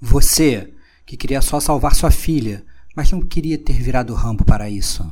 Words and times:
Você, 0.00 0.72
que 1.04 1.16
queria 1.16 1.40
só 1.40 1.58
salvar 1.58 1.94
sua 1.94 2.10
filha, 2.10 2.64
mas 2.94 3.10
não 3.10 3.20
queria 3.20 3.58
ter 3.58 3.74
virado 3.74 4.14
rambo 4.14 4.44
para 4.44 4.70
isso. 4.70 5.04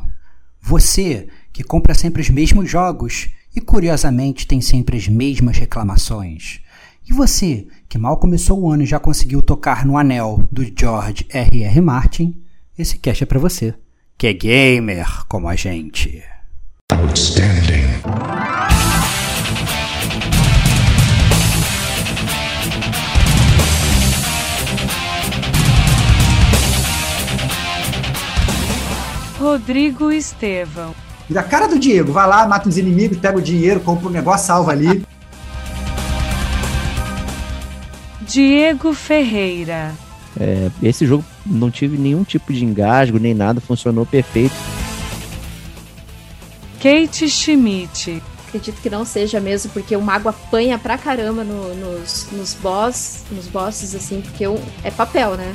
Você, 0.61 1.29
que 1.53 1.63
compra 1.63 1.95
sempre 1.95 2.23
os 2.23 2.31
mesmos 2.31 2.71
jogos 2.71 3.29
e 3.55 3.61
curiosamente 3.61 4.47
tem 4.47 4.61
sempre 4.61 4.97
as 4.97 5.09
mesmas 5.09 5.57
reclamações. 5.57 6.61
E 7.09 7.13
você, 7.13 7.67
que 7.89 7.99
mal 7.99 8.17
começou 8.19 8.61
o 8.61 8.71
ano 8.71 8.83
e 8.83 8.87
já 8.87 8.99
conseguiu 8.99 9.41
tocar 9.41 9.87
no 9.87 9.97
anel 9.97 10.47
do 10.51 10.65
George 10.65 11.25
R.R. 11.31 11.63
R. 11.63 11.81
Martin, 11.81 12.43
esse 12.77 12.99
cast 12.99 13.23
é 13.23 13.27
para 13.27 13.39
você, 13.39 13.75
que 14.19 14.27
é 14.27 14.33
gamer 14.33 15.25
como 15.27 15.49
a 15.49 15.55
gente. 15.55 16.23
Outstanding. 16.93 18.56
Rodrigo 29.47 30.11
Estevão. 30.11 30.93
E 31.31 31.33
da 31.33 31.41
cara 31.41 31.69
do 31.69 31.79
Diego, 31.79 32.13
vai 32.13 32.27
lá, 32.27 32.49
mata 32.49 32.69
os 32.69 32.77
inimigos, 32.77 33.17
pega 33.17 33.39
o 33.39 33.41
dinheiro, 33.41 33.79
compra 33.79 34.09
um 34.09 34.11
negócio, 34.11 34.45
salva 34.45 34.73
ali. 34.73 35.05
Diego 38.23 38.93
Ferreira. 38.93 39.95
É, 40.39 40.69
esse 40.83 41.07
jogo 41.07 41.25
não 41.47 41.71
tive 41.71 41.97
nenhum 41.97 42.25
tipo 42.25 42.53
de 42.53 42.65
engasgo, 42.65 43.21
nem 43.21 43.35
nada, 43.35 43.61
funcionou 43.61 44.05
perfeito. 44.05 44.55
Kate 46.83 47.29
Schmidt. 47.29 48.21
Acredito 48.49 48.81
que 48.81 48.91
não 48.91 49.05
seja 49.05 49.39
mesmo, 49.39 49.71
porque 49.71 49.95
o 49.95 50.03
mago 50.03 50.29
apanha 50.29 50.77
pra 50.77 50.99
caramba 50.99 51.45
no, 51.45 51.73
nos, 51.77 52.27
nos 52.33 52.55
boss, 52.55 53.23
nos 53.31 53.47
bosses, 53.47 53.95
assim, 53.95 54.21
porque 54.21 54.45
é 54.83 54.91
papel, 54.91 55.37
né? 55.37 55.55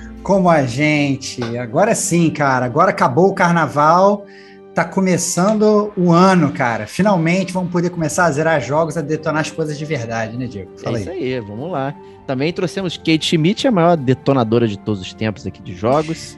Como 0.23 0.49
a 0.49 0.63
Gente. 0.63 1.41
Agora 1.57 1.95
sim, 1.95 2.29
cara, 2.29 2.65
agora 2.65 2.91
acabou 2.91 3.29
o 3.29 3.33
carnaval, 3.33 4.25
tá 4.73 4.85
começando 4.85 5.91
o 5.97 6.11
ano, 6.11 6.51
cara. 6.51 6.85
Finalmente 6.85 7.51
vamos 7.51 7.71
poder 7.71 7.89
começar 7.89 8.25
a 8.25 8.31
zerar 8.31 8.61
jogos, 8.61 8.97
a 8.97 9.01
detonar 9.01 9.41
as 9.41 9.51
coisas 9.51 9.77
de 9.77 9.85
verdade, 9.85 10.37
né, 10.37 10.45
Diego? 10.45 10.71
Fala 10.77 10.97
é 10.97 11.01
isso 11.01 11.09
aí, 11.09 11.39
vamos 11.39 11.71
lá. 11.71 11.95
Também 12.27 12.53
trouxemos 12.53 12.97
Kate 12.97 13.25
Schmidt, 13.25 13.67
a 13.67 13.71
maior 13.71 13.97
detonadora 13.97 14.67
de 14.67 14.77
todos 14.77 15.01
os 15.01 15.13
tempos 15.13 15.45
aqui 15.47 15.61
de 15.61 15.75
jogos. 15.75 16.37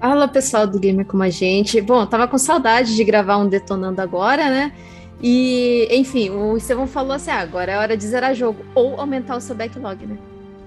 Fala 0.00 0.26
pessoal 0.28 0.66
do 0.66 0.78
Gamer 0.78 1.04
Como 1.04 1.22
a 1.22 1.30
Gente. 1.30 1.80
Bom, 1.80 2.06
tava 2.06 2.26
com 2.26 2.38
saudade 2.38 2.94
de 2.94 3.04
gravar 3.04 3.36
um 3.38 3.48
Detonando 3.48 4.00
agora, 4.00 4.48
né? 4.48 4.72
E, 5.22 5.86
enfim, 5.92 6.30
o 6.30 6.56
Estevão 6.56 6.86
falou 6.86 7.12
assim: 7.12 7.30
ah, 7.30 7.40
agora 7.40 7.72
é 7.72 7.78
hora 7.78 7.96
de 7.96 8.04
zerar 8.06 8.34
jogo 8.34 8.64
ou 8.74 9.00
aumentar 9.00 9.36
o 9.36 9.40
seu 9.40 9.54
backlog, 9.54 10.04
né? 10.06 10.16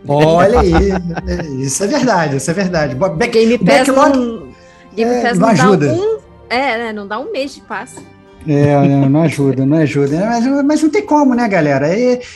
Olha 0.08 0.60
aí, 0.60 1.64
isso 1.64 1.84
é 1.84 1.88
verdade, 1.88 2.38
isso 2.38 2.52
é 2.52 2.54
verdade. 2.54 2.96
Back, 2.96 3.32
Game 3.32 3.58
Pass 3.58 3.88
backlog, 3.88 4.18
não, 4.18 4.48
Game 4.94 5.12
é, 5.12 5.22
Pass 5.22 5.40
não, 5.40 5.48
não 5.48 5.54
ajuda. 5.54 5.94
Um, 5.94 6.20
é, 6.50 6.78
né? 6.78 6.94
Não 6.94 7.08
dá 7.08 7.20
um 7.20 7.32
mês 7.32 7.56
de 7.56 7.62
passe. 7.62 8.15
É, 8.48 9.08
não 9.10 9.24
ajuda, 9.24 9.66
não 9.66 9.78
ajuda. 9.78 10.26
Mas, 10.26 10.66
mas 10.66 10.84
não 10.84 10.90
tem 10.90 11.06
como, 11.06 11.34
né, 11.34 11.48
galera? 11.48 11.88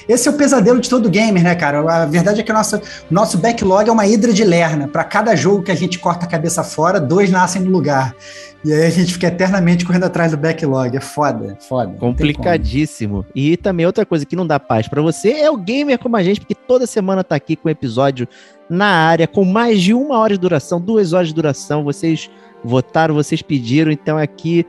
esse 0.08 0.28
é 0.28 0.32
o 0.32 0.34
pesadelo 0.34 0.80
de 0.80 0.90
todo 0.90 1.10
gamer, 1.10 1.44
né, 1.44 1.56
cara? 1.56 1.80
A 1.80 2.06
verdade 2.06 2.42
é 2.42 2.44
que 2.44 2.52
o 2.52 2.54
nosso, 2.54 2.82
nosso 3.10 3.38
backlog 3.38 3.88
é 3.88 3.92
uma 3.92 4.08
hidra 4.08 4.34
de 4.34 4.44
lerna. 4.44 4.88
Para 4.88 5.04
cada 5.04 5.36
jogo 5.36 5.64
que 5.64 5.72
a 5.72 5.76
gente 5.76 6.00
corta 6.00 6.26
a 6.26 6.30
cabeça 6.30 6.64
fora, 6.64 7.00
dois 7.00 7.30
nascem 7.30 7.62
no 7.62 7.70
lugar. 7.70 8.16
E 8.64 8.74
aí 8.74 8.86
a 8.86 8.90
gente 8.90 9.14
fica 9.14 9.28
eternamente 9.28 9.86
correndo 9.86 10.06
atrás 10.06 10.32
do 10.32 10.38
backlog. 10.38 10.98
É 10.98 11.00
foda, 11.00 11.58
foda. 11.68 11.94
Complicadíssimo. 11.98 13.26
E 13.34 13.56
também 13.56 13.86
outra 13.86 14.06
coisa 14.06 14.26
que 14.26 14.36
não 14.36 14.46
dá 14.46 14.60
paz 14.60 14.88
para 14.88 15.02
você 15.02 15.32
é 15.32 15.50
o 15.50 15.58
gamer 15.58 15.98
como 16.00 16.18
a 16.18 16.24
gente, 16.24 16.42
porque 16.42 16.56
toda 16.56 16.86
semana 16.86 17.24
tá 17.24 17.36
aqui 17.36 17.56
com 17.56 17.70
um 17.70 17.72
episódio 17.72 18.28
na 18.70 18.88
área, 18.88 19.28
com 19.28 19.46
mais 19.46 19.82
de 19.82 19.94
uma 19.94 20.18
hora 20.18 20.34
de 20.34 20.40
duração, 20.40 20.82
duas 20.82 21.14
horas 21.14 21.30
de 21.30 21.34
duração. 21.34 21.84
Vocês 21.84 22.30
votaram, 22.64 23.14
vocês 23.14 23.42
pediram, 23.42 23.92
então 23.92 24.18
aqui 24.18 24.66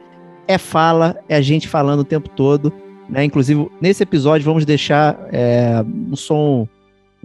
é 0.50 0.58
fala, 0.58 1.16
é 1.28 1.36
a 1.36 1.40
gente 1.40 1.68
falando 1.68 2.00
o 2.00 2.04
tempo 2.04 2.28
todo. 2.28 2.72
Né? 3.08 3.24
Inclusive, 3.24 3.68
nesse 3.80 4.02
episódio, 4.02 4.44
vamos 4.44 4.64
deixar 4.64 5.18
é, 5.32 5.84
um 6.10 6.16
som 6.16 6.68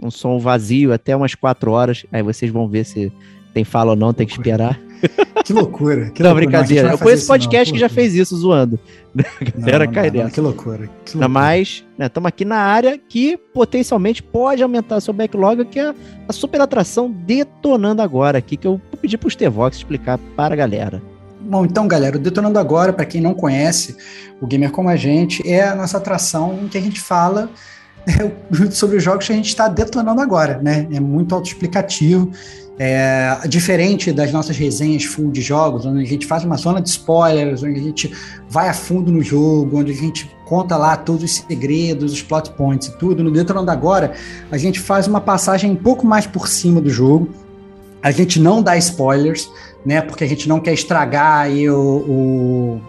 um 0.02 0.10
som 0.10 0.38
vazio 0.38 0.92
até 0.92 1.16
umas 1.16 1.34
quatro 1.34 1.70
horas. 1.70 2.04
Aí 2.12 2.22
vocês 2.22 2.50
vão 2.50 2.68
ver 2.68 2.84
se 2.84 3.10
tem 3.54 3.64
fala 3.64 3.92
ou 3.92 3.96
não, 3.96 4.12
tem 4.12 4.26
que 4.26 4.32
esperar. 4.32 4.78
Que 5.44 5.52
loucura. 5.52 6.10
Que 6.10 6.22
não, 6.22 6.30
loucura. 6.30 6.34
brincadeira. 6.34 6.88
Não, 6.88 6.94
eu 6.94 6.98
conheço 6.98 7.26
podcast 7.28 7.72
que 7.72 7.78
já 7.78 7.88
fez 7.88 8.14
isso 8.14 8.34
zoando. 8.36 8.80
A 9.14 9.58
galera 9.58 9.86
cai 9.86 10.10
nessa. 10.10 10.30
Que 10.30 10.40
loucura. 10.40 10.90
Que 11.04 11.16
loucura. 11.16 11.28
Mas, 11.28 11.84
estamos 12.00 12.24
né, 12.24 12.28
aqui 12.28 12.44
na 12.44 12.56
área 12.56 12.98
que 12.98 13.36
potencialmente 13.36 14.22
pode 14.22 14.62
aumentar 14.62 15.00
seu 15.00 15.14
backlog, 15.14 15.64
que 15.66 15.78
é 15.78 15.94
a 16.26 16.32
super 16.32 16.60
atração 16.60 17.12
detonando 17.12 18.02
agora 18.02 18.38
aqui, 18.38 18.56
que 18.56 18.66
eu 18.66 18.80
vou 18.90 19.00
pedir 19.00 19.18
para 19.18 19.28
o 19.28 19.30
Stevox 19.30 19.76
explicar 19.76 20.18
para 20.34 20.54
a 20.54 20.56
galera. 20.56 21.00
Bom, 21.48 21.64
então, 21.64 21.86
galera, 21.86 22.16
o 22.16 22.18
Detonando 22.18 22.58
Agora, 22.58 22.92
para 22.92 23.04
quem 23.04 23.20
não 23.20 23.32
conhece, 23.32 23.96
o 24.40 24.46
Gamer 24.48 24.72
Como 24.72 24.88
a 24.88 24.96
Gente 24.96 25.48
é 25.48 25.68
a 25.68 25.76
nossa 25.76 25.98
atração 25.98 26.58
em 26.60 26.66
que 26.66 26.76
a 26.76 26.80
gente 26.80 27.00
fala 27.00 27.48
é, 28.04 28.32
sobre 28.70 28.96
os 28.96 29.02
jogos 29.02 29.26
que 29.26 29.32
a 29.32 29.36
gente 29.36 29.48
está 29.48 29.68
detonando 29.68 30.20
agora, 30.20 30.60
né? 30.60 30.88
É 30.92 30.98
muito 30.98 31.34
autoexplicativo. 31.34 32.32
É, 32.78 33.38
diferente 33.48 34.12
das 34.12 34.30
nossas 34.32 34.54
resenhas 34.56 35.04
full 35.04 35.30
de 35.30 35.40
jogos, 35.40 35.86
onde 35.86 36.02
a 36.02 36.06
gente 36.06 36.26
faz 36.26 36.44
uma 36.44 36.58
zona 36.58 36.82
de 36.82 36.90
spoilers, 36.90 37.62
onde 37.62 37.80
a 37.80 37.82
gente 37.82 38.12
vai 38.50 38.68
a 38.68 38.74
fundo 38.74 39.10
no 39.10 39.22
jogo, 39.22 39.78
onde 39.78 39.92
a 39.92 39.94
gente 39.94 40.30
conta 40.44 40.76
lá 40.76 40.94
todos 40.94 41.22
os 41.24 41.36
segredos, 41.36 42.12
os 42.12 42.20
plot 42.20 42.50
points 42.50 42.88
e 42.88 42.98
tudo, 42.98 43.24
no 43.24 43.30
Detonando 43.30 43.70
Agora, 43.70 44.12
a 44.50 44.58
gente 44.58 44.78
faz 44.78 45.06
uma 45.06 45.22
passagem 45.22 45.70
um 45.70 45.76
pouco 45.76 46.06
mais 46.06 46.26
por 46.26 46.48
cima 46.48 46.80
do 46.80 46.90
jogo. 46.90 47.30
A 48.02 48.10
gente 48.10 48.38
não 48.38 48.62
dá 48.62 48.76
spoilers, 48.76 49.48
né? 49.86 50.02
Porque 50.02 50.24
a 50.24 50.26
gente 50.26 50.48
não 50.48 50.58
quer 50.58 50.74
estragar 50.74 51.42
aí 51.42 51.70
o, 51.70 51.78
o 51.78 52.80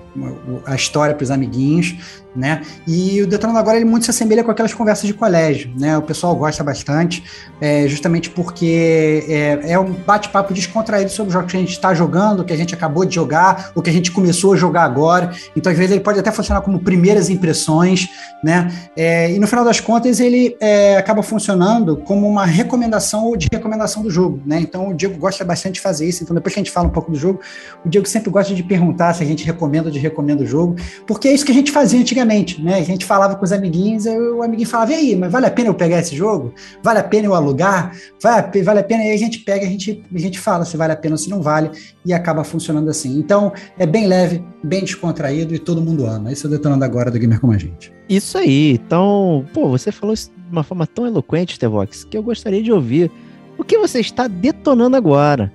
a 0.66 0.76
história 0.76 1.14
para 1.14 1.24
os 1.24 1.32
amiguinhos, 1.32 1.96
né? 2.36 2.62
E 2.88 3.22
o 3.22 3.28
Detonando 3.28 3.58
Agora 3.58 3.78
ele 3.78 3.86
muito 3.86 4.06
se 4.06 4.12
assemelha 4.12 4.44
com 4.44 4.52
aquelas 4.52 4.74
conversas 4.74 5.08
de 5.08 5.14
colégio, 5.14 5.72
né? 5.78 5.98
O 5.98 6.02
pessoal 6.02 6.36
gosta 6.36 6.64
bastante, 6.64 7.24
é, 7.60 7.88
justamente 7.88 8.30
porque 8.30 9.26
é, 9.28 9.72
é 9.72 9.80
um 9.80 9.92
bate-papo 9.92 10.54
descontraído 10.54 11.10
sobre 11.10 11.30
os 11.30 11.34
jogos 11.34 11.52
que 11.52 11.58
a 11.58 11.60
gente 11.60 11.72
está 11.72 11.94
jogando, 11.94 12.44
que 12.44 12.54
a 12.54 12.56
gente 12.56 12.74
acabou 12.74 13.06
de 13.06 13.16
jogar, 13.16 13.72
ou 13.74 13.82
que 13.82 13.90
a 13.90 13.94
gente 13.94 14.12
começou 14.12 14.54
a 14.54 14.56
jogar 14.56 14.84
agora. 14.84 15.32
Então, 15.56 15.72
às 15.72 15.78
vezes, 15.78 15.94
ele 15.94 16.02
pode 16.02 16.20
até 16.20 16.32
funcionar 16.32 16.62
como 16.62 16.80
primeiras 16.80 17.30
impressões, 17.30 18.08
né? 18.44 18.72
É, 18.96 19.32
e 19.32 19.40
no 19.40 19.48
final 19.48 19.66
das 19.66 19.80
contas, 19.80 20.20
ele 20.20 20.56
é, 20.60 20.98
acaba 20.98 21.24
funcionando 21.24 21.98
como 21.98 22.28
uma 22.28 22.46
recomendação 22.46 23.26
ou 23.26 23.36
de 23.36 23.48
recomendação 23.52 24.04
do 24.04 24.12
jogo, 24.12 24.42
né? 24.46 24.60
Então, 24.60 24.90
o 24.90 24.94
Diego 24.94 25.18
gosta 25.18 25.44
bastante 25.44 25.76
de 25.76 25.82
fazer 25.82 26.08
isso. 26.08 26.24
Então, 26.24 26.36
depois 26.36 26.54
que 26.54 26.60
a 26.60 26.64
gente 26.64 26.72
fala 26.72 26.87
um 26.88 26.92
pouco 26.92 27.12
do 27.12 27.18
jogo, 27.18 27.40
o 27.86 27.90
Diego 27.90 28.08
sempre 28.08 28.30
gosta 28.30 28.54
de 28.54 28.64
perguntar 28.64 29.14
se 29.14 29.24
a 29.24 29.26
gente 29.26 29.46
recomenda 29.46 29.88
ou 29.88 29.92
de 29.92 30.00
recomenda 30.00 30.44
o 30.44 30.46
jogo, 30.46 30.76
porque 31.06 31.28
é 31.28 31.34
isso 31.34 31.46
que 31.46 31.52
a 31.52 31.56
gente 31.56 31.72
fazia 31.72 32.00
antigamente, 32.00 32.62
né? 32.62 32.76
A 32.76 32.84
gente 32.84 33.06
falava 33.06 33.36
com 33.36 33.44
os 33.44 33.52
amiguinhos, 33.52 34.06
o 34.06 34.42
amiguinho 34.42 34.68
falava, 34.68 34.92
e 34.92 34.96
aí, 34.96 35.16
mas 35.16 35.32
vale 35.32 35.46
a 35.46 35.52
pena 35.52 35.70
eu 35.70 35.74
pegar 35.74 36.00
esse 36.00 36.16
jogo? 36.16 36.54
Vale 36.82 37.00
a 37.00 37.04
pena 37.04 37.28
eu 37.28 37.36
alugar? 37.36 37.96
Vale, 38.22 38.64
vale 38.64 38.80
a 38.80 38.84
pena? 38.84 39.04
E 39.04 39.10
aí 39.10 39.16
a 39.16 39.18
gente 39.18 39.40
pega, 39.40 39.66
a 39.66 39.70
gente, 39.70 40.04
a 40.14 40.20
gente 40.20 40.40
fala 40.40 40.66
se 40.66 40.76
vale 40.78 40.94
a 40.94 40.96
pena 40.96 41.14
ou 41.14 41.18
se 41.18 41.30
não 41.30 41.42
vale, 41.42 41.72
e 42.06 42.14
acaba 42.14 42.44
funcionando 42.44 42.90
assim. 42.90 43.18
Então, 43.18 43.52
é 43.78 43.86
bem 43.86 44.08
leve, 44.08 44.44
bem 44.64 44.82
descontraído 44.82 45.54
e 45.54 45.60
todo 45.60 45.82
mundo 45.82 46.06
ama. 46.06 46.32
Isso 46.32 46.48
é 46.48 46.50
o 46.50 46.52
Detonando 46.52 46.86
Agora 46.86 47.12
do 47.12 47.20
Gamer 47.20 47.40
Como 47.40 47.54
a 47.54 47.58
Gente. 47.58 47.92
Isso 48.08 48.38
aí. 48.38 48.74
Então, 48.74 49.46
pô, 49.54 49.70
você 49.70 49.92
falou 49.92 50.14
isso 50.14 50.32
de 50.32 50.52
uma 50.52 50.64
forma 50.64 50.88
tão 50.88 51.06
eloquente, 51.06 51.60
Tevox, 51.60 52.06
que 52.06 52.18
eu 52.18 52.24
gostaria 52.24 52.64
de 52.64 52.72
ouvir. 52.72 53.12
O 53.58 53.64
que 53.64 53.78
você 53.78 54.00
está 54.00 54.28
detonando 54.28 54.96
agora? 54.96 55.52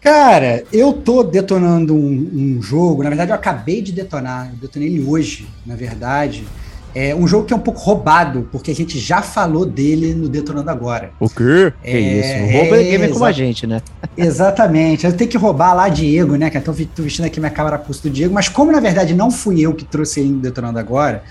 Cara, 0.00 0.64
eu 0.72 0.94
tô 0.94 1.22
detonando 1.22 1.94
um, 1.94 2.30
um, 2.58 2.62
jogo. 2.62 3.02
Na 3.02 3.10
verdade, 3.10 3.32
eu 3.32 3.34
acabei 3.34 3.82
de 3.82 3.92
detonar. 3.92 4.50
Eu 4.50 4.56
detonei 4.56 4.88
ele 4.88 5.04
hoje, 5.06 5.46
na 5.66 5.76
verdade. 5.76 6.44
É 6.92 7.14
um 7.14 7.28
jogo 7.28 7.44
que 7.44 7.52
é 7.52 7.56
um 7.56 7.60
pouco 7.60 7.78
roubado, 7.78 8.48
porque 8.50 8.70
a 8.70 8.74
gente 8.74 8.98
já 8.98 9.22
falou 9.22 9.64
dele 9.64 10.12
no 10.12 10.28
Detonando 10.28 10.70
Agora. 10.70 11.12
O 11.20 11.28
quê? 11.28 11.72
É, 11.84 11.92
que 11.92 11.98
isso? 11.98 12.52
Rouba 12.52 12.76
é, 12.80 12.82
gamer 12.82 13.10
como 13.10 13.24
a 13.24 13.30
gente, 13.30 13.64
né? 13.64 13.80
Exatamente. 14.16 15.06
Eu 15.06 15.12
tenho 15.12 15.30
que 15.30 15.36
roubar 15.36 15.72
lá 15.74 15.88
Diego, 15.88 16.34
né? 16.34 16.50
Que 16.50 16.56
eu 16.56 16.62
tô 16.62 16.72
tô 16.72 17.02
vestindo 17.02 17.26
aqui 17.26 17.38
minha 17.38 17.50
câmera 17.50 17.78
custo 17.78 18.08
do 18.08 18.12
Diego, 18.12 18.34
mas 18.34 18.48
como 18.48 18.72
na 18.72 18.80
verdade 18.80 19.14
não 19.14 19.30
fui 19.30 19.60
eu 19.60 19.72
que 19.72 19.84
trouxe 19.84 20.18
ele 20.18 20.30
no 20.30 20.40
Detonando 20.40 20.80
Agora, 20.80 21.22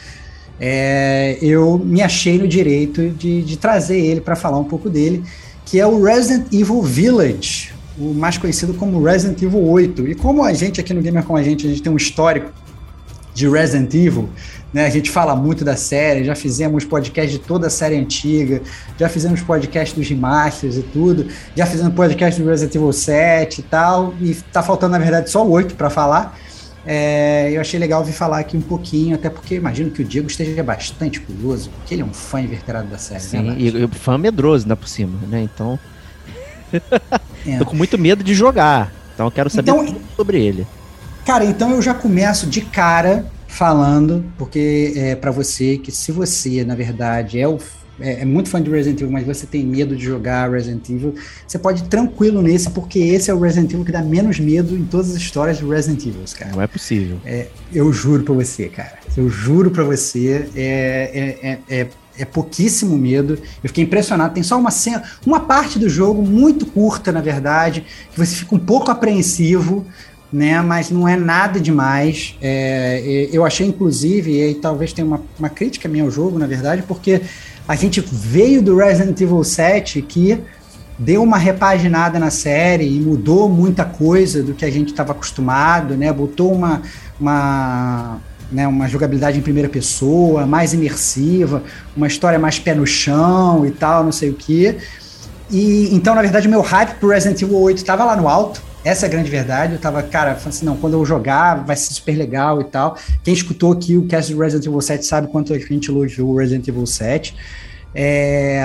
é, 0.59 1.37
eu 1.41 1.77
me 1.77 2.01
achei 2.01 2.37
no 2.37 2.47
direito 2.47 3.09
de, 3.09 3.41
de 3.41 3.57
trazer 3.57 3.99
ele 3.99 4.21
para 4.21 4.37
falar 4.37 4.59
um 4.59 4.63
pouco 4.63 4.89
dele, 4.89 5.23
que 5.65 5.77
é 5.77 5.85
o 5.85 6.01
Resident 6.01 6.53
Evil 6.53 6.81
Village, 6.81 7.73
o 7.99 8.13
mais 8.13 8.37
conhecido 8.37 8.73
como 8.73 9.03
Resident 9.03 9.41
Evil 9.41 9.63
8. 9.63 10.07
E 10.07 10.15
como 10.15 10.43
a 10.43 10.53
gente 10.53 10.79
aqui 10.79 10.93
no 10.93 11.01
Gamer 11.01 11.23
com 11.23 11.35
a 11.35 11.43
gente, 11.43 11.67
a 11.67 11.69
gente 11.69 11.81
tem 11.81 11.91
um 11.91 11.97
histórico 11.97 12.51
de 13.33 13.47
Resident 13.47 13.93
Evil, 13.93 14.29
né? 14.73 14.85
A 14.85 14.89
gente 14.89 15.09
fala 15.09 15.35
muito 15.35 15.63
da 15.63 15.75
série, 15.75 16.23
já 16.23 16.35
fizemos 16.35 16.83
podcast 16.85 17.31
de 17.31 17.39
toda 17.39 17.67
a 17.67 17.69
série 17.69 17.95
antiga, 17.95 18.61
já 18.97 19.07
fizemos 19.07 19.41
podcast 19.41 19.95
dos 19.95 20.07
remasters 20.07 20.77
e 20.77 20.81
tudo, 20.81 21.27
já 21.55 21.65
fizemos 21.65 21.93
podcast 21.93 22.41
do 22.41 22.49
Resident 22.49 22.75
Evil 22.75 22.91
7 22.91 23.59
e 23.59 23.63
tal, 23.63 24.13
e 24.19 24.35
tá 24.51 24.63
faltando, 24.63 24.93
na 24.93 24.99
verdade, 24.99 25.29
só 25.29 25.45
o 25.45 25.51
8 25.51 25.75
para 25.75 25.89
falar. 25.89 26.37
É, 26.85 27.51
eu 27.51 27.61
achei 27.61 27.79
legal 27.79 28.03
vir 28.03 28.13
falar 28.13 28.39
aqui 28.39 28.57
um 28.57 28.61
pouquinho, 28.61 29.15
até 29.15 29.29
porque 29.29 29.55
imagino 29.55 29.91
que 29.91 30.01
o 30.01 30.05
Diego 30.05 30.27
esteja 30.27 30.63
bastante 30.63 31.19
curioso, 31.19 31.69
porque 31.69 31.93
ele 31.93 32.01
é 32.01 32.05
um 32.05 32.13
fã 32.13 32.41
inveterado 32.41 32.87
da 32.87 32.97
série, 32.97 33.21
né? 33.21 33.29
Sim, 33.29 33.43
Nath? 33.43 33.59
e, 33.59 33.83
e 33.83 33.87
fã 33.89 34.17
medroso, 34.17 34.65
ainda 34.65 34.75
por 34.75 34.87
cima, 34.87 35.19
né? 35.29 35.41
Então, 35.41 35.77
É. 37.47 37.57
tô 37.57 37.65
com 37.65 37.75
muito 37.75 37.97
medo 37.97 38.23
de 38.23 38.33
jogar. 38.33 38.93
Então 39.13 39.25
eu 39.27 39.31
quero 39.31 39.49
saber 39.49 39.71
Então- 39.71 39.95
sobre 40.15 40.41
ele. 40.43 40.65
Cara, 41.25 41.45
então 41.45 41.71
eu 41.71 41.81
já 41.81 41.93
começo 41.93 42.47
de 42.47 42.61
cara 42.61 43.25
falando, 43.47 44.23
porque 44.37 44.93
é 44.95 45.15
para 45.15 45.31
você 45.31 45.77
que 45.77 45.91
se 45.91 46.11
você, 46.11 46.63
na 46.63 46.75
verdade, 46.75 47.39
é, 47.39 47.47
o, 47.47 47.57
é, 47.99 48.21
é 48.21 48.25
muito 48.25 48.49
fã 48.49 48.61
de 48.61 48.69
Resident 48.69 49.01
Evil, 49.01 49.11
mas 49.11 49.25
você 49.25 49.45
tem 49.45 49.65
medo 49.65 49.95
de 49.95 50.03
jogar 50.05 50.49
Resident 50.49 50.87
Evil, 50.89 51.15
você 51.45 51.59
pode 51.59 51.83
ir 51.83 51.87
tranquilo 51.87 52.41
nesse, 52.41 52.69
porque 52.69 52.99
esse 52.99 53.29
é 53.29 53.33
o 53.33 53.39
Resident 53.39 53.71
Evil 53.73 53.85
que 53.85 53.91
dá 53.91 54.01
menos 54.01 54.39
medo 54.39 54.75
em 54.75 54.85
todas 54.85 55.09
as 55.11 55.17
histórias 55.17 55.59
do 55.59 55.69
Resident 55.69 56.05
Evil, 56.05 56.21
cara. 56.37 56.51
Não 56.51 56.61
é 56.61 56.67
possível. 56.67 57.17
Eu 57.73 57.91
juro 57.91 58.23
pra 58.23 58.33
você, 58.35 58.67
cara. 58.69 58.93
Eu 59.17 59.29
juro 59.29 59.69
pra 59.71 59.83
você, 59.83 60.47
é, 60.55 61.37
é, 61.43 61.59
é, 61.81 61.87
é, 62.19 62.25
pouquíssimo 62.25 62.97
medo. 62.97 63.39
Eu 63.63 63.69
fiquei 63.69 63.83
impressionado. 63.83 64.33
Tem 64.33 64.43
só 64.43 64.57
uma 64.57 64.71
cena, 64.71 65.03
uma 65.25 65.39
parte 65.39 65.79
do 65.79 65.89
jogo 65.89 66.21
muito 66.21 66.65
curta, 66.65 67.11
na 67.11 67.21
verdade, 67.21 67.85
que 68.11 68.17
você 68.17 68.35
fica 68.35 68.55
um 68.55 68.59
pouco 68.59 68.91
apreensivo, 68.91 69.85
né? 70.31 70.61
Mas 70.61 70.89
não 70.89 71.07
é 71.07 71.15
nada 71.15 71.59
demais. 71.59 72.35
É, 72.41 73.01
é, 73.03 73.29
eu 73.35 73.45
achei, 73.45 73.67
inclusive, 73.67 74.31
e 74.31 74.43
aí 74.43 74.55
talvez 74.55 74.93
tenha 74.93 75.07
uma, 75.07 75.21
uma 75.37 75.49
crítica 75.49 75.89
minha 75.89 76.03
ao 76.03 76.11
jogo, 76.11 76.37
na 76.37 76.45
verdade, 76.45 76.83
porque 76.87 77.21
a 77.67 77.75
gente 77.75 78.01
veio 78.11 78.61
do 78.61 78.75
Resident 78.77 79.19
Evil 79.19 79.43
7 79.43 80.01
que 80.01 80.39
deu 80.99 81.23
uma 81.23 81.37
repaginada 81.37 82.19
na 82.19 82.29
série 82.29 82.85
e 82.85 82.99
mudou 82.99 83.47
muita 83.47 83.85
coisa 83.85 84.43
do 84.43 84.53
que 84.53 84.65
a 84.65 84.69
gente 84.69 84.89
estava 84.89 85.13
acostumado, 85.13 85.95
né? 85.95 86.11
Botou 86.11 86.51
uma, 86.53 86.81
uma, 87.19 88.19
né, 88.51 88.67
uma 88.67 88.87
jogabilidade 88.87 89.37
em 89.37 89.41
primeira 89.41 89.69
pessoa, 89.69 90.45
mais 90.45 90.73
imersiva, 90.73 91.63
uma 91.95 92.07
história 92.07 92.39
mais 92.39 92.59
pé 92.59 92.73
no 92.73 92.85
chão 92.85 93.65
e 93.65 93.71
tal, 93.71 94.03
não 94.03 94.11
sei 94.11 94.29
o 94.29 94.33
quê. 94.33 94.77
E 95.49 95.93
então, 95.93 96.15
na 96.15 96.21
verdade, 96.21 96.47
o 96.47 96.51
meu 96.51 96.61
hype 96.61 96.95
pro 96.99 97.09
Resident 97.09 97.41
Evil 97.41 97.57
8 97.59 97.77
estava 97.77 98.03
lá 98.03 98.15
no 98.15 98.27
alto. 98.27 98.61
Essa 98.83 99.05
é 99.05 99.07
a 99.07 99.11
grande 99.11 99.29
verdade. 99.29 99.73
Eu 99.73 99.79
tava, 99.79 100.01
cara, 100.03 100.35
falando 100.35 100.49
assim, 100.49 100.65
não, 100.65 100.77
quando 100.77 100.93
eu 100.93 101.05
jogar 101.05 101.65
vai 101.65 101.75
ser 101.75 101.93
super 101.93 102.15
legal 102.15 102.61
e 102.61 102.63
tal. 102.63 102.97
Quem 103.23 103.33
escutou 103.33 103.73
aqui 103.73 103.97
o 103.97 104.07
cast 104.07 104.33
do 104.33 104.39
Resident 104.39 104.65
Evil 104.65 104.81
7 104.81 105.05
sabe 105.05 105.27
quanto 105.27 105.53
a 105.53 105.59
gente 105.59 105.89
elogiou 105.89 106.29
o 106.29 106.37
Resident 106.37 106.67
Evil 106.67 106.85
7. 106.85 107.35
É... 107.93 108.63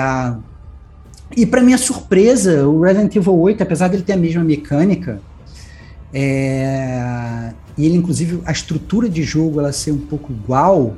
E 1.35 1.45
para 1.45 1.61
minha 1.61 1.77
surpresa, 1.77 2.67
o 2.67 2.81
Resident 2.81 3.15
Evil 3.15 3.37
8, 3.37 3.61
apesar 3.63 3.87
dele 3.87 4.03
ter 4.03 4.13
a 4.13 4.17
mesma 4.17 4.43
mecânica, 4.43 5.19
é... 6.13 7.51
e 7.77 7.85
ele, 7.85 7.97
inclusive, 7.97 8.41
a 8.45 8.51
estrutura 8.51 9.09
de 9.09 9.23
jogo 9.23 9.59
ela 9.59 9.71
ser 9.71 9.91
um 9.91 9.97
pouco 9.97 10.31
igual, 10.31 10.95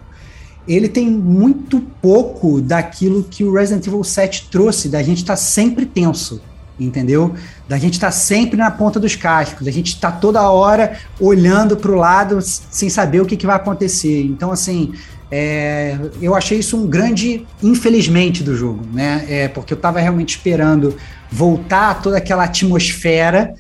ele 0.68 0.90
tem 0.90 1.10
muito 1.10 1.80
pouco 2.02 2.62
daquilo 2.62 3.24
que 3.24 3.44
o 3.44 3.54
Resident 3.54 3.88
Evil 3.88 4.04
7 4.04 4.50
trouxe, 4.52 4.90
da 4.90 5.02
gente 5.02 5.20
estar 5.20 5.34
tá 5.34 5.38
sempre 5.38 5.86
tenso, 5.86 6.42
entendeu? 6.80 7.34
Da 7.68 7.78
gente 7.78 7.94
estar 7.94 8.08
tá 8.08 8.12
sempre 8.12 8.58
na 8.58 8.70
ponta 8.70 9.00
dos 9.00 9.16
cascos, 9.16 9.66
da 9.66 9.72
gente 9.72 9.94
estar 9.94 10.12
tá 10.12 10.18
toda 10.18 10.50
hora 10.50 10.98
olhando 11.20 11.78
para 11.78 11.92
o 11.92 11.96
lado 11.96 12.40
sem 12.42 12.90
saber 12.90 13.22
o 13.22 13.26
que, 13.26 13.38
que 13.38 13.48
vai 13.48 13.56
acontecer. 13.56 14.24
Então, 14.24 14.52
assim, 14.52 14.94
é, 15.32 15.98
eu 16.22 16.36
achei 16.36 16.60
isso 16.60 16.78
um 16.78 16.86
grande 16.86 17.46
infelizmente 17.64 18.44
do 18.44 18.56
jogo, 18.56 18.86
né? 18.94 19.26
É, 19.28 19.48
porque 19.48 19.74
eu 19.74 19.78
estava 19.78 20.00
realmente 20.00 20.38
esperando 20.38 20.96
voltar 21.32 22.02
toda 22.02 22.18
aquela 22.18 22.44
atmosfera 22.44 23.54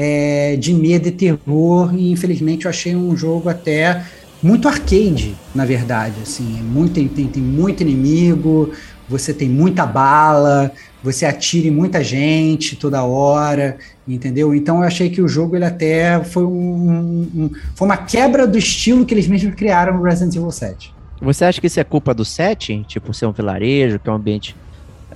é, 0.00 0.54
de 0.54 0.72
medo 0.72 1.08
e 1.08 1.10
terror, 1.10 1.92
e 1.92 2.12
infelizmente 2.12 2.66
eu 2.66 2.68
achei 2.70 2.94
um 2.94 3.16
jogo 3.16 3.48
até 3.48 4.04
muito 4.40 4.68
arcade, 4.68 5.34
na 5.52 5.64
verdade. 5.64 6.14
Assim, 6.22 6.44
muito, 6.44 6.94
tem, 6.94 7.08
tem, 7.08 7.42
muito 7.42 7.82
inimigo, 7.82 8.70
você 9.08 9.34
tem 9.34 9.48
muita 9.48 9.84
bala, 9.84 10.70
você 11.02 11.26
atira 11.26 11.66
em 11.66 11.72
muita 11.72 12.04
gente 12.04 12.76
toda 12.76 13.02
hora, 13.02 13.76
entendeu? 14.06 14.54
Então 14.54 14.76
eu 14.76 14.82
achei 14.84 15.10
que 15.10 15.20
o 15.20 15.26
jogo 15.26 15.56
ele 15.56 15.64
até 15.64 16.22
foi 16.22 16.44
um, 16.44 17.28
um 17.34 17.50
foi 17.74 17.88
uma 17.88 17.96
quebra 17.96 18.46
do 18.46 18.56
estilo 18.56 19.04
que 19.04 19.12
eles 19.12 19.26
mesmos 19.26 19.56
criaram 19.56 19.96
no 19.96 20.04
Resident 20.04 20.36
Evil 20.36 20.52
7. 20.52 20.94
Você 21.20 21.44
acha 21.44 21.60
que 21.60 21.66
isso 21.66 21.80
é 21.80 21.84
culpa 21.84 22.14
do 22.14 22.24
setting? 22.24 22.84
Tipo, 22.84 23.12
ser 23.12 23.26
um 23.26 23.32
vilarejo, 23.32 23.98
que 23.98 24.08
é 24.08 24.12
um 24.12 24.16
ambiente 24.16 24.54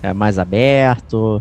é, 0.03 0.13
mais 0.13 0.41
aberto? 0.41 1.41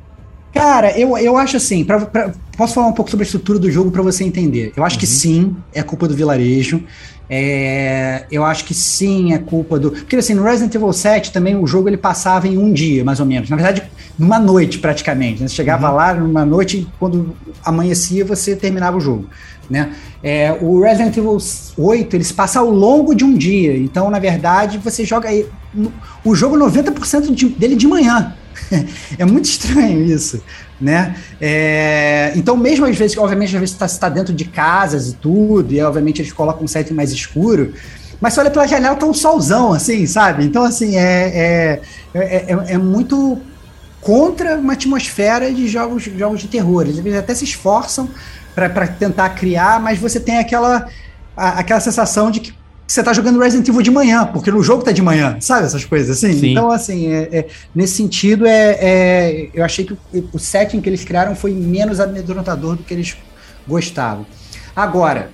Cara, 0.53 0.97
eu, 0.97 1.17
eu 1.17 1.37
acho 1.37 1.57
assim, 1.57 1.83
pra, 1.83 2.05
pra, 2.05 2.33
posso 2.61 2.75
falar 2.75 2.85
um 2.85 2.93
pouco 2.93 3.09
sobre 3.09 3.23
a 3.23 3.25
estrutura 3.25 3.57
do 3.57 3.71
jogo 3.71 3.89
para 3.89 4.03
você 4.03 4.23
entender. 4.23 4.71
Eu 4.75 4.83
acho 4.83 4.95
uhum. 4.95 4.99
que 4.99 5.07
sim, 5.07 5.55
é 5.73 5.81
culpa 5.81 6.07
do 6.07 6.13
vilarejo. 6.13 6.83
É, 7.27 8.25
eu 8.31 8.45
acho 8.45 8.65
que 8.65 8.73
sim, 8.75 9.33
é 9.33 9.39
culpa 9.39 9.79
do. 9.79 9.89
Porque 9.89 10.15
assim, 10.15 10.35
no 10.35 10.43
Resident 10.43 10.75
Evil 10.75 10.93
7 10.93 11.31
também 11.31 11.55
o 11.55 11.65
jogo 11.65 11.89
ele 11.89 11.97
passava 11.97 12.47
em 12.47 12.59
um 12.59 12.71
dia, 12.71 13.03
mais 13.03 13.19
ou 13.19 13.25
menos. 13.25 13.49
Na 13.49 13.55
verdade, 13.55 13.81
numa 14.19 14.37
noite 14.37 14.77
praticamente. 14.77 15.41
Né? 15.41 15.47
Você 15.47 15.55
chegava 15.55 15.89
uhum. 15.89 15.95
lá 15.95 16.13
numa 16.13 16.45
noite 16.45 16.77
e 16.77 16.87
quando 16.99 17.35
amanhecia 17.65 18.23
você 18.23 18.55
terminava 18.55 18.95
o 18.95 18.99
jogo. 18.99 19.25
Né? 19.67 19.95
É, 20.21 20.55
o 20.61 20.81
Resident 20.81 21.17
Evil 21.17 21.39
8 21.75 22.15
ele 22.15 22.23
se 22.23 22.33
passa 22.33 22.59
ao 22.59 22.69
longo 22.69 23.15
de 23.15 23.23
um 23.23 23.35
dia. 23.35 23.75
Então, 23.75 24.07
na 24.11 24.19
verdade, 24.19 24.77
você 24.77 25.03
joga 25.03 25.29
aí, 25.29 25.47
o 26.23 26.35
jogo 26.35 26.55
90% 26.57 27.33
de, 27.33 27.49
dele 27.49 27.75
de 27.75 27.87
manhã. 27.87 28.35
é 29.17 29.25
muito 29.25 29.45
estranho 29.45 30.03
isso, 30.03 30.43
né? 30.81 31.15
É, 31.39 32.33
então, 32.35 32.57
mesmo 32.57 32.85
às 32.85 32.97
vezes, 32.97 33.17
obviamente, 33.17 33.55
às 33.55 33.59
vezes 33.59 33.75
está 33.75 33.87
tá 33.87 34.09
dentro 34.09 34.33
de 34.33 34.45
casas 34.45 35.09
e 35.09 35.15
tudo, 35.15 35.73
e 35.73 35.81
obviamente 35.81 36.21
eles 36.21 36.33
colocam 36.33 36.63
um 36.63 36.67
setting 36.67 36.93
mais 36.93 37.11
escuro, 37.11 37.73
mas 38.19 38.33
você 38.33 38.39
olha 38.41 38.51
pela 38.51 38.67
janela, 38.67 38.95
tá 38.95 39.05
um 39.05 39.13
solzão, 39.13 39.73
assim, 39.73 40.05
sabe? 40.05 40.45
Então, 40.45 40.63
assim, 40.63 40.95
é, 40.95 41.81
é, 42.13 42.19
é, 42.19 42.73
é 42.73 42.77
muito 42.77 43.41
contra 44.01 44.57
uma 44.57 44.73
atmosfera 44.73 45.51
de 45.53 45.67
jogos, 45.67 46.03
jogos 46.03 46.41
de 46.41 46.47
terror. 46.47 46.83
Eles 46.83 47.15
até 47.15 47.33
se 47.33 47.45
esforçam 47.45 48.09
para 48.53 48.87
tentar 48.87 49.29
criar, 49.29 49.79
mas 49.79 49.97
você 49.97 50.19
tem 50.19 50.37
aquela, 50.37 50.87
a, 51.35 51.59
aquela 51.59 51.79
sensação 51.79 52.29
de 52.29 52.41
que 52.41 52.60
você 52.91 53.01
tá 53.01 53.13
jogando 53.13 53.39
Resident 53.39 53.65
Evil 53.69 53.81
de 53.81 53.89
manhã, 53.89 54.25
porque 54.25 54.51
no 54.51 54.61
jogo 54.61 54.83
tá 54.83 54.91
de 54.91 55.01
manhã, 55.01 55.37
sabe? 55.39 55.65
Essas 55.65 55.85
coisas 55.85 56.17
assim. 56.17 56.37
Sim. 56.37 56.51
Então, 56.51 56.69
assim, 56.69 57.07
é, 57.07 57.29
é, 57.31 57.47
nesse 57.73 57.93
sentido, 57.93 58.45
é, 58.45 58.77
é, 58.81 59.49
eu 59.53 59.63
achei 59.63 59.85
que 59.85 59.93
o, 59.93 59.99
o, 60.33 60.37
setting 60.37 60.81
que 60.81 60.89
eles 60.89 61.01
criaram 61.05 61.33
foi 61.33 61.53
menos 61.53 62.01
amedrontador 62.01 62.75
do 62.75 62.83
que 62.83 62.93
eles 62.93 63.15
gostavam. 63.65 64.25
Agora, 64.75 65.31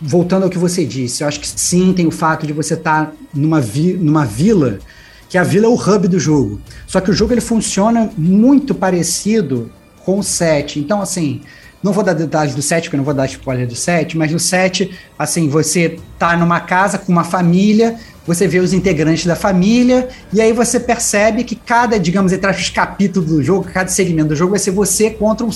voltando 0.00 0.42
ao 0.42 0.50
que 0.50 0.58
você 0.58 0.84
disse, 0.84 1.22
eu 1.22 1.28
acho 1.28 1.38
que 1.38 1.46
sim, 1.46 1.92
tem 1.92 2.04
o 2.04 2.10
fato 2.10 2.48
de 2.48 2.52
você 2.52 2.74
estar 2.74 3.06
tá 3.06 3.12
numa, 3.32 3.60
vi, 3.60 3.92
numa 3.92 4.26
vila, 4.26 4.80
que 5.28 5.38
a 5.38 5.44
vila 5.44 5.66
é 5.66 5.68
o 5.68 5.74
hub 5.74 6.08
do 6.08 6.18
jogo. 6.18 6.60
Só 6.84 7.00
que 7.00 7.12
o 7.12 7.14
jogo 7.14 7.32
ele 7.32 7.40
funciona 7.40 8.10
muito 8.18 8.74
parecido 8.74 9.70
com 10.04 10.18
o 10.18 10.22
set. 10.24 10.80
Então, 10.80 11.00
assim, 11.00 11.42
não 11.82 11.92
vou 11.92 12.02
dar 12.02 12.12
detalhes 12.12 12.54
do 12.54 12.62
7, 12.62 12.84
porque 12.84 12.96
não 12.96 13.04
vou 13.04 13.14
dar 13.14 13.26
spoiler 13.26 13.66
do 13.66 13.76
7, 13.76 14.16
mas 14.16 14.32
no 14.32 14.38
7, 14.38 14.90
assim, 15.18 15.48
você 15.48 15.98
tá 16.18 16.36
numa 16.36 16.60
casa 16.60 16.98
com 16.98 17.12
uma 17.12 17.24
família, 17.24 17.96
você 18.26 18.46
vê 18.48 18.58
os 18.58 18.72
integrantes 18.72 19.24
da 19.24 19.36
família, 19.36 20.08
e 20.32 20.40
aí 20.40 20.52
você 20.52 20.80
percebe 20.80 21.44
que 21.44 21.54
cada, 21.54 21.98
digamos, 21.98 22.32
entre 22.32 22.50
os 22.50 22.68
capítulos 22.68 23.28
do 23.28 23.42
jogo, 23.42 23.68
cada 23.72 23.88
segmento 23.88 24.30
do 24.30 24.36
jogo 24.36 24.50
vai 24.50 24.58
ser 24.58 24.72
você 24.72 25.10
contra 25.10 25.46
um, 25.46 25.50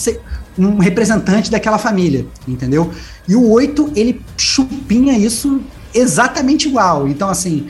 um 0.58 0.78
representante 0.78 1.50
daquela 1.50 1.76
família, 1.76 2.24
entendeu? 2.46 2.90
E 3.28 3.34
o 3.34 3.50
8, 3.50 3.92
ele 3.96 4.20
chupinha 4.36 5.18
isso 5.18 5.60
exatamente 5.92 6.68
igual. 6.68 7.08
Então, 7.08 7.28
assim, 7.28 7.66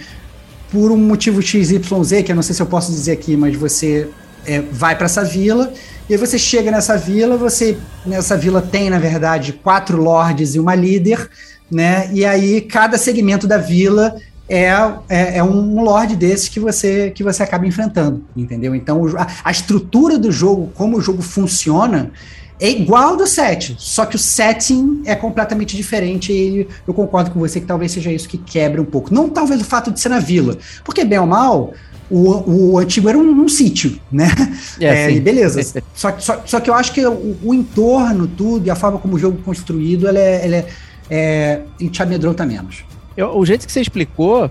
por 0.71 0.93
um 0.93 0.97
motivo 0.97 1.43
XYZ, 1.43 2.23
que 2.25 2.33
eu 2.33 2.37
não 2.37 2.43
sei 2.43 2.55
se 2.55 2.63
eu 2.63 2.67
posso 2.67 2.93
dizer 2.93 3.13
aqui, 3.13 3.37
mas 3.37 3.57
você 3.57 4.09
é, 4.47 4.61
vai 4.61 4.97
para 4.97 5.07
essa 5.07 5.25
vila, 5.25 5.73
e 6.09 6.15
aí 6.15 6.19
você 6.19 6.39
chega 6.39 6.71
nessa 6.71 6.97
vila, 6.97 7.37
você 7.37 7.79
nessa 8.05 8.37
vila 8.37 8.61
tem, 8.61 8.91
na 8.91 8.99
verdade, 8.99 9.53
quatro 9.53 10.01
lords 10.01 10.55
e 10.55 10.61
uma 10.61 10.75
líder, 10.75 11.29
né? 11.71 12.11
E 12.13 12.25
aí 12.25 12.61
cada 12.61 12.99
segmento 12.99 13.47
da 13.47 13.59
vila 13.59 14.15
é, 14.49 14.67
é, 15.09 15.39
é 15.39 15.45
um 15.45 15.83
lord 15.83 16.15
desses 16.17 16.49
que 16.49 16.61
você, 16.61 17.11
que 17.11 17.23
você 17.23 17.43
acaba 17.43 17.67
enfrentando, 17.67 18.25
entendeu? 18.37 18.75
Então, 18.75 19.07
a, 19.17 19.27
a 19.45 19.51
estrutura 19.51 20.19
do 20.19 20.31
jogo, 20.31 20.71
como 20.75 20.99
o 20.99 21.01
jogo 21.01 21.23
funciona, 21.23 22.11
é 22.61 22.71
igual 22.71 23.17
do 23.17 23.27
set, 23.27 23.75
só 23.79 24.05
que 24.05 24.15
o 24.15 24.19
setting 24.19 25.03
é 25.05 25.17
completamente 25.17 25.77
diferente 25.77 26.33
e 26.33 26.69
eu 26.87 26.95
concordo 26.95 27.31
com 27.31 27.41
você 27.41 27.61
que 27.61 27.67
talvez 27.67 27.91
seja 27.91 28.13
isso 28.13 28.29
que 28.29 28.39
quebra 28.39 28.81
um 28.81 28.85
pouco. 28.85 29.13
Não 29.13 29.29
talvez 29.29 29.61
o 29.61 29.65
fato 29.65 29.91
de 29.91 29.99
ser 29.99 30.11
na 30.11 30.21
vila, 30.21 30.57
porque 30.85 31.05
bem 31.05 31.19
ou 31.19 31.27
mal, 31.27 31.73
o, 32.13 32.73
o 32.73 32.79
antigo 32.79 33.09
era 33.09 33.17
um, 33.17 33.43
um 33.43 33.49
sítio, 33.49 33.99
né? 34.11 34.29
É, 34.79 35.17
é, 35.17 35.21
beleza. 35.21 35.63
só, 35.95 36.19
só, 36.19 36.43
só 36.45 36.61
que 36.61 36.69
eu 36.69 36.75
acho 36.75 36.93
que 36.93 37.05
o, 37.07 37.39
o, 37.43 37.55
entorno, 37.55 38.27
tudo, 38.27 38.67
e 38.67 38.71
a 38.71 38.77
forma 38.77 38.99
como 38.99 39.17
o 39.17 39.19
jogo 39.19 39.39
é 39.41 39.43
construído, 39.43 40.07
ele 40.07 40.19
é, 40.19 40.45
ele 40.45 40.57
é, 40.57 40.67
é, 41.09 41.63
te 41.91 42.03
amedronta 42.03 42.45
menos. 42.45 42.85
Eu, 43.17 43.37
o 43.37 43.47
jeito 43.47 43.67
que 43.67 43.73
você 43.73 43.81
explicou, 43.81 44.51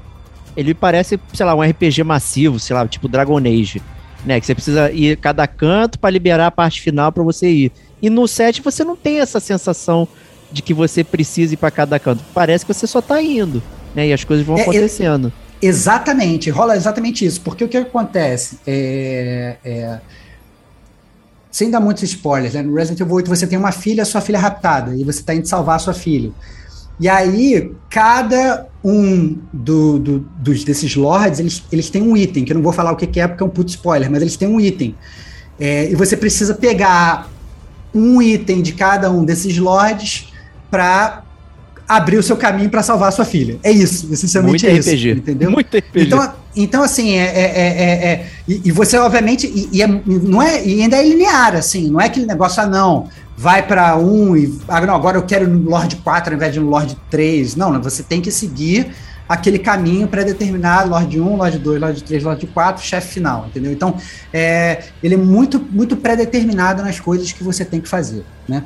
ele 0.58 0.74
parece, 0.74 1.20
sei 1.34 1.46
lá, 1.46 1.54
um 1.54 1.62
RPG 1.62 2.04
massivo, 2.04 2.60
sei 2.60 2.76
lá, 2.76 2.88
tipo 2.88 3.08
Dragon 3.08 3.38
Age, 3.38 3.80
né? 4.26 4.40
Que 4.40 4.46
você 4.48 4.56
precisa 4.56 4.92
ir 4.92 5.18
cada 5.18 5.46
canto 5.46 6.00
para 6.00 6.10
liberar 6.10 6.48
a 6.48 6.52
parte 6.52 6.82
final 6.82 7.12
para 7.12 7.22
você 7.22 7.48
ir. 7.48 7.72
E 8.02 8.10
no 8.10 8.28
set 8.28 8.60
você 8.64 8.84
não 8.84 8.96
tem 8.96 9.20
essa 9.20 9.40
sensação 9.40 10.08
de 10.52 10.64
que 10.64 10.74
você 10.74 11.04
precisa 11.04 11.54
ir 11.54 11.58
para 11.58 11.70
cada 11.70 12.00
canto. 12.00 12.24
Parece 12.34 12.66
que 12.66 12.74
você 12.74 12.88
só 12.88 13.02
tá 13.02 13.22
indo, 13.22 13.62
né? 13.94 14.08
E 14.08 14.14
as 14.14 14.24
coisas 14.24 14.44
vão 14.44 14.58
é, 14.58 14.62
acontecendo. 14.62 15.32
Exatamente, 15.62 16.50
rola 16.50 16.76
exatamente 16.76 17.26
isso. 17.26 17.42
Porque 17.42 17.64
o 17.64 17.70
que 17.70 17.78
acontece? 17.78 18.60
É, 18.66 19.58
é, 19.64 20.00
sem 21.52 21.70
dar 21.70 21.80
muitos 21.80 22.04
spoilers, 22.04 22.54
né? 22.54 22.62
No 22.62 22.74
Resident 22.74 23.02
Evil 23.02 23.16
8 23.16 23.30
você 23.30 23.46
tem 23.46 23.58
uma 23.58 23.72
filha, 23.72 24.06
sua 24.06 24.22
filha 24.22 24.38
é 24.38 24.40
raptada, 24.40 24.96
e 24.96 25.04
você 25.04 25.22
tá 25.22 25.36
indo 25.36 25.48
salvar 25.48 25.80
sua 25.80 25.94
filha. 25.94 26.32
E 27.00 27.10
aí, 27.10 27.72
cada 27.90 28.68
um 28.84 29.38
do, 29.52 30.00
do, 30.00 30.20
dos, 30.38 30.64
desses 30.64 30.96
lords, 30.96 31.40
eles, 31.40 31.64
eles 31.72 31.90
têm 31.90 32.02
um 32.02 32.16
item, 32.16 32.46
que 32.46 32.52
eu 32.52 32.56
não 32.56 32.62
vou 32.62 32.72
falar 32.72 32.92
o 32.92 32.96
que, 32.96 33.08
que 33.08 33.20
é 33.20 33.28
porque 33.28 33.44
é 33.44 33.46
um 33.46 33.50
puto 33.50 33.70
spoiler, 33.72 34.10
mas 34.10 34.22
eles 34.22 34.38
têm 34.38 34.48
um 34.48 34.60
item. 34.60 34.96
É, 35.60 35.90
e 35.90 35.96
você 35.96 36.16
precisa 36.16 36.54
pegar 36.54 37.30
um 37.94 38.22
item 38.22 38.62
de 38.62 38.74
cada 38.74 39.12
um 39.12 39.26
desses 39.26 39.58
lords 39.58 40.32
para 40.70 41.24
abrir 41.92 42.18
o 42.18 42.24
seu 42.24 42.38
caminho 42.38 42.70
para 42.70 42.82
salvar 42.82 43.10
a 43.10 43.12
sua 43.12 43.26
filha. 43.26 43.60
É 43.62 43.70
isso, 43.70 44.08
essencialmente 44.14 44.66
Muito 44.66 44.78
é 44.78 44.80
RPG. 44.80 45.10
isso. 45.10 45.20
Entendeu? 45.20 45.52
Muito 45.52 45.78
RPG. 45.78 46.06
Então, 46.06 46.34
então 46.56 46.84
assim, 46.84 47.18
é, 47.18 47.26
é, 47.26 47.42
é, 47.44 48.06
é 48.06 48.28
e, 48.48 48.62
e, 48.66 48.72
você, 48.72 48.98
obviamente, 48.98 49.46
e, 49.46 49.70
e, 49.74 49.82
é, 49.82 49.88
não 49.88 50.42
é, 50.42 50.66
e 50.66 50.82
ainda 50.82 50.96
é 50.96 51.06
linear, 51.06 51.54
assim, 51.54 51.90
não 51.90 52.00
é 52.00 52.06
aquele 52.06 52.26
negócio, 52.26 52.64
ah, 52.64 52.66
não, 52.66 53.10
vai 53.36 53.68
para 53.68 53.98
um 53.98 54.38
e, 54.38 54.58
ah, 54.70 54.80
não, 54.80 54.96
agora 54.96 55.18
eu 55.18 55.24
quero 55.24 55.46
no 55.50 55.70
Lord 55.70 55.98
4 55.98 56.32
ao 56.32 56.38
invés 56.38 56.54
de 56.54 56.62
no 56.62 56.70
Lord 56.70 56.98
3. 57.10 57.58
Não, 57.58 57.74
não 57.74 57.84
você 57.84 58.02
tem 58.02 58.22
que 58.22 58.32
seguir 58.32 58.94
aquele 59.28 59.60
caminho 59.60 60.08
pré-determinado, 60.08 60.90
Lorde 60.90 61.20
1, 61.20 61.36
Lorde 61.36 61.60
2, 61.60 61.82
Lorde 61.82 62.04
3, 62.04 62.24
Lorde 62.24 62.48
4, 62.48 62.86
chefe 62.86 63.16
final, 63.16 63.48
entendeu? 63.48 63.72
Então, 63.72 63.98
é, 64.32 64.84
ele 65.04 65.16
é 65.16 65.18
muito, 65.18 65.60
muito 65.60 65.98
pré-determinado 65.98 66.82
nas 66.84 67.02
coisas 67.02 67.34
que 67.34 67.44
você 67.44 67.66
tem 67.66 67.82
que 67.82 67.88
fazer, 67.90 68.24
né? 68.48 68.64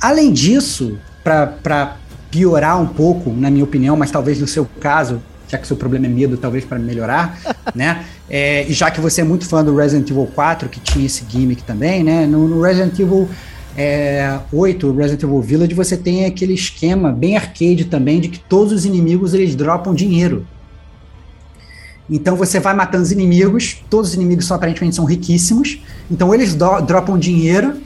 Além 0.00 0.32
disso, 0.32 0.98
para 1.24 1.96
piorar 2.34 2.82
um 2.82 2.86
pouco, 2.86 3.30
na 3.30 3.48
minha 3.48 3.62
opinião, 3.62 3.96
mas 3.96 4.10
talvez 4.10 4.40
no 4.40 4.46
seu 4.48 4.66
caso, 4.80 5.22
já 5.46 5.56
que 5.56 5.68
seu 5.68 5.76
problema 5.76 6.06
é 6.06 6.08
medo, 6.08 6.36
talvez 6.36 6.64
para 6.64 6.80
melhorar, 6.80 7.38
né? 7.72 8.04
É, 8.28 8.66
e 8.68 8.72
já 8.72 8.90
que 8.90 9.00
você 9.00 9.20
é 9.20 9.24
muito 9.24 9.46
fã 9.48 9.64
do 9.64 9.76
Resident 9.76 10.10
Evil 10.10 10.28
4, 10.34 10.68
que 10.68 10.80
tinha 10.80 11.06
esse 11.06 11.24
gimmick 11.28 11.62
também, 11.62 12.02
né? 12.02 12.26
No, 12.26 12.48
no 12.48 12.60
Resident 12.60 12.98
Evil 12.98 13.28
é, 13.76 14.40
8, 14.52 14.92
Resident 14.96 15.22
Evil 15.22 15.40
Village, 15.40 15.74
você 15.74 15.96
tem 15.96 16.24
aquele 16.24 16.54
esquema 16.54 17.12
bem 17.12 17.36
arcade 17.36 17.84
também 17.84 18.18
de 18.18 18.28
que 18.28 18.40
todos 18.40 18.72
os 18.72 18.84
inimigos 18.84 19.32
eles 19.32 19.54
dropam 19.54 19.94
dinheiro. 19.94 20.44
Então 22.10 22.34
você 22.34 22.58
vai 22.58 22.74
matando 22.74 23.04
os 23.04 23.12
inimigos, 23.12 23.80
todos 23.88 24.10
os 24.10 24.14
inimigos 24.16 24.46
só 24.46 24.56
aparentemente 24.56 24.96
são 24.96 25.04
riquíssimos, 25.04 25.78
então 26.10 26.34
eles 26.34 26.52
dropam 26.52 27.16
dinheiro, 27.16 27.76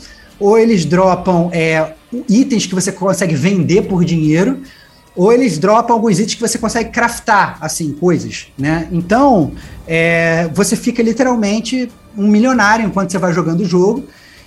ou 0.41 0.59
eles 0.59 0.87
dropam 0.87 1.51
é, 1.53 1.93
itens 2.29 2.67
que 2.67 2.75
você 2.75 2.91
consegue 2.91 3.35
vender 3.35 3.83
por 3.83 4.05
dinheiro, 4.05 4.63
ou 5.15 5.33
eles 5.33 5.59
dropam 5.59 5.95
alguns 5.95 6.19
itens 6.19 6.35
que 6.35 6.41
você 6.41 6.59
consegue 6.59 6.91
craftar, 6.91 7.59
assim, 7.61 7.93
coisas, 7.93 8.47
né? 8.57 8.89
Então, 8.93 9.53
é, 9.87 10.49
você 10.55 10.77
fica 10.77 11.03
literalmente 11.03 11.91
um 12.17 12.29
milionário 12.29 12.87
enquanto 12.87 13.11
você 13.11 13.19
vai 13.19 13.33
jogando 13.33 13.61
o 13.61 13.65
jogo, 13.65 14.05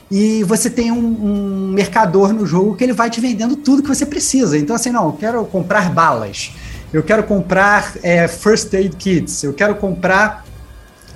e 0.09 0.43
você 0.43 0.69
tem 0.69 0.91
um, 0.91 0.97
um, 0.97 1.71
mercador 1.73 2.33
no 2.33 2.45
jogo 2.45 2.75
que 2.75 2.83
ele 2.83 2.91
vai 2.91 3.09
te 3.09 3.21
vendendo 3.21 3.55
tudo 3.55 3.81
que 3.81 3.87
você 3.87 4.05
precisa. 4.05 4.57
Então, 4.57 4.75
assim, 4.75 4.91
não, 4.91 5.05
eu 5.05 5.13
quero 5.13 5.45
comprar 5.45 5.89
balas, 5.89 6.51
eu 6.91 7.01
quero 7.01 7.23
comprar 7.23 7.93
é, 8.03 8.27
first 8.27 8.73
aid 8.73 8.95
kits, 8.97 9.43
eu 9.43 9.53
quero 9.53 9.75
comprar 9.75 10.45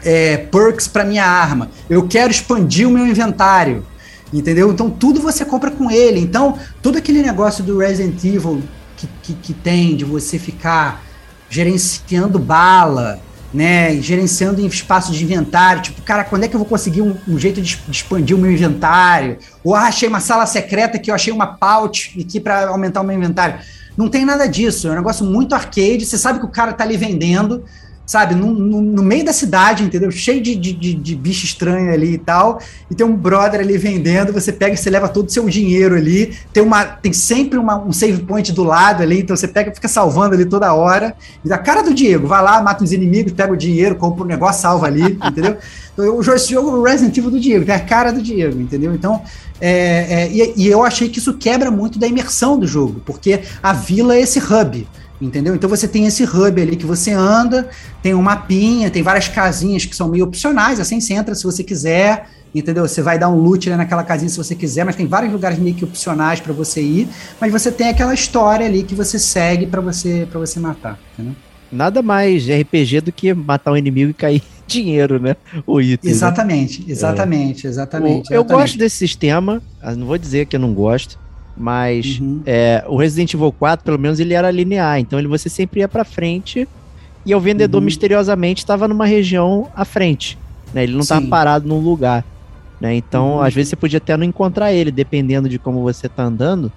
é, 0.03 0.37
perks 0.37 0.87
para 0.87 1.03
minha 1.03 1.25
arma, 1.25 1.69
eu 1.89 2.07
quero 2.07 2.31
expandir 2.31 2.87
o 2.87 2.91
meu 2.91 3.05
inventário, 3.05 3.85
entendeu? 4.33 4.71
Então, 4.71 4.89
tudo 4.89 5.21
você 5.21 5.45
compra 5.45 5.71
com 5.71 5.89
ele. 5.89 6.19
Então, 6.19 6.57
todo 6.81 6.97
aquele 6.97 7.21
negócio 7.21 7.63
do 7.63 7.77
Resident 7.77 8.23
Evil 8.23 8.61
que, 8.97 9.07
que, 9.21 9.33
que 9.33 9.53
tem 9.53 9.95
de 9.95 10.05
você 10.05 10.39
ficar 10.39 11.03
gerenciando 11.49 12.39
bala, 12.39 13.19
né, 13.53 13.95
gerenciando 14.01 14.59
em 14.59 14.65
espaços 14.65 15.15
de 15.15 15.23
inventário, 15.23 15.81
tipo, 15.81 16.01
cara, 16.01 16.23
quando 16.23 16.43
é 16.43 16.47
que 16.47 16.55
eu 16.55 16.59
vou 16.59 16.67
conseguir 16.67 17.01
um, 17.01 17.15
um 17.27 17.39
jeito 17.39 17.61
de, 17.61 17.77
de, 17.77 17.91
expandir 17.91 18.35
o 18.35 18.39
meu 18.39 18.51
inventário? 18.51 19.37
Ou 19.63 19.73
ah, 19.73 19.83
achei 19.83 20.09
uma 20.09 20.19
sala 20.19 20.45
secreta 20.45 20.99
que 20.99 21.09
eu 21.09 21.15
achei 21.15 21.31
uma 21.31 21.47
pouch 21.47 22.19
aqui 22.19 22.39
para 22.39 22.67
aumentar 22.67 23.01
o 23.01 23.03
meu 23.03 23.15
inventário. 23.15 23.59
Não 23.95 24.09
tem 24.09 24.25
nada 24.25 24.45
disso, 24.47 24.89
é 24.89 24.91
um 24.91 24.95
negócio 24.95 25.25
muito 25.25 25.55
arcade, 25.55 26.05
você 26.05 26.17
sabe 26.17 26.39
que 26.39 26.45
o 26.45 26.49
cara 26.49 26.73
tá 26.73 26.83
ali 26.83 26.97
vendendo, 26.97 27.63
sabe, 28.05 28.35
no, 28.35 28.53
no, 28.53 28.81
no, 28.81 29.03
meio 29.03 29.25
da 29.25 29.33
cidade, 29.33 29.83
entendeu? 29.83 30.11
Cheio 30.11 30.41
de, 30.41 30.55
de, 30.55 30.73
de, 30.73 31.15
bicho 31.15 31.45
estranho 31.45 31.91
ali 31.91 32.13
e 32.13 32.17
tal, 32.17 32.59
e 32.89 32.93
tem 32.93 33.05
um 33.05 33.15
brother 33.15 33.61
ali 33.61 33.77
vendendo, 33.77 34.31
você 34.31 34.51
pega 34.51 34.75
e 34.75 34.77
você 34.77 34.89
leva 34.89 35.09
todo 35.09 35.27
o 35.27 35.31
seu 35.31 35.49
dinheiro 35.49 35.95
ali, 35.95 36.35
tem, 36.53 36.61
uma, 36.61 36.85
tem 36.85 37.11
sempre 37.11 37.57
uma, 37.57 37.77
um 37.77 37.91
save 37.91 38.21
point 38.23 38.51
do 38.51 38.63
lado 38.63 39.01
ali, 39.01 39.21
então 39.21 39.35
você 39.35 39.47
pega 39.47 39.73
fica 39.73 39.87
salvando 39.87 40.35
ali 40.35 40.45
toda 40.45 40.71
hora, 40.73 41.15
e 41.43 41.49
da 41.49 41.57
cara 41.57 41.81
do 41.81 41.93
Diego, 41.93 42.27
vai 42.27 42.43
lá, 42.43 42.61
mata 42.61 42.83
os 42.83 42.91
inimigos, 42.91 43.33
pega 43.33 43.51
o 43.51 43.57
dinheiro, 43.57 43.95
compra 43.95 44.21
o 44.21 44.25
um 44.25 44.27
negócio, 44.27 44.61
salva 44.61 44.85
ali, 44.85 45.17
entendeu? 45.25 45.57
Então, 45.93 46.35
esse 46.35 46.51
jogo 46.51 46.69
é 46.69 46.73
o 46.73 46.83
Resident 46.83 47.17
Evil 47.17 47.31
do 47.31 47.39
Diego, 47.39 47.65
tem 47.65 47.73
a 47.73 47.79
cara 47.79 48.11
do 48.11 48.21
Diego, 48.21 48.59
entendeu? 48.59 48.93
Então, 48.93 49.21
é, 49.59 49.69
é, 49.69 50.31
e, 50.31 50.53
e 50.57 50.67
eu 50.67 50.83
achei 50.83 51.07
que 51.09 51.19
isso 51.19 51.33
quebra 51.33 51.71
muito 51.71 51.97
da 51.97 52.05
imersão 52.05 52.59
do 52.59 52.67
jogo, 52.67 53.01
porque 53.05 53.41
a 53.63 53.73
vila 53.73 54.15
é 54.15 54.21
esse 54.21 54.39
hub, 54.39 54.85
Entendeu? 55.21 55.55
Então 55.55 55.69
você 55.69 55.87
tem 55.87 56.05
esse 56.05 56.23
hub 56.23 56.61
ali 56.61 56.75
que 56.75 56.85
você 56.85 57.11
anda, 57.11 57.69
tem 58.01 58.13
um 58.13 58.21
mapinha, 58.21 58.89
tem 58.89 59.01
várias 59.01 59.27
casinhas 59.29 59.85
que 59.85 59.95
são 59.95 60.09
meio 60.09 60.25
opcionais, 60.25 60.79
assim 60.79 60.99
você 60.99 61.13
entra 61.13 61.33
se 61.33 61.43
você 61.43 61.63
quiser, 61.63 62.27
entendeu? 62.53 62.85
Você 62.85 63.01
vai 63.01 63.17
dar 63.17 63.29
um 63.29 63.37
loot 63.37 63.69
naquela 63.69 64.03
casinha 64.03 64.29
se 64.29 64.37
você 64.37 64.55
quiser, 64.55 64.83
mas 64.83 64.95
tem 64.95 65.07
vários 65.07 65.31
lugares 65.31 65.57
meio 65.57 65.73
que 65.73 65.85
opcionais 65.85 66.41
para 66.41 66.51
você 66.51 66.81
ir, 66.81 67.07
mas 67.39 67.51
você 67.51 67.71
tem 67.71 67.89
aquela 67.89 68.13
história 68.13 68.65
ali 68.65 68.83
que 68.83 68.93
você 68.93 69.17
segue 69.17 69.65
para 69.65 69.79
você 69.79 70.27
para 70.29 70.39
você 70.39 70.59
matar, 70.59 70.99
entendeu? 71.13 71.35
Nada 71.71 72.01
mais 72.01 72.45
RPG 72.47 73.01
do 73.01 73.11
que 73.11 73.33
matar 73.33 73.71
um 73.71 73.77
inimigo 73.77 74.11
e 74.11 74.13
cair 74.13 74.43
dinheiro, 74.67 75.19
né? 75.19 75.35
O 75.65 75.79
item. 75.79 76.09
Exatamente, 76.09 76.79
né? 76.79 76.85
exatamente, 76.89 77.67
é. 77.67 77.69
exatamente, 77.69 78.33
Eu 78.33 78.43
gosto 78.43 78.77
desse 78.77 78.97
sistema, 78.97 79.61
não 79.95 80.07
vou 80.07 80.17
dizer 80.17 80.45
que 80.45 80.55
eu 80.55 80.59
não 80.59 80.73
gosto, 80.73 81.17
mas 81.57 82.19
uhum. 82.19 82.41
é, 82.45 82.83
o 82.87 82.97
Resident 82.97 83.33
Evil 83.33 83.51
4, 83.51 83.85
pelo 83.85 83.97
menos, 83.97 84.19
ele 84.19 84.33
era 84.33 84.51
linear. 84.51 84.99
Então 84.99 85.17
ele, 85.17 85.27
você 85.27 85.49
sempre 85.49 85.79
ia 85.79 85.87
para 85.87 86.03
frente 86.03 86.67
e 87.25 87.33
o 87.33 87.39
vendedor 87.39 87.79
uhum. 87.79 87.85
misteriosamente 87.85 88.59
estava 88.59 88.87
numa 88.87 89.05
região 89.05 89.69
à 89.75 89.85
frente. 89.85 90.37
Né? 90.73 90.83
Ele 90.83 90.93
não 90.93 91.01
estava 91.01 91.25
parado 91.27 91.67
num 91.67 91.79
lugar. 91.79 92.23
Né? 92.79 92.95
Então, 92.95 93.35
uhum. 93.35 93.41
às 93.41 93.53
vezes, 93.53 93.69
você 93.69 93.75
podia 93.75 93.97
até 93.97 94.15
não 94.17 94.25
encontrar 94.25 94.73
ele, 94.73 94.91
dependendo 94.91 95.47
de 95.47 95.57
como 95.57 95.81
você 95.81 96.09
tá 96.09 96.23
andando. 96.23 96.71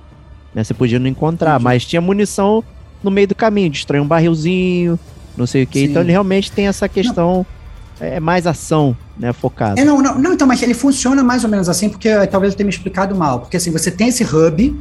Né? 0.54 0.62
Você 0.62 0.72
podia 0.72 0.98
não 0.98 1.08
encontrar, 1.08 1.52
Entendi. 1.52 1.64
mas 1.64 1.84
tinha 1.84 2.00
munição 2.00 2.62
no 3.02 3.10
meio 3.10 3.28
do 3.28 3.34
caminho, 3.34 3.70
destrói 3.70 4.00
um 4.00 4.06
barrilzinho, 4.06 4.98
não 5.36 5.46
sei 5.46 5.64
o 5.64 5.66
que. 5.66 5.84
Então 5.84 6.02
ele 6.02 6.12
realmente 6.12 6.50
tem 6.50 6.66
essa 6.66 6.88
questão. 6.88 7.38
Não 7.38 7.57
é 8.00 8.20
mais 8.20 8.46
ação, 8.46 8.96
né, 9.18 9.32
focada. 9.32 9.80
É, 9.80 9.84
não, 9.84 10.00
não, 10.00 10.18
não, 10.18 10.32
então, 10.32 10.46
mas 10.46 10.62
ele 10.62 10.74
funciona 10.74 11.22
mais 11.22 11.44
ou 11.44 11.50
menos 11.50 11.68
assim, 11.68 11.88
porque 11.88 12.08
talvez 12.28 12.52
eu 12.52 12.56
tenha 12.56 12.66
me 12.66 12.72
explicado 12.72 13.14
mal. 13.14 13.40
Porque 13.40 13.56
assim, 13.56 13.70
você 13.70 13.90
tem 13.90 14.08
esse 14.08 14.24
hub, 14.24 14.80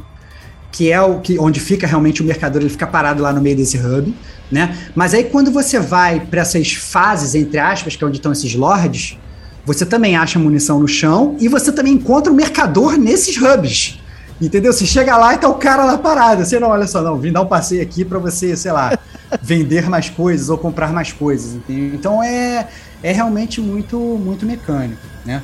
que 0.70 0.92
é 0.92 1.00
o 1.00 1.20
que 1.20 1.38
onde 1.38 1.60
fica 1.60 1.86
realmente 1.86 2.22
o 2.22 2.24
mercador, 2.24 2.60
ele 2.60 2.70
fica 2.70 2.86
parado 2.86 3.22
lá 3.22 3.32
no 3.32 3.40
meio 3.40 3.56
desse 3.56 3.78
hub, 3.78 4.14
né? 4.50 4.76
Mas 4.94 5.14
aí 5.14 5.24
quando 5.24 5.50
você 5.50 5.78
vai 5.78 6.20
para 6.20 6.42
essas 6.42 6.72
fases, 6.72 7.34
entre 7.34 7.58
aspas, 7.58 7.96
que 7.96 8.04
é 8.04 8.06
onde 8.06 8.18
estão 8.18 8.32
esses 8.32 8.54
lords, 8.54 9.18
você 9.64 9.84
também 9.84 10.16
acha 10.16 10.38
munição 10.38 10.78
no 10.80 10.88
chão 10.88 11.36
e 11.38 11.48
você 11.48 11.70
também 11.72 11.94
encontra 11.94 12.32
o 12.32 12.36
mercador 12.36 12.96
nesses 12.96 13.36
hubs. 13.36 14.00
Entendeu? 14.40 14.72
Você 14.72 14.86
chega 14.86 15.16
lá 15.16 15.34
e 15.34 15.38
tá 15.38 15.48
o 15.48 15.54
cara 15.54 15.84
lá 15.84 15.98
parado. 15.98 16.44
Você 16.44 16.60
não, 16.60 16.68
olha 16.68 16.86
só, 16.86 17.02
não, 17.02 17.18
vim 17.18 17.32
dar 17.32 17.42
um 17.42 17.46
passeio 17.46 17.82
aqui 17.82 18.04
para 18.04 18.18
você, 18.18 18.56
sei 18.56 18.70
lá, 18.70 18.96
vender 19.42 19.90
mais 19.90 20.08
coisas 20.08 20.48
ou 20.48 20.56
comprar 20.56 20.92
mais 20.92 21.12
coisas. 21.12 21.54
Entendeu? 21.54 21.94
Então 21.94 22.22
é, 22.22 22.68
é 23.02 23.12
realmente 23.12 23.60
muito, 23.60 23.98
muito 23.98 24.44
mecânico, 24.44 25.02
né? 25.24 25.42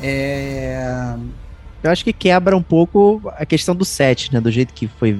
É... 0.00 1.14
Eu 1.82 1.90
acho 1.90 2.04
que 2.04 2.12
quebra 2.12 2.56
um 2.56 2.62
pouco 2.62 3.22
a 3.36 3.46
questão 3.46 3.74
do 3.74 3.84
set, 3.84 4.32
né? 4.32 4.40
Do 4.40 4.50
jeito 4.50 4.74
que 4.74 4.88
foi 4.88 5.18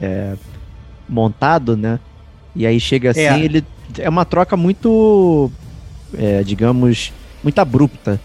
é, 0.00 0.34
montado, 1.08 1.76
né? 1.76 1.98
E 2.54 2.66
aí 2.66 2.78
chega 2.78 3.10
assim, 3.10 3.20
é. 3.20 3.40
ele, 3.40 3.64
é 3.98 4.08
uma 4.08 4.24
troca 4.24 4.56
muito, 4.56 5.50
é, 6.16 6.42
digamos, 6.42 7.12
muito 7.42 7.58
abrupta. 7.58 8.20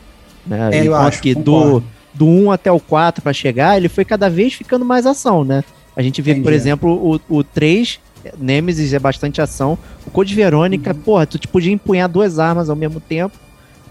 Né? 0.46 0.70
É, 0.72 0.88
eu 0.88 0.96
acho, 0.96 1.22
que 1.22 1.34
do, 1.34 1.52
concordo. 1.52 1.86
do 2.14 2.26
1 2.28 2.52
até 2.52 2.72
o 2.72 2.80
4 2.80 3.22
para 3.22 3.34
chegar, 3.34 3.78
ele 3.78 3.90
foi 3.90 4.06
cada 4.06 4.30
vez 4.30 4.54
ficando 4.54 4.86
mais 4.86 5.06
ação, 5.06 5.44
né? 5.44 5.64
A 5.96 6.02
gente 6.02 6.22
vê, 6.22 6.34
por 6.34 6.42
Entendi. 6.42 6.56
exemplo, 6.56 7.20
o, 7.30 7.38
o 7.38 7.44
3, 7.44 8.00
Nemesis 8.38 8.94
é 8.94 9.00
bastante 9.00 9.42
ação. 9.42 9.78
O 10.06 10.12
Code 10.12 10.34
Verônica, 10.36 10.92
Uhum. 10.92 11.00
porra, 11.00 11.26
tu 11.26 11.38
te 11.38 11.48
podia 11.48 11.72
empunhar 11.72 12.08
duas 12.10 12.40
armas 12.40 12.70
ao 12.70 12.76
mesmo 12.76 13.00
tempo. 13.00 13.38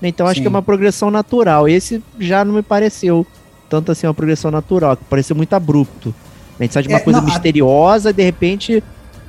Então 0.02 0.26
acho 0.26 0.36
Sim. 0.36 0.40
que 0.42 0.46
é 0.46 0.50
uma 0.50 0.62
progressão 0.62 1.10
natural. 1.10 1.68
Esse 1.68 2.02
já 2.18 2.44
não 2.44 2.54
me 2.54 2.62
pareceu 2.62 3.26
tanto 3.68 3.92
assim 3.92 4.06
uma 4.06 4.12
progressão 4.14 4.50
natural, 4.50 4.96
que 4.96 5.04
pareceu 5.04 5.34
muito 5.36 5.52
abrupto. 5.54 6.14
A 6.58 6.62
gente 6.62 6.74
sai 6.74 6.82
de 6.82 6.88
uma 6.88 6.98
É, 6.98 7.00
coisa 7.00 7.20
não, 7.20 7.26
misteriosa 7.26 8.10
e 8.10 8.12
de 8.12 8.22
repente. 8.22 8.82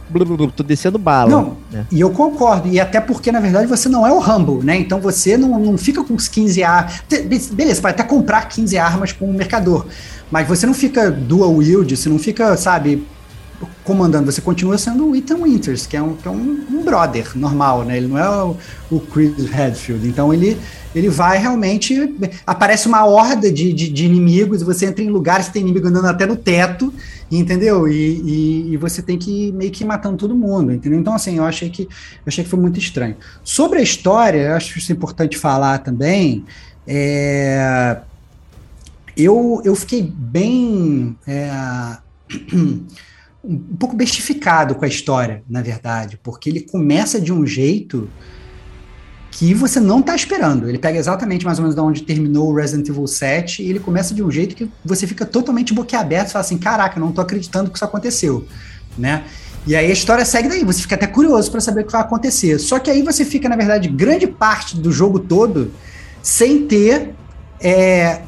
Blu, 0.10 0.26
blu, 0.26 0.38
blu, 0.38 0.52
tô 0.52 0.62
descendo 0.64 0.98
bala. 1.00 1.30
Não, 1.32 1.58
né? 1.72 1.88
E 1.92 2.00
eu 2.02 2.10
concordo, 2.12 2.68
e 2.68 2.80
até 2.80 3.00
porque, 3.00 3.32
na 3.32 3.40
verdade, 3.40 3.66
você 3.68 3.88
não 3.88 4.06
é 4.06 4.12
o 4.12 4.20
Rumble, 4.20 4.64
né? 4.64 4.78
Então 4.78 5.00
você 5.00 5.38
não, 5.38 5.58
não 5.60 5.78
fica 5.78 6.04
com 6.04 6.14
os 6.14 6.28
15 6.28 6.62
armas. 6.64 7.02
Beleza, 7.10 7.76
você 7.76 7.82
vai 7.82 7.92
até 7.94 8.04
comprar 8.04 8.48
15 8.50 8.78
armas 8.78 9.12
com 9.14 9.26
o 9.26 9.34
mercador. 9.34 9.86
Mas 10.30 10.48
você 10.48 10.66
não 10.68 10.74
fica 10.74 11.10
dual 11.10 11.56
wield, 11.56 11.96
você 11.96 12.10
não 12.10 12.20
fica, 12.20 12.56
sabe, 12.58 13.08
comandando. 13.84 14.32
Você 14.32 14.42
continua 14.42 14.78
sendo 14.78 15.10
o 15.10 15.16
Ethan 15.16 15.38
Winters, 15.38 15.86
que 15.86 15.98
é 15.98 16.02
um, 16.02 16.16
que 16.16 16.28
é 16.28 16.32
um, 16.32 16.66
um 16.70 16.84
brother 16.84 17.32
normal, 17.36 17.84
né? 17.84 17.98
Ele 17.98 18.08
não 18.08 18.18
é 18.18 18.30
o, 18.30 18.58
o 18.92 19.00
Chris 19.00 19.46
Redfield. 19.50 20.08
Então 20.08 20.34
ele, 20.34 20.58
ele 20.94 21.10
vai 21.10 21.38
realmente. 21.38 22.16
Aparece 22.46 22.88
uma 22.88 23.06
horda 23.06 23.52
de, 23.52 23.74
de, 23.74 23.90
de 23.90 24.06
inimigos, 24.06 24.62
você 24.62 24.86
entra 24.86 25.04
em 25.04 25.10
lugares 25.10 25.48
que 25.48 25.54
tem 25.54 25.62
inimigo 25.62 25.88
andando 25.88 26.08
até 26.08 26.26
no 26.26 26.36
teto, 26.36 26.94
entendeu? 27.32 27.88
E, 27.88 27.94
e, 27.94 28.74
e 28.74 28.78
você 28.78 29.02
tem 29.02 29.18
que 29.18 29.52
meio 29.52 29.72
que 29.72 29.84
ir 29.84 29.88
matando 29.88 30.18
todo 30.18 30.36
mundo, 30.36 30.72
entendeu? 30.72 31.00
Então, 31.00 31.14
assim, 31.14 31.38
eu 31.38 31.44
achei 31.44 31.70
que 31.70 31.84
eu 31.84 32.28
achei 32.28 32.44
que 32.44 32.50
foi 32.50 32.60
muito 32.60 32.80
estranho. 32.80 33.16
Sobre 33.44 33.80
a 33.80 33.82
história, 33.82 34.40
eu 34.40 34.56
acho 34.56 34.78
isso 34.78 34.92
importante 34.92 35.38
falar 35.38 35.80
também. 35.80 36.46
É, 36.88 37.98
eu, 39.16 39.62
eu 39.64 39.76
fiquei 39.76 40.02
bem. 40.02 41.16
é, 41.28 41.52
um 43.44 43.76
pouco 43.76 43.96
bestificado 43.96 44.74
com 44.76 44.86
a 44.86 44.88
história, 44.88 45.44
na 45.50 45.62
verdade, 45.62 46.18
porque 46.24 46.50
ele 46.50 46.62
começa 46.62 47.20
de 47.20 47.34
um 47.34 47.46
jeito 47.46 48.10
que 49.32 49.54
você 49.54 49.80
não 49.80 50.00
está 50.00 50.16
esperando. 50.16 50.70
Ele 50.70 50.78
pega 50.78 50.98
exatamente 50.98 51.44
mais 51.44 51.58
ou 51.58 51.64
menos 51.64 51.76
de 51.76 51.82
onde 51.82 52.04
terminou 52.04 52.52
o 52.52 52.56
Resident 52.56 52.88
Evil 52.88 53.08
7 53.08 53.64
e 53.64 53.70
ele 53.70 53.80
começa 53.80 54.14
de 54.14 54.24
um 54.24 54.32
jeito 54.32 54.56
que 54.56 54.70
você 54.86 55.06
fica 55.08 55.26
totalmente 55.26 55.74
boquiaberto 55.74 56.32
fala 56.32 56.46
assim: 56.46 56.58
caraca, 56.58 57.00
não 57.00 57.12
tô 57.12 57.20
acreditando 57.20 57.70
que 57.70 57.76
isso 57.76 57.86
aconteceu, 57.86 58.48
né? 58.98 59.26
E 59.66 59.76
aí 59.76 59.90
a 59.90 59.94
história 59.94 60.24
segue 60.24 60.50
daí, 60.50 60.64
você 60.64 60.82
fica 60.82 60.96
até 60.96 61.08
curioso 61.08 61.50
para 61.50 61.62
saber 61.62 61.82
o 61.82 61.86
que 61.86 61.92
vai 61.92 62.02
acontecer. 62.02 62.60
Só 62.60 62.80
que 62.80 62.92
aí 62.92 63.02
você 63.02 63.26
fica, 63.26 63.50
na 63.50 63.56
verdade, 63.56 63.88
grande 63.88 64.28
parte 64.28 64.78
do 64.78 64.92
jogo 64.92 65.20
todo 65.20 65.72
sem 66.22 66.68
ter 66.68 67.16
é, 67.62 68.22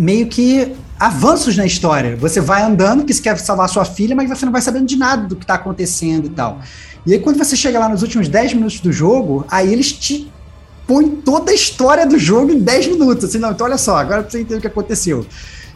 meio 0.00 0.26
que 0.28 0.72
avanços 0.98 1.58
na 1.58 1.66
história. 1.66 2.16
Você 2.16 2.40
vai 2.40 2.62
andando, 2.62 3.04
que 3.04 3.12
você 3.12 3.20
quer 3.20 3.38
salvar 3.38 3.68
sua 3.68 3.84
filha, 3.84 4.16
mas 4.16 4.30
você 4.30 4.46
não 4.46 4.52
vai 4.52 4.62
sabendo 4.62 4.86
de 4.86 4.96
nada 4.96 5.28
do 5.28 5.36
que 5.36 5.44
está 5.44 5.54
acontecendo 5.54 6.24
e 6.24 6.30
tal. 6.30 6.58
E 7.04 7.12
aí, 7.12 7.18
quando 7.18 7.36
você 7.36 7.54
chega 7.54 7.78
lá 7.78 7.86
nos 7.86 8.00
últimos 8.00 8.26
10 8.26 8.54
minutos 8.54 8.80
do 8.80 8.90
jogo, 8.90 9.44
aí 9.50 9.70
eles 9.70 9.92
te 9.92 10.32
põem 10.86 11.08
toda 11.08 11.50
a 11.50 11.54
história 11.54 12.06
do 12.06 12.18
jogo 12.18 12.50
em 12.50 12.60
10 12.60 12.86
minutos. 12.88 13.26
Assim, 13.26 13.38
não, 13.38 13.50
então 13.50 13.66
olha 13.66 13.76
só, 13.76 13.98
agora 13.98 14.22
você 14.22 14.40
entender 14.40 14.56
o 14.56 14.60
que 14.62 14.66
aconteceu. 14.66 15.26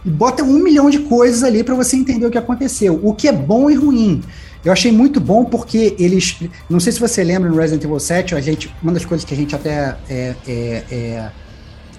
E 0.03 0.09
bota 0.09 0.43
um 0.43 0.59
milhão 0.59 0.89
de 0.89 1.01
coisas 1.01 1.43
ali 1.43 1.63
para 1.63 1.75
você 1.75 1.95
entender 1.95 2.25
o 2.25 2.31
que 2.31 2.39
aconteceu. 2.39 2.99
O 3.03 3.15
que 3.15 3.29
é 3.29 3.33
bom 3.33 3.71
e 3.71 3.75
ruim. 3.75 4.23
Eu 4.65 4.73
achei 4.73 4.91
muito 4.91 5.21
bom 5.21 5.45
porque 5.45 5.95
eles. 5.99 6.37
Não 6.71 6.81
sei 6.81 6.93
se 6.93 6.99
você 6.99 7.23
lembra 7.23 7.51
no 7.51 7.57
Resident 7.57 7.85
Evil 7.85 8.01
7, 8.01 8.35
a 8.35 8.41
gente, 8.41 8.75
uma 8.83 8.93
das 8.93 9.05
coisas 9.05 9.23
que 9.23 9.35
a 9.35 9.37
gente 9.37 9.55
até 9.55 9.97
é, 10.09 10.35
é, 10.49 10.85
é, 10.91 11.31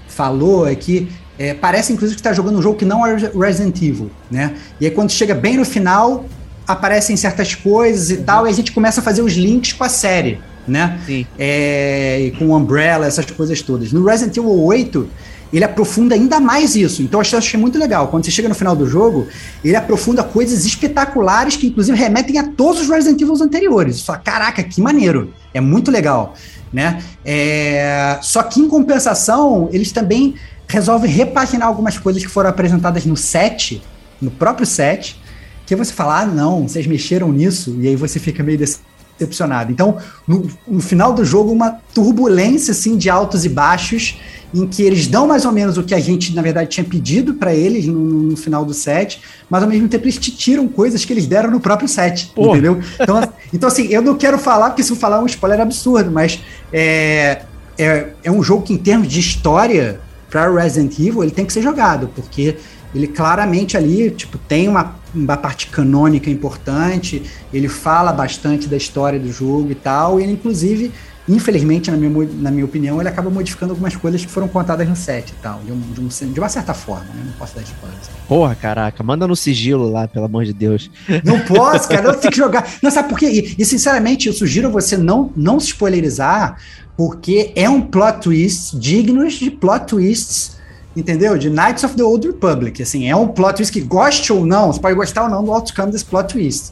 falou 0.07 0.67
é 0.67 0.73
que 0.73 1.07
é, 1.37 1.53
parece 1.53 1.93
inclusive 1.93 2.15
que 2.15 2.21
está 2.21 2.33
jogando 2.33 2.57
um 2.57 2.61
jogo 2.61 2.77
que 2.77 2.85
não 2.85 3.05
é 3.05 3.15
Resident 3.15 3.81
Evil, 3.81 4.09
né? 4.29 4.55
E 4.79 4.85
aí 4.85 4.91
quando 4.91 5.11
chega 5.11 5.35
bem 5.35 5.57
no 5.57 5.65
final, 5.65 6.25
aparecem 6.67 7.15
certas 7.15 7.53
coisas 7.53 8.09
e 8.09 8.17
tal, 8.17 8.47
e 8.47 8.49
a 8.49 8.53
gente 8.53 8.71
começa 8.71 9.01
a 9.01 9.03
fazer 9.03 9.21
os 9.21 9.33
links 9.33 9.73
com 9.73 9.83
a 9.83 9.89
série, 9.89 10.39
né? 10.67 10.99
Sim. 11.05 11.25
É, 11.37 12.21
e 12.21 12.31
com 12.31 12.55
Umbrella, 12.55 13.05
essas 13.05 13.25
coisas 13.25 13.61
todas. 13.61 13.91
No 13.91 14.03
Resident 14.05 14.35
Evil 14.37 14.63
8, 14.63 15.07
ele 15.53 15.63
aprofunda 15.63 16.15
ainda 16.15 16.39
mais 16.39 16.75
isso. 16.75 17.01
Então 17.01 17.21
eu 17.21 17.37
achei 17.37 17.59
muito 17.59 17.77
legal. 17.77 18.07
Quando 18.07 18.25
você 18.25 18.31
chega 18.31 18.49
no 18.49 18.55
final 18.55 18.75
do 18.75 18.87
jogo, 18.87 19.27
ele 19.63 19.75
aprofunda 19.75 20.23
coisas 20.23 20.65
espetaculares 20.65 21.55
que, 21.55 21.67
inclusive, 21.67 21.97
remetem 21.97 22.37
a 22.39 22.43
todos 22.43 22.81
os 22.81 22.89
Resident 22.89 23.21
Evil 23.21 23.35
anteriores. 23.41 23.97
Só, 23.97 24.17
caraca, 24.17 24.63
que 24.63 24.81
maneiro. 24.81 25.33
É 25.53 25.61
muito 25.61 25.91
legal. 25.91 26.33
Né? 26.73 27.01
É, 27.23 28.19
Só 28.21 28.43
que, 28.43 28.59
em 28.59 28.67
compensação, 28.67 29.69
eles 29.71 29.91
também 29.91 30.35
resolvem 30.75 31.09
repaginar 31.09 31.67
algumas 31.67 31.97
coisas 31.97 32.21
que 32.21 32.29
foram 32.29 32.49
apresentadas 32.49 33.05
no 33.05 33.15
set, 33.15 33.81
no 34.21 34.29
próprio 34.29 34.65
set, 34.65 35.19
que 35.65 35.75
você 35.75 35.93
fala, 35.93 36.19
ah, 36.19 36.25
não, 36.25 36.67
vocês 36.67 36.85
mexeram 36.85 37.31
nisso, 37.31 37.77
e 37.79 37.87
aí 37.87 37.95
você 37.95 38.19
fica 38.19 38.43
meio 38.43 38.57
decepcionado. 38.57 39.71
Então, 39.71 39.97
no, 40.27 40.47
no 40.67 40.81
final 40.81 41.13
do 41.13 41.23
jogo, 41.23 41.51
uma 41.51 41.79
turbulência 41.93 42.71
assim 42.71 42.97
de 42.97 43.09
altos 43.09 43.45
e 43.45 43.49
baixos, 43.49 44.19
em 44.53 44.67
que 44.67 44.83
eles 44.83 45.07
dão 45.07 45.25
mais 45.25 45.45
ou 45.45 45.51
menos 45.53 45.77
o 45.77 45.83
que 45.83 45.95
a 45.95 45.99
gente, 45.99 46.35
na 46.35 46.41
verdade, 46.41 46.69
tinha 46.69 46.83
pedido 46.83 47.35
para 47.35 47.53
eles 47.53 47.85
no, 47.87 47.99
no, 47.99 48.37
final 48.37 48.65
do 48.65 48.73
set, 48.73 49.21
mas 49.49 49.63
ao 49.63 49.69
mesmo 49.69 49.87
tempo 49.87 50.03
eles 50.03 50.17
te 50.17 50.31
tiram 50.31 50.67
coisas 50.67 51.05
que 51.05 51.13
eles 51.13 51.25
deram 51.25 51.49
no 51.49 51.59
próprio 51.61 51.87
set, 51.87 52.31
Pô. 52.35 52.51
entendeu? 52.51 52.79
Então, 52.99 53.29
então, 53.53 53.67
assim, 53.69 53.87
eu 53.87 54.01
não 54.01 54.15
quero 54.15 54.37
falar, 54.37 54.71
porque 54.71 54.83
se 54.83 54.91
eu 54.91 54.97
falar 54.97 55.17
é 55.17 55.19
um 55.21 55.25
spoiler 55.25 55.61
absurdo, 55.61 56.11
mas 56.11 56.39
é, 56.71 57.43
é, 57.77 58.07
é 58.23 58.31
um 58.31 58.43
jogo 58.43 58.63
que, 58.63 58.73
em 58.73 58.77
termos 58.77 59.07
de 59.07 59.19
história, 59.19 60.01
para 60.35 60.51
Resident 60.51 60.99
Evil, 60.99 61.23
ele 61.23 61.31
tem 61.31 61.45
que 61.45 61.53
ser 61.53 61.61
jogado, 61.61 62.09
porque 62.13 62.57
ele 62.93 63.07
claramente 63.07 63.77
ali, 63.77 64.11
tipo, 64.11 64.37
tem 64.37 64.67
uma, 64.67 64.93
uma 65.13 65.37
parte 65.37 65.67
canônica 65.67 66.29
importante, 66.29 67.23
ele 67.53 67.69
fala 67.69 68.11
bastante 68.11 68.67
da 68.67 68.75
história 68.75 69.17
do 69.17 69.31
jogo 69.31 69.71
e 69.71 69.75
tal, 69.75 70.19
e 70.19 70.23
ele, 70.23 70.33
inclusive, 70.33 70.91
infelizmente, 71.27 71.89
na 71.89 71.97
minha, 71.97 72.29
na 72.33 72.51
minha 72.51 72.65
opinião, 72.65 72.99
ele 72.99 73.09
acaba 73.09 73.29
modificando 73.29 73.73
algumas 73.73 73.95
coisas 73.95 74.23
que 74.23 74.31
foram 74.31 74.47
contadas 74.47 74.87
no 74.87 74.95
set 74.95 75.29
e 75.29 75.33
tal, 75.41 75.59
de, 75.59 75.71
um, 75.71 75.79
de, 75.79 76.01
um, 76.01 76.31
de 76.31 76.39
uma 76.39 76.49
certa 76.49 76.73
forma, 76.73 77.05
né? 77.05 77.23
Não 77.25 77.33
posso 77.33 77.55
dar 77.55 77.61
spoilers. 77.63 78.09
Porra, 78.27 78.55
caraca, 78.55 79.03
manda 79.03 79.27
no 79.27 79.35
sigilo 79.35 79.89
lá, 79.89 80.07
pelo 80.07 80.25
amor 80.25 80.45
de 80.45 80.53
Deus. 80.53 80.89
Não 81.23 81.39
posso, 81.39 81.89
cara, 81.89 82.09
eu 82.09 82.15
tenho 82.15 82.31
que 82.31 82.37
jogar. 82.37 82.67
Não, 82.81 82.91
sabe 82.91 83.09
por 83.09 83.17
quê? 83.17 83.27
E, 83.27 83.61
e, 83.61 83.65
sinceramente, 83.65 84.27
eu 84.27 84.33
sugiro 84.33 84.69
você 84.69 84.97
não, 84.97 85.31
não 85.35 85.59
se 85.59 85.67
spoilerizar, 85.67 86.57
porque 86.95 87.51
é 87.55 87.69
um 87.69 87.81
plot 87.81 88.21
twist 88.21 88.77
dignos 88.77 89.33
de 89.33 89.49
plot 89.51 89.87
twists 89.87 90.55
entendeu? 90.95 91.37
De 91.37 91.49
Knights 91.49 91.83
of 91.83 91.95
the 91.95 92.03
Old 92.03 92.25
Republic, 92.25 92.81
assim, 92.81 93.09
é 93.09 93.15
um 93.15 93.27
plot 93.27 93.57
twist 93.57 93.73
que 93.73 93.81
goste 93.81 94.31
ou 94.31 94.45
não, 94.45 94.71
você 94.71 94.79
pode 94.79 94.95
gostar 94.95 95.23
ou 95.23 95.29
não 95.29 95.43
do 95.43 95.51
outcome 95.51 95.91
desse 95.91 96.05
plot 96.05 96.33
twist. 96.33 96.71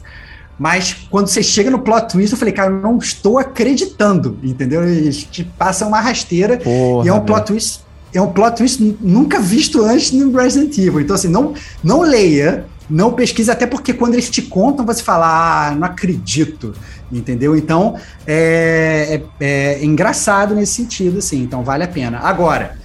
Mas 0.58 0.94
quando 1.10 1.26
você 1.26 1.42
chega 1.42 1.70
no 1.70 1.80
plot 1.80 2.12
twist, 2.12 2.32
eu 2.32 2.38
falei, 2.38 2.54
cara, 2.54 2.70
eu 2.70 2.80
não 2.80 2.98
estou 2.98 3.38
acreditando, 3.38 4.38
entendeu? 4.42 4.84
Eles 4.84 5.24
te 5.24 5.44
passam 5.44 5.88
uma 5.88 6.00
rasteira 6.00 6.58
Porra, 6.58 7.04
e 7.04 7.08
é 7.08 7.12
um 7.12 7.16
meu. 7.16 7.24
plot 7.24 7.46
twist, 7.46 7.80
é 8.12 8.20
um 8.20 8.30
plot 8.32 8.56
twist 8.56 8.96
nunca 9.00 9.40
visto 9.40 9.82
antes 9.82 10.12
no 10.12 10.32
Resident 10.32 10.76
Evil. 10.78 11.00
Então, 11.00 11.16
assim, 11.16 11.28
não, 11.28 11.54
não 11.82 12.02
leia, 12.02 12.66
não 12.88 13.12
pesquise, 13.12 13.50
até 13.50 13.66
porque 13.66 13.92
quando 13.92 14.14
eles 14.14 14.30
te 14.30 14.42
contam, 14.42 14.86
você 14.86 15.02
fala, 15.02 15.68
ah, 15.68 15.74
não 15.74 15.86
acredito, 15.86 16.72
entendeu? 17.10 17.56
Então, 17.56 17.96
é, 18.26 19.22
é, 19.40 19.80
é 19.80 19.84
engraçado 19.84 20.54
nesse 20.54 20.74
sentido, 20.74 21.18
assim, 21.18 21.42
então 21.42 21.64
vale 21.64 21.82
a 21.82 21.88
pena. 21.88 22.18
Agora, 22.18 22.78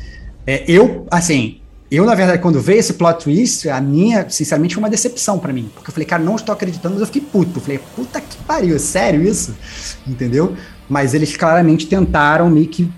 é, 0.47 0.63
eu, 0.67 1.05
assim, 1.11 1.59
eu, 1.91 2.05
na 2.05 2.13
verdade, 2.13 2.41
quando 2.41 2.61
veio 2.61 2.79
esse 2.79 2.93
plot 2.93 3.23
twist, 3.23 3.67
a 3.67 3.81
minha, 3.81 4.29
sinceramente, 4.29 4.75
foi 4.75 4.83
uma 4.83 4.89
decepção 4.89 5.39
para 5.39 5.51
mim. 5.51 5.71
Porque 5.73 5.89
eu 5.89 5.93
falei, 5.93 6.05
cara, 6.05 6.21
não 6.21 6.35
estou 6.35 6.53
acreditando, 6.53 6.93
mas 6.93 7.01
eu 7.01 7.07
fiquei 7.07 7.21
puto. 7.21 7.57
Eu 7.57 7.61
falei, 7.61 7.79
puta 7.95 8.21
que 8.21 8.37
pariu, 8.43 8.75
é 8.75 8.79
sério 8.79 9.23
isso? 9.23 9.55
Entendeu? 10.07 10.55
Mas 10.87 11.15
eles 11.15 11.35
claramente 11.35 11.87
tentaram 11.87 12.49
meio 12.49 12.67
que, 12.67 12.91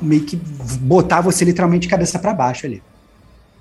meio 0.00 0.22
que 0.22 0.36
botar 0.80 1.22
você 1.22 1.44
literalmente 1.44 1.82
de 1.82 1.88
cabeça 1.88 2.18
para 2.18 2.34
baixo 2.34 2.66
ali. 2.66 2.82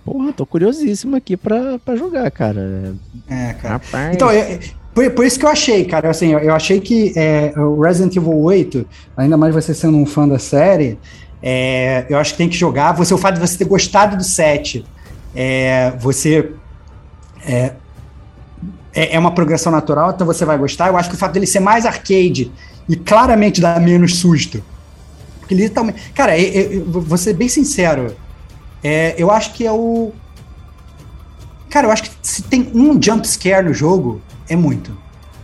Porra, 0.03 0.33
tô 0.33 0.45
curiosíssimo 0.45 1.15
aqui 1.15 1.37
pra, 1.37 1.79
pra 1.79 1.95
jogar, 1.95 2.29
cara. 2.29 2.93
É, 3.29 3.53
cara. 3.53 3.75
Rapaz. 3.75 4.15
Então, 4.15 4.29
é, 4.29 4.59
por, 4.93 5.09
por, 5.11 5.25
isso 5.25 5.39
que 5.39 5.45
eu 5.45 5.49
achei, 5.49 5.85
cara, 5.85 6.09
assim, 6.09 6.33
eu, 6.33 6.39
eu 6.39 6.53
achei 6.53 6.81
que 6.81 7.13
é, 7.15 7.53
o 7.57 7.79
Resident 7.79 8.15
Evil 8.17 8.37
8, 8.37 8.85
ainda 9.15 9.37
mais 9.37 9.55
você 9.55 9.73
sendo 9.73 9.97
um 9.97 10.05
fã 10.05 10.27
da 10.27 10.37
série, 10.37 10.99
é, 11.45 12.05
eu 12.09 12.17
acho 12.17 12.31
que 12.31 12.37
tem 12.37 12.47
que 12.47 12.55
jogar. 12.55 12.93
Você, 12.93 13.13
o 13.13 13.17
fato 13.17 13.35
de 13.35 13.41
você 13.41 13.57
ter 13.57 13.65
gostado 13.65 14.15
do 14.15 14.23
set, 14.23 14.85
é, 15.35 15.91
você 15.99 16.53
é, 17.45 17.73
é, 18.93 19.19
uma 19.19 19.31
progressão 19.31 19.69
natural, 19.69 20.11
então 20.11 20.25
você 20.25 20.45
vai 20.45 20.57
gostar. 20.57 20.87
Eu 20.87 20.95
acho 20.95 21.09
que 21.09 21.15
o 21.15 21.17
fato 21.17 21.33
dele 21.33 21.45
ser 21.45 21.59
mais 21.59 21.85
arcade 21.85 22.49
e 22.87 22.95
claramente 22.95 23.59
dar 23.59 23.77
menos 23.81 24.19
susto. 24.19 24.63
Porque 25.39 25.53
literalmente. 25.53 26.11
Cara, 26.13 26.39
eu, 26.39 26.71
eu, 26.71 27.01
vou 27.01 27.17
ser 27.17 27.33
bem 27.33 27.49
sincero. 27.49 28.15
É, 28.81 29.13
eu 29.17 29.29
acho 29.29 29.53
que 29.53 29.67
é 29.67 29.71
o. 29.71 30.13
Cara, 31.69 31.87
eu 31.87 31.91
acho 31.91 32.03
que 32.03 32.11
se 32.21 32.43
tem 32.43 32.71
um 32.73 33.01
jump 33.01 33.27
scare 33.27 33.65
no 33.65 33.73
jogo, 33.73 34.21
é 34.47 34.55
muito. 34.55 34.95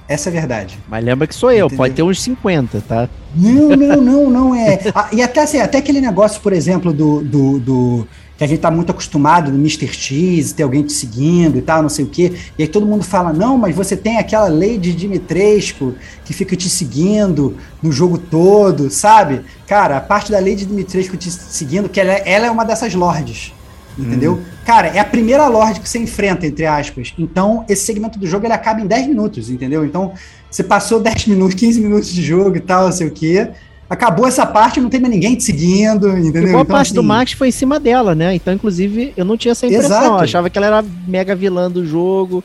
Essa 0.09 0.29
é 0.29 0.31
a 0.31 0.33
verdade. 0.33 0.77
Mas 0.89 1.05
lembra 1.05 1.27
que 1.27 1.35
sou 1.35 1.51
eu, 1.51 1.67
Entendeu? 1.67 1.77
pode 1.77 1.93
ter 1.93 2.01
uns 2.03 2.19
50, 2.21 2.81
tá? 2.81 3.07
Não, 3.35 3.69
não, 3.69 4.01
não, 4.01 4.29
não 4.29 4.55
é. 4.55 4.79
Ah, 4.95 5.07
e 5.13 5.21
até, 5.21 5.41
assim, 5.43 5.59
até 5.59 5.77
aquele 5.77 6.01
negócio, 6.01 6.41
por 6.41 6.51
exemplo, 6.51 6.91
do, 6.91 7.21
do, 7.21 7.59
do- 7.59 8.07
que 8.35 8.43
a 8.43 8.47
gente 8.47 8.59
tá 8.61 8.71
muito 8.71 8.89
acostumado 8.89 9.51
no 9.51 9.57
Mr. 9.59 9.85
X, 9.93 10.53
ter 10.53 10.63
alguém 10.63 10.81
te 10.81 10.93
seguindo 10.93 11.57
e 11.57 11.61
tal, 11.61 11.81
não 11.83 11.89
sei 11.89 12.05
o 12.05 12.07
quê. 12.07 12.33
E 12.57 12.63
aí 12.63 12.67
todo 12.69 12.85
mundo 12.85 13.03
fala, 13.03 13.31
não, 13.33 13.57
mas 13.57 13.75
você 13.75 13.95
tem 13.97 14.17
aquela 14.17 14.47
Lady 14.47 14.93
Dimitrescu 14.93 15.93
que 16.25 16.33
fica 16.33 16.55
te 16.55 16.69
seguindo 16.69 17.57
no 17.83 17.91
jogo 17.91 18.17
todo, 18.17 18.89
sabe? 18.89 19.41
Cara, 19.67 19.97
a 19.97 20.01
parte 20.01 20.31
da 20.31 20.39
Lady 20.39 20.65
Dimitrescu 20.65 21.17
te 21.17 21.29
seguindo, 21.29 21.87
que 21.89 21.99
ela, 21.99 22.13
é- 22.13 22.23
ela 22.25 22.45
é 22.47 22.49
uma 22.51 22.63
dessas 22.65 22.93
lords. 22.95 23.53
Entendeu? 23.97 24.41
Cara, 24.65 24.87
é 24.87 24.99
a 24.99 25.05
primeira 25.05 25.47
Lorde 25.47 25.79
que 25.79 25.89
você 25.89 25.99
enfrenta, 25.99 26.45
entre 26.45 26.65
aspas. 26.65 27.13
Então, 27.17 27.65
esse 27.67 27.85
segmento 27.85 28.17
do 28.17 28.25
jogo 28.25 28.45
ele 28.45 28.53
acaba 28.53 28.79
em 28.79 28.87
10 28.87 29.07
minutos, 29.07 29.49
entendeu? 29.49 29.83
Então, 29.83 30.13
você 30.49 30.63
passou 30.63 30.99
10 30.99 31.27
minutos, 31.27 31.55
15 31.55 31.81
minutos 31.81 32.09
de 32.09 32.21
jogo 32.21 32.55
e 32.55 32.59
tal, 32.59 32.85
não 32.85 32.91
sei 32.91 33.07
o 33.07 33.11
quê. 33.11 33.49
Acabou 33.89 34.27
essa 34.27 34.45
parte, 34.45 34.79
não 34.79 34.89
tem 34.89 34.99
mais 34.99 35.13
ninguém 35.13 35.35
te 35.35 35.43
seguindo, 35.43 36.09
entendeu? 36.17 36.43
E 36.43 36.51
boa 36.51 36.61
Então, 36.61 36.65
parte 36.65 36.93
do 36.93 36.99
assim, 36.99 37.07
Max 37.07 37.31
foi 37.33 37.47
em 37.47 37.51
cima 37.51 37.79
dela, 37.79 38.13
né? 38.13 38.35
Então, 38.35 38.53
inclusive, 38.53 39.13
eu 39.17 39.25
não 39.25 39.35
tinha 39.35 39.51
essa 39.51 39.65
impressão. 39.65 39.97
Exato. 39.97 40.17
Eu 40.17 40.19
achava 40.19 40.49
que 40.49 40.57
ela 40.57 40.67
era 40.67 40.85
mega 41.07 41.35
vilã 41.35 41.69
do 41.69 41.85
jogo. 41.85 42.43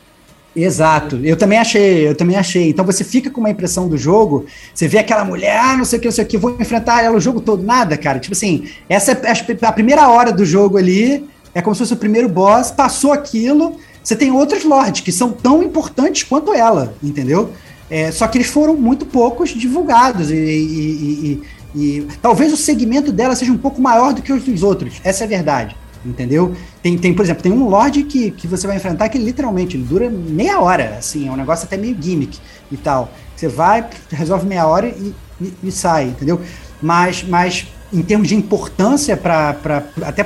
Exato, 0.55 1.19
eu 1.21 1.35
também 1.35 1.57
achei, 1.57 2.07
eu 2.07 2.15
também 2.15 2.37
achei. 2.37 2.69
Então 2.69 2.85
você 2.85 3.03
fica 3.03 3.29
com 3.29 3.41
uma 3.41 3.49
impressão 3.49 3.89
do 3.89 3.97
jogo, 3.97 4.45
você 4.73 4.87
vê 4.87 4.99
aquela 4.99 5.25
mulher, 5.25 5.59
ah, 5.59 5.75
não 5.75 5.83
sei 5.83 5.99
o 5.99 6.01
que, 6.01 6.07
não 6.07 6.13
sei 6.13 6.23
o 6.23 6.27
que, 6.27 6.37
vou 6.37 6.55
enfrentar 6.57 7.03
ela 7.03 7.17
o 7.17 7.19
jogo 7.19 7.41
todo, 7.41 7.61
nada, 7.61 7.97
cara. 7.97 8.19
Tipo 8.19 8.33
assim, 8.33 8.63
essa 8.87 9.11
é 9.11 9.67
a 9.67 9.71
primeira 9.73 10.07
hora 10.07 10.31
do 10.31 10.45
jogo 10.45 10.77
ali, 10.77 11.25
é 11.55 11.61
como 11.61 11.73
se 11.73 11.79
fosse 11.79 11.93
o 11.93 11.97
primeiro 11.97 12.27
boss, 12.27 12.69
passou 12.69 13.13
aquilo, 13.13 13.77
você 14.03 14.15
tem 14.15 14.29
outros 14.31 14.63
lords 14.65 15.01
que 15.01 15.11
são 15.11 15.31
tão 15.31 15.63
importantes 15.63 16.21
quanto 16.23 16.53
ela, 16.53 16.93
entendeu? 17.01 17.51
É, 17.89 18.11
só 18.11 18.27
que 18.27 18.37
eles 18.37 18.47
foram 18.47 18.75
muito 18.75 19.05
poucos 19.05 19.49
divulgados 19.49 20.29
e, 20.29 20.35
e- 20.35 21.41
e- 21.75 21.79
e- 21.81 22.07
talvez 22.21 22.51
o 22.51 22.57
segmento 22.57 23.11
dela 23.11 23.35
seja 23.35 23.51
um 23.51 23.57
pouco 23.57 23.81
maior 23.81 24.13
do 24.13 24.21
que 24.21 24.33
os 24.33 24.43
dos 24.43 24.61
outros, 24.63 24.99
essa 25.03 25.23
é 25.23 25.25
a 25.25 25.29
verdade. 25.29 25.75
Entendeu? 26.05 26.53
Tem, 26.83 26.95
tem, 26.99 27.15
por 27.15 27.23
exemplo, 27.25 27.41
tem 27.41 27.51
um 27.51 27.67
Lorde 27.67 28.03
que, 28.03 28.29
que 28.29 28.47
você 28.47 28.67
vai 28.67 28.75
enfrentar 28.75 29.09
que 29.09 29.17
literalmente 29.17 29.75
ele 29.75 29.83
dura 29.85 30.07
meia 30.07 30.59
hora, 30.59 30.97
assim, 30.99 31.27
é 31.27 31.31
um 31.31 31.35
negócio 31.35 31.65
até 31.65 31.77
meio 31.77 31.97
gimmick 31.99 32.37
e 32.71 32.77
tal. 32.77 33.11
Você 33.35 33.47
vai, 33.47 33.83
resolve 34.11 34.45
meia 34.45 34.67
hora 34.67 34.87
e, 34.87 35.71
sai, 35.71 36.09
entendeu? 36.09 36.39
Mas, 36.79 37.23
mas 37.23 37.65
em 37.91 38.03
termos 38.03 38.27
de 38.27 38.35
importância 38.35 39.17
para 39.17 39.55
até 40.03 40.23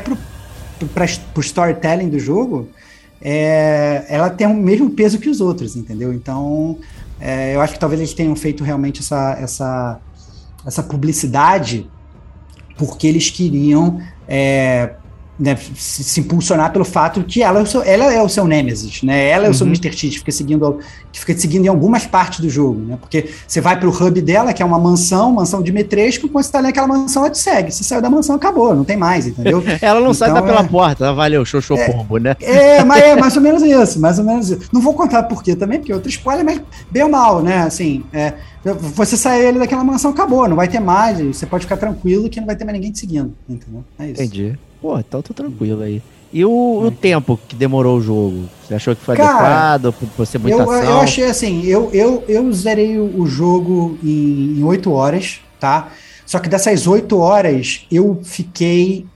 para 0.86 1.06
o 1.36 1.40
storytelling 1.40 2.10
do 2.10 2.20
jogo, 2.20 2.70
é, 3.22 4.06
ela 4.08 4.30
tem 4.30 4.48
o 4.48 4.54
mesmo 4.54 4.90
peso 4.90 5.20
que 5.20 5.30
os 5.30 5.42
outros, 5.42 5.76
entendeu? 5.76 6.14
Então, 6.14 6.78
é, 7.20 7.56
eu 7.56 7.62
acho 7.62 7.74
que 7.74 7.80
talvez 7.80 8.00
eles 8.00 8.14
tenham 8.14 8.36
feito 8.36 8.64
realmente 8.64 9.02
essa, 9.02 9.38
essa, 9.40 10.00
essa 10.66 10.84
publicidade 10.84 11.90
porque 12.78 13.08
eles 13.08 13.30
queriam 13.30 14.02
é, 14.26 14.94
né, 15.40 15.58
se, 15.76 16.20
impulsionar 16.20 16.72
pelo 16.74 16.84
fato 16.84 17.24
que 17.24 17.42
ela 17.42 17.60
é 17.60 17.64
o 17.64 17.66
seu, 17.66 17.82
ela 17.82 18.14
é 18.14 18.22
o 18.22 18.28
seu 18.28 18.46
Nemesis, 18.46 19.02
né? 19.04 19.30
Ela 19.30 19.48
é 19.48 19.50
o 19.50 19.54
seu 19.54 19.66
Uhum. 19.66 19.72
Mr. 19.72 19.94
X, 19.96 20.16
fica 20.18 20.32
seguindo, 20.34 20.80
que 21.14 21.20
fica 21.22 21.34
te 21.34 21.40
seguindo 21.40 21.66
em 21.66 21.70
algumas 21.70 22.06
partes 22.06 22.42
do 22.42 22.50
jogo, 22.50 22.80
né? 22.82 22.98
Porque 23.00 23.30
você 23.48 23.62
vai 23.62 23.80
pro 23.80 23.90
hub 23.90 24.22
dela, 24.22 24.52
que 24.52 24.62
é 24.62 24.66
uma 24.66 24.78
mansão, 24.78 25.32
mansão 25.32 25.62
de 25.64 25.72
Metresco, 25.72 26.28
quando 26.28 26.44
você 26.44 26.52
tá 26.52 26.58
ali 26.58 26.68
naquela 26.68 26.88
mansão, 26.88 27.24
ela 27.24 27.32
te 27.32 27.38
segue. 27.38 27.72
Se 27.72 27.86
saiu 27.86 28.02
da 28.02 28.10
mansão, 28.10 28.36
acabou, 28.36 28.76
não 28.76 28.84
tem 28.84 28.98
mais, 28.98 29.28
entendeu? 29.28 29.64
Ela 29.82 30.02
não 30.02 30.14
sai 30.14 30.30
Então, 30.30 30.42
da 30.42 30.48
pela 30.48 30.66
é- 30.66 30.68
porta. 30.68 31.10
Ah, 31.10 31.14
valeu, 31.14 31.46
xoxô 31.46 31.76
pombo, 31.78 32.18
né? 32.18 32.36
É, 32.42 32.84
mas 32.84 33.02
é 33.02 33.16
mais 33.16 33.36
ou 33.38 33.42
menos 33.42 33.64
isso, 33.64 34.00
mais 34.00 34.20
ou 34.20 34.26
menos 34.26 34.50
isso. 34.50 34.70
Não 34.74 34.82
vou 34.82 34.94
contar 34.94 35.24
por 35.24 35.42
quê 35.42 35.56
também, 35.56 35.80
porque 35.80 35.92
é 35.92 35.96
outro 35.96 36.10
spoiler, 36.10 36.44
mas 36.44 36.62
bem 36.92 37.04
ou 37.04 37.10
mal, 37.10 37.42
né? 37.42 37.60
Assim, 37.60 38.04
é, 38.12 38.34
você 38.64 39.16
sair 39.16 39.48
ali 39.48 39.60
daquela 39.60 39.84
mansão, 39.86 40.12
acabou, 40.12 40.48
não 40.50 40.56
vai 40.58 40.68
ter 40.68 40.80
mais, 40.82 41.18
você 41.20 41.46
pode 41.46 41.64
ficar 41.64 41.78
tranquilo 41.78 42.30
que 42.30 42.40
não 42.42 42.48
vai 42.48 42.56
ter 42.58 42.66
mais 42.66 42.76
ninguém 42.78 42.92
te 42.92 43.00
seguindo, 43.00 43.34
entendeu? 43.48 43.84
É 43.98 44.06
isso. 44.10 44.22
Entendi. 44.22 44.60
Pô, 44.82 44.98
então 44.98 45.22
tô 45.22 45.34
tranquilo 45.34 45.82
aí. 45.82 46.02
E 46.32 46.46
o, 46.46 46.82
o 46.82 46.92
tempo 46.92 47.40
que 47.48 47.56
demorou 47.56 47.98
o 47.98 48.02
jogo? 48.02 48.48
Você 48.66 48.76
achou 48.76 48.96
que 48.96 49.02
foi 49.04 49.16
Cara, 49.18 49.74
adequado? 49.74 49.94
Por, 50.16 50.26
ser 50.26 50.38
muita 50.38 50.58
Eu, 50.58 50.72
ação? 50.72 50.84
eu 50.84 51.00
achei 51.02 51.24
assim, 51.26 51.66
eu, 51.66 51.90
eu, 51.92 52.24
eu 52.28 52.54
zerei 52.54 53.00
o, 53.00 53.26
jogo 53.26 53.98
em 54.04 54.64
oito 54.64 54.92
horas, 54.92 55.42
tá? 55.60 55.90
Só 56.26 56.38
que 56.40 56.48
dessas 56.48 56.86
oito 56.86 57.18
horas, 57.18 57.86
eu 57.92 58.22
fiquei 58.24 59.08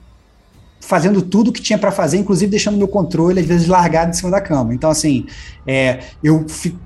fazendo 0.80 1.22
tudo 1.22 1.52
que 1.52 1.62
tinha 1.62 1.78
pra 1.78 1.90
fazer, 1.92 2.18
inclusive 2.18 2.50
deixando 2.50 2.76
meu 2.76 2.88
controle, 2.88 3.40
às 3.40 3.46
vezes, 3.46 3.68
largado 3.68 4.10
em 4.10 4.12
cima 4.14 4.30
da 4.30 4.40
cama. 4.40 4.74
Então, 4.74 4.90
assim, 4.90 5.24
é, 5.66 6.00
eu 6.22 6.46
fi- 6.48 6.76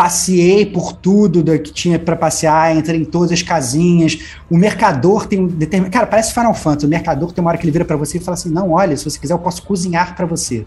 passeei 0.00 0.64
por 0.64 0.94
tudo 0.94 1.44
que 1.58 1.70
tinha 1.74 1.98
pra 1.98 2.16
passear, 2.16 2.74
entrei 2.74 3.02
em 3.02 3.04
todas 3.04 3.30
as 3.32 3.42
casinhas. 3.42 4.18
O 4.48 4.56
mercador 4.56 5.26
tem 5.26 5.40
um 5.40 5.46
determinado. 5.46 5.92
Cara, 5.92 6.06
parece 6.06 6.32
Final 6.32 6.54
Fantasy. 6.54 6.86
O 6.86 6.88
mercador 6.88 7.32
tem 7.32 7.42
uma 7.44 7.50
hora 7.50 7.58
que 7.58 7.64
ele 7.64 7.70
vira 7.70 7.84
pra 7.84 7.98
você 7.98 8.16
e 8.16 8.20
fala 8.20 8.32
assim: 8.34 8.48
não, 8.48 8.70
olha, 8.70 8.96
se 8.96 9.04
você 9.04 9.18
quiser, 9.18 9.34
eu 9.34 9.38
posso 9.38 9.62
cozinhar 9.62 10.16
pra 10.16 10.24
você. 10.24 10.64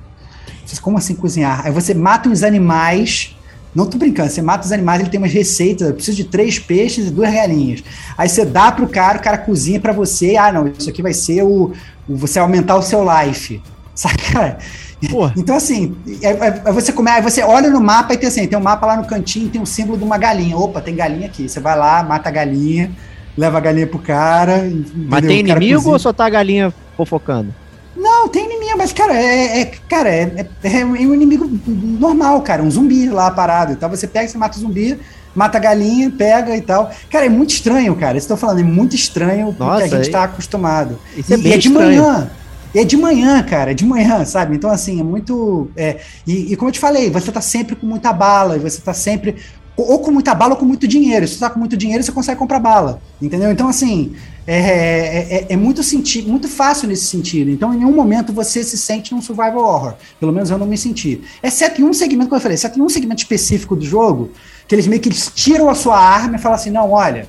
Você, 0.63 0.79
como 0.79 0.99
assim 0.99 1.15
cozinhar? 1.15 1.65
Aí 1.65 1.71
você 1.71 1.95
mata 1.95 2.29
os 2.29 2.43
animais. 2.43 3.35
Não 3.73 3.87
tô 3.87 3.97
brincando, 3.97 4.29
você 4.29 4.39
mata 4.39 4.63
os 4.67 4.71
animais, 4.71 5.01
ele 5.01 5.09
tem 5.09 5.19
umas 5.19 5.33
receitas, 5.33 5.87
eu 5.87 5.95
preciso 5.95 6.15
de 6.17 6.25
três 6.25 6.59
peixes 6.59 7.07
e 7.07 7.09
duas 7.09 7.33
galinhas. 7.33 7.83
Aí 8.15 8.29
você 8.29 8.45
dá 8.45 8.71
pro 8.71 8.87
cara, 8.87 9.17
o 9.17 9.21
cara 9.23 9.39
cozinha 9.39 9.79
pra 9.79 9.91
você, 9.91 10.35
ah, 10.37 10.51
não, 10.51 10.67
isso 10.67 10.87
aqui 10.91 11.01
vai 11.01 11.11
ser 11.11 11.41
o, 11.41 11.73
o- 12.07 12.15
você 12.15 12.37
aumentar 12.37 12.75
o 12.75 12.83
seu 12.83 13.01
life. 13.03 13.59
Saca? 13.95 14.59
Pô. 15.09 15.29
Então, 15.35 15.55
assim, 15.55 15.95
é, 16.21 16.29
é- 16.29 16.61
é 16.65 16.71
você 16.71 16.91
come, 16.91 17.09
aí 17.09 17.21
você 17.21 17.41
olha 17.43 17.69
no 17.69 17.81
mapa 17.81 18.13
e 18.13 18.17
tem 18.17 18.27
assim, 18.29 18.47
tem 18.47 18.57
um 18.57 18.61
mapa 18.61 18.85
lá 18.85 18.97
no 18.97 19.05
cantinho, 19.05 19.49
tem 19.49 19.61
um 19.61 19.65
símbolo 19.65 19.97
de 19.97 20.03
uma 20.03 20.17
galinha. 20.17 20.57
Opa, 20.57 20.81
tem 20.81 20.95
galinha 20.95 21.25
aqui. 21.27 21.47
Você 21.49 21.59
vai 21.59 21.77
lá, 21.77 22.03
mata 22.03 22.29
a 22.29 22.31
galinha, 22.31 22.91
leva 23.37 23.57
a 23.57 23.61
galinha 23.61 23.87
pro 23.87 23.99
cara. 23.99 24.57
Mas 24.59 24.71
entendeu? 25.23 25.29
tem 25.29 25.43
O 25.43 25.47
cara 25.47 25.59
inimigo 25.59 25.75
cozinha. 25.79 25.93
ou 25.93 25.99
só 25.99 26.13
tá 26.13 26.25
a 26.25 26.29
galinha 26.29 26.73
fofocando? 26.95 27.53
Não, 27.95 28.27
tem 28.27 28.45
inimigo, 28.45 28.77
mas, 28.77 28.91
cara, 28.91 29.13
é, 29.15 29.61
é- 29.61 29.71
cara, 29.87 30.09
é, 30.09 30.47
é- 30.63 30.79
é 30.79 30.85
um 30.85 31.13
inimigo 31.13 31.49
normal, 31.67 32.41
cara, 32.41 32.63
um 32.63 32.69
zumbi 32.71 33.07
lá 33.09 33.29
parado. 33.31 33.71
Então 33.73 33.89
você 33.89 34.07
pega, 34.07 34.27
você 34.27 34.37
mata 34.37 34.57
o 34.57 34.61
zumbi, 34.61 34.99
mata 35.35 35.57
a 35.57 35.61
galinha, 35.61 36.09
pega 36.09 36.55
e 36.57 36.61
tal. 36.61 36.91
Cara, 37.11 37.27
é 37.27 37.29
muito 37.29 37.51
estranho, 37.51 37.95
cara. 37.95 38.19
Tô 38.21 38.35
falando, 38.35 38.59
é 38.59 38.63
muito 38.63 38.95
estranho 38.95 39.47
porque 39.47 39.63
Nossa, 39.63 39.83
a 39.85 39.87
gente 39.87 40.07
e- 40.07 40.11
tá 40.11 40.23
acostumado. 40.23 40.97
Isso 41.15 41.33
é 41.33 41.37
e, 41.37 41.41
bem 41.41 41.51
e 41.51 41.55
é 41.55 41.57
de 41.57 41.69
manhã. 41.69 42.29
E 42.73 42.79
é 42.79 42.83
de 42.83 42.97
manhã, 42.97 43.41
cara, 43.43 43.71
é 43.71 43.73
de 43.73 43.85
manhã, 43.85 44.23
sabe? 44.25 44.55
Então, 44.55 44.69
assim, 44.69 44.99
é 44.99 45.03
muito. 45.03 45.69
é, 45.75 45.99
e, 46.25 46.53
e 46.53 46.55
como 46.55 46.69
eu 46.69 46.73
te 46.73 46.79
falei, 46.79 47.09
você 47.09 47.31
tá 47.31 47.41
sempre 47.41 47.75
com 47.75 47.85
muita 47.85 48.11
bala, 48.11 48.55
e 48.55 48.59
você 48.59 48.81
tá 48.81 48.93
sempre. 48.93 49.35
Ou 49.75 49.97
com 49.99 50.11
muita 50.11 50.35
bala 50.35 50.53
ou 50.53 50.59
com 50.59 50.65
muito 50.65 50.87
dinheiro. 50.87 51.27
Se 51.27 51.33
você 51.33 51.39
tá 51.39 51.49
com 51.49 51.57
muito 51.59 51.75
dinheiro, 51.75 52.03
você 52.03 52.11
consegue 52.11 52.37
comprar 52.37 52.59
bala. 52.59 53.01
Entendeu? 53.19 53.51
Então, 53.51 53.67
assim, 53.67 54.13
é, 54.45 54.55
é, 54.59 55.35
é- 55.35 55.45
é 55.49 55.57
muito, 55.57 55.81
senti 55.81 56.21
muito 56.21 56.47
fácil 56.47 56.87
nesse 56.87 57.05
sentido. 57.05 57.49
Então, 57.49 57.73
em 57.73 57.77
nenhum 57.77 57.91
momento 57.95 58.31
você 58.31 58.63
se 58.63 58.77
sente 58.77 59.15
num 59.15 59.21
survival 59.21 59.63
horror. 59.63 59.95
Pelo 60.19 60.31
menos 60.31 60.51
eu 60.51 60.59
não 60.59 60.67
me 60.67 60.77
senti. 60.77 61.21
Exceto 61.41 61.81
em 61.81 61.85
um 61.85 61.93
segmento, 61.93 62.29
como 62.29 62.37
eu 62.37 62.41
falei, 62.41 62.53
exceto 62.53 62.77
em 62.77 62.83
um 62.83 62.89
segmento 62.89 63.23
específico 63.23 63.75
do 63.75 63.83
jogo, 63.83 64.29
que 64.67 64.75
eles 64.75 64.85
meio 64.85 65.01
que 65.01 65.09
eles 65.09 65.31
tiram 65.33 65.67
a 65.69 65.73
sua 65.75 65.97
arma 65.99 66.35
e 66.35 66.39
falam 66.39 66.55
assim: 66.55 66.69
não, 66.69 66.91
olha, 66.91 67.27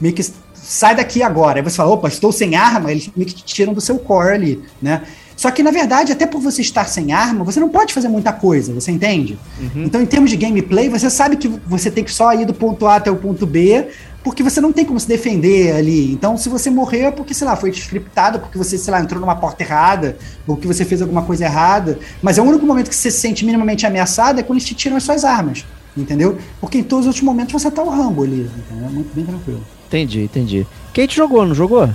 meio 0.00 0.12
que 0.14 0.24
sai 0.68 0.94
daqui 0.94 1.22
agora. 1.22 1.58
Aí 1.58 1.62
você 1.62 1.76
fala, 1.76 1.90
opa, 1.90 2.08
estou 2.08 2.30
sem 2.30 2.54
arma, 2.54 2.90
eles 2.90 3.10
meio 3.16 3.26
que 3.26 3.34
te 3.34 3.44
tiram 3.44 3.72
do 3.72 3.80
seu 3.80 3.98
core 3.98 4.34
ali, 4.34 4.62
né? 4.82 5.02
Só 5.34 5.50
que, 5.50 5.62
na 5.62 5.70
verdade, 5.70 6.12
até 6.12 6.26
por 6.26 6.40
você 6.40 6.60
estar 6.60 6.86
sem 6.88 7.12
arma, 7.12 7.44
você 7.44 7.60
não 7.60 7.68
pode 7.68 7.94
fazer 7.94 8.08
muita 8.08 8.32
coisa, 8.32 8.74
você 8.74 8.90
entende? 8.90 9.38
Então, 9.86 10.02
em 10.02 10.06
termos 10.06 10.30
de 10.30 10.36
gameplay, 10.36 10.88
você 10.88 11.08
sabe 11.08 11.36
que 11.36 11.46
você 11.46 11.90
tem 11.90 12.02
que 12.02 12.12
só 12.12 12.34
ir 12.34 12.44
do 12.44 12.52
ponto 12.52 12.86
A 12.86 12.96
até 12.96 13.08
o 13.08 13.16
ponto 13.16 13.46
B, 13.46 13.86
porque 14.22 14.42
você 14.42 14.60
não 14.60 14.72
tem 14.72 14.84
como 14.84 14.98
se 14.98 15.06
defender 15.06 15.76
ali. 15.76 16.12
Então, 16.12 16.36
se 16.36 16.48
você 16.48 16.68
morrer 16.70 17.02
é 17.02 17.10
porque, 17.12 17.32
sei 17.32 17.46
lá, 17.46 17.54
foi 17.54 17.70
scriptado, 17.70 18.40
porque 18.40 18.58
você, 18.58 18.76
sei 18.76 18.90
lá, 18.90 19.00
entrou 19.00 19.20
numa 19.20 19.36
porta 19.36 19.62
errada, 19.62 20.18
ou 20.44 20.56
que 20.56 20.66
você 20.66 20.84
fez 20.84 21.00
alguma 21.00 21.22
coisa 21.22 21.44
errada. 21.44 22.00
Mas 22.20 22.36
é 22.36 22.42
o 22.42 22.44
único 22.44 22.66
momento 22.66 22.88
que 22.88 22.96
você 22.96 23.10
se 23.10 23.18
sente 23.18 23.44
minimamente 23.44 23.86
ameaçado 23.86 24.40
é 24.40 24.42
quando 24.42 24.58
eles 24.58 24.68
te 24.68 24.74
tiram 24.74 24.96
as 24.96 25.04
suas 25.04 25.24
armas, 25.24 25.64
entendeu? 25.96 26.36
Porque 26.60 26.78
em 26.78 26.82
todos 26.82 27.04
os 27.04 27.06
outros 27.06 27.24
momentos 27.24 27.52
você 27.52 27.70
tá 27.70 27.80
o 27.80 27.88
Rambo 27.88 28.24
ali, 28.24 28.50
entendeu? 28.66 28.88
É 28.88 28.90
muito 28.90 29.14
bem 29.14 29.24
tranquilo. 29.24 29.62
Entendi, 29.88 30.22
entendi. 30.22 30.66
Kate 30.94 31.16
jogou, 31.16 31.46
não 31.46 31.54
jogou? 31.54 31.88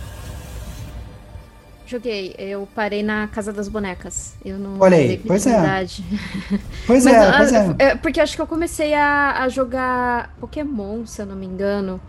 Joguei, 1.86 2.34
eu 2.40 2.68
parei 2.74 3.04
na 3.04 3.28
Casa 3.28 3.54
das 3.54 3.68
Bonecas. 3.68 4.34
Eu 4.44 4.58
não 4.58 4.80
Olha 4.80 4.98
aí, 4.98 5.18
pois 5.28 5.46
é. 5.46 5.86
Pois 6.88 7.06
Mas, 7.06 7.14
é, 7.14 7.20
ah, 7.20 7.34
pois 7.38 7.54
é. 7.54 7.76
é, 7.78 7.96
Porque 7.96 8.20
acho 8.20 8.36
que 8.36 8.42
eu 8.42 8.48
comecei 8.48 8.94
a, 8.96 9.44
a 9.44 9.50
jogar 9.50 10.34
Pokémon, 10.40 11.06
se 11.06 11.22
eu 11.22 11.26
não 11.26 11.36
me 11.36 11.46
engano. 11.46 12.02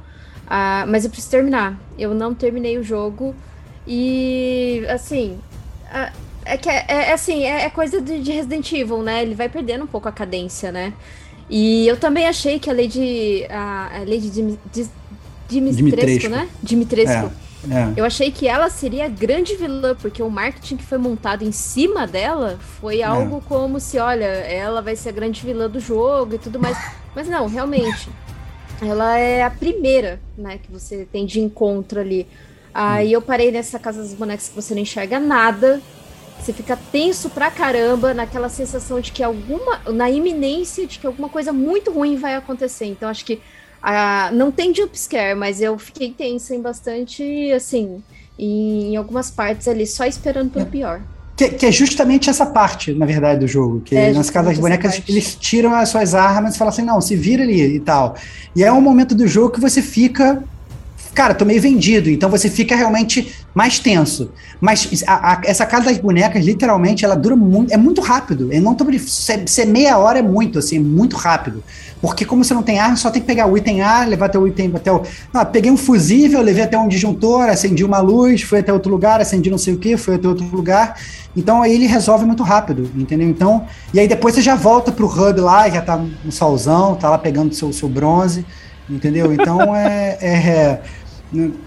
Ah, 0.46 0.84
mas 0.88 1.04
eu 1.04 1.10
preciso 1.10 1.30
terminar. 1.32 1.78
Eu 1.98 2.14
não 2.14 2.34
terminei 2.34 2.78
o 2.78 2.82
jogo. 2.82 3.34
E, 3.86 4.84
assim. 4.88 5.38
ah, 5.90 6.10
é 6.46 6.56
que 6.56 6.68
é, 6.70 6.84
é 6.88 7.12
assim, 7.12 7.44
é, 7.44 7.64
é 7.64 7.70
coisa 7.70 8.00
de, 8.00 8.20
de 8.20 8.32
Resident 8.32 8.70
Evil, 8.72 9.02
né? 9.02 9.22
Ele 9.22 9.34
vai 9.34 9.48
perdendo 9.48 9.84
um 9.84 9.86
pouco 9.88 10.08
a 10.08 10.12
cadência, 10.12 10.72
né? 10.72 10.94
E 11.50 11.86
eu 11.86 11.96
também 11.98 12.26
achei 12.26 12.58
que 12.58 12.70
a 12.70 12.72
Lady. 12.72 13.44
A, 13.50 13.90
a 13.96 13.98
Lady 14.00 14.30
Dim, 14.30 14.58
Dis- 14.72 14.90
Dimitrescu, 15.60 15.84
Dimitrescu. 15.84 16.28
né? 16.30 16.48
Dimitrescu. 16.62 17.30
É. 17.70 17.92
Eu 17.96 18.04
achei 18.04 18.30
que 18.30 18.46
ela 18.46 18.68
seria 18.68 19.06
a 19.06 19.08
grande 19.08 19.56
vilã, 19.56 19.94
porque 19.94 20.22
o 20.22 20.30
marketing 20.30 20.76
que 20.76 20.84
foi 20.84 20.98
montado 20.98 21.42
em 21.42 21.52
cima 21.52 22.06
dela 22.06 22.58
foi 22.80 23.02
algo 23.02 23.42
como 23.48 23.80
se, 23.80 23.98
olha, 23.98 24.24
ela 24.24 24.82
vai 24.82 24.94
ser 24.96 25.08
a 25.10 25.12
grande 25.12 25.40
vilã 25.44 25.68
do 25.68 25.80
jogo 25.80 26.34
e 26.34 26.38
tudo 26.38 26.60
mais. 26.60 26.76
Mas 27.14 27.28
não, 27.28 27.46
realmente. 27.46 28.08
ela 28.82 29.16
é 29.18 29.42
a 29.42 29.50
primeira, 29.50 30.20
né, 30.36 30.58
que 30.58 30.70
você 30.70 31.06
tem 31.10 31.24
de 31.24 31.40
encontro 31.40 32.00
ali. 32.00 32.26
Aí 32.72 33.12
eu 33.12 33.22
parei 33.22 33.52
nessa 33.52 33.78
casa 33.78 34.02
dos 34.02 34.12
bonecos 34.14 34.48
que 34.48 34.54
você 34.54 34.74
não 34.74 34.82
enxerga 34.82 35.20
nada. 35.20 35.80
Você 36.40 36.52
fica 36.52 36.76
tenso 36.90 37.30
pra 37.30 37.50
caramba, 37.50 38.12
naquela 38.12 38.48
sensação 38.48 39.00
de 39.00 39.12
que 39.12 39.22
alguma. 39.22 39.78
na 39.86 40.10
iminência 40.10 40.86
de 40.86 40.98
que 40.98 41.06
alguma 41.06 41.28
coisa 41.28 41.52
muito 41.52 41.92
ruim 41.92 42.16
vai 42.16 42.34
acontecer. 42.34 42.86
Então 42.86 43.08
acho 43.08 43.24
que. 43.24 43.40
Ah, 43.86 44.30
não 44.32 44.50
tem 44.50 44.74
jumpscare, 44.74 45.36
mas 45.36 45.60
eu 45.60 45.78
fiquei 45.78 46.10
tensa 46.10 46.54
em 46.54 46.60
bastante, 46.60 47.52
assim, 47.52 48.02
em 48.38 48.96
algumas 48.96 49.30
partes 49.30 49.68
ali, 49.68 49.86
só 49.86 50.06
esperando 50.06 50.50
pelo 50.50 50.64
pior. 50.64 51.02
Que, 51.36 51.50
que 51.50 51.66
é 51.66 51.72
justamente 51.72 52.30
essa 52.30 52.46
parte, 52.46 52.94
na 52.94 53.04
verdade, 53.04 53.40
do 53.40 53.46
jogo. 53.46 53.80
Que 53.80 53.94
É, 53.94 54.12
nas 54.12 54.30
casas 54.30 54.52
das 54.52 54.58
bonecas 54.58 55.02
eles 55.06 55.34
tiram 55.34 55.74
as 55.74 55.90
suas 55.90 56.14
armas 56.14 56.54
e 56.54 56.58
falam 56.58 56.72
assim: 56.72 56.82
não, 56.82 57.00
se 57.00 57.14
vira 57.14 57.42
ali 57.42 57.76
e 57.76 57.80
tal. 57.80 58.16
E 58.56 58.62
é 58.64 58.72
um 58.72 58.80
momento 58.80 59.14
do 59.14 59.26
jogo 59.26 59.52
que 59.52 59.60
você 59.60 59.82
fica. 59.82 60.42
Cara, 61.14 61.32
tô 61.32 61.44
meio 61.44 61.60
vendido, 61.62 62.10
então 62.10 62.28
você 62.28 62.50
fica 62.50 62.74
realmente 62.74 63.32
mais 63.54 63.78
tenso. 63.78 64.30
Mas 64.60 65.04
a- 65.06 65.34
a- 65.34 65.40
essa 65.44 65.64
casa 65.64 65.84
das 65.86 65.98
bonecas, 65.98 66.44
literalmente, 66.44 67.04
ela 67.04 67.14
dura 67.14 67.36
muito. 67.36 67.72
É 67.72 67.76
muito 67.76 68.00
rápido. 68.00 68.52
Eu 68.52 68.60
não 68.60 68.74
tô 68.74 68.84
brincando, 68.84 69.08
ser, 69.08 69.48
ser 69.48 69.64
meia 69.66 69.96
hora 69.96 70.18
é 70.18 70.22
muito, 70.22 70.58
assim, 70.58 70.78
muito 70.80 71.16
rápido. 71.16 71.62
Porque 72.00 72.24
como 72.24 72.44
você 72.44 72.52
não 72.52 72.62
tem 72.62 72.80
arma, 72.80 72.96
só 72.96 73.10
tem 73.10 73.22
que 73.22 73.26
pegar 73.28 73.46
o 73.46 73.56
item 73.56 73.80
A, 73.80 74.04
levar 74.04 74.26
até 74.26 74.38
o 74.38 74.46
item 74.46 74.72
até 74.74 74.92
o. 74.92 75.02
Ah, 75.32 75.44
peguei 75.44 75.70
um 75.70 75.76
fusível, 75.76 76.42
levei 76.42 76.64
até 76.64 76.76
um 76.76 76.88
disjuntor, 76.88 77.48
acendi 77.48 77.84
uma 77.84 77.98
luz, 78.00 78.42
fui 78.42 78.58
até 78.58 78.72
outro 78.72 78.90
lugar, 78.90 79.20
acendi 79.20 79.50
não 79.50 79.56
sei 79.58 79.74
o 79.74 79.78
que, 79.78 79.96
fui 79.96 80.16
até 80.16 80.26
outro 80.28 80.44
lugar. 80.54 80.96
Então 81.36 81.62
aí 81.62 81.72
ele 81.72 81.86
resolve 81.86 82.24
muito 82.26 82.42
rápido, 82.42 82.90
entendeu? 82.96 83.28
Então, 83.28 83.64
e 83.92 84.00
aí 84.00 84.08
depois 84.08 84.34
você 84.34 84.42
já 84.42 84.54
volta 84.56 84.90
pro 84.92 85.06
hub 85.06 85.40
lá, 85.40 85.68
já 85.70 85.80
tá 85.80 85.96
no 85.96 86.32
solzão, 86.32 86.94
tá 86.96 87.08
lá 87.08 87.18
pegando 87.18 87.54
seu, 87.54 87.72
seu 87.72 87.88
bronze, 87.88 88.44
entendeu? 88.90 89.32
Então 89.32 89.74
é, 89.74 90.18
é, 90.20 90.80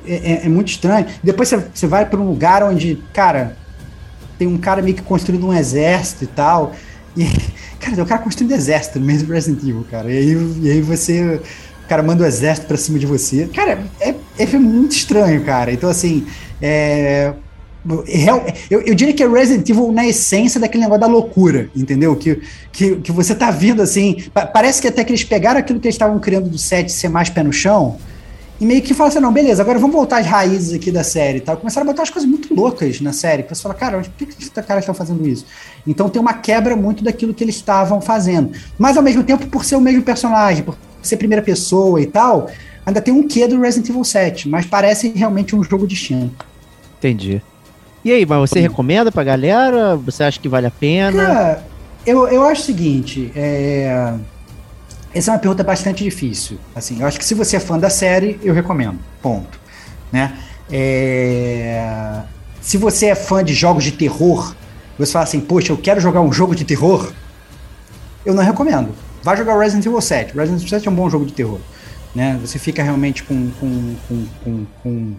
é, 0.05 0.13
é- 0.15 0.45
é 0.45 0.49
muito 0.49 0.69
estranho. 0.69 1.05
Depois 1.23 1.49
você, 1.73 1.87
vai 1.87 2.05
para 2.05 2.19
um 2.19 2.27
lugar 2.27 2.63
onde, 2.63 3.01
cara, 3.13 3.55
tem 4.37 4.47
um 4.47 4.57
cara 4.57 4.81
meio 4.81 4.95
que 4.95 5.01
construindo 5.01 5.45
um 5.47 5.53
exército 5.53 6.23
e 6.23 6.27
tal. 6.27 6.73
E, 7.15 7.25
cara, 7.79 7.95
tem 7.95 8.03
um 8.03 8.07
cara 8.07 8.21
construindo 8.21 8.51
exército 8.53 8.99
no 8.99 9.05
meio 9.05 9.23
do 9.23 9.31
Resident 9.33 9.61
Evil, 9.63 9.85
cara. 9.89 10.11
E 10.11 10.17
aí, 10.17 10.51
e 10.63 10.71
aí 10.71 10.81
você. 10.81 11.41
O 11.85 11.87
cara 11.87 12.03
manda 12.03 12.23
o 12.23 12.27
exército 12.27 12.67
pra 12.67 12.75
cima 12.77 12.99
de 12.99 13.05
você. 13.05 13.47
Cara, 13.47 13.79
é, 14.01 14.13
é 14.37 14.45
muito 14.57 14.91
estranho, 14.91 15.43
cara. 15.43 15.71
Então, 15.71 15.89
assim. 15.89 16.25
É, 16.61 17.33
real- 18.05 18.45
eu, 18.69 18.81
eu 18.81 18.93
diria 18.93 19.13
que 19.13 19.23
é 19.23 19.27
Resident 19.27 19.69
Evil 19.69 19.91
na 19.93 20.05
essência 20.05 20.59
daquele 20.59 20.83
negócio 20.83 20.99
da 21.01 21.07
loucura, 21.07 21.69
entendeu? 21.75 22.15
Que, 22.15 22.41
que, 22.71 22.97
que 22.97 23.11
você 23.11 23.33
tá 23.33 23.49
vindo 23.51 23.81
assim. 23.81 24.17
pa- 24.33 24.45
parece 24.45 24.81
que 24.81 24.87
até 24.87 25.03
que 25.03 25.11
eles 25.11 25.23
pegaram 25.23 25.59
aquilo 25.59 25.79
que 25.79 25.87
eles 25.87 25.95
estavam 25.95 26.19
criando 26.19 26.49
do 26.49 26.57
set 26.57 26.91
ser 26.91 27.07
mais 27.09 27.29
pé 27.29 27.43
no 27.43 27.53
chão. 27.53 27.97
E 28.59 28.65
meio 28.65 28.81
que 28.81 28.93
fala 28.93 29.09
assim, 29.09 29.19
não, 29.19 29.31
beleza, 29.31 29.61
agora 29.61 29.77
vamos 29.77 29.95
voltar 29.95 30.17
às 30.19 30.25
raízes 30.25 30.73
aqui 30.73 30.91
da 30.91 31.03
série 31.03 31.37
e 31.37 31.41
tal. 31.41 31.57
Começaram 31.57 31.85
a 31.85 31.91
botar 31.91 32.01
umas 32.01 32.09
coisas 32.09 32.29
muito 32.29 32.53
loucas 32.53 32.99
na 33.01 33.13
série, 33.13 33.43
que 33.43 33.53
você 33.53 33.61
fala, 33.61 33.75
cara, 33.75 33.97
mas 33.97 34.07
por 34.07 34.27
que, 34.27 34.33
esses 34.33 34.49
caras 34.49 34.79
estão 34.79 34.95
fazendo 34.95 35.27
isso? 35.27 35.45
Então 35.85 36.09
tem 36.09 36.19
uma 36.19 36.33
quebra 36.33 36.75
muito 36.75 37.03
daquilo 37.03 37.33
que 37.33 37.43
eles 37.43 37.55
estavam 37.55 38.01
fazendo. 38.01 38.51
Mas 38.77 38.97
ao 38.97 39.03
mesmo 39.03 39.23
tempo, 39.23 39.45
por 39.47 39.63
ser 39.63 39.75
o 39.75 39.81
mesmo 39.81 40.01
personagem, 40.01 40.63
por 40.63 40.75
ser 41.03 41.17
primeira 41.17 41.43
pessoa 41.43 42.01
e 42.01 42.07
tal, 42.07 42.49
ainda 42.85 42.99
tem 42.99 43.13
um 43.13 43.27
quê 43.27 43.47
do 43.47 43.61
Resident 43.61 43.89
Evil 43.89 44.03
7, 44.03 44.49
mas 44.49 44.65
parece 44.65 45.09
realmente 45.09 45.55
um 45.55 45.63
jogo 45.63 45.85
distinto. 45.85 46.45
Entendi. 46.97 47.41
E 48.03 48.11
aí, 48.11 48.25
mas 48.25 48.49
você 48.49 48.59
recomenda 48.59 49.11
pra 49.11 49.23
galera? 49.23 49.95
Você 49.97 50.23
acha 50.23 50.39
que 50.39 50.49
vale 50.49 50.65
a 50.65 50.71
pena? 50.71 51.25
Cara, 51.25 51.63
eu, 52.05 52.27
eu 52.27 52.43
acho 52.43 52.61
o 52.61 52.65
seguinte, 52.65 53.31
é... 53.35 54.13
essa 55.13 55.31
é 55.31 55.33
uma 55.33 55.39
pergunta 55.39 55.63
bastante 55.63 56.03
difícil. 56.03 56.57
Assim, 56.75 56.99
eu 56.99 57.07
acho 57.07 57.17
que 57.17 57.25
se 57.25 57.33
você 57.33 57.57
é 57.57 57.59
fã 57.59 57.79
da 57.79 57.89
série, 57.89 58.39
eu 58.43 58.53
recomendo. 58.53 58.99
Ponto. 59.21 59.59
Né? 60.11 60.37
É, 60.69 62.21
Se 62.61 62.77
você 62.77 63.07
é 63.07 63.15
fã 63.15 63.43
de 63.43 63.53
jogos 63.53 63.83
de 63.83 63.91
terror, 63.93 64.55
você 64.97 65.11
fala 65.11 65.23
assim, 65.23 65.39
poxa, 65.39 65.71
eu 65.71 65.77
quero 65.77 65.99
jogar 65.99 66.21
um 66.21 66.31
jogo 66.31 66.55
de 66.55 66.65
terror, 66.65 67.11
eu 68.25 68.33
não 68.33 68.43
recomendo. 68.43 68.93
Vai 69.23 69.37
jogar 69.37 69.57
Resident 69.57 69.85
Evil 69.85 70.01
7. 70.01 70.35
Resident 70.35 70.59
Evil 70.59 70.69
7 70.69 70.87
é 70.87 70.91
um 70.91 70.95
bom 70.95 71.09
jogo 71.09 71.25
de 71.25 71.33
terror. 71.33 71.59
Né? 72.13 72.37
Você 72.41 72.59
fica 72.59 72.83
realmente 72.83 73.23
com, 73.23 73.51
com, 73.59 73.95
com, 74.07 74.25
com, 74.43 74.65
com, 74.83 75.15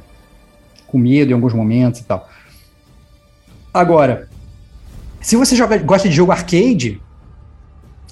com 0.87 0.99
medo 0.99 1.31
em 1.31 1.35
alguns 1.35 1.53
momentos 1.53 2.01
e 2.01 2.05
tal. 2.05 2.29
Agora, 3.73 4.29
se 5.21 5.37
você 5.37 5.55
joga, 5.55 5.79
gosta 5.79 6.09
de 6.09 6.15
jogo 6.15 6.33
arcade, 6.33 7.01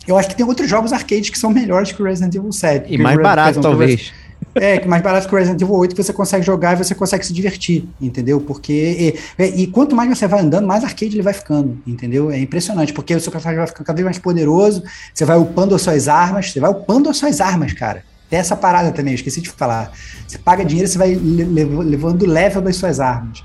eu 0.06 0.16
acho 0.18 0.28
que 0.28 0.36
tem 0.36 0.46
outros 0.46 0.68
jogos 0.68 0.92
arcade 0.92 1.30
que 1.32 1.38
são 1.38 1.50
melhores 1.50 1.92
que 1.92 2.00
o 2.02 2.04
Resident 2.04 2.34
Evil 2.34 2.52
7. 2.52 2.92
E 2.92 2.98
mais 2.98 3.16
barato, 3.22 3.60
talvez. 3.60 4.12
É, 4.54 4.78
que 4.78 4.88
mais 4.88 5.02
barato 5.02 5.28
que 5.28 5.34
o 5.34 5.38
Resident 5.38 5.60
Evil 5.60 5.74
8 5.74 5.94
que 5.94 6.02
você 6.02 6.12
consegue 6.12 6.44
jogar 6.44 6.72
e 6.74 6.76
você 6.82 6.94
consegue 6.94 7.26
se 7.26 7.32
divertir, 7.32 7.86
entendeu? 8.00 8.40
Porque. 8.40 9.14
E, 9.38 9.42
e- 9.62 9.66
quanto 9.66 9.94
mais 9.94 10.08
você 10.08 10.26
vai 10.26 10.40
andando, 10.40 10.66
mais 10.66 10.82
arcade 10.84 11.14
ele 11.14 11.22
vai 11.22 11.32
ficando, 11.34 11.78
entendeu? 11.86 12.30
É 12.30 12.38
impressionante, 12.38 12.92
porque 12.92 13.14
o 13.14 13.20
seu 13.20 13.30
personagem 13.32 13.58
vai 13.58 13.66
ficando 13.66 13.86
cada 13.86 13.96
vez 13.96 14.04
mais 14.04 14.18
poderoso, 14.18 14.82
você 15.12 15.24
vai 15.24 15.36
upando 15.38 15.74
as 15.74 15.82
suas 15.82 16.08
armas, 16.08 16.52
você 16.52 16.60
vai 16.60 16.70
upando 16.70 17.08
as 17.10 17.16
suas 17.18 17.40
armas, 17.40 17.72
cara. 17.74 18.02
Tem 18.30 18.38
essa 18.38 18.56
parada 18.56 18.90
também, 18.92 19.12
eu 19.12 19.16
esqueci 19.16 19.40
de 19.40 19.50
falar. 19.50 19.92
Você 20.26 20.38
paga 20.38 20.64
dinheiro, 20.64 20.88
você 20.90 20.98
vai 20.98 21.14
le- 21.14 21.44
lev- 21.44 21.78
levando 21.80 22.22
o 22.22 22.26
level 22.26 22.60
das 22.62 22.76
suas 22.76 22.98
armas. 22.98 23.44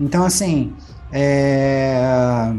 Então, 0.00 0.24
assim. 0.24 0.72
É 1.12 2.50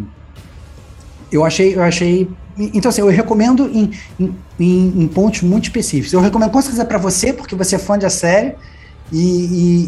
eu 1.31 1.43
achei, 1.43 1.75
eu 1.75 1.81
achei. 1.81 2.29
Então, 2.57 2.89
assim, 2.89 3.01
eu 3.01 3.07
recomendo 3.07 3.67
em, 3.67 3.91
em, 4.19 4.33
em- 5.03 5.07
pontos 5.07 5.41
muito 5.41 5.65
específicos. 5.65 6.13
Eu 6.13 6.21
recomendo 6.21 6.51
com 6.51 6.61
certeza 6.61 6.85
para 6.85 6.97
você, 6.97 7.33
porque 7.33 7.55
você 7.55 7.75
é 7.75 7.79
fã 7.79 7.97
da 7.97 8.09
série 8.09 8.53
e, 9.11 9.19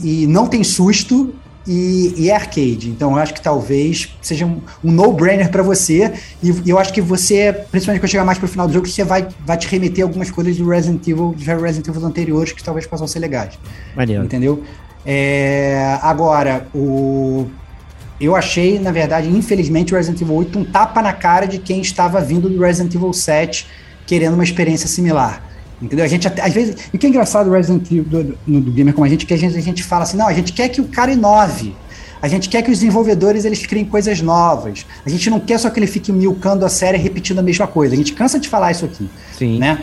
e- 0.04 0.24
e 0.24 0.28
não 0.28 0.48
tem 0.48 0.64
susto 0.64 1.34
e, 1.66 2.14
e 2.18 2.30
é 2.30 2.36
arcade. 2.36 2.90
Então, 2.90 3.12
eu 3.12 3.18
acho 3.18 3.34
que 3.34 3.42
talvez 3.42 4.16
seja 4.22 4.46
um, 4.46 4.60
um 4.84 4.92
no-brainer 4.92 5.50
para 5.50 5.64
você. 5.64 6.14
E, 6.44 6.50
e 6.66 6.70
eu 6.70 6.78
acho 6.80 6.94
que 6.94 7.02
você, 7.02 7.54
principalmente 7.72 8.02
quando 8.02 8.12
chegar 8.12 8.26
mais 8.26 8.38
pro 8.38 8.48
final 8.48 8.68
do 8.68 8.74
jogo, 8.74 8.88
você 8.88 9.04
vai, 9.04 9.28
vai 9.46 9.58
te 9.58 9.68
remeter 9.68 10.04
algumas 10.04 10.30
coisas 10.30 10.58
do 10.58 10.70
Resident 10.70 11.06
Evil, 11.08 11.34
de 11.38 11.46
Resident 11.46 11.88
Evil 11.88 12.06
anteriores 12.06 12.52
que 12.52 12.64
talvez 12.64 12.86
possam 12.86 13.08
ser 13.08 13.20
legais. 13.20 13.58
Maneiro. 13.96 14.24
Entendeu? 14.24 14.64
É, 15.06 15.98
agora, 16.02 16.68
o. 16.76 17.48
Eu 18.20 18.36
achei, 18.36 18.80
na 18.80 18.92
verdade, 18.92 19.28
infelizmente, 19.30 19.94
o 19.94 19.98
Resident 19.98 20.22
Evil 20.22 20.36
8 20.36 20.60
um 20.60 20.64
tapa 20.66 21.02
na 21.02 21.14
cara 21.14 21.46
de 21.46 21.58
quem 21.60 21.82
estava 21.82 22.20
vindo 22.20 22.50
do 22.50 22.60
Resident 22.62 22.94
Evil 22.96 23.14
7 23.14 23.68
querendo 24.06 24.34
uma 24.34 24.44
experiência 24.44 24.88
similar. 24.88 25.44
Entendeu? 25.80 26.04
A 26.04 26.08
gente 26.08 26.28
até, 26.28 26.42
às 26.42 26.52
vezes. 26.54 26.76
E 26.92 26.96
o 26.96 27.00
que 27.00 27.06
é 27.06 27.10
engraçado 27.10 27.48
do 27.50 27.56
Resident 27.56 27.86
Evil 27.92 28.04
do, 28.06 28.38
no- 28.48 28.62
do 28.62 28.72
Gamer 28.72 28.94
como 28.94 29.06
a 29.06 29.10
gente, 29.10 29.26
que 29.28 29.34
a 29.34 29.38
gente, 29.38 29.56
a 29.56 29.62
gente 29.62 29.84
fala 29.84 30.04
assim, 30.04 30.18
não, 30.18 30.28
a 30.28 30.34
gente 30.34 30.52
quer 30.54 30.70
que 30.70 30.82
o 30.82 30.86
cara 30.86 31.12
inove. 31.12 31.76
A 32.20 32.28
gente 32.28 32.50
quer 32.50 32.64
que 32.64 32.72
os 32.72 32.80
desenvolvedores 32.80 33.46
eles 33.46 33.64
criem 33.64 33.86
coisas 33.86 34.20
novas. 34.22 34.88
A 35.06 35.10
gente 35.10 35.30
não 35.30 35.40
quer 35.40 35.60
só 35.60 35.70
que 35.70 35.80
ele 35.80 35.86
fique 35.86 36.12
milcando 36.12 36.66
a 36.66 36.70
série 36.70 36.98
repetindo 36.98 37.38
a 37.38 37.44
mesma 37.44 37.68
coisa. 37.68 37.94
A 37.94 37.98
gente 37.98 38.14
cansa 38.14 38.40
de 38.40 38.50
falar 38.50 38.72
isso 38.72 38.86
aqui 38.86 39.08
Sim. 39.38 39.60
né? 39.60 39.80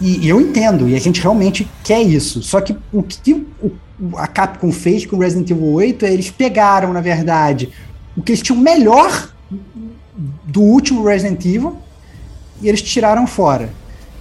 E, 0.00 0.26
e 0.26 0.28
eu 0.28 0.38
entendo, 0.38 0.86
e 0.86 0.94
a 0.94 1.00
gente 1.00 1.20
realmente 1.22 1.66
quer 1.82 2.02
isso. 2.02 2.42
Só 2.42 2.60
que 2.60 2.76
o 2.92 3.02
que 3.02 3.46
o- 3.62 3.70
a 4.16 4.26
Capcom 4.26 4.70
fez 4.70 5.06
com 5.06 5.18
Resident 5.18 5.50
Evil 5.50 5.72
8 5.72 6.04
é 6.04 6.12
eles 6.12 6.30
pegaram, 6.30 6.92
na 6.92 7.00
verdade, 7.00 7.72
o 8.16 8.22
que 8.22 8.32
eles 8.32 8.42
tinham 8.42 8.60
melhor 8.60 9.32
do 10.44 10.62
último 10.62 11.04
Resident 11.04 11.44
Evil 11.44 11.76
e 12.60 12.68
eles 12.68 12.82
tiraram 12.82 13.26
fora. 13.26 13.70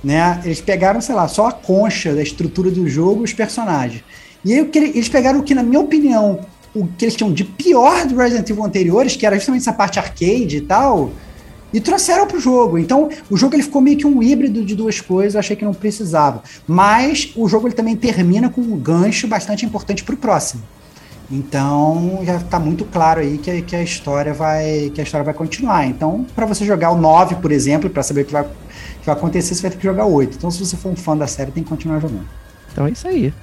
Né? 0.04 0.42
Eles 0.44 0.62
pegaram, 0.62 1.02
sei 1.02 1.16
lá, 1.16 1.28
só 1.28 1.48
a 1.48 1.52
concha 1.52 2.14
da 2.14 2.22
estrutura 2.22 2.70
do 2.70 2.88
jogo 2.88 3.22
e 3.22 3.24
os 3.24 3.34
personagens. 3.34 4.04
E 4.44 4.54
aí 4.54 4.70
eles 4.76 5.10
pegaram 5.10 5.40
o 5.40 5.44
que, 5.44 5.56
na 5.56 5.64
minha 5.64 5.80
opinião, 5.80 6.42
o 6.74 6.88
que 6.88 7.06
eles 7.06 7.16
tinham 7.16 7.34
de 7.34 7.44
pior 7.44 8.06
do 8.06 8.16
Resident 8.16 8.48
Evil 8.50 8.64
anteriores, 8.64 9.16
que 9.16 9.26
era 9.26 9.36
justamente 9.36 9.62
essa 9.62 9.74
parte 9.74 9.98
arcade 9.98 10.58
e 10.58 10.62
tal, 10.62 11.12
e 11.76 11.82
trouxeram 11.82 12.26
pro 12.26 12.40
jogo. 12.40 12.78
Então, 12.78 13.10
o 13.30 13.36
jogo 13.36 13.54
ele 13.54 13.64
ficou 13.64 13.82
meio 13.82 13.98
que 13.98 14.08
um 14.08 14.24
híbrido 14.24 14.64
de 14.64 14.74
duas 14.74 15.02
coisas, 15.02 15.34
eu 15.34 15.42
achei 15.42 15.58
que 15.58 15.66
não 15.66 15.74
precisava. 15.74 16.42
Mas 16.66 17.34
o 17.36 17.50
jogo 17.50 17.68
ele 17.68 17.76
também 17.76 17.98
termina 17.98 18.50
com 18.50 18.62
um 18.62 18.78
gancho 18.78 19.28
bastante 19.28 19.66
importante 19.66 20.02
pro 20.02 20.16
próximo. 20.16 20.64
Então, 21.30 22.22
já 22.24 22.40
tá 22.40 22.58
muito 22.60 22.86
claro 22.86 23.20
aí 23.20 23.38
que, 23.38 23.62
que 23.64 23.76
a 23.76 23.84
história 23.84 24.34
vai 24.34 24.90
que 24.94 25.02
a 25.02 25.04
história 25.04 25.26
vai 25.26 25.34
continuar. 25.34 25.86
Então, 25.86 26.26
para 26.34 26.46
você 26.46 26.64
jogar 26.64 26.92
o 26.92 26.98
9, 26.98 27.36
por 27.36 27.52
exemplo, 27.52 27.90
para 27.90 28.04
saber 28.04 28.22
o 28.22 28.26
que 28.26 28.32
vai, 28.32 28.44
que 28.44 29.06
vai 29.06 29.16
acontecer, 29.16 29.54
você 29.54 29.62
vai 29.64 29.72
ter 29.72 29.78
que 29.78 29.84
jogar 29.84 30.06
o 30.06 30.14
8. 30.14 30.38
Então, 30.38 30.50
se 30.50 30.66
você 30.66 30.78
for 30.78 30.94
um 30.94 30.96
fã 30.96 31.18
da 31.18 31.28
série, 31.28 31.52
tem 31.52 31.62
que 31.62 31.70
continuar 31.70 32.00
jogando. 32.00 32.26
Então 32.72 32.88
é 32.88 32.92
isso 32.92 33.06
aí. 33.06 33.34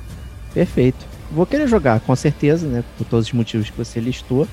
Perfeito. 0.55 1.05
Vou 1.31 1.45
querer 1.45 1.69
jogar, 1.69 2.01
com 2.01 2.17
certeza, 2.17 2.67
né? 2.67 2.83
Por 2.97 3.07
todos 3.07 3.27
os 3.27 3.33
motivos 3.35 3.69
que 3.69 3.77
você 3.77 4.01
listou. 4.01 4.49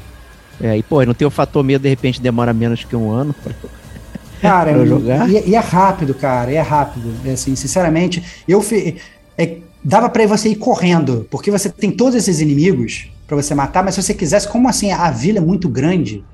É, 0.60 0.78
e, 0.78 0.84
pô, 0.84 1.04
não 1.06 1.13
tem 1.13 1.28
o 1.28 1.32
fator 1.32 1.63
medo, 1.63 1.84
de 1.84 1.89
repente 1.89 2.22
demora 2.22 2.54
menos 2.54 2.84
que 2.84 2.95
um 2.95 3.10
ano. 3.12 3.34
pra- 3.34 3.56
Cara, 4.41 4.72
Pra 4.72 4.86
jogar? 4.86 5.28
E, 5.28 5.50
e 5.50 5.56
é 5.56 5.60
rápido, 5.60 6.15
cara, 6.15 6.52
e 6.52 6.56
é 6.56 6.62
rápido. 6.62 7.19
É 7.24 7.32
assim, 7.32 7.56
sinceramente, 7.56 8.24
eu 8.48 8.62
fi- 8.62 9.02
é, 9.38 9.63
dava 9.84 10.10
pra 10.10 10.26
você 10.28 10.50
ir 10.50 10.56
correndo, 10.56 11.28
porque 11.30 11.52
você 11.52 11.69
tem 11.69 11.91
todos 11.91 12.15
esses 12.15 12.39
inimigos 12.39 13.12
pra 13.28 13.36
você 13.36 13.54
matar, 13.54 13.84
mas 13.84 13.95
se 13.95 14.04
você 14.04 14.13
quisesse, 14.13 14.48
como 14.50 14.69
assim, 14.69 14.91
a 14.91 15.12
vila 15.12 15.39
é 15.39 15.41
muito 15.41 15.69
grande 15.69 16.26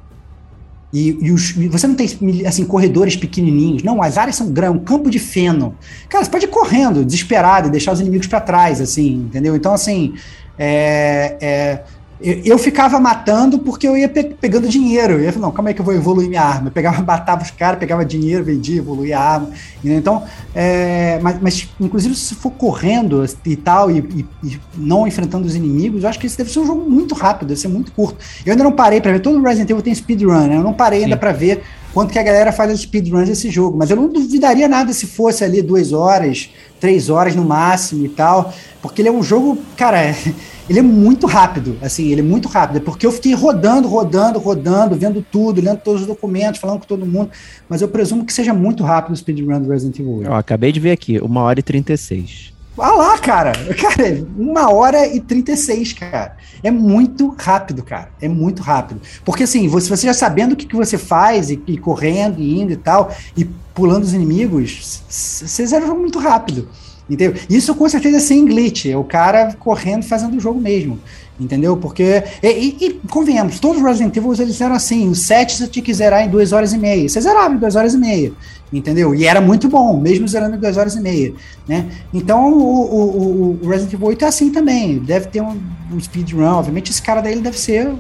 E, 0.94 1.18
e, 1.28 1.32
os, 1.32 1.52
você 1.70 1.88
não 1.88 1.96
tem 1.96 2.08
assim, 2.48 2.66
corredores 2.66 3.18
pequenininhos. 3.18 3.84
Não, 3.84 4.02
as 4.02 4.18
áreas 4.18 4.36
são 4.38 4.52
grandes, 4.54 4.82
um 4.82 4.84
campo 4.86 5.10
de 5.10 5.20
feno. 5.20 5.78
Cara, 6.10 6.24
você 6.24 6.32
pode 6.32 6.46
ir 6.46 6.50
correndo, 6.50 7.04
desesperado, 7.04 7.68
e 7.68 7.72
deixar 7.72 7.92
os 7.92 8.00
inimigos 8.00 8.28
para 8.28 8.40
trás, 8.40 8.80
assim, 8.80 9.26
entendeu? 9.26 9.56
Então, 9.56 9.74
assim, 9.74 10.14
é, 10.58 11.38
é, 11.42 11.86
eu, 12.22 12.42
eu, 12.46 12.58
ficava 12.58 13.00
matando 13.00 13.60
porque 13.60 13.88
eu 13.88 13.98
ia 13.98 14.08
pe 14.08 14.24
pegando 14.24 14.68
dinheiro. 14.68 15.14
Eu 15.14 15.22
ia 15.22 15.34
falar, 15.34 15.48
não, 15.48 15.54
como 15.54 15.68
é 15.68 15.74
que 15.74 15.82
eu 15.82 15.86
vou 15.86 15.94
evoluir 15.94 16.30
minha 16.30 16.42
arma? 16.42 16.70
Eu 16.70 16.72
pegava, 16.72 17.02
matava 17.04 17.44
os 17.44 17.52
caras, 17.52 17.80
pegava 17.80 18.06
dinheiro, 18.06 18.44
vendia, 18.44 18.78
evoluía 18.78 19.20
a 19.20 19.22
arma. 19.22 19.50
Então, 19.84 20.24
é, 20.54 21.20
mas, 21.22 21.42
mas, 21.42 21.70
inclusive, 21.80 22.16
se 22.16 22.36
for 22.36 22.52
correndo 22.52 23.26
e 23.46 23.56
tal, 23.56 23.92
e, 23.92 23.98
e, 23.98 24.26
e, 24.48 24.60
não 24.78 25.08
enfrentando 25.08 25.46
os 25.46 25.56
inimigos, 25.56 26.04
eu 26.04 26.10
acho 26.10 26.20
que 26.20 26.26
esse 26.26 26.38
deve 26.38 26.52
ser 26.52 26.60
um 26.60 26.66
jogo 26.66 26.90
muito 26.90 27.14
rápido, 27.14 27.50
deve 27.50 27.60
ser 27.60 27.68
muito 27.68 27.92
curto. 27.92 28.18
Eu 28.46 28.54
ainda 28.54 28.64
não 28.64 28.72
parei 28.72 29.02
para 29.02 29.12
ver, 29.12 29.20
todo 29.20 29.42
Resident 29.42 29.70
Evil 29.70 29.84
tem 29.84 29.94
speedrun, 29.94 30.48
né? 30.48 30.58
Eu 30.58 30.64
não 30.64 30.74
parei 30.74 31.00
Sim. 31.00 31.06
ainda 31.06 31.18
para 31.18 31.32
ver 31.32 31.64
quanto 31.94 32.12
que 32.12 32.20
a 32.20 32.24
galera 32.24 32.52
faz 32.52 32.72
as 32.72 32.82
speedruns 32.82 33.30
desse 33.30 33.50
jogo, 33.50 33.78
mas 33.78 33.90
eu 33.90 33.96
não 33.96 34.10
duvidaria 34.10 34.68
nada 34.68 34.92
se 34.92 35.08
fosse 35.08 35.46
ali 35.46 35.62
duas 35.62 35.94
horas, 35.94 36.50
três 36.78 37.10
horas 37.10 37.36
no 37.36 37.46
máximo 37.46 38.06
e 38.06 38.10
tal, 38.10 38.54
porque 38.82 39.02
ele 39.02 39.08
é 39.08 39.12
um 39.12 39.24
jogo, 39.24 39.58
cara. 39.78 40.14
ele 40.70 40.80
é 40.80 40.82
muito 40.82 41.28
rápido, 41.28 41.78
assim, 41.82 42.12
ele 42.12 42.22
é 42.22 42.24
muito 42.24 42.48
rápido, 42.48 42.82
porque 42.82 43.06
eu 43.06 43.12
fiquei 43.12 43.34
rodando, 43.34 43.88
rodando, 43.88 44.40
rodando, 44.40 44.96
vendo 44.96 45.22
tudo, 45.22 45.62
lendo 45.62 45.80
todos 45.80 46.02
os 46.02 46.08
documentos, 46.08 46.60
falando 46.60 46.80
com 46.80 46.86
todo 46.86 47.06
mundo, 47.06 47.30
mas 47.70 47.82
eu 47.82 47.88
presumo 47.88 48.26
que 48.26 48.34
seja 48.34 48.54
muito 48.54 48.84
rápido 48.84 49.14
o 49.14 49.16
speedrun 49.18 49.62
do 49.62 49.70
Resident 49.70 50.00
Evil 50.00 50.18
8. 50.18 50.28
Eu 50.28 50.34
acabei 50.34 50.72
de 50.72 50.80
ver 50.80 50.92
aqui, 50.92 51.20
uma 51.20 51.42
hora 51.42 51.60
e 51.60 51.64
36. 51.64 52.54
Ah 52.78 52.92
lá, 52.92 53.18
cara, 53.18 53.54
cara, 53.76 54.26
uma 54.38 54.72
hora 54.72 55.08
e 55.08 55.20
36, 55.20 55.94
cara. 55.94 56.36
É 56.62 56.70
muito 56.70 57.34
rápido, 57.38 57.84
cara. 57.84 58.10
É 58.22 58.28
muito 58.28 58.62
rápido. 58.62 59.00
Porque 59.24 59.44
assim, 59.44 59.68
você, 59.68 59.88
você 59.88 60.08
já 60.08 60.14
sabendo 60.14 60.54
o 60.54 60.56
que, 60.56 60.66
que 60.66 60.76
você 60.76 60.98
faz, 60.98 61.50
e, 61.50 61.62
e 61.68 61.78
correndo, 61.78 62.42
e 62.42 62.60
indo 62.60 62.74
e 62.74 62.76
tal, 62.76 63.16
e 63.38 63.46
pulando 63.74 64.04
os 64.04 64.14
inimigos, 64.14 65.04
você 65.08 65.66
zera 65.66 65.86
o 65.86 65.88
jogo 65.88 66.02
muito 66.02 66.20
rápido. 66.20 66.68
Entendeu? 67.10 67.40
Isso 67.50 67.76
com 67.76 67.88
certeza 67.88 68.18
é 68.18 68.20
sem 68.20 68.46
glitch, 68.46 68.88
é 68.88 68.98
o 68.98 69.04
cara 69.04 69.54
correndo 69.60 70.04
fazendo 70.04 70.38
o 70.38 70.40
jogo 70.40 70.60
mesmo. 70.60 71.00
Entendeu? 71.40 71.76
Porque. 71.76 72.24
E, 72.42 72.48
e, 72.48 72.86
e 72.86 72.94
convenhamos, 73.10 73.60
todos 73.60 73.78
os 73.82 73.84
Resident 73.84 74.16
Evil 74.16 74.34
eles 74.40 74.60
eram 74.62 74.76
assim: 74.76 75.10
o 75.10 75.16
7 75.16 75.58
você 75.58 75.68
tinha 75.68 75.84
que 75.84 75.94
zerar 75.94 76.24
em 76.24 76.30
2 76.30 76.54
horas 76.54 76.72
e 76.72 76.78
meia. 76.78 77.08
Você 77.08 77.20
zerava 77.20 77.54
em 77.54 77.58
2 77.58 77.76
horas 77.76 77.94
e 77.94 77.98
meia. 77.98 78.32
Entendeu? 78.72 79.14
E 79.14 79.26
era 79.26 79.40
muito 79.40 79.68
bom, 79.68 80.00
mesmo 80.00 80.28
zerando 80.28 80.56
em 80.56 80.60
2 80.60 80.78
horas 80.78 80.96
e 80.96 81.02
meia. 81.02 81.34
Né? 81.68 81.86
Então 82.14 82.54
o, 82.54 83.60
o, 83.60 83.60
o, 83.62 83.68
Resident 83.68 83.94
Evil 83.94 84.08
8 84.08 84.26
é 84.26 84.28
assim 84.28 84.50
também. 84.50 84.98
Deve 84.98 85.28
ter 85.28 85.42
um, 85.42 85.60
um 85.92 86.00
speedrun. 86.00 86.46
Obviamente, 86.46 86.90
esse 86.90 87.02
cara 87.02 87.22
daí 87.22 87.40
deve 87.40 87.60
ser 87.60 87.94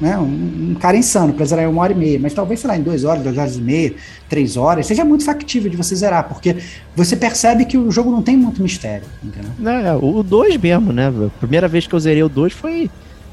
né? 0.00 0.16
Um, 0.18 0.70
um, 0.70 0.76
cara 0.78 0.96
insano 0.96 1.32
para 1.32 1.44
zerar 1.44 1.64
em 1.64 1.68
uma 1.68 1.82
hora 1.82 1.92
e 1.92 1.96
meia, 1.96 2.18
mas 2.20 2.32
talvez, 2.32 2.60
sei 2.60 2.68
lá, 2.68 2.76
em 2.76 2.82
duas 2.82 3.04
horas, 3.04 3.22
duas 3.22 3.36
horas 3.36 3.56
e 3.56 3.60
meia, 3.60 3.94
três 4.28 4.56
horas, 4.56 4.86
seja 4.86 5.04
muito 5.04 5.24
factível 5.24 5.70
de 5.70 5.76
você 5.76 5.94
zerar, 5.96 6.28
porque 6.28 6.56
você 6.94 7.16
percebe 7.16 7.64
que 7.64 7.76
o 7.76 7.90
jogo 7.90 8.10
não 8.10 8.22
tem 8.22 8.36
muito 8.36 8.62
mistério, 8.62 9.06
entendeu? 9.22 9.50
É, 9.70 9.94
o 9.94 10.22
2 10.22 10.56
mesmo, 10.56 10.92
né? 10.92 11.08
A 11.08 11.38
primeira 11.40 11.66
vez 11.66 11.86
que 11.86 11.94
eu 11.94 12.00
zerei 12.00 12.22
o 12.22 12.28
2 12.28 12.52
foi, 12.52 12.90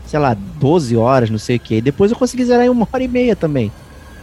sei 0.08 0.20
lá, 0.20 0.36
12 0.60 0.96
horas, 0.98 1.30
não 1.30 1.38
sei 1.38 1.58
o 1.58 1.60
que. 1.60 1.82
Depois 1.82 2.12
eu 2.12 2.18
consegui 2.18 2.46
zerar 2.46 2.66
em 2.66 2.70
uma 2.70 2.88
hora 2.92 3.04
e 3.04 3.08
meia 3.08 3.36
também. 3.36 3.72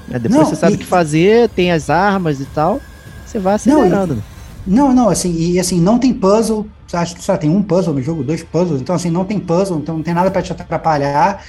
Né? 0.09 0.19
Depois 0.19 0.41
não, 0.41 0.47
você 0.47 0.57
sabe 0.57 0.75
o 0.75 0.79
que 0.79 0.85
fazer, 0.85 1.49
tem 1.51 1.71
as 1.71 1.89
armas 1.89 2.41
e 2.41 2.45
tal, 2.47 2.81
você 3.25 3.39
vai 3.39 3.55
acelerando. 3.55 4.23
Não, 4.67 4.89
não, 4.89 4.95
não 4.95 5.09
assim, 5.09 5.33
e 5.33 5.61
assim, 5.61 5.81
não 5.81 5.99
tem 5.99 6.13
puzzle, 6.13 6.67
acho 6.93 7.15
que 7.15 7.23
só 7.23 7.37
tem 7.37 7.51
um 7.51 7.63
puzzle 7.63 7.95
no 7.95 8.03
jogo, 8.03 8.25
dois 8.25 8.43
puzzles, 8.43 8.81
então 8.81 8.95
assim, 8.95 9.11
não 9.11 9.25
tem 9.25 9.39
puzzle, 9.39 9.79
então 9.79 9.97
não 9.97 10.03
tem 10.03 10.13
nada 10.13 10.31
para 10.31 10.43
te 10.43 10.53
atrapalhar. 10.53 11.45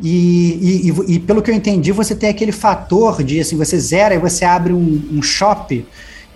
E, 0.00 0.88
e, 0.90 1.14
e, 1.14 1.18
pelo 1.20 1.40
que 1.40 1.50
eu 1.50 1.54
entendi, 1.54 1.92
você 1.92 2.14
tem 2.14 2.28
aquele 2.28 2.52
fator 2.52 3.22
de 3.22 3.40
assim, 3.40 3.56
você 3.56 3.78
zera 3.78 4.14
e 4.14 4.18
você 4.18 4.44
abre 4.44 4.72
um, 4.72 5.02
um 5.12 5.22
shop 5.22 5.86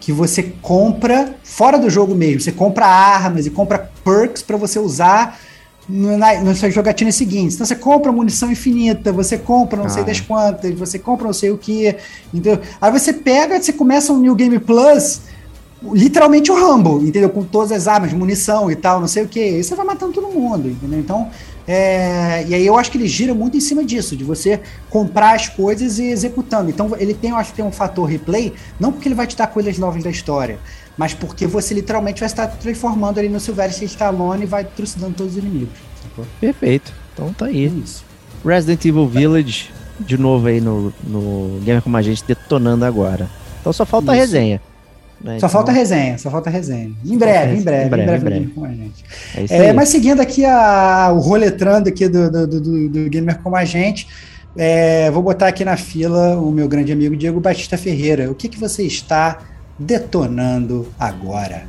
que 0.01 0.12
você 0.12 0.42
compra 0.62 1.35
fora 1.42 1.79
do 1.79 1.90
jogo 1.90 2.14
mesmo. 2.14 2.40
Você 2.40 2.53
compra 2.53 2.87
armas 2.87 3.47
e 3.47 3.51
compra 3.51 3.90
perks 4.05 4.42
para 4.42 4.57
você 4.57 4.79
usar 4.79 5.38
no, 5.88 6.16
na, 6.16 6.40
na 6.40 6.55
sua 6.55 6.71
jogatina 6.71 7.11
seguinte. 7.11 7.55
Então 7.55 7.66
você 7.66 7.75
compra 7.75 8.12
munição 8.12 8.51
infinita, 8.51 9.12
você 9.12 9.37
compra 9.37 9.79
não 9.79 9.87
ah. 9.87 9.90
sei 9.90 10.05
das 10.05 10.21
quantas, 10.21 10.73
você 10.79 10.99
compra 10.99 11.27
não 11.27 11.33
sei 11.33 11.51
o 11.51 11.59
que. 11.59 11.97
Então, 12.33 12.59
aí 12.81 12.92
você 12.92 13.12
pega, 13.12 13.61
você 13.61 13.73
começa 13.73 14.12
um 14.12 14.18
New 14.18 14.35
Game 14.35 14.59
Plus 14.61 15.23
literalmente 15.92 16.51
o 16.51 16.55
Rambo, 16.55 17.01
entendeu? 17.03 17.31
Com 17.31 17.44
todas 17.44 17.71
as 17.71 17.87
armas, 17.87 18.12
munição 18.12 18.71
e 18.71 18.77
tal, 18.77 19.01
não 19.01 19.07
sei 19.07 19.23
o 19.23 19.29
que. 19.29 19.40
Aí 19.40 19.64
você 19.64 19.75
vai 19.75 19.87
matando 19.87 20.12
todo 20.12 20.29
mundo, 20.29 20.68
entendeu? 20.68 20.99
Então, 20.99 21.31
é, 21.70 22.46
e 22.48 22.54
aí 22.54 22.66
eu 22.66 22.78
acho 22.78 22.90
que 22.90 22.96
ele 22.96 23.07
gira 23.07 23.35
muito 23.35 23.54
em 23.54 23.61
cima 23.61 23.85
disso, 23.85 24.16
de 24.16 24.24
você 24.24 24.59
comprar 24.88 25.35
as 25.35 25.50
coisas 25.50 25.98
e 25.98 26.04
executando. 26.04 26.70
Então 26.70 26.96
ele 26.98 27.12
tem, 27.12 27.28
eu 27.28 27.37
acho 27.37 27.50
que 27.50 27.57
tem 27.57 27.64
um 27.64 27.70
fator 27.70 28.09
replay, 28.09 28.54
não 28.81 28.90
porque 28.90 29.07
ele 29.07 29.14
vai 29.14 29.26
te 29.26 29.37
dar 29.37 29.48
coisas 29.48 29.76
novas 29.76 30.02
da 30.02 30.09
história, 30.09 30.59
mas 30.96 31.12
porque 31.12 31.46
você 31.46 31.74
literalmente 31.74 32.20
vai 32.20 32.26
estar 32.26 32.46
transformando 32.46 33.18
ali 33.18 33.28
no 33.28 33.38
Sylvester 33.38 33.85
Stallone 33.85 34.44
e 34.44 34.46
vai 34.46 34.64
trucidando 34.64 35.12
todos 35.12 35.37
os 35.37 35.38
inimigos. 35.38 35.76
Sacou? 36.02 36.24
Perfeito. 36.40 36.90
Então 37.12 37.35
tá 37.35 37.44
aí. 37.44 37.66
É 37.66 37.68
isso. 37.68 38.02
Resident 38.42 38.83
Evil 38.87 39.07
Village, 39.07 39.70
de 40.00 40.16
novo 40.16 40.46
aí 40.46 40.62
no, 40.62 40.90
no 41.04 41.61
Gamer 41.62 41.83
Como 41.83 41.98
a 41.98 42.00
Gente, 42.00 42.24
detonando 42.26 42.87
agora. 42.87 43.28
Então 43.61 43.74
só 43.74 43.85
falta 43.85 44.12
isso. 44.12 44.12
a 44.12 44.24
resenha. 44.24 44.62
Né? 45.20 45.33
Só 45.33 45.37
então... 45.37 45.48
falta 45.48 45.72
resenha, 45.72 46.16
só 46.18 46.31
falta 46.31 46.48
resenha. 46.48 46.92
Em 47.04 47.18
breve, 47.18 47.57
em 47.57 47.62
breve, 47.62 47.87
em 47.87 47.88
breve, 47.88 48.16
em 48.16 48.20
breve, 48.20 48.46
com 48.48 48.64
a 48.64 48.68
gente. 48.68 49.04
É 49.50 49.66
é, 49.66 49.72
mas 49.72 49.88
seguindo 49.88 50.20
aqui 50.20 50.44
a, 50.44 51.11
o 51.12 51.18
roletrando 51.18 51.88
aqui 51.88 52.09
do, 52.09 52.31
do, 52.31 52.46
do, 52.46 52.88
do 52.88 53.11
Gamer 53.11 53.38
como 53.38 53.57
a 53.57 53.64
gente, 53.64 54.07
é, 54.57 55.11
vou 55.11 55.22
botar 55.22 55.48
aqui 55.48 55.64
na 55.64 55.76
fila 55.76 56.37
o 56.38 56.50
meu 56.50 56.68
grande 56.68 56.92
amigo 56.92 57.16
Diego 57.16 57.40
Batista 57.40 57.76
Ferreira. 57.76 58.31
O 58.31 58.35
que, 58.35 58.48
que 58.48 58.59
você 58.59 58.85
está 58.85 59.40
detonando 59.78 60.88
agora? 60.98 61.66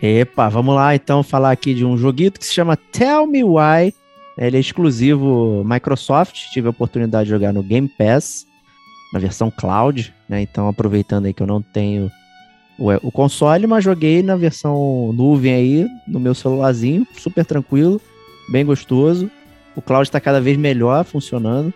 Epa, 0.00 0.48
vamos 0.48 0.74
lá 0.74 0.94
então 0.94 1.22
falar 1.22 1.50
aqui 1.50 1.72
de 1.72 1.84
um 1.84 1.96
joguito 1.96 2.38
que 2.38 2.46
se 2.46 2.52
chama 2.52 2.76
Tell 2.76 3.26
Me 3.26 3.42
Why. 3.42 3.94
Ele 4.36 4.56
é 4.58 4.60
exclusivo 4.60 5.64
Microsoft, 5.64 6.50
tive 6.52 6.66
a 6.66 6.70
oportunidade 6.70 7.24
de 7.24 7.30
jogar 7.30 7.52
no 7.52 7.62
Game 7.62 7.88
Pass, 7.88 8.46
na 9.12 9.18
versão 9.18 9.50
cloud, 9.50 10.12
né? 10.28 10.42
Então 10.42 10.68
aproveitando 10.68 11.24
aí 11.24 11.32
que 11.32 11.42
eu 11.42 11.46
não 11.46 11.62
tenho 11.62 12.10
o, 12.78 13.10
console, 13.10 13.66
mas 13.66 13.82
joguei 13.82 14.22
na 14.22 14.36
versão 14.36 15.10
nuvem 15.14 15.54
aí, 15.54 15.88
no 16.06 16.20
meu 16.20 16.34
celularzinho, 16.34 17.06
super 17.16 17.46
tranquilo, 17.46 17.98
bem 18.50 18.66
gostoso. 18.66 19.30
O 19.74 19.80
cloud 19.80 20.06
está 20.06 20.20
cada 20.20 20.40
vez 20.40 20.58
melhor 20.58 21.04
funcionando. 21.04 21.72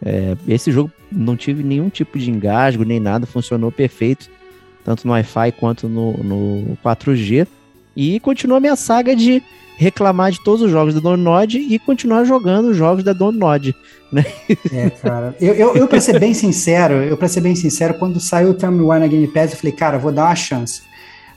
É, 0.00 0.36
esse 0.46 0.70
jogo 0.70 0.92
não 1.10 1.36
tive 1.36 1.64
nenhum 1.64 1.88
tipo 1.88 2.16
de 2.18 2.30
engasgo, 2.30 2.84
nem 2.84 3.00
nada, 3.00 3.26
funcionou 3.26 3.72
perfeito, 3.72 4.30
tanto 4.86 5.04
no 5.04 5.12
Wi-Fi 5.14 5.50
quanto 5.58 5.88
no, 5.88 6.12
no 6.18 6.78
4G. 6.84 7.44
E 7.96 8.20
continua 8.20 8.60
minha 8.60 8.76
saga 8.76 9.16
de 9.16 9.42
reclamar 9.76 10.30
de 10.30 10.42
todos 10.44 10.62
os 10.62 10.70
jogos 10.70 10.94
da 10.94 11.00
Donod 11.00 11.58
e 11.58 11.76
continuar 11.80 12.24
jogando 12.24 12.66
os 12.66 12.76
jogos 12.76 13.02
da 13.02 13.12
Donod, 13.12 13.74
né? 14.12 14.24
É, 14.72 14.88
cara. 14.90 15.34
Eu, 15.40 15.54
eu, 15.54 15.76
eu 15.76 15.88
pra 15.88 16.00
ser 16.00 16.20
bem 16.20 16.32
sincero, 16.32 16.94
eu 16.94 17.16
pra 17.16 17.26
ser 17.26 17.40
bem 17.40 17.56
sincero, 17.56 17.94
quando 17.94 18.20
saiu 18.20 18.50
o 18.50 18.54
Time 18.54 18.80
War 18.80 19.00
na 19.00 19.08
Game 19.08 19.26
Pass, 19.26 19.50
eu 19.50 19.58
falei, 19.58 19.72
cara, 19.72 19.98
vou 19.98 20.12
dar 20.12 20.26
uma 20.26 20.36
chance. 20.36 20.82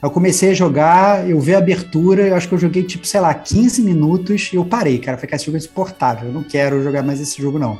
Eu 0.00 0.10
comecei 0.10 0.50
a 0.50 0.54
jogar, 0.54 1.28
eu 1.28 1.40
vi 1.40 1.54
a 1.54 1.58
abertura, 1.58 2.28
eu 2.28 2.36
acho 2.36 2.48
que 2.48 2.54
eu 2.54 2.58
joguei, 2.58 2.84
tipo, 2.84 3.06
sei 3.06 3.20
lá, 3.20 3.34
15 3.34 3.82
minutos 3.82 4.50
e 4.52 4.56
eu 4.56 4.64
parei, 4.64 4.98
cara. 4.98 5.18
Falei, 5.18 5.30
cara, 5.30 5.36
esse 5.36 5.46
jogo 5.46 5.56
é 5.56 5.60
insuportável, 5.60 6.28
eu 6.28 6.32
não 6.32 6.44
quero 6.44 6.82
jogar 6.82 7.02
mais 7.02 7.20
esse 7.20 7.42
jogo, 7.42 7.58
não. 7.58 7.78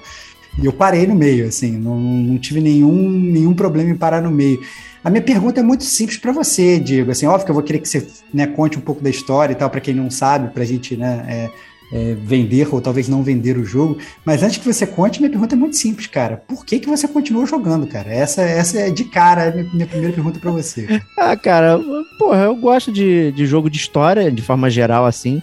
E 0.61 0.67
eu 0.67 0.73
parei 0.73 1.07
no 1.07 1.15
meio, 1.15 1.47
assim, 1.47 1.71
não, 1.79 1.97
não 1.97 2.39
tive 2.39 2.61
nenhum, 2.61 3.09
nenhum 3.09 3.55
problema 3.55 3.91
em 3.91 3.97
parar 3.97 4.21
no 4.21 4.33
meio. 4.33 4.61
A 5.03 5.11
minha 5.11 5.23
pergunta 5.23 5.61
é 5.61 5.63
muito 5.63 5.85
simples 5.85 6.19
para 6.19 6.33
você, 6.33 6.79
Diego. 6.79 7.11
Assim, 7.11 7.27
óbvio 7.27 7.45
que 7.45 7.51
eu 7.51 7.55
vou 7.55 7.63
querer 7.63 7.79
que 7.79 7.89
você 7.89 8.07
né, 8.33 8.47
conte 8.47 8.79
um 8.79 8.83
pouco 8.83 9.03
da 9.03 9.09
história 9.11 9.53
e 9.53 9.57
tal, 9.57 9.71
para 9.71 9.81
quem 9.81 9.95
não 9.95 10.11
sabe, 10.11 10.53
para 10.53 10.63
a 10.63 10.67
gente 10.67 10.97
né, 10.97 11.25
é, 11.27 11.51
é, 11.93 12.15
vender 12.15 12.69
ou 12.73 12.81
talvez 12.81 13.09
não 13.09 13.23
vender 13.23 13.57
o 13.57 13.65
jogo. 13.65 13.99
Mas 14.25 14.43
antes 14.43 14.59
que 14.59 14.73
você 14.73 14.87
conte, 14.87 15.21
minha 15.21 15.31
pergunta 15.31 15.55
é 15.55 15.59
muito 15.59 15.77
simples, 15.77 16.07
cara. 16.07 16.37
Por 16.47 16.65
que, 16.65 16.79
que 16.79 16.89
você 16.89 17.09
continuou 17.09 17.47
jogando, 17.47 17.87
cara? 17.87 18.13
Essa, 18.13 18.43
essa 18.43 18.79
é 18.79 18.91
de 18.91 19.05
cara 19.05 19.49
a 19.49 19.51
minha, 19.51 19.71
minha 19.73 19.87
primeira 19.87 20.15
pergunta 20.15 20.39
para 20.39 20.51
você. 20.51 20.87
Ah, 21.19 21.37
cara, 21.37 21.79
porra, 22.19 22.45
eu 22.45 22.57
gosto 22.57 22.91
de, 22.91 23.31
de 23.33 23.47
jogo 23.47 23.69
de 23.69 23.77
história, 23.77 24.31
de 24.31 24.43
forma 24.43 24.71
geral, 24.71 25.05
assim. 25.05 25.43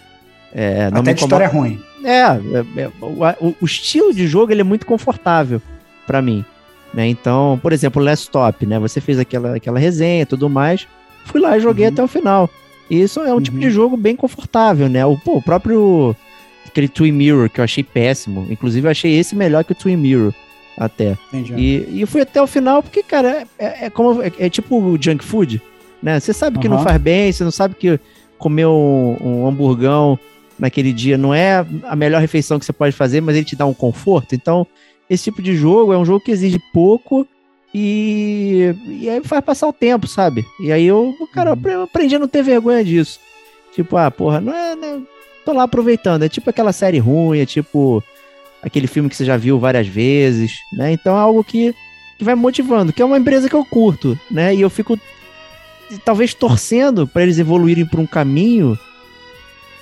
É, 0.54 0.90
Até 0.92 1.14
de 1.14 1.22
história 1.22 1.48
ruim. 1.48 1.80
É, 2.04 2.22
é, 2.22 2.82
é 2.82 2.92
o, 3.00 3.56
o, 3.62 3.66
estilo 3.66 4.14
de 4.14 4.28
jogo 4.28 4.52
ele 4.52 4.62
é 4.62 4.64
muito 4.64 4.86
confortável 4.86 5.62
para 6.06 6.22
mim. 6.22 6.44
Né? 6.94 7.08
Então, 7.08 7.60
por 7.62 7.74
exemplo, 7.74 8.02
Last 8.02 8.26
Stop, 8.26 8.66
né? 8.66 8.80
Você 8.80 9.02
fez 9.02 9.20
aquela, 9.20 9.56
aquela 9.56 9.80
resenha 9.80 10.24
e 10.24 10.26
tudo 10.26 10.50
mais. 10.50 10.88
Fui 11.26 11.42
lá 11.42 11.58
e 11.58 11.62
joguei 11.62 11.86
uhum. 11.86 11.94
até 11.94 12.04
o 12.04 12.08
final. 12.08 12.50
E 12.90 13.02
isso 13.02 13.20
é 13.20 13.32
um 13.32 13.36
uhum. 13.36 13.42
tipo 13.42 13.60
de 13.60 13.66
uhum. 13.66 13.72
jogo 13.72 13.98
bem 13.98 14.16
confortável, 14.16 14.88
né? 14.88 15.06
O, 15.06 15.18
pô, 15.18 15.38
o 15.38 15.42
próprio 15.42 16.16
aquele 16.66 16.88
Twin 16.88 17.12
Mirror 17.12 17.50
que 17.50 17.60
eu 17.60 17.64
achei 17.64 17.84
péssimo. 17.84 18.48
Inclusive, 18.50 18.88
eu 18.88 18.92
achei 18.92 19.18
esse 19.18 19.36
melhor 19.36 19.64
que 19.64 19.72
o 19.72 19.76
Twin 19.76 19.98
Mirror 19.98 20.34
até. 20.78 21.18
E, 21.34 22.02
e 22.02 22.06
fui 22.06 22.22
até 22.22 22.42
o 22.42 22.48
final 22.48 22.84
porque, 22.84 23.02
cara, 23.02 23.48
é, 23.58 23.66
é, 23.66 23.86
é 23.86 23.90
como 23.90 24.22
é, 24.22 24.32
é, 24.38 24.50
tipo 24.50 24.80
o 24.80 24.98
junk 25.02 25.24
food, 25.24 25.62
né? 26.02 26.20
Você 26.20 26.34
sabe 26.34 26.60
que 26.60 26.70
não 26.70 26.84
faz 26.84 27.02
bem, 27.02 27.32
você 27.32 27.44
não 27.44 27.52
sabe 27.52 27.76
que 27.76 28.00
comer 28.38 28.68
um, 28.68 29.18
um 29.20 29.48
hamburgão 29.48 30.20
naquele 30.60 30.94
dia 30.94 31.18
não 31.18 31.34
é 31.34 31.66
a 31.84 31.96
melhor 31.96 32.22
refeição 32.22 32.60
que 32.60 32.66
você 32.66 32.74
pode 32.74 32.96
fazer, 32.96 33.22
mas 33.22 33.36
ele 33.36 33.46
te 33.46 33.56
dá 33.56 33.66
um 33.66 33.74
conforto. 33.74 34.36
Então, 34.36 34.66
esse 35.10 35.26
tipo 35.26 35.42
de 35.42 35.56
jogo 35.56 35.94
é 35.94 35.98
um 35.98 36.06
jogo 36.06 36.24
que 36.24 36.32
exige 36.32 36.60
pouco 36.74 37.28
e, 37.74 38.74
e 38.88 39.10
aí 39.10 39.22
faz 39.24 39.44
passar 39.44 39.68
o 39.68 39.74
tempo, 39.74 40.08
sabe? 40.08 40.46
E 40.60 40.72
aí 40.72 40.86
eu, 40.86 41.14
cara, 41.34 41.52
eu 41.52 41.72
eu 41.72 41.82
aprendi 41.84 42.16
a 42.16 42.20
não 42.20 42.28
ter 42.28 42.44
vergonha 42.44 42.84
disso. 42.84 43.20
Tipo, 43.74 43.98
ah, 43.98 44.10
porra, 44.10 44.42
não 44.42 44.54
é. 44.54 44.76
Né? 44.76 45.02
Tô 45.46 45.54
lá 45.54 45.64
aproveitando. 45.64 46.24
É 46.24 46.30
tipo 46.30 46.50
aquela 46.50 46.72
série 46.72 46.98
ruim, 46.98 47.40
é 47.40 47.46
tipo 47.46 48.04
aquele 48.62 48.88
filme 48.88 49.10
que 49.10 49.16
você 49.16 49.24
já 49.24 49.38
viu 49.38 49.60
várias 49.60 49.88
vezes, 49.88 50.60
né? 50.74 50.92
Então 50.92 51.16
é 51.16 51.20
algo 51.20 51.44
que, 51.44 51.76
que 52.18 52.24
vai 52.24 52.36
me 52.36 52.42
motivando, 52.42 52.92
que 52.92 53.02
é 53.02 53.06
uma 53.06 53.18
empresa 53.18 53.48
que 53.48 53.56
eu 53.56 53.64
curto, 53.64 54.20
né? 54.30 54.54
E 54.56 54.62
eu 54.62 54.70
fico 54.70 55.00
talvez 56.04 56.34
torcendo 56.34 57.08
para 57.08 57.24
eles 57.24 57.40
evoluírem 57.40 57.86
por 57.86 58.00
um 58.00 58.08
caminho 58.08 58.78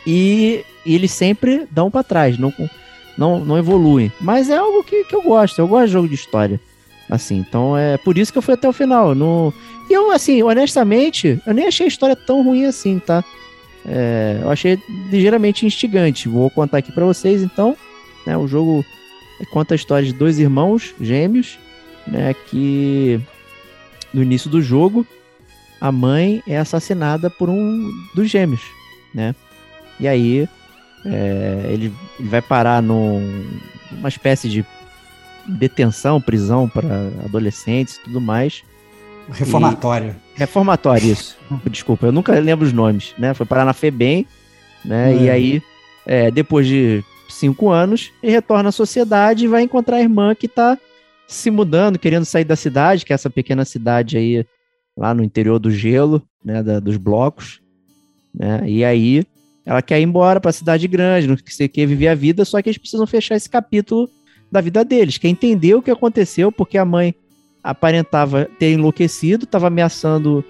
e, 0.05 0.63
e 0.85 0.93
eles 0.93 1.11
sempre 1.11 1.67
dão 1.71 1.89
para 1.89 2.03
trás, 2.03 2.37
não, 2.37 2.53
não, 3.17 3.43
não 3.43 3.57
evoluem. 3.57 4.11
Mas 4.19 4.49
é 4.49 4.57
algo 4.57 4.83
que, 4.83 5.03
que 5.05 5.15
eu 5.15 5.21
gosto, 5.21 5.59
eu 5.59 5.67
gosto 5.67 5.87
de 5.87 5.93
jogo 5.93 6.07
de 6.07 6.15
história. 6.15 6.59
Assim, 7.09 7.37
então 7.37 7.77
é 7.77 7.97
por 7.97 8.17
isso 8.17 8.31
que 8.31 8.37
eu 8.37 8.41
fui 8.41 8.53
até 8.53 8.67
o 8.67 8.73
final. 8.73 9.13
Não... 9.13 9.53
E 9.89 9.93
eu, 9.93 10.11
assim, 10.11 10.41
honestamente, 10.41 11.39
eu 11.45 11.53
nem 11.53 11.67
achei 11.67 11.85
a 11.85 11.87
história 11.87 12.15
tão 12.15 12.43
ruim 12.43 12.65
assim, 12.65 12.97
tá? 12.97 13.23
É, 13.87 14.39
eu 14.41 14.49
achei 14.49 14.79
ligeiramente 15.11 15.65
instigante. 15.65 16.27
Vou 16.27 16.49
contar 16.49 16.79
aqui 16.79 16.91
para 16.91 17.05
vocês, 17.05 17.43
então. 17.43 17.77
Né, 18.25 18.35
o 18.35 18.47
jogo 18.47 18.83
conta 19.51 19.73
a 19.73 19.77
história 19.77 20.05
de 20.05 20.13
dois 20.13 20.39
irmãos 20.39 20.95
gêmeos, 20.99 21.59
né? 22.07 22.33
Que 22.47 23.19
no 24.11 24.23
início 24.23 24.49
do 24.49 24.61
jogo 24.61 25.05
a 25.79 25.91
mãe 25.91 26.41
é 26.47 26.57
assassinada 26.57 27.29
por 27.29 27.49
um 27.49 27.91
dos 28.15 28.29
gêmeos, 28.29 28.61
né? 29.13 29.35
E 29.99 30.07
aí 30.07 30.49
é, 31.05 31.69
ele, 31.71 31.93
ele 32.19 32.29
vai 32.29 32.41
parar 32.41 32.81
num- 32.81 33.45
numa 33.91 34.09
espécie 34.09 34.49
de 34.49 34.65
detenção, 35.47 36.19
prisão 36.19 36.67
para 36.67 36.87
adolescentes 37.23 37.97
e 37.97 38.01
tudo 38.01 38.19
mais. 38.21 38.63
Reformatório. 39.29 40.15
Reformatório, 40.35 41.11
isso. 41.11 41.37
Desculpa, 41.69 42.07
eu 42.07 42.11
nunca 42.11 42.31
lembro 42.39 42.65
os 42.65 42.73
nomes, 42.73 43.13
né? 43.17 43.33
Foi 43.33 43.45
parar 43.45 43.65
na 43.65 43.73
FEBEM, 43.73 44.25
né? 44.83 45.15
E 45.15 45.27
É. 45.27 45.31
aí, 45.31 45.61
é, 46.05 46.29
depois 46.31 46.67
de 46.67 47.03
cinco 47.29 47.69
anos, 47.69 48.11
ele 48.21 48.31
retorna 48.31 48.69
à 48.69 48.71
sociedade 48.71 49.45
e 49.45 49.47
vai 49.47 49.61
encontrar 49.63 49.97
a 49.97 50.01
irmã 50.01 50.33
que 50.35 50.47
tá 50.47 50.77
se 51.27 51.49
mudando, 51.49 51.97
querendo 51.97 52.23
sair 52.25 52.43
da 52.43 52.55
cidade, 52.55 53.03
que 53.03 53.11
é 53.11 53.15
essa 53.15 53.29
pequena 53.29 53.65
cidade 53.65 54.15
aí, 54.17 54.45
lá 54.95 55.13
no 55.13 55.23
interior 55.23 55.57
do 55.59 55.71
gelo, 55.71 56.21
né? 56.43 56.61
da- 56.61 56.79
dos 56.79 56.97
blocos, 56.97 57.59
né? 58.33 58.61
E 58.67 58.85
aí, 58.85 59.25
ela 59.65 59.81
quer 59.81 59.99
ir 59.99 60.03
embora 60.03 60.39
pra 60.39 60.51
cidade 60.51 60.87
grande, 60.87 61.27
não 61.27 61.37
sei 61.45 61.65
o 61.65 61.69
que, 61.69 61.85
viver 61.85 62.07
a 62.09 62.15
vida, 62.15 62.45
só 62.45 62.61
que 62.61 62.69
eles 62.69 62.77
precisam 62.77 63.07
fechar 63.07 63.35
esse 63.35 63.49
capítulo 63.49 64.09
da 64.51 64.61
vida 64.61 64.85
deles, 64.85 65.17
quer 65.17 65.27
entender 65.27 65.73
o 65.73 65.81
que 65.81 65.89
aconteceu, 65.91 66.51
porque 66.51 66.77
a 66.77 66.85
mãe 66.85 67.15
aparentava 67.63 68.45
ter 68.59 68.73
enlouquecido, 68.73 69.45
estava 69.45 69.67
ameaçando 69.67 70.45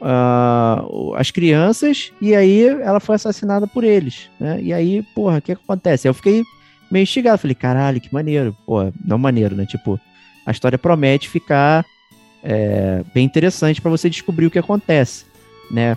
o- 0.00 1.14
as 1.14 1.30
crianças, 1.30 2.12
e 2.20 2.34
aí 2.34 2.66
ela 2.66 3.00
foi 3.00 3.16
assassinada 3.16 3.66
por 3.66 3.84
eles, 3.84 4.28
né? 4.38 4.60
E 4.60 4.72
aí, 4.72 5.02
porra, 5.14 5.38
o 5.38 5.42
que, 5.42 5.54
que 5.54 5.62
acontece? 5.62 6.08
Eu 6.08 6.14
fiquei 6.14 6.42
meio 6.90 7.02
instigado, 7.02 7.38
falei, 7.38 7.54
caralho, 7.54 8.00
que 8.00 8.12
maneiro. 8.12 8.56
Pô, 8.66 8.92
não 9.04 9.18
maneiro, 9.18 9.54
né? 9.54 9.66
Tipo, 9.66 10.00
a 10.46 10.50
história 10.50 10.78
promete 10.78 11.28
ficar 11.28 11.84
é, 12.42 13.02
bem 13.12 13.24
interessante 13.24 13.80
para 13.80 13.90
você 13.90 14.08
descobrir 14.08 14.46
o 14.46 14.50
que 14.50 14.58
acontece, 14.58 15.24
né? 15.70 15.96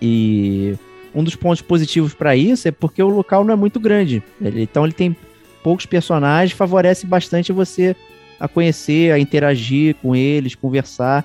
E 0.00 0.74
um 1.14 1.22
dos 1.22 1.36
pontos 1.36 1.60
positivos 1.62 2.14
para 2.14 2.34
isso 2.36 2.66
é 2.68 2.70
porque 2.70 3.02
o 3.02 3.08
local 3.08 3.44
não 3.44 3.52
é 3.52 3.56
muito 3.56 3.78
grande. 3.80 4.22
Ele- 4.40 4.62
então 4.62 4.84
ele 4.84 4.92
tem 4.94 5.16
poucos 5.62 5.86
personagens, 5.86 6.56
favorece 6.56 7.06
bastante 7.06 7.52
você 7.52 7.94
a 8.40 8.48
conhecer, 8.48 9.12
a 9.12 9.18
interagir 9.18 9.94
com 9.96 10.16
eles, 10.16 10.54
conversar 10.54 11.24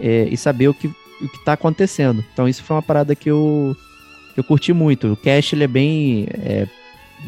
é, 0.00 0.28
e 0.30 0.36
saber 0.36 0.68
o 0.68 0.74
que, 0.74 0.86
o 0.88 1.28
que 1.28 1.44
tá 1.44 1.54
acontecendo. 1.54 2.24
Então 2.32 2.46
isso 2.48 2.62
foi 2.62 2.76
uma 2.76 2.82
parada 2.82 3.14
que 3.14 3.30
eu, 3.30 3.74
que 4.34 4.40
eu 4.40 4.44
curti 4.44 4.72
muito. 4.72 5.12
O 5.12 5.16
cast 5.16 5.54
ele 5.54 5.64
é 5.64 5.68
bem, 5.68 6.26
é, 6.34 6.66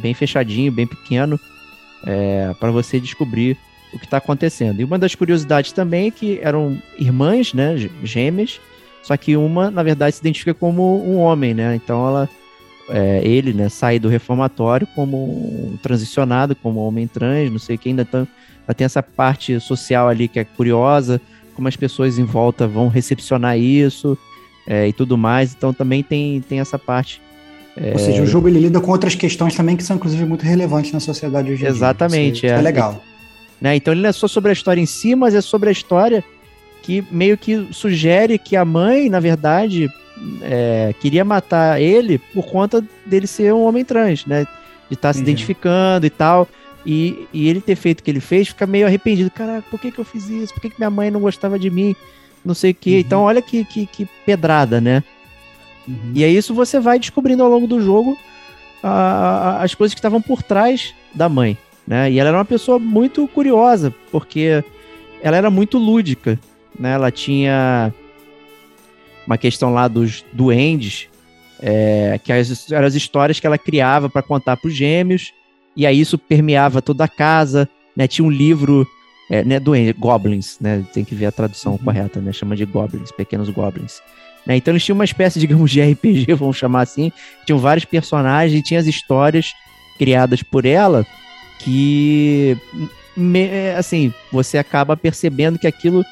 bem 0.03 0.13
fechadinho, 0.13 0.71
bem 0.71 0.87
pequeno, 0.87 1.41
é, 2.07 2.53
para 2.61 2.71
você 2.71 3.01
descobrir 3.01 3.57
o 3.93 3.99
que 3.99 4.05
está 4.05 4.19
acontecendo. 4.19 4.81
E 4.81 4.85
uma 4.85 4.99
das 4.99 5.15
curiosidades 5.15 5.73
também 5.73 6.09
é 6.09 6.11
que 6.11 6.39
eram 6.43 6.81
irmãs, 6.99 7.53
né, 7.55 7.77
gê- 7.77 7.91
gêmeas, 8.05 8.61
só 9.03 9.17
que 9.17 9.37
uma, 9.37 9.71
na 9.71 9.83
verdade, 9.83 10.15
se 10.15 10.21
identifica 10.21 10.55
como 10.55 11.03
um 11.05 11.19
homem, 11.19 11.55
né? 11.55 11.75
Então 11.75 12.07
ela, 12.07 12.29
é, 12.89 13.21
ele, 13.25 13.53
né, 13.53 13.69
sai 13.69 13.99
do 13.99 14.09
reformatório 14.09 14.87
como 14.95 15.17
um 15.17 15.77
transicionado, 15.83 16.55
como 16.55 16.81
um 16.81 16.87
homem 16.87 17.07
trans, 17.07 17.51
não 17.51 17.59
sei 17.59 17.77
o 17.77 17.79
que, 17.79 17.89
ainda, 17.89 18.05
tão, 18.05 18.21
ainda 18.61 18.75
tem 18.75 18.85
essa 18.85 19.03
parte 19.03 19.59
social 19.61 20.09
ali 20.09 20.29
que 20.29 20.39
é 20.39 20.45
curiosa, 20.45 21.21
como 21.55 21.69
as 21.69 21.77
pessoas 21.77 22.19
em 22.19 22.25
volta 22.25 22.67
vão 22.67 22.89
recepcionar 22.89 23.59
isso 23.59 24.17
é, 24.67 24.89
e 24.89 24.93
tudo 24.93 25.17
mais. 25.17 25.55
Então 25.57 25.73
também 25.73 26.03
tem, 26.03 26.41
tem 26.43 26.61
essa 26.61 26.79
parte. 26.79 27.21
Ou 27.93 27.99
seja, 27.99 28.23
o 28.23 28.27
jogo 28.27 28.49
ele 28.49 28.59
lida 28.59 28.81
com 28.81 28.91
outras 28.91 29.15
questões 29.15 29.55
também 29.55 29.77
que 29.77 29.83
são, 29.83 29.97
inclusive, 29.97 30.25
muito 30.27 30.43
relevantes 30.43 30.93
na 30.93 31.01
sociedade 31.01 31.51
hoje 31.51 31.63
em 31.63 31.67
dia. 31.67 31.69
Exatamente, 31.69 32.37
Isso, 32.39 32.47
isso 32.47 32.55
é. 32.55 32.59
é 32.59 32.61
legal. 32.61 33.03
né? 33.61 33.77
Então 33.77 33.95
ele 33.95 34.03
não 34.03 34.11
é 34.11 34.13
só 34.13 34.29
sobre 34.29 34.51
a 34.51 34.53
história 34.53 34.81
em 34.81 34.87
si, 34.87 35.15
mas 35.15 35.35
é 35.35 35.41
sobre 35.41 35.71
a 35.71 35.73
história 35.73 36.23
que 36.83 37.05
meio 37.11 37.37
que 37.39 37.69
sugere 37.73 38.39
que 38.39 38.57
a 38.57 38.65
mãe, 38.65 39.09
na 39.09 39.21
verdade, 39.21 39.89
é, 40.43 40.95
queria 41.01 41.25
matar 41.25 41.81
ele 41.81 42.19
por 42.19 42.47
conta 42.47 42.85
dele 43.07 43.27
ser 43.27 43.53
um 43.55 43.65
homem 43.65 43.85
trans, 43.85 44.27
né? 44.27 44.47
De 44.89 44.95
estar 44.95 45.13
se 45.13 45.21
Entendi. 45.21 45.33
identificando 45.33 46.05
e 46.07 46.11
tal. 46.11 46.49
E, 46.85 47.27
e 47.33 47.49
ele 47.49 47.61
ter 47.61 47.77
feito 47.77 48.01
o 48.01 48.03
que 48.03 48.11
ele 48.11 48.21
fez, 48.21 48.49
fica 48.49 48.67
meio 48.67 48.87
arrependido. 48.87 49.31
Caraca, 49.31 49.65
por 49.71 49.79
que, 49.79 49.91
que 49.93 49.99
eu 49.99 50.05
fiz 50.05 50.29
isso? 50.29 50.53
Por 50.55 50.61
que, 50.63 50.71
que 50.71 50.79
minha 50.79 50.91
mãe 50.91 51.11
não 51.11 51.21
gostava 51.21 51.59
de 51.59 51.69
mim? 51.71 51.95
Não 52.45 52.55
sei 52.55 52.71
o 52.71 52.75
quê. 52.75 52.93
Uhum. 52.95 52.99
Então, 53.01 53.23
olha 53.23 53.43
que, 53.43 53.65
que, 53.65 53.87
que 53.87 54.09
pedrada, 54.25 54.81
né? 54.81 55.05
Uhum. 55.87 56.13
E 56.15 56.25
é 56.25 56.29
isso 56.29 56.55
você 56.55 56.81
vai 56.81 56.99
descobrindo 56.99 57.43
ao 57.43 57.51
longo 57.51 57.67
do 57.67 57.81
jogo 57.83 58.17
a- 58.83 58.89
a- 59.59 59.63
as 59.63 59.75
coisas 59.75 59.95
que 59.95 59.99
estavam 59.99 60.23
por 60.23 60.43
trás 60.43 60.95
da 61.15 61.29
mãe, 61.29 61.57
né? 61.87 62.11
E 62.11 62.19
ela 62.19 62.31
era 62.31 62.39
uma 62.39 62.45
pessoa 62.45 62.79
muito 62.79 63.29
curiosa, 63.29 63.95
porque 64.11 64.65
ela 65.23 65.37
era 65.37 65.51
muito 65.51 65.77
lúdica, 65.77 66.39
né? 66.79 66.93
Ela 66.93 67.11
tinha 67.11 67.93
uma 69.27 69.39
questão 69.39 69.73
lá 69.73 69.87
dos 69.89 70.25
duendes, 70.33 71.09
é, 71.63 72.19
que 72.23 72.33
as- 72.33 72.71
eram 72.73 72.87
as 72.87 72.95
histórias 72.95 73.39
que 73.39 73.47
ela 73.47 73.59
criava 73.59 74.09
para 74.09 74.23
contar 74.23 74.57
para 74.57 74.69
os 74.69 74.75
gêmeos, 74.75 75.33
e 75.77 75.87
aí 75.87 76.01
isso 76.01 76.19
permeava 76.19 76.81
toda 76.83 77.05
a 77.05 77.09
casa, 77.09 77.69
né? 77.97 78.09
Tinha 78.09 78.27
um 78.27 78.31
livro, 78.31 78.87
é, 79.31 79.45
né, 79.45 79.61
duende, 79.61 79.93
goblins, 79.93 80.59
né? 80.61 80.85
Tem 80.93 81.05
que 81.05 81.15
ver 81.15 81.27
a 81.27 81.33
tradução 81.33 81.73
Uhum. 81.73 81.79
correta, 81.79 82.21
né? 82.21 82.33
Chama 82.33 82.57
de 82.57 82.65
goblins, 82.65 83.13
pequenos 83.13 83.49
goblins. 83.51 84.01
Né? 84.47 84.57
Então 84.57 84.73
eles 84.73 84.83
tinham 84.85 84.97
uma 84.97 85.05
espécie, 85.05 85.39
digamos, 85.39 85.71
de 85.71 85.81
RPG, 85.83 86.33
vamos 86.35 86.57
chamar 86.57 86.81
assim. 86.81 87.13
Tinham 87.45 87.59
vários 87.59 87.85
personagens 87.85 88.59
e 88.59 88.63
tinha 88.63 88.81
as 88.81 88.87
histórias 88.87 89.53
criadas 89.99 90.43
por 90.43 90.65
ela 90.65 91.07
que, 91.59 92.57
me- 93.15 93.71
assim, 93.77 94.13
você 94.33 94.57
acaba 94.57 94.97
percebendo 94.97 95.59
que 95.59 95.67
aquilo 95.67 96.03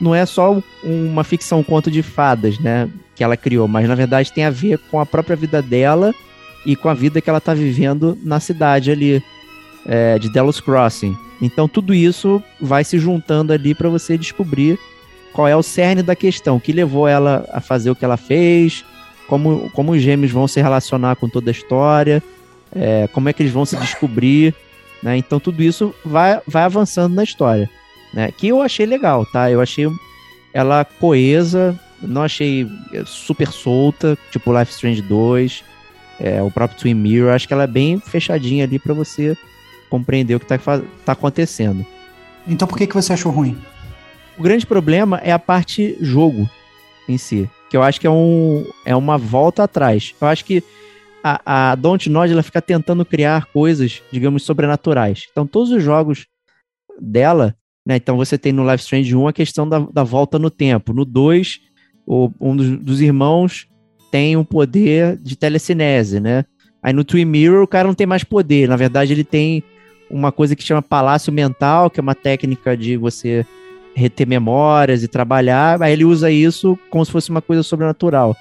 não 0.00 0.14
é 0.14 0.24
só 0.24 0.62
uma 0.82 1.22
ficção 1.24 1.60
um 1.60 1.62
conto 1.62 1.90
de 1.90 2.02
fadas, 2.02 2.58
né? 2.58 2.88
Que 3.14 3.22
ela 3.22 3.36
criou, 3.36 3.68
mas 3.68 3.88
na 3.88 3.94
verdade 3.94 4.32
tem 4.32 4.44
a 4.44 4.50
ver 4.50 4.78
com 4.90 4.98
a 4.98 5.06
própria 5.06 5.36
vida 5.36 5.60
dela 5.60 6.14
e 6.64 6.74
com 6.74 6.88
a 6.88 6.94
vida 6.94 7.20
que 7.20 7.28
ela 7.28 7.40
tá 7.40 7.54
vivendo 7.54 8.16
na 8.22 8.40
cidade 8.40 8.90
ali 8.90 9.22
é, 9.86 10.18
de 10.18 10.30
Delos 10.30 10.60
Crossing. 10.60 11.16
Então 11.40 11.68
tudo 11.68 11.94
isso 11.94 12.42
vai 12.60 12.84
se 12.84 12.98
juntando 12.98 13.52
ali 13.52 13.74
para 13.74 13.88
você 13.88 14.16
descobrir 14.16 14.78
qual 15.32 15.46
é 15.46 15.56
o 15.56 15.62
cerne 15.62 16.02
da 16.02 16.16
questão, 16.16 16.58
que 16.58 16.72
levou 16.72 17.06
ela 17.06 17.46
a 17.52 17.60
fazer 17.60 17.90
o 17.90 17.94
que 17.94 18.04
ela 18.04 18.16
fez, 18.16 18.84
como, 19.26 19.70
como 19.70 19.92
os 19.92 20.02
gêmeos 20.02 20.32
vão 20.32 20.48
se 20.48 20.60
relacionar 20.60 21.16
com 21.16 21.28
toda 21.28 21.50
a 21.50 21.52
história, 21.52 22.22
é, 22.74 23.08
como 23.12 23.28
é 23.28 23.32
que 23.32 23.42
eles 23.42 23.52
vão 23.52 23.64
se 23.64 23.76
descobrir, 23.76 24.54
né? 25.02 25.16
Então 25.16 25.38
tudo 25.38 25.62
isso 25.62 25.94
vai, 26.04 26.40
vai 26.46 26.64
avançando 26.64 27.14
na 27.14 27.22
história, 27.22 27.70
né? 28.12 28.30
Que 28.32 28.48
eu 28.48 28.60
achei 28.60 28.86
legal, 28.86 29.24
tá? 29.26 29.50
Eu 29.50 29.60
achei 29.60 29.88
ela 30.52 30.84
coesa, 30.84 31.78
não 32.02 32.22
achei 32.22 32.66
é, 32.92 33.04
super 33.04 33.48
solta, 33.48 34.18
tipo 34.30 34.56
Life 34.56 34.72
Strange 34.72 35.02
2, 35.02 35.64
é, 36.18 36.42
o 36.42 36.50
próprio 36.50 36.78
Twin 36.78 36.94
Mirror, 36.94 37.32
acho 37.32 37.46
que 37.46 37.54
ela 37.54 37.64
é 37.64 37.68
bem 37.68 37.98
fechadinha 38.00 38.64
ali 38.64 38.78
para 38.78 38.94
você 38.94 39.36
compreender 39.88 40.34
o 40.34 40.40
que 40.40 40.46
tá, 40.46 40.58
tá 41.04 41.12
acontecendo. 41.12 41.84
Então 42.46 42.66
por 42.66 42.76
que, 42.76 42.86
que 42.86 42.94
você 42.94 43.12
achou 43.12 43.32
ruim? 43.32 43.58
O 44.38 44.42
grande 44.42 44.66
problema 44.66 45.18
é 45.18 45.32
a 45.32 45.38
parte 45.38 45.96
jogo 46.00 46.48
em 47.08 47.18
si, 47.18 47.48
que 47.68 47.76
eu 47.76 47.82
acho 47.82 48.00
que 48.00 48.06
é, 48.06 48.10
um, 48.10 48.66
é 48.84 48.94
uma 48.96 49.18
volta 49.18 49.64
atrás. 49.64 50.14
Eu 50.20 50.28
acho 50.28 50.44
que 50.44 50.62
a, 51.22 51.70
a 51.70 51.74
Dontnod 51.74 52.32
ela 52.32 52.42
fica 52.42 52.62
tentando 52.62 53.04
criar 53.04 53.46
coisas, 53.46 54.02
digamos, 54.10 54.42
sobrenaturais. 54.42 55.26
Então, 55.30 55.46
todos 55.46 55.70
os 55.70 55.82
jogos 55.82 56.26
dela, 57.00 57.54
né? 57.86 57.96
Então, 57.96 58.16
você 58.16 58.36
tem 58.36 58.52
no 58.52 58.68
Life 58.68 58.82
Strange 58.82 59.14
1 59.14 59.28
a 59.28 59.32
questão 59.32 59.68
da, 59.68 59.78
da 59.78 60.02
volta 60.02 60.38
no 60.38 60.50
tempo. 60.50 60.92
No 60.92 61.04
2, 61.04 61.60
o, 62.06 62.30
um 62.40 62.56
dos, 62.56 62.78
dos 62.78 63.00
irmãos 63.00 63.68
tem 64.10 64.36
um 64.36 64.44
poder 64.44 65.16
de 65.16 65.36
telecinese, 65.36 66.20
né? 66.20 66.44
Aí 66.82 66.92
no 66.92 67.04
Twin 67.04 67.24
Mirror 67.24 67.62
o 67.62 67.68
cara 67.68 67.86
não 67.86 67.94
tem 67.94 68.06
mais 68.06 68.24
poder, 68.24 68.68
na 68.68 68.76
verdade 68.76 69.12
ele 69.12 69.24
tem 69.24 69.62
uma 70.10 70.32
coisa 70.32 70.56
que 70.56 70.62
chama 70.62 70.82
palácio 70.82 71.32
mental, 71.32 71.90
que 71.90 72.00
é 72.00 72.02
uma 72.02 72.14
técnica 72.14 72.76
de 72.76 72.96
você 72.96 73.46
reter 73.94 74.26
memórias 74.26 75.02
e 75.02 75.08
trabalhar, 75.08 75.80
aí 75.82 75.92
ele 75.92 76.04
usa 76.04 76.30
isso 76.30 76.78
como 76.90 77.04
se 77.04 77.12
fosse 77.12 77.30
uma 77.30 77.42
coisa 77.42 77.62
sobrenatural. 77.62 78.36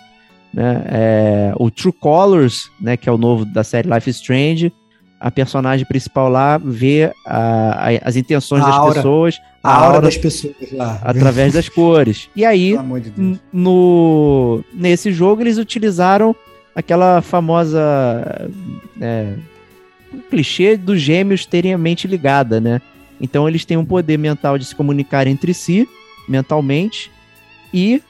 Né? 0.54 0.84
É, 0.88 1.54
o 1.58 1.70
True 1.70 1.94
Colors, 1.94 2.72
né, 2.82 2.98
que 2.98 3.08
é 3.08 3.12
o 3.12 3.18
novo 3.18 3.46
da 3.46 3.64
série 3.64 3.90
Life 3.90 4.10
Strange, 4.10 4.74
a 5.20 5.30
personagem 5.30 5.86
principal 5.86 6.30
lá 6.30 6.58
vê 6.58 7.12
a, 7.26 7.90
a, 7.90 8.08
as 8.08 8.16
intenções 8.16 8.64
A 8.64 8.68
das 8.68 8.76
aura. 8.76 8.94
pessoas, 8.96 9.42
A 9.62 9.76
aura 9.76 10.02
das 10.02 10.18
pessoas 10.18 10.54
lá. 10.72 11.00
através 11.04 11.54
das 11.54 11.68
cores. 11.68 12.30
E 12.36 12.46
aí, 12.46 12.78
de 13.02 13.40
no, 13.52 14.64
nesse 14.74 15.12
jogo, 15.12 15.42
eles 15.42 15.58
utilizaram 15.58 16.36
aquela 16.74 17.22
famosa 17.22 18.50
é, 19.02 19.34
clichê 20.30 20.78
dos 20.78 21.02
gêmeos 21.02 21.46
terem 21.46 21.74
a 21.74 21.78
mente 21.78 22.08
ligada, 22.08 22.62
né? 22.62 22.82
Então 23.20 23.48
eles 23.50 23.66
têm 23.66 23.76
um 23.76 23.84
poder 23.84 24.18
mental 24.18 24.58
de 24.58 24.64
se 24.64 24.74
comunicar 24.74 25.28
entre 25.28 25.54
si, 25.54 25.88
mentalmente, 26.28 27.12
e 27.74 28.02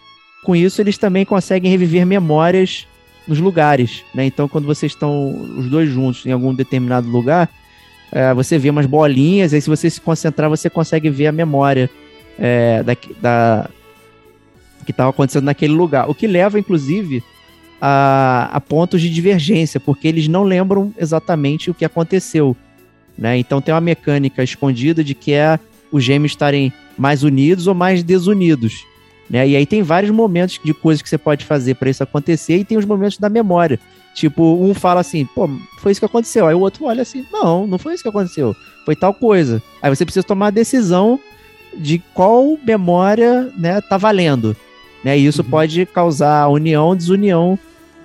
com 0.43 0.55
isso 0.55 0.79
eles 0.81 0.97
também 0.97 1.25
conseguem 1.25 1.71
reviver 1.71 2.05
memórias 2.05 2.87
nos 3.29 3.39
lugares, 3.39 4.03
né? 4.13 4.25
Então 4.25 4.47
quando 4.47 4.65
vocês 4.65 4.91
estão 4.91 5.31
os 5.57 5.69
dois 5.69 5.89
juntos 5.89 6.25
em 6.25 6.31
algum 6.31 6.53
determinado 6.53 7.07
lugar, 7.07 7.47
é, 8.11 8.33
você 8.33 8.57
vê 8.57 8.69
umas 8.69 8.87
bolinhas, 8.87 9.53
aí 9.53 9.61
se 9.61 9.69
você 9.69 9.89
se 9.89 10.01
concentrar, 10.01 10.49
você 10.49 10.69
consegue 10.69 11.09
ver 11.09 11.27
a 11.27 11.31
memória 11.31 11.89
é, 12.37 12.81
da, 12.83 12.97
da 13.21 13.69
que 14.83 14.91
estava 14.91 15.11
acontecendo 15.11 15.43
naquele 15.43 15.73
lugar. 15.73 16.09
O 16.09 16.15
que 16.15 16.25
leva, 16.25 16.57
inclusive, 16.59 17.23
a, 17.79 18.49
a 18.51 18.59
pontos 18.59 18.99
de 18.99 19.09
divergência, 19.09 19.79
porque 19.79 20.07
eles 20.07 20.27
não 20.27 20.43
lembram 20.43 20.91
exatamente 20.97 21.69
o 21.69 21.73
que 21.75 21.85
aconteceu. 21.85 22.57
Né? 23.15 23.37
Então 23.37 23.61
tem 23.61 23.71
uma 23.71 23.81
mecânica 23.81 24.43
escondida 24.43 25.03
de 25.03 25.13
que 25.13 25.33
é 25.33 25.59
os 25.91 26.03
gêmeos 26.03 26.31
estarem 26.31 26.73
mais 26.97 27.21
unidos 27.21 27.67
ou 27.67 27.75
mais 27.75 28.01
desunidos. 28.01 28.83
Né? 29.29 29.47
E 29.47 29.55
aí 29.55 29.65
tem 29.65 29.83
vários 29.83 30.11
momentos 30.11 30.59
de 30.63 30.73
coisas 30.73 31.01
que 31.01 31.09
você 31.09 31.17
pode 31.17 31.45
fazer 31.45 31.75
para 31.75 31.89
isso 31.89 32.01
acontecer 32.01 32.57
e 32.57 32.63
tem 32.63 32.77
os 32.77 32.85
momentos 32.85 33.17
da 33.17 33.29
memória. 33.29 33.79
Tipo, 34.15 34.55
um 34.61 34.73
fala 34.73 35.01
assim, 35.01 35.25
pô, 35.25 35.47
foi 35.79 35.91
isso 35.91 36.01
que 36.01 36.05
aconteceu. 36.05 36.47
Aí 36.47 36.55
o 36.55 36.59
outro 36.59 36.85
olha 36.85 37.03
assim, 37.03 37.23
não, 37.31 37.67
não 37.67 37.77
foi 37.77 37.93
isso 37.93 38.03
que 38.03 38.09
aconteceu. 38.09 38.55
Foi 38.85 38.95
tal 38.95 39.13
coisa. 39.13 39.61
Aí 39.81 39.89
você 39.95 40.03
precisa 40.03 40.23
tomar 40.25 40.47
a 40.47 40.51
decisão 40.51 41.19
de 41.77 41.99
qual 42.13 42.57
memória 42.65 43.51
né, 43.55 43.79
tá 43.81 43.97
valendo. 43.97 44.55
Né? 45.03 45.17
E 45.17 45.25
isso 45.27 45.43
Uhum. 45.43 45.49
pode 45.49 45.85
causar 45.85 46.47
união 46.47 46.87
ou 46.87 46.95
desunião 46.95 47.57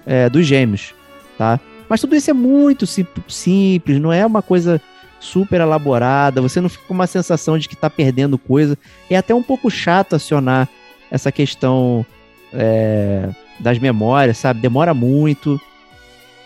é, 0.06 0.28
dos 0.28 0.46
gêmeos, 0.46 0.94
tá? 1.38 1.58
Mas 1.88 2.00
tudo 2.02 2.14
isso 2.14 2.30
é 2.30 2.34
muito 2.34 2.86
sim- 2.86 3.06
simples, 3.26 3.98
não 3.98 4.12
é 4.12 4.24
uma 4.24 4.42
coisa 4.42 4.80
super 5.18 5.60
elaborada, 5.62 6.42
você 6.42 6.60
não 6.60 6.68
fica 6.68 6.84
com 6.86 6.92
uma 6.94 7.06
sensação 7.06 7.58
de 7.58 7.66
que 7.68 7.74
tá 7.74 7.88
perdendo 7.88 8.36
coisa. 8.36 8.76
É 9.08 9.16
até 9.16 9.34
um 9.34 9.42
pouco 9.42 9.70
chato 9.70 10.14
acionar 10.14 10.68
essa 11.10 11.30
questão 11.32 12.04
é, 12.52 13.28
das 13.60 13.78
memórias, 13.78 14.38
sabe? 14.38 14.60
Demora 14.60 14.92
muito. 14.94 15.60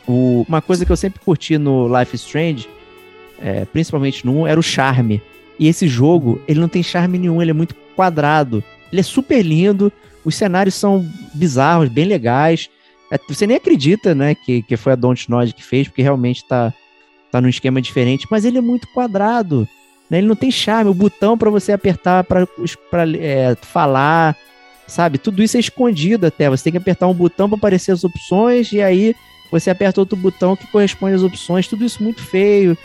O- 0.06 0.44
uma 0.48 0.62
coisa 0.62 0.84
que 0.86 0.92
eu 0.92 0.96
sempre 0.96 1.20
curti 1.20 1.58
no 1.58 1.86
Life 1.98 2.14
is 2.14 2.22
Strange, 2.22 2.68
é, 3.40 3.64
principalmente 3.66 4.24
no 4.24 4.40
1, 4.42 4.46
era 4.46 4.58
o 4.60 4.62
charme. 4.62 5.20
E 5.58 5.66
esse 5.68 5.86
jogo, 5.88 6.40
ele 6.46 6.60
não 6.60 6.68
tem 6.68 6.82
charme 6.82 7.18
nenhum, 7.18 7.42
ele 7.42 7.50
é 7.50 7.54
muito 7.54 7.74
quadrado. 7.96 8.62
Ele 8.92 9.00
é 9.00 9.04
super 9.04 9.42
lindo, 9.42 9.92
os 10.24 10.34
cenários 10.34 10.74
são 10.74 11.06
bizarros, 11.34 11.88
bem 11.88 12.04
legais. 12.06 12.70
É, 13.10 13.18
você 13.28 13.46
nem 13.46 13.56
acredita, 13.56 14.14
né, 14.14 14.34
que, 14.34 14.62
que 14.62 14.76
foi 14.76 14.92
a 14.92 14.96
Dontnod 14.96 15.52
que 15.52 15.62
fez, 15.64 15.88
porque 15.88 16.02
realmente 16.02 16.44
tá, 16.46 16.72
tá 17.30 17.40
num 17.40 17.48
esquema 17.48 17.80
diferente, 17.82 18.26
mas 18.30 18.44
ele 18.44 18.58
é 18.58 18.62
muito 18.62 18.86
quadrado. 18.94 19.66
Né? 20.10 20.18
Ele 20.18 20.26
não 20.26 20.36
tem 20.36 20.50
charme, 20.50 20.90
o 20.90 20.94
botão 20.94 21.36
para 21.36 21.50
você 21.50 21.72
apertar 21.72 22.24
para 22.24 22.46
é, 23.18 23.56
falar, 23.60 24.36
sabe? 24.86 25.18
Tudo 25.18 25.42
isso 25.42 25.56
é 25.56 25.60
escondido 25.60 26.26
até. 26.26 26.48
Você 26.48 26.64
tem 26.64 26.72
que 26.72 26.78
apertar 26.78 27.06
um 27.06 27.14
botão 27.14 27.48
para 27.48 27.58
aparecer 27.58 27.92
as 27.92 28.04
opções, 28.04 28.72
e 28.72 28.80
aí 28.80 29.14
você 29.50 29.70
aperta 29.70 30.00
outro 30.00 30.16
botão 30.16 30.56
que 30.56 30.66
corresponde 30.66 31.14
às 31.14 31.22
opções. 31.22 31.68
Tudo 31.68 31.84
isso 31.84 32.02
muito 32.02 32.22
feio. 32.22 32.76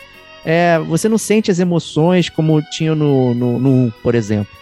É, 0.44 0.78
você 0.78 1.08
não 1.08 1.16
sente 1.16 1.50
as 1.50 1.58
emoções 1.58 2.28
como 2.28 2.60
tinha 2.70 2.94
no, 2.94 3.34
no, 3.34 3.58
no 3.58 3.70
1, 3.86 3.92
por 4.02 4.14
exemplo. 4.14 4.52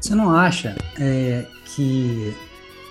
Você 0.00 0.14
não 0.14 0.34
acha 0.34 0.76
é, 0.98 1.44
que. 1.64 2.34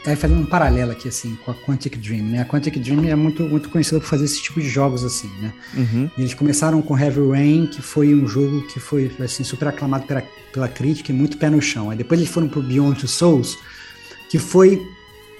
É, 0.07 0.15
fazendo 0.15 0.39
um 0.39 0.45
paralelo 0.45 0.93
aqui, 0.93 1.09
assim, 1.09 1.37
com 1.43 1.51
a 1.51 1.53
Quantic 1.53 1.97
Dream, 1.97 2.23
né? 2.23 2.41
A 2.41 2.45
Quantic 2.45 2.79
Dream 2.79 3.03
é 3.09 3.13
muito, 3.13 3.43
muito 3.43 3.67
conhecida 3.67 3.99
por 3.99 4.07
fazer 4.07 4.23
esse 4.23 4.41
tipo 4.41 4.61
de 4.61 4.69
jogos, 4.69 5.03
assim, 5.03 5.29
né? 5.41 5.51
Uhum. 5.75 6.09
Eles 6.17 6.33
começaram 6.33 6.81
com 6.81 6.97
Heavy 6.97 7.29
Rain, 7.29 7.67
que 7.67 7.81
foi 7.81 8.15
um 8.15 8.25
jogo 8.25 8.65
que 8.67 8.79
foi, 8.79 9.11
assim, 9.19 9.43
super 9.43 9.67
aclamado 9.67 10.05
pela, 10.05 10.23
pela 10.53 10.69
crítica 10.69 11.11
e 11.11 11.13
muito 11.15 11.37
pé 11.37 11.49
no 11.49 11.61
chão. 11.61 11.89
Aí 11.89 11.97
depois 11.97 12.21
eles 12.21 12.31
foram 12.31 12.47
pro 12.47 12.63
Beyond 12.63 13.01
Two 13.01 13.09
Souls, 13.09 13.57
que 14.29 14.39
foi 14.39 14.81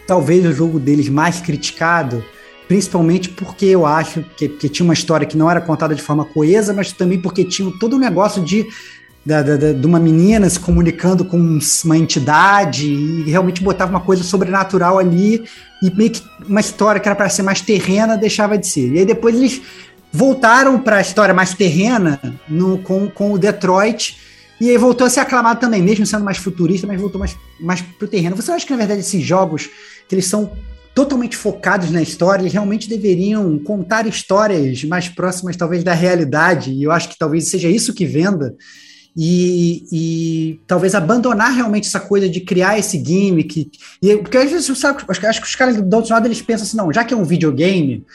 talvez 0.05 0.45
o 0.45 0.51
jogo 0.51 0.82
deles 0.82 1.07
mais 1.07 1.39
criticado, 1.39 2.22
principalmente 2.68 3.30
porque 3.30 3.68
eu 3.68 3.86
acho 3.86 4.22
que, 4.36 4.49
que 4.49 4.68
tinha 4.68 4.84
uma 4.84 4.93
história 4.93 5.26
que 5.26 5.38
não 5.38 5.49
era 5.49 5.61
contada 5.61 5.95
de 5.95 6.01
forma 6.01 6.26
coesa, 6.26 6.74
mas 6.74 6.91
também 6.91 7.22
porque 7.22 7.45
tinha 7.45 7.72
todo 7.80 7.95
um 7.95 7.99
negócio 7.99 8.43
de 8.43 8.68
da, 9.28 9.41
da, 9.41 9.57
da, 9.57 9.73
de 9.73 9.86
uma 9.86 9.99
menina 9.99 10.49
se 10.49 10.57
comunicando 10.57 11.25
com 11.25 11.59
uma 11.84 11.97
entidade 11.97 12.88
e 12.88 13.30
realmente 13.30 13.61
botava 13.61 13.91
uma 13.91 13.99
coisa 13.99 14.23
sobrenatural 14.23 14.97
ali 14.97 15.43
e 15.84 15.93
meio 15.93 16.11
que 16.11 16.23
uma 16.47 16.61
história 16.61 17.01
que 17.01 17.09
era 17.09 17.15
para 17.15 17.28
ser 17.28 17.43
mais 17.43 17.59
terrena 17.59 18.15
deixava 18.15 18.57
de 18.57 18.65
ser. 18.65 18.93
E 18.93 18.99
aí 18.99 19.05
depois 19.05 19.36
eles 19.36 19.61
voltaram 20.13 20.80
para 20.80 20.95
a 20.95 21.01
história 21.01 21.34
mais 21.34 21.53
terrena 21.53 22.21
no, 22.47 22.78
com, 22.78 23.09
com 23.09 23.34
o 23.34 23.38
Detroit 23.38 24.17
e 24.61 24.69
aí 24.69 24.78
voltou 24.78 25.05
a 25.05 25.09
ser 25.09 25.19
aclamado 25.19 25.59
também, 25.59 25.82
mesmo 25.82 26.05
sendo 26.05 26.23
mais 26.23 26.38
futurista, 26.38 26.88
mas 26.88 26.99
voltou 26.99 27.19
mais, 27.19 27.36
mais 27.59 27.82
pro 27.82 28.07
terreno. 28.07 28.34
Você 28.38 28.49
acha 28.49 28.65
que, 28.65 28.71
na 28.71 28.78
verdade, 28.78 29.01
esses 29.01 29.21
jogos, 29.21 29.69
que 30.07 30.15
eles 30.15 30.25
são 30.25 30.49
totalmente 30.95 31.36
focados 31.36 31.91
na 31.91 32.01
história, 32.01 32.41
eles 32.41 32.53
realmente 32.53 32.88
deveriam 32.88 33.59
contar 33.59 34.07
histórias 34.07 34.86
mais 34.86 35.09
próximas, 35.09 35.57
talvez, 35.57 35.84
da 35.84 35.93
realidade, 35.93 36.71
e 36.71 36.82
eu 36.82 36.91
acho 36.93 37.09
que 37.09 37.19
talvez 37.19 37.49
seja 37.49 37.69
isso 37.69 37.93
que 37.93 38.05
venda, 38.05 38.55
e, 39.20 39.88
e, 39.91 40.59
talvez 40.68 40.93
abandonar 40.93 41.51
realmente 41.51 41.88
essa 41.88 41.99
coisa 41.99 42.30
de 42.30 42.39
criar 42.41 42.78
esse 42.78 43.03
gimmick. 43.03 43.72
E, 43.99 44.18
porque 44.18 44.38
às 44.38 44.51
vezes 44.51 44.78
sabe, 44.78 45.03
acho 45.07 45.41
que 45.41 45.47
os 45.47 45.55
caras 45.55 45.76
do 45.76 45.82
Dontnod 45.82 46.28
eles 46.28 46.39
pensam 46.39 46.68
assim, 46.68 46.78
não, 46.78 46.93
já 46.93 47.03
que 47.03 47.15
é 47.15 47.18
um 47.18 47.24
videogame, 47.24 48.05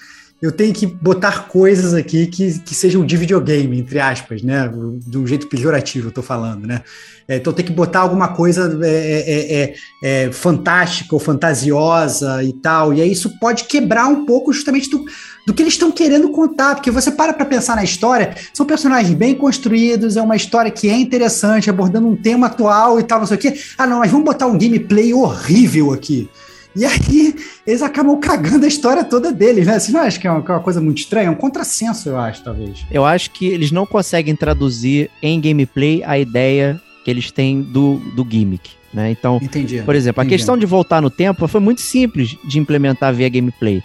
eu 0.40 0.50
tenho 0.50 0.72
que 0.74 0.86
botar 0.86 1.46
coisas 1.46 1.94
aqui 1.94 2.26
que, 2.26 2.58
que 2.58 2.74
sejam 2.74 3.06
de 3.06 3.16
videogame, 3.16 3.78
entre 3.78 4.00
aspas, 4.00 4.42
né? 4.42 4.68
De 5.06 5.16
um 5.16 5.24
jeito 5.24 5.46
pejorativo, 5.46 6.08
eu 6.08 6.12
tô 6.12 6.20
falando, 6.20 6.66
né? 6.66 6.82
É, 7.28 7.36
então 7.36 7.52
tem 7.52 7.64
que 7.64 7.72
botar 7.72 8.00
alguma 8.00 8.34
coisa 8.34 8.76
é, 8.82 9.62
é, 9.62 9.74
é, 10.02 10.32
fantástica 10.32 11.14
ou 11.14 11.20
fantasiosa 11.20 12.42
e 12.42 12.52
tal. 12.54 12.92
E 12.92 13.00
aí 13.00 13.12
isso 13.12 13.38
pode 13.38 13.64
quebrar 13.64 14.08
um 14.08 14.26
pouco 14.26 14.52
justamente 14.52 14.90
do, 14.90 15.04
do 15.46 15.52
que 15.52 15.62
eles 15.62 15.74
estão 15.74 15.90
querendo 15.90 16.28
contar, 16.30 16.74
porque 16.74 16.90
você 16.90 17.10
para 17.10 17.32
para 17.32 17.44
pensar 17.44 17.76
na 17.76 17.84
história, 17.84 18.34
são 18.52 18.64
personagens 18.64 19.14
bem 19.14 19.34
construídos, 19.34 20.16
é 20.16 20.22
uma 20.22 20.36
história 20.36 20.70
que 20.70 20.88
é 20.88 20.96
interessante, 20.96 21.68
abordando 21.68 22.08
um 22.08 22.16
tema 22.16 22.46
atual 22.46 23.00
e 23.00 23.02
tal, 23.02 23.18
não 23.18 23.26
sei 23.26 23.36
o 23.36 23.40
quê. 23.40 23.54
Ah, 23.76 23.86
não, 23.86 23.98
mas 23.98 24.10
vamos 24.10 24.24
botar 24.24 24.46
um 24.46 24.56
gameplay 24.56 25.12
horrível 25.12 25.92
aqui. 25.92 26.28
E 26.74 26.84
aí 26.86 27.34
eles 27.66 27.82
acabam 27.82 28.18
cagando 28.18 28.64
a 28.64 28.68
história 28.68 29.04
toda 29.04 29.30
deles, 29.30 29.66
né? 29.66 29.78
Vocês 29.78 29.92
não 29.92 30.00
acham 30.00 30.20
que 30.20 30.26
é 30.26 30.30
uma, 30.30 30.42
que 30.42 30.50
é 30.50 30.54
uma 30.54 30.60
coisa 30.60 30.80
muito 30.80 30.98
estranha? 30.98 31.26
É 31.26 31.30
um 31.30 31.34
contrassenso, 31.34 32.08
eu 32.08 32.18
acho, 32.18 32.42
talvez. 32.42 32.84
Eu 32.90 33.04
acho 33.04 33.30
que 33.30 33.46
eles 33.46 33.70
não 33.70 33.84
conseguem 33.84 34.34
traduzir 34.34 35.10
em 35.22 35.40
gameplay 35.40 36.02
a 36.04 36.18
ideia 36.18 36.80
que 37.04 37.10
eles 37.10 37.30
têm 37.30 37.60
do, 37.60 37.96
do 38.14 38.26
gimmick. 38.28 38.70
Né? 38.92 39.10
Então, 39.10 39.38
Entendi. 39.42 39.82
por 39.82 39.94
exemplo, 39.94 40.22
Entendi. 40.22 40.34
a 40.34 40.38
questão 40.38 40.56
de 40.56 40.66
voltar 40.66 41.02
no 41.02 41.10
tempo 41.10 41.46
foi 41.48 41.60
muito 41.60 41.80
simples 41.80 42.36
de 42.44 42.58
implementar 42.58 43.12
via 43.12 43.28
gameplay. 43.28 43.82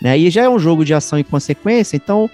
Né? 0.00 0.18
E 0.18 0.30
já 0.30 0.42
é 0.44 0.48
um 0.48 0.58
jogo 0.58 0.84
de 0.84 0.94
ação 0.94 1.18
e 1.18 1.24
consequência, 1.24 1.96
então 1.96 2.30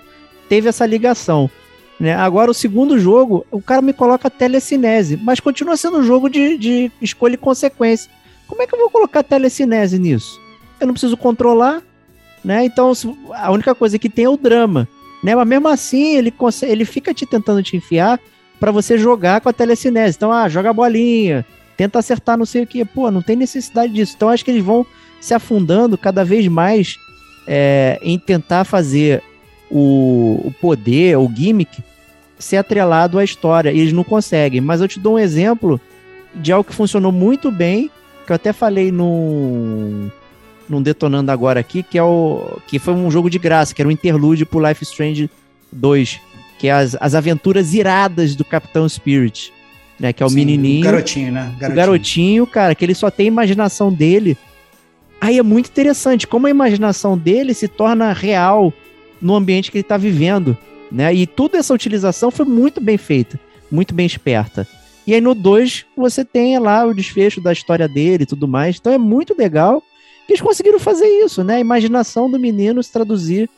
teve 0.49 0.69
essa 0.69 0.87
ligação. 0.87 1.51
Né? 1.99 2.15
Agora, 2.15 2.51
o 2.51 2.55
segundo 2.55 2.99
jogo, 2.99 3.47
o 3.51 3.61
cara 3.61 3.83
me 3.83 3.93
coloca 3.93 4.31
telecinese, 4.31 5.17
mas 5.17 5.41
continua 5.41 5.77
sendo 5.77 5.99
um 5.99 6.03
jogo 6.03 6.29
de, 6.29 6.57
de 6.57 6.93
escolha 7.01 7.35
e 7.35 7.39
consequência. 7.39 8.11
Como 8.47 8.63
é 8.63 8.67
que 8.67 8.75
eu 8.75 8.79
vou 8.79 8.91
colocar 8.91 9.23
telecinese 9.23 9.99
nisso? 9.99 10.41
Eu 10.79 10.87
não 10.87 10.95
preciso 10.95 11.17
controlar, 11.17 11.83
né? 12.45 12.65
Então, 12.65 12.93
a 13.33 13.51
única 13.51 13.75
coisa 13.75 13.99
que 13.99 14.09
tem 14.09 14.27
é 14.27 14.29
o 14.29 14.37
drama, 14.37 14.87
né? 15.23 15.35
Mas 15.35 15.49
mesmo 15.49 15.69
assim, 15.69 16.17
ele, 16.17 16.33
ele 16.63 16.85
fica 16.85 17.13
te 17.13 17.27
tentando 17.27 17.63
te 17.63 17.77
enfiar 17.77 18.21
para 18.61 18.71
você 18.71 18.97
jogar 18.97 19.41
com 19.41 19.49
a 19.49 19.53
telecinese. 19.53 20.17
Então, 20.17 20.31
ah, 20.31 20.49
joga 20.49 20.71
a 20.71 20.75
bolinha, 20.75 21.45
tenta 21.77 21.99
acertar 21.99 22.39
não 22.39 22.47
sei 22.47 22.63
o 22.63 22.67
que. 22.67 22.85
Pô, 22.85 23.11
não 23.11 23.23
tem 23.23 23.37
necessidade 23.37 23.93
disso. 23.93 24.13
Então, 24.17 24.29
acho 24.29 24.45
que 24.45 24.51
eles 24.51 24.65
vão 24.65 24.87
se 25.21 25.35
afundando 25.35 25.99
cada 25.99 26.25
vez 26.25 26.47
mais 26.47 26.99
é, 27.47 27.99
em 28.03 28.19
tentar 28.19 28.65
fazer 28.65 29.23
o, 29.71 30.41
o 30.45 30.55
poder, 30.61 31.17
o 31.19 31.31
gimmick, 31.35 31.83
ser 32.39 32.57
atrelado 32.57 33.19
à 33.19 33.25
história. 33.25 33.73
E 33.73 33.81
eles 33.81 33.93
não 33.93 34.05
conseguem. 34.05 34.61
Mas 34.61 34.81
eu 34.81 34.89
te 34.89 34.99
dou 35.01 35.15
um 35.15 35.19
exemplo 35.19 35.81
de 36.35 36.53
algo 36.53 36.69
que 36.69 36.75
funcionou 36.75 37.13
muito 37.13 37.51
bem 37.51 37.91
que 38.27 38.33
eu 38.33 38.37
até 38.37 38.53
falei 38.53 38.91
no 38.91 40.11
num 40.69 40.83
detonando 40.83 41.31
agora 41.31 41.61
aqui, 41.61 41.81
que 41.81 41.97
é 41.97 42.03
o 42.03 42.59
que 42.67 42.81
foi 42.81 42.93
um 42.93 43.09
jogo 43.09 43.31
de 43.31 43.39
graça, 43.39 43.73
que 43.73 43.81
era 43.81 43.89
um 43.89 43.93
interlude 43.93 44.45
pro 44.45 44.67
Life 44.67 44.83
Strange 44.83 45.31
2, 45.71 46.21
que 46.59 46.67
é 46.67 46.73
as, 46.73 46.97
as 47.01 47.15
aventuras 47.15 47.73
iradas 47.73 48.35
do 48.35 48.45
Capitão 48.45 48.89
Spirit, 48.89 49.53
né, 49.99 50.13
que 50.13 50.25
é 50.25 50.27
o 50.27 50.29
Sim, 50.29 50.35
menininho, 50.35 50.81
o 50.81 50.85
garotinho, 50.85 51.31
né? 51.31 51.55
o 51.55 51.73
garotinho, 51.73 52.47
cara, 52.49 52.75
que 52.75 52.85
ele 52.85 52.97
só 52.97 53.13
tem 53.13 53.27
a 53.27 53.29
imaginação 53.29 53.93
dele. 53.93 54.37
Aí 55.21 55.39
é 55.39 55.43
muito 55.43 55.69
interessante 55.69 56.27
como 56.27 56.47
a 56.47 56.51
imaginação 56.51 57.17
dele 57.17 57.55
se 57.55 57.69
torna 57.69 58.13
real 58.13 58.73
no 59.21 59.35
ambiente 59.35 59.71
que 59.71 59.79
ele 59.79 59.83
está 59.83 59.97
vivendo, 59.97 60.57
né? 60.93 61.13
E 61.15 61.27
toda 61.27 61.59
essa 61.59 61.75
utilização 61.75 62.31
foi 62.31 62.45
muito 62.45 62.81
bem 62.81 62.99
feita, 62.99 63.41
muito 63.71 63.95
bem 63.95 64.07
esperta. 64.07 64.67
E 65.07 65.15
aí 65.15 65.21
no 65.21 65.35
2 65.35 65.87
você 65.97 66.25
tem 66.25 66.59
lá 66.59 66.85
o 66.85 66.95
desfecho 66.95 67.41
da 67.41 67.53
história 67.53 67.89
dele 67.89 68.25
e 68.25 68.27
tudo 68.27 68.47
mais. 68.49 68.77
Então 68.77 68.93
é 68.93 68.99
muito 68.99 69.37
legal 69.37 69.83
que 70.27 70.33
eles 70.33 70.43
conseguiram 70.43 70.79
fazer 70.79 71.07
isso, 71.07 71.45
né? 71.45 71.57
A 71.57 71.61
imaginação 71.61 72.31
do 72.31 72.39
menino 72.39 72.83
se 72.83 72.93
traduzir 72.93 73.49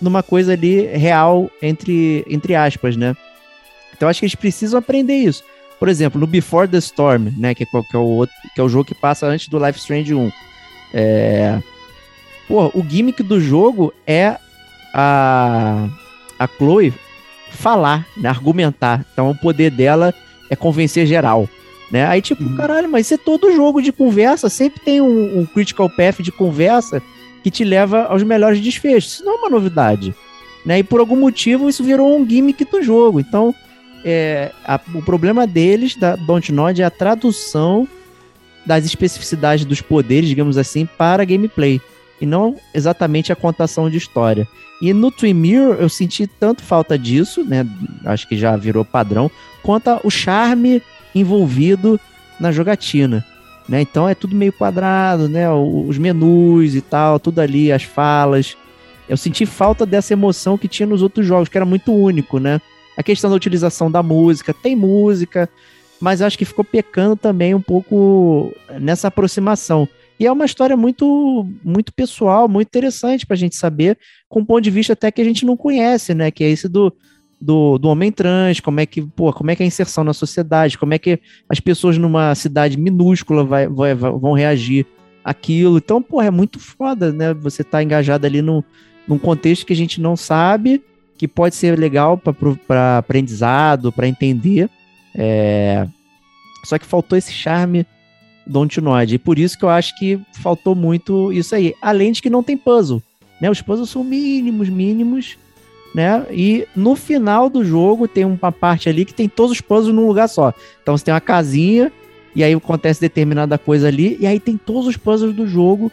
numa 0.00 0.22
coisa 0.22 0.52
ali 0.54 0.86
real, 0.86 1.50
entre, 1.62 2.24
entre 2.28 2.54
aspas, 2.54 2.96
né? 2.96 3.14
Então 3.96 4.08
acho 4.08 4.20
que 4.20 4.26
eles 4.26 4.34
precisam 4.34 4.78
aprender 4.78 5.16
isso. 5.16 5.44
Por 5.78 5.88
exemplo, 5.88 6.18
no 6.20 6.26
Before 6.26 6.66
the 6.66 6.78
Storm, 6.78 7.28
né? 7.36 7.54
Que 7.54 7.64
é, 7.64 7.66
que 7.66 7.96
é, 7.96 7.98
o, 7.98 8.02
outro, 8.02 8.34
que 8.54 8.60
é 8.60 8.64
o 8.64 8.68
jogo 8.68 8.86
que 8.86 8.94
passa 8.94 9.26
antes 9.26 9.48
do 9.48 9.64
Life 9.64 9.78
Strange 9.78 10.14
1. 10.14 10.32
É... 10.94 11.58
Pô, 12.46 12.66
o 12.74 12.84
gimmick 12.88 13.22
do 13.22 13.40
jogo 13.40 13.92
é 14.06 14.36
a, 14.94 15.88
a 16.38 16.46
Chloe 16.46 16.92
falar, 17.50 18.06
né? 18.16 18.28
argumentar. 18.28 19.04
Então 19.12 19.30
o 19.30 19.34
poder 19.36 19.70
dela 19.70 20.14
é 20.48 20.54
convencer 20.56 21.06
geral. 21.06 21.48
Né? 21.90 22.06
Aí, 22.06 22.20
tipo, 22.22 22.42
Uhum. 22.42 22.56
caralho, 22.56 22.88
mas 22.88 23.06
isso 23.06 23.14
é 23.14 23.18
todo 23.18 23.54
jogo 23.54 23.80
de 23.82 23.92
conversa, 23.92 24.48
sempre 24.48 24.80
tem 24.80 25.00
um, 25.00 25.40
um 25.40 25.46
critical 25.46 25.88
path 25.88 26.20
de 26.20 26.32
conversa 26.32 27.02
que 27.42 27.50
te 27.50 27.62
leva 27.64 28.04
aos 28.04 28.22
melhores 28.22 28.60
desfechos. 28.60 29.14
Isso 29.14 29.24
não 29.24 29.32
é 29.34 29.36
uma 29.36 29.50
novidade. 29.50 30.14
Né? 30.64 30.78
E 30.78 30.82
por 30.82 31.00
algum 31.00 31.16
motivo 31.16 31.68
isso 31.68 31.84
virou 31.84 32.18
um 32.18 32.28
gimmick 32.28 32.64
do 32.64 32.82
jogo. 32.82 33.20
Então, 33.20 33.54
é, 34.04 34.50
a- 34.66 34.80
o 34.94 35.02
problema 35.02 35.46
deles, 35.46 35.94
da 35.96 36.16
Dontnod, 36.16 36.80
é 36.80 36.84
a 36.84 36.90
tradução 36.90 37.86
das 38.64 38.84
especificidades 38.84 39.64
dos 39.64 39.80
poderes, 39.80 40.28
digamos 40.28 40.56
assim, 40.56 40.86
para 40.86 41.24
gameplay. 41.24 41.80
E 42.20 42.26
não 42.26 42.56
exatamente 42.72 43.32
a 43.32 43.36
contação 43.36 43.90
de 43.90 43.96
história. 43.96 44.46
E 44.80 44.92
no 44.92 45.10
Twin 45.10 45.34
Mirror 45.34 45.76
eu 45.78 45.88
senti 45.88 46.26
tanto 46.26 46.62
falta 46.62 46.98
disso, 46.98 47.44
né? 47.44 47.66
Acho 48.04 48.28
que 48.28 48.36
já 48.36 48.56
virou 48.56 48.84
padrão, 48.84 49.30
quanto 49.62 49.98
o 50.04 50.10
charme 50.10 50.82
envolvido 51.14 51.98
na 52.38 52.50
jogatina. 52.52 53.24
Né? 53.68 53.80
Então 53.80 54.08
é 54.08 54.14
tudo 54.14 54.36
meio 54.36 54.52
quadrado, 54.52 55.28
né? 55.28 55.50
Os 55.50 55.96
menus 55.96 56.74
e 56.74 56.80
tal, 56.80 57.18
tudo 57.18 57.40
ali, 57.40 57.72
as 57.72 57.82
falas. 57.82 58.56
Eu 59.08 59.16
senti 59.16 59.46
falta 59.46 59.86
dessa 59.86 60.12
emoção 60.12 60.58
que 60.58 60.68
tinha 60.68 60.86
nos 60.86 61.02
outros 61.02 61.26
jogos, 61.26 61.48
que 61.48 61.56
era 61.56 61.64
muito 61.64 61.92
único, 61.92 62.38
né? 62.38 62.60
A 62.96 63.02
questão 63.02 63.28
da 63.28 63.36
utilização 63.36 63.90
da 63.90 64.02
música, 64.02 64.54
tem 64.54 64.76
música, 64.76 65.48
mas 66.04 66.20
acho 66.20 66.36
que 66.36 66.44
ficou 66.44 66.62
pecando 66.62 67.16
também 67.16 67.54
um 67.54 67.62
pouco 67.62 68.52
nessa 68.78 69.08
aproximação. 69.08 69.88
E 70.20 70.26
é 70.26 70.30
uma 70.30 70.44
história 70.44 70.76
muito 70.76 71.48
muito 71.64 71.94
pessoal, 71.94 72.46
muito 72.46 72.68
interessante 72.68 73.24
pra 73.26 73.34
gente 73.34 73.56
saber, 73.56 73.96
com 74.28 74.40
um 74.40 74.44
ponto 74.44 74.60
de 74.60 74.70
vista 74.70 74.92
até 74.92 75.10
que 75.10 75.22
a 75.22 75.24
gente 75.24 75.46
não 75.46 75.56
conhece, 75.56 76.12
né? 76.12 76.30
Que 76.30 76.44
é 76.44 76.50
esse 76.50 76.68
do, 76.68 76.92
do, 77.40 77.78
do 77.78 77.88
homem 77.88 78.12
trans, 78.12 78.60
como 78.60 78.80
é 78.80 78.84
que, 78.86 79.00
pô, 79.00 79.32
como 79.32 79.50
é 79.50 79.56
que 79.56 79.62
é 79.62 79.64
a 79.64 79.66
inserção 79.66 80.04
na 80.04 80.12
sociedade, 80.12 80.76
como 80.76 80.92
é 80.92 80.98
que 80.98 81.18
as 81.48 81.58
pessoas 81.58 81.96
numa 81.96 82.34
cidade 82.34 82.78
minúscula 82.78 83.42
vai, 83.42 83.66
vai- 83.66 83.94
vão 83.94 84.34
reagir 84.34 84.84
àquilo. 85.24 85.78
Então, 85.78 86.02
pô, 86.02 86.20
é 86.20 86.30
muito 86.30 86.60
foda, 86.60 87.14
né? 87.14 87.32
Você 87.32 87.64
tá 87.64 87.82
engajado 87.82 88.26
ali 88.26 88.42
num, 88.42 88.62
num 89.08 89.18
contexto 89.18 89.64
que 89.64 89.72
a 89.72 89.76
gente 89.76 90.02
não 90.02 90.16
sabe, 90.16 90.82
que 91.16 91.26
pode 91.26 91.54
ser 91.54 91.78
legal 91.78 92.18
para 92.18 92.98
aprendizado, 92.98 93.90
para 93.90 94.06
entender. 94.06 94.68
É... 95.14 95.86
Só 96.64 96.78
que 96.78 96.86
faltou 96.86 97.16
esse 97.16 97.32
charme 97.32 97.86
Don't 98.46 98.80
Nod. 98.80 99.14
E 99.14 99.18
por 99.18 99.38
isso 99.38 99.58
que 99.58 99.64
eu 99.64 99.68
acho 99.68 99.96
que 99.98 100.18
faltou 100.40 100.74
muito 100.74 101.32
isso 101.32 101.54
aí. 101.54 101.74
Além 101.80 102.12
de 102.12 102.22
que 102.22 102.30
não 102.30 102.42
tem 102.42 102.56
puzzle. 102.56 103.02
Né? 103.40 103.50
Os 103.50 103.60
puzzles 103.60 103.90
são 103.90 104.02
mínimos, 104.02 104.68
mínimos. 104.68 105.36
Né? 105.94 106.26
E 106.30 106.66
no 106.74 106.96
final 106.96 107.48
do 107.48 107.64
jogo 107.64 108.08
tem 108.08 108.24
uma 108.24 108.50
parte 108.50 108.88
ali 108.88 109.04
que 109.04 109.14
tem 109.14 109.28
todos 109.28 109.52
os 109.52 109.60
puzzles 109.60 109.94
num 109.94 110.06
lugar 110.06 110.28
só. 110.28 110.52
Então 110.82 110.96
você 110.96 111.04
tem 111.04 111.14
uma 111.14 111.20
casinha, 111.20 111.92
e 112.34 112.42
aí 112.42 112.52
acontece 112.52 113.00
determinada 113.00 113.56
coisa 113.56 113.86
ali, 113.86 114.16
e 114.18 114.26
aí 114.26 114.40
tem 114.40 114.56
todos 114.56 114.88
os 114.88 114.96
puzzles 114.96 115.36
do 115.36 115.46
jogo 115.46 115.92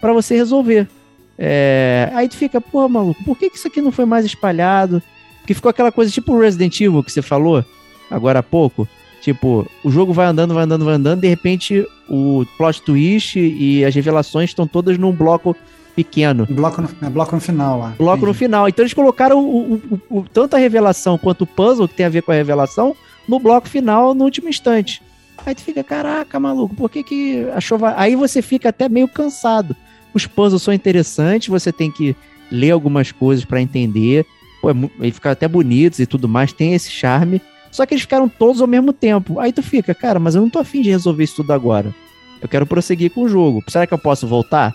para 0.00 0.12
você 0.12 0.36
resolver. 0.36 0.88
É, 1.36 2.10
Aí 2.12 2.28
tu 2.28 2.36
fica, 2.36 2.60
pô, 2.60 2.86
maluco, 2.88 3.24
por 3.24 3.36
que, 3.36 3.50
que 3.50 3.56
isso 3.56 3.66
aqui 3.66 3.80
não 3.80 3.90
foi 3.90 4.04
mais 4.04 4.24
espalhado? 4.24 5.02
Porque 5.38 5.54
ficou 5.54 5.70
aquela 5.70 5.90
coisa 5.90 6.12
tipo 6.12 6.38
Resident 6.38 6.78
Evil 6.80 7.02
que 7.02 7.10
você 7.10 7.22
falou 7.22 7.64
agora 8.10 8.38
há 8.40 8.42
pouco. 8.42 8.88
Tipo, 9.20 9.66
o 9.84 9.90
jogo 9.90 10.12
vai 10.14 10.26
andando, 10.26 10.54
vai 10.54 10.64
andando, 10.64 10.84
vai 10.84 10.94
andando, 10.94 11.20
de 11.20 11.28
repente 11.28 11.86
o 12.08 12.44
plot 12.56 12.80
twist 12.82 13.38
e 13.38 13.84
as 13.84 13.94
revelações 13.94 14.50
estão 14.50 14.66
todas 14.66 14.96
num 14.96 15.12
bloco 15.12 15.54
pequeno. 15.94 16.46
Bloco 16.48 16.80
no, 16.80 16.88
é 17.02 17.10
bloco 17.10 17.34
no 17.34 17.40
final 17.40 17.78
lá. 17.78 17.94
Bloco 17.98 18.24
no 18.24 18.32
final. 18.32 18.66
Então 18.68 18.82
eles 18.82 18.94
colocaram 18.94 19.38
o, 19.44 19.74
o- 19.74 20.00
o- 20.18 20.24
tanto 20.32 20.56
a 20.56 20.58
revelação 20.58 21.18
quanto 21.18 21.42
o 21.42 21.46
puzzle, 21.46 21.86
que 21.86 21.94
tem 21.94 22.06
a 22.06 22.08
ver 22.08 22.22
com 22.22 22.32
a 22.32 22.34
revelação, 22.34 22.96
no 23.28 23.38
bloco 23.38 23.68
final, 23.68 24.14
no 24.14 24.24
último 24.24 24.48
instante. 24.48 25.02
Aí 25.44 25.54
tu 25.54 25.62
fica, 25.62 25.84
caraca, 25.84 26.38
maluco, 26.40 26.74
por 26.74 26.88
que 26.90 27.02
que 27.02 27.46
achou... 27.54 27.76
va-" 27.78 27.94
Aí 27.98 28.16
você 28.16 28.40
fica 28.40 28.70
até 28.70 28.88
meio 28.88 29.08
cansado. 29.08 29.76
Os 30.14 30.26
puzzles 30.26 30.62
são 30.62 30.72
interessantes, 30.72 31.48
você 31.48 31.70
tem 31.72 31.90
que 31.90 32.16
ler 32.50 32.70
algumas 32.70 33.12
coisas 33.12 33.44
pra 33.44 33.60
entender. 33.60 34.24
Pô, 34.62 34.70
é 34.70 34.74
eles 35.00 35.14
ficaram 35.14 35.32
até 35.32 35.46
bonitos 35.46 35.98
e 35.98 36.06
tudo 36.06 36.26
mais, 36.28 36.52
tem 36.52 36.72
esse 36.74 36.90
charme. 36.90 37.40
Só 37.70 37.86
que 37.86 37.94
eles 37.94 38.02
ficaram 38.02 38.28
todos 38.28 38.60
ao 38.60 38.66
mesmo 38.66 38.92
tempo. 38.92 39.38
Aí 39.38 39.52
tu 39.52 39.62
fica, 39.62 39.94
cara, 39.94 40.18
mas 40.18 40.34
eu 40.34 40.42
não 40.42 40.50
tô 40.50 40.58
afim 40.58 40.82
de 40.82 40.90
resolver 40.90 41.24
isso 41.24 41.36
tudo 41.36 41.52
agora. 41.52 41.94
Eu 42.42 42.48
quero 42.48 42.66
prosseguir 42.66 43.10
com 43.10 43.22
o 43.22 43.28
jogo. 43.28 43.62
Será 43.68 43.86
que 43.86 43.94
eu 43.94 43.98
posso 43.98 44.26
voltar 44.26 44.72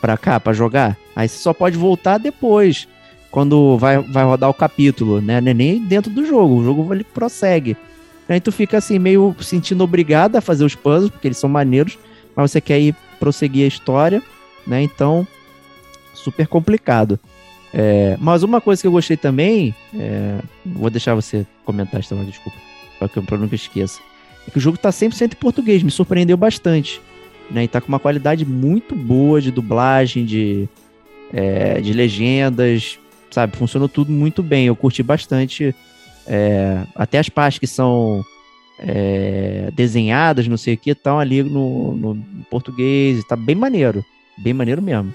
pra 0.00 0.16
cá 0.16 0.38
pra 0.38 0.52
jogar? 0.52 0.96
Aí 1.14 1.28
você 1.28 1.38
só 1.38 1.52
pode 1.52 1.76
voltar 1.76 2.18
depois, 2.18 2.86
quando 3.30 3.78
vai, 3.78 3.98
vai 3.98 4.24
rodar 4.24 4.50
o 4.50 4.54
capítulo, 4.54 5.20
né? 5.20 5.38
É 5.38 5.40
Nem 5.40 5.80
dentro 5.80 6.10
do 6.10 6.26
jogo, 6.26 6.56
o 6.56 6.64
jogo 6.64 6.92
ele 6.92 7.04
prossegue. 7.04 7.76
Aí 8.28 8.40
tu 8.40 8.52
fica 8.52 8.76
assim, 8.76 8.98
meio 8.98 9.34
sentindo 9.40 9.82
obrigado 9.82 10.36
a 10.36 10.40
fazer 10.40 10.64
os 10.64 10.74
puzzles, 10.74 11.10
porque 11.10 11.28
eles 11.28 11.38
são 11.38 11.48
maneiros, 11.48 11.98
mas 12.36 12.50
você 12.50 12.60
quer 12.60 12.78
ir 12.78 12.94
prosseguir 13.18 13.64
a 13.64 13.68
história, 13.68 14.22
né? 14.66 14.82
Então, 14.82 15.26
super 16.12 16.46
complicado. 16.46 17.18
É, 17.72 18.16
mas 18.18 18.42
uma 18.42 18.60
coisa 18.60 18.80
que 18.80 18.88
eu 18.88 18.92
gostei 18.92 19.16
também, 19.16 19.74
é, 19.94 20.38
vou 20.64 20.90
deixar 20.90 21.14
você 21.14 21.46
comentar, 21.64 22.00
Estevão, 22.00 22.24
desculpa, 22.24 22.58
para 22.98 23.08
que 23.08 23.18
eu 23.18 23.38
não 23.38 23.48
esqueça. 23.52 24.00
É 24.46 24.50
que 24.50 24.58
o 24.58 24.60
jogo 24.60 24.78
tá 24.78 24.90
100% 24.90 25.32
em 25.32 25.36
português, 25.36 25.82
me 25.82 25.90
surpreendeu 25.90 26.36
bastante. 26.36 27.00
Né, 27.50 27.64
e 27.64 27.68
tá 27.68 27.80
com 27.80 27.88
uma 27.88 27.98
qualidade 27.98 28.44
muito 28.44 28.94
boa 28.94 29.40
de 29.40 29.50
dublagem, 29.50 30.26
de, 30.26 30.68
é, 31.32 31.80
de 31.80 31.94
legendas, 31.94 32.98
sabe? 33.30 33.56
Funcionou 33.56 33.88
tudo 33.88 34.12
muito 34.12 34.42
bem. 34.42 34.66
Eu 34.66 34.76
curti 34.76 35.02
bastante. 35.02 35.74
é, 36.26 36.82
até 36.94 37.18
as 37.18 37.30
partes 37.30 37.58
que 37.58 37.66
são 37.66 38.22
é, 38.78 39.70
desenhadas, 39.74 40.46
não 40.46 40.58
sei 40.58 40.74
o 40.74 40.76
que, 40.76 40.90
estão 40.90 41.18
ali 41.18 41.42
no, 41.42 41.96
no 41.96 42.24
português. 42.50 43.24
Tá 43.24 43.34
bem 43.34 43.54
maneiro. 43.54 44.04
Bem 44.36 44.52
maneiro 44.52 44.82
mesmo. 44.82 45.14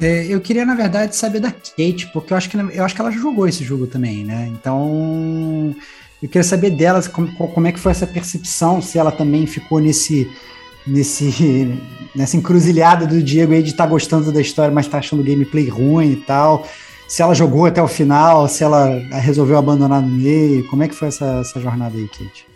É, 0.00 0.26
eu 0.26 0.40
queria, 0.40 0.66
na 0.66 0.74
verdade, 0.74 1.16
saber 1.16 1.40
da 1.40 1.50
Kate, 1.50 2.10
porque 2.12 2.32
eu 2.32 2.36
acho, 2.36 2.50
que, 2.50 2.56
eu 2.56 2.84
acho 2.84 2.94
que 2.94 3.00
ela 3.00 3.10
jogou 3.10 3.48
esse 3.48 3.64
jogo 3.64 3.86
também, 3.86 4.24
né? 4.24 4.50
Então, 4.52 5.74
eu 6.22 6.28
queria 6.28 6.44
saber 6.44 6.70
dela 6.70 7.02
como, 7.08 7.32
como 7.32 7.66
é 7.66 7.72
que 7.72 7.80
foi 7.80 7.92
essa 7.92 8.06
percepção, 8.06 8.82
se 8.82 8.98
ela 8.98 9.10
também 9.10 9.46
ficou 9.46 9.80
nesse, 9.80 10.30
nesse, 10.86 11.80
nessa 12.14 12.36
encruzilhada 12.36 13.06
do 13.06 13.22
Diego 13.22 13.54
aí 13.54 13.62
de 13.62 13.70
estar 13.70 13.86
gostando 13.86 14.30
da 14.30 14.40
história, 14.40 14.72
mas 14.72 14.86
tá 14.86 14.98
achando 14.98 15.20
o 15.20 15.24
gameplay 15.24 15.68
ruim 15.68 16.12
e 16.12 16.16
tal. 16.16 16.66
Se 17.08 17.22
ela 17.22 17.34
jogou 17.34 17.66
até 17.66 17.80
o 17.80 17.88
final, 17.88 18.48
se 18.48 18.64
ela 18.64 18.98
resolveu 19.20 19.56
abandonar 19.56 20.02
no 20.02 20.08
meio, 20.08 20.66
como 20.68 20.82
é 20.82 20.88
que 20.88 20.94
foi 20.94 21.08
essa, 21.08 21.40
essa 21.40 21.60
jornada 21.60 21.96
aí, 21.96 22.08
Kate? 22.08 22.46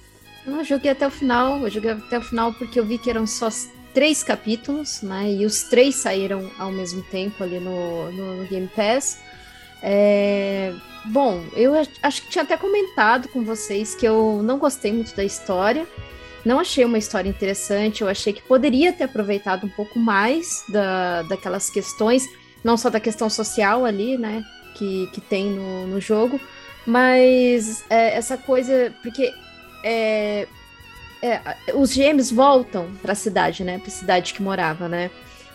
Eu 0.47 0.65
joguei 0.65 0.91
até 0.91 1.07
o 1.07 1.11
final, 1.11 1.59
eu 1.61 1.71
joguei 1.71 1.93
até 1.93 2.19
o 2.19 2.23
final 2.23 2.53
porque 2.53 2.81
eu 2.81 2.85
vi 2.85 2.99
que 2.99 3.09
eram 3.09 3.27
só 3.27 3.49
três 3.95 4.23
capítulos, 4.23 5.03
né? 5.03 5.31
E 5.33 5.45
os 5.47 5.65
três 5.65 5.97
saíram 5.97 6.51
ao 6.59 6.71
mesmo 6.71 7.03
tempo 7.03 7.43
ali 7.43 7.59
no, 7.61 8.11
no, 8.13 8.37
no 8.37 8.45
Game 8.47 8.69
Pass. 8.69 9.19
É, 9.83 10.73
Bom, 11.07 11.43
eu 11.55 11.75
ach- 11.75 11.89
acho 12.03 12.23
que 12.23 12.29
tinha 12.31 12.43
até 12.45 12.57
comentado 12.57 13.29
com 13.29 13.43
vocês 13.43 13.95
que 13.95 14.07
eu 14.07 14.43
não 14.43 14.59
gostei 14.59 14.93
muito 14.93 15.17
da 15.17 15.25
história. 15.25 15.87
Não 16.45 16.59
achei 16.59 16.85
uma 16.85 16.99
história 16.99 17.29
interessante, 17.29 18.03
eu 18.03 18.09
achei 18.09 18.33
que 18.33 18.43
poderia 18.43 18.93
ter 18.93 19.05
aproveitado 19.05 19.65
um 19.67 19.69
pouco 19.71 19.99
mais 19.99 20.63
da, 20.69 21.23
daquelas 21.23 21.69
questões, 21.71 22.27
não 22.65 22.77
só 22.77 22.89
da 22.91 23.01
questão 23.01 23.29
social 23.31 23.85
ali, 23.85 24.17
né? 24.19 24.43
Que, 24.75 25.07
que 25.13 25.21
tem 25.21 25.51
no, 25.51 25.87
no 25.87 26.01
jogo, 26.01 26.41
mas 26.87 27.83
é, 27.91 28.15
essa 28.17 28.37
coisa. 28.37 28.93
Porque 29.03 29.33
é, 29.85 30.47
é, 31.23 31.41
os 31.75 31.93
gêmeos 31.93 32.31
voltam 32.31 32.91
para 33.03 33.13
a 33.13 33.17
cidade, 33.17 33.63
né? 33.63 33.79
Para 33.79 33.89
a 33.89 33.91
cidade 33.91 34.33
que 34.33 34.43
morava, 34.43 34.89
né? 34.89 35.11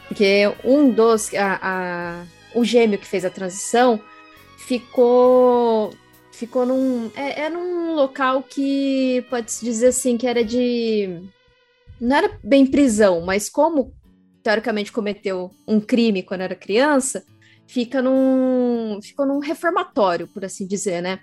Porque 0.07 0.51
um 0.63 0.89
dos. 0.89 1.33
A, 1.33 1.59
a, 1.61 2.25
o 2.53 2.63
gêmeo 2.63 2.99
que 2.99 3.07
fez 3.07 3.25
a 3.25 3.29
transição 3.29 3.99
ficou. 4.57 5.93
Ficou 6.31 6.65
num. 6.65 7.11
É, 7.15 7.43
é 7.43 7.49
num 7.49 7.93
local 7.95 8.43
que 8.43 9.25
pode-se 9.29 9.65
dizer 9.65 9.87
assim 9.87 10.17
que 10.17 10.27
era 10.27 10.43
de. 10.43 11.21
Não 11.99 12.15
era 12.17 12.37
bem 12.43 12.65
prisão, 12.65 13.21
mas 13.21 13.49
como 13.49 13.93
teoricamente 14.43 14.91
cometeu 14.91 15.49
um 15.67 15.79
crime 15.79 16.21
quando 16.21 16.41
era 16.41 16.55
criança, 16.55 17.23
fica 17.65 18.01
num. 18.01 18.99
Ficou 19.01 19.25
num 19.25 19.39
reformatório, 19.39 20.27
por 20.27 20.45
assim 20.45 20.67
dizer, 20.67 21.01
né? 21.01 21.19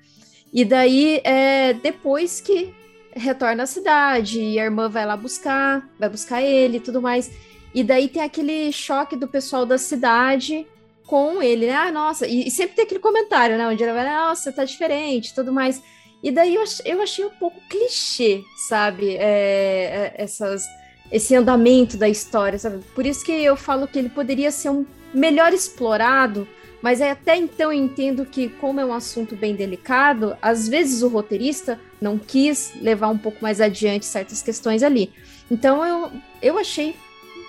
E 0.53 0.65
daí, 0.65 1.21
é, 1.25 1.73
depois 1.73 2.41
que 2.41 2.75
retorna 3.15 3.65
à 3.65 3.67
cidade, 3.67 4.41
e 4.41 4.59
a 4.59 4.65
irmã 4.65 4.89
vai 4.89 5.07
lá 5.07 5.17
buscar, 5.17 5.89
vai 5.99 6.09
buscar 6.09 6.43
ele 6.43 6.79
e 6.79 6.81
tudo 6.81 7.01
mais. 7.01 7.31
E 7.75 7.83
daí 7.83 8.09
tem 8.09 8.23
aquele 8.23 8.73
choque 8.73 9.17
do 9.17 9.27
pessoal 9.27 9.65
da 9.65 9.79
cidade 9.79 10.67
com 11.07 11.43
ele, 11.43 11.67
né? 11.67 11.75
Ah, 11.75 11.93
nossa, 11.93 12.27
e, 12.27 12.47
e 12.47 12.51
sempre 12.51 12.77
tem 12.77 12.85
aquele 12.85 13.01
comentário, 13.01 13.57
né? 13.57 13.67
Onde 13.67 13.83
ela 13.83 13.93
vai, 13.93 14.05
nossa, 14.05 14.53
tá 14.53 14.65
diferente 14.65 15.35
tudo 15.35 15.53
mais. 15.53 15.83
E 16.23 16.31
daí 16.31 16.55
eu, 16.55 16.65
eu 16.85 17.03
achei 17.03 17.25
um 17.25 17.31
pouco 17.31 17.61
clichê, 17.69 18.43
sabe? 18.69 19.17
É, 19.17 19.21
é, 19.21 20.15
essas, 20.17 20.65
esse 21.11 21.35
andamento 21.35 21.97
da 21.97 22.09
história, 22.09 22.59
sabe? 22.59 22.83
Por 22.95 23.05
isso 23.05 23.25
que 23.25 23.33
eu 23.33 23.57
falo 23.57 23.89
que 23.89 23.99
ele 23.99 24.09
poderia 24.09 24.51
ser 24.51 24.71
um 24.71 24.87
melhor 25.13 25.53
explorado 25.53 26.47
mas 26.83 27.01
até 27.01 27.37
então 27.37 27.73
eu 27.73 27.79
entendo 27.79 28.27
que, 28.27 28.49
como 28.49 28.81
é 28.81 28.85
um 28.85 28.93
assunto 28.93 29.37
bem 29.37 29.55
delicado, 29.55 30.37
às 30.43 30.69
vezes 30.69 31.03
o 31.03 31.09
roteirista 31.09 31.79
não 32.01 32.19
quis 32.19 32.73
levar 32.83 33.09
um 33.09 33.17
pouco 33.17 33.39
mais 33.41 33.61
adiante 33.61 34.05
certas 34.05 34.43
questões 34.43 34.83
ali. 34.83 35.13
Então 35.49 35.85
eu, 35.87 36.13
eu 36.43 36.59
achei 36.59 36.97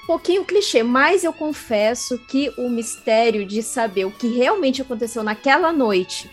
um 0.03 0.05
pouquinho 0.05 0.45
clichê, 0.45 0.83
mas 0.83 1.23
eu 1.23 1.33
confesso 1.33 2.19
que 2.27 2.53
o 2.57 2.69
mistério 2.69 3.43
de 3.43 3.63
saber 3.63 4.05
o 4.05 4.11
que 4.11 4.27
realmente 4.27 4.83
aconteceu 4.83 5.23
naquela 5.23 5.73
noite, 5.73 6.29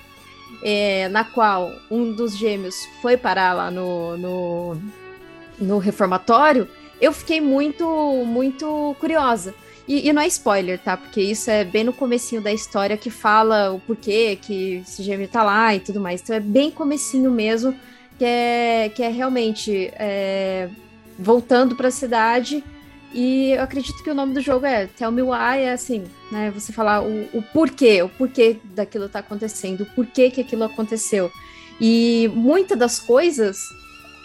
é, 0.62 1.09
na 1.09 1.24
qual 1.24 1.72
um 1.90 2.12
dos 2.12 2.36
gêmeos 2.36 2.86
foi 3.01 3.16
parar 3.16 3.55
lá 3.55 3.70
no, 3.70 4.18
no, 4.18 4.76
no 5.59 5.78
reformatório, 5.78 6.68
eu 7.01 7.12
fiquei 7.12 7.40
muito, 7.40 7.86
muito 8.26 8.94
curiosa. 9.01 9.55
E, 9.91 10.09
e, 10.09 10.12
não 10.12 10.22
é 10.22 10.28
spoiler, 10.28 10.78
tá? 10.78 10.97
Porque 10.97 11.20
isso 11.20 11.51
é 11.51 11.64
bem 11.64 11.82
no 11.82 11.93
comecinho 11.93 12.41
da 12.41 12.53
história 12.53 12.97
que 12.97 13.11
fala 13.11 13.72
o 13.72 13.80
porquê 13.80 14.38
que 14.41 14.84
esse 14.86 15.03
gêmeo 15.03 15.26
tá 15.26 15.43
lá 15.43 15.74
e 15.74 15.80
tudo 15.80 15.99
mais. 15.99 16.20
Então 16.20 16.36
é 16.36 16.38
bem 16.38 16.70
comecinho 16.70 17.28
mesmo, 17.28 17.74
que 18.16 18.24
é, 18.24 18.93
que 18.95 19.03
é 19.03 19.09
realmente 19.09 19.91
é, 19.95 20.68
voltando 21.18 21.74
para 21.74 21.88
a 21.88 21.91
cidade. 21.91 22.62
E 23.12 23.51
eu 23.51 23.64
acredito 23.64 24.01
que 24.05 24.09
o 24.09 24.14
nome 24.14 24.32
do 24.32 24.41
jogo 24.41 24.64
é 24.64 24.86
Tell 24.86 25.11
Me 25.11 25.22
Why, 25.22 25.59
é 25.59 25.72
assim, 25.72 26.05
né? 26.30 26.53
Você 26.53 26.72
falar 26.72 27.03
o, 27.03 27.28
o 27.36 27.43
porquê, 27.53 28.01
o 28.01 28.09
porquê 28.09 28.59
daquilo 28.66 29.09
tá 29.09 29.18
acontecendo, 29.18 29.80
o 29.80 29.86
porquê 29.86 30.30
que 30.30 30.41
aquilo 30.41 30.62
aconteceu. 30.62 31.32
E 31.80 32.30
muitas 32.32 32.78
das 32.78 33.01
coisas, 33.01 33.59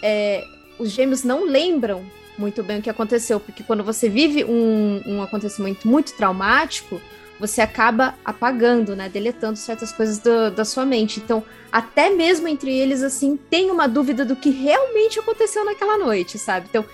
é, 0.00 0.44
os 0.78 0.92
gêmeos 0.92 1.24
não 1.24 1.44
lembram 1.44 2.04
muito 2.38 2.62
bem 2.62 2.78
o 2.78 2.82
que 2.82 2.90
aconteceu, 2.90 3.40
porque 3.40 3.62
quando 3.62 3.82
você 3.82 4.08
vive 4.08 4.44
um, 4.44 5.02
um 5.06 5.22
acontecimento 5.22 5.88
muito 5.88 6.12
traumático, 6.14 7.00
você 7.38 7.60
acaba 7.60 8.14
apagando, 8.24 8.96
né, 8.96 9.08
deletando 9.08 9.58
certas 9.58 9.92
coisas 9.92 10.18
do, 10.18 10.50
da 10.50 10.64
sua 10.64 10.86
mente. 10.86 11.20
Então, 11.20 11.44
até 11.70 12.10
mesmo 12.10 12.48
entre 12.48 12.72
eles, 12.74 13.02
assim, 13.02 13.36
tem 13.36 13.70
uma 13.70 13.86
dúvida 13.86 14.24
do 14.24 14.36
que 14.36 14.50
realmente 14.50 15.18
aconteceu 15.18 15.64
naquela 15.64 15.98
noite, 15.98 16.38
sabe? 16.38 16.66
Então, 16.68 16.84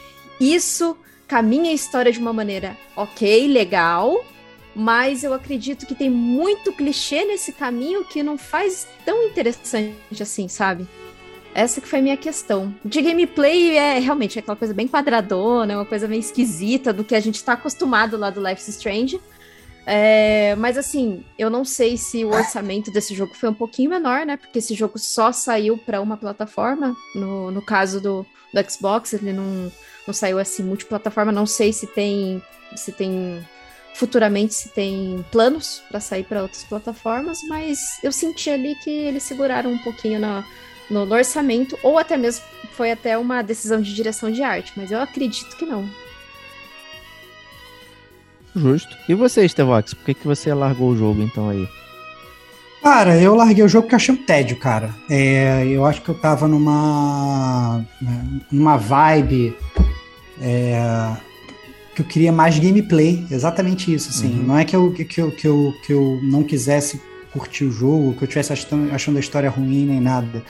isso 0.41 0.97
caminha 1.29 1.71
a 1.71 1.75
história 1.75 2.13
de 2.13 2.19
uma 2.19 2.33
maneira 2.33 2.77
ok, 2.97 3.47
legal, 3.47 4.25
mas 4.75 5.23
eu 5.23 5.33
acredito 5.33 5.87
que 5.87 5.95
tem 5.95 6.11
muito 6.11 6.73
clichê 6.73 7.25
nesse 7.25 7.53
caminho 7.53 8.05
que 8.05 8.23
não 8.23 8.37
faz 8.37 8.87
tão 9.05 9.23
interessante 9.25 9.95
assim, 10.21 10.49
sabe? 10.49 10.87
Essa 11.55 11.81
que 11.81 11.89
foi 11.89 11.99
a 11.99 12.03
minha 12.03 12.17
questão. 12.17 12.75
De 12.85 13.03
gameplay 13.03 13.77
é 13.77 13.99
realmente 13.99 14.39
aquela 14.39 14.57
coisa 14.57 14.73
bem 14.73 14.89
quadradona, 14.89 15.77
uma 15.77 15.85
coisa 15.85 16.09
meio 16.09 16.21
esquisita 16.21 16.93
do 16.93 17.05
que 17.05 17.15
a 17.15 17.21
gente 17.21 17.37
está 17.37 17.53
acostumado 17.53 18.17
lá 18.17 18.31
do 18.31 18.43
Life 18.43 18.61
is 18.61 18.69
Strange. 18.69 19.21
É, 19.85 20.55
mas 20.57 20.79
assim, 20.79 21.25
eu 21.39 21.51
não 21.51 21.65
sei 21.65 21.97
se 21.97 22.25
o 22.25 22.31
orçamento 22.33 22.91
desse 22.91 23.15
jogo 23.15 23.35
foi 23.35 23.49
um 23.49 23.55
pouquinho 23.55 23.91
menor, 23.91 24.25
né? 24.25 24.37
Porque 24.37 24.61
esse 24.61 24.75
jogo 24.75 24.99
só 24.99 25.33
saiu 25.33 25.77
para 25.77 26.01
uma 26.01 26.17
plataforma. 26.17 26.97
No, 27.15 27.51
no 27.51 27.61
caso 27.61 28.01
do, 28.01 28.25
do 28.55 28.71
Xbox, 28.71 29.13
ele 29.13 29.33
não, 29.33 29.71
não 30.07 30.15
saiu 30.15 30.39
assim 30.39 30.63
multiplataforma. 30.63 31.33
Não 31.33 31.47
sei 31.47 31.73
se 31.73 31.87
tem 31.87 32.43
se 32.75 32.91
tem 32.91 33.47
futuramente 33.95 34.55
se 34.55 34.71
tem 34.71 35.23
planos 35.31 35.83
para 35.91 36.01
sair 36.01 36.25
para 36.25 36.43
outras 36.43 36.65
plataformas, 36.65 37.39
mas 37.49 37.79
eu 38.03 38.11
senti 38.11 38.49
ali 38.49 38.75
que 38.77 38.89
eles 38.91 39.23
seguraram 39.23 39.71
um 39.71 39.79
pouquinho 39.79 40.19
na, 40.19 40.43
no, 40.93 41.07
no 41.07 41.15
orçamento, 41.15 41.79
ou 41.83 41.99
até 41.99 42.17
mesmo 42.17 42.45
foi 42.73 42.91
até 42.91 43.17
uma 43.19 43.43
decisão 43.43 43.81
de 43.81 43.95
direção 43.95 44.31
de 44.31 44.43
arte, 44.43 44.73
mas 44.77 44.91
eu 44.91 45.01
acredito 45.01 45.57
que 45.57 45.65
não. 45.65 45.89
Justo. 48.55 48.97
E 49.09 49.15
você, 49.15 49.49
Stevox, 49.49 49.95
por 49.95 50.05
que, 50.05 50.15
que 50.15 50.27
você 50.27 50.53
largou 50.53 50.91
o 50.91 50.97
jogo 50.97 51.23
então 51.23 51.49
aí? 51.49 51.67
Cara, 52.83 53.17
eu 53.17 53.35
larguei 53.35 53.65
o 53.65 53.69
jogo 53.69 53.85
porque 53.85 53.95
achei 53.95 54.15
um 54.15 54.19
tédio, 54.19 54.57
cara. 54.57 54.95
É, 55.09 55.65
eu 55.67 55.87
acho 55.87 56.03
que 56.03 56.09
eu 56.09 56.15
tava 56.15 56.49
numa. 56.49 57.85
numa 58.51 58.77
vibe. 58.77 59.57
É, 60.41 61.17
que 61.95 62.03
eu 62.03 62.07
queria 62.07 62.33
mais 62.33 62.59
gameplay. 62.59 63.25
Exatamente 63.31 63.93
isso, 63.95 64.11
assim. 64.11 64.41
Uhum. 64.41 64.47
Não 64.47 64.59
é 64.59 64.65
que 64.65 64.75
eu, 64.75 64.93
que, 64.93 65.21
eu, 65.21 65.31
que, 65.31 65.47
eu, 65.47 65.75
que 65.87 65.93
eu 65.93 66.19
não 66.23 66.43
quisesse 66.43 67.01
curtir 67.33 67.65
o 67.65 67.71
jogo, 67.71 68.15
que 68.15 68.25
eu 68.25 68.27
estivesse 68.27 68.53
achando, 68.53 68.93
achando 68.93 69.17
a 69.17 69.21
história 69.21 69.49
ruim 69.49 69.87
nem 69.87 70.01
nada 70.01 70.43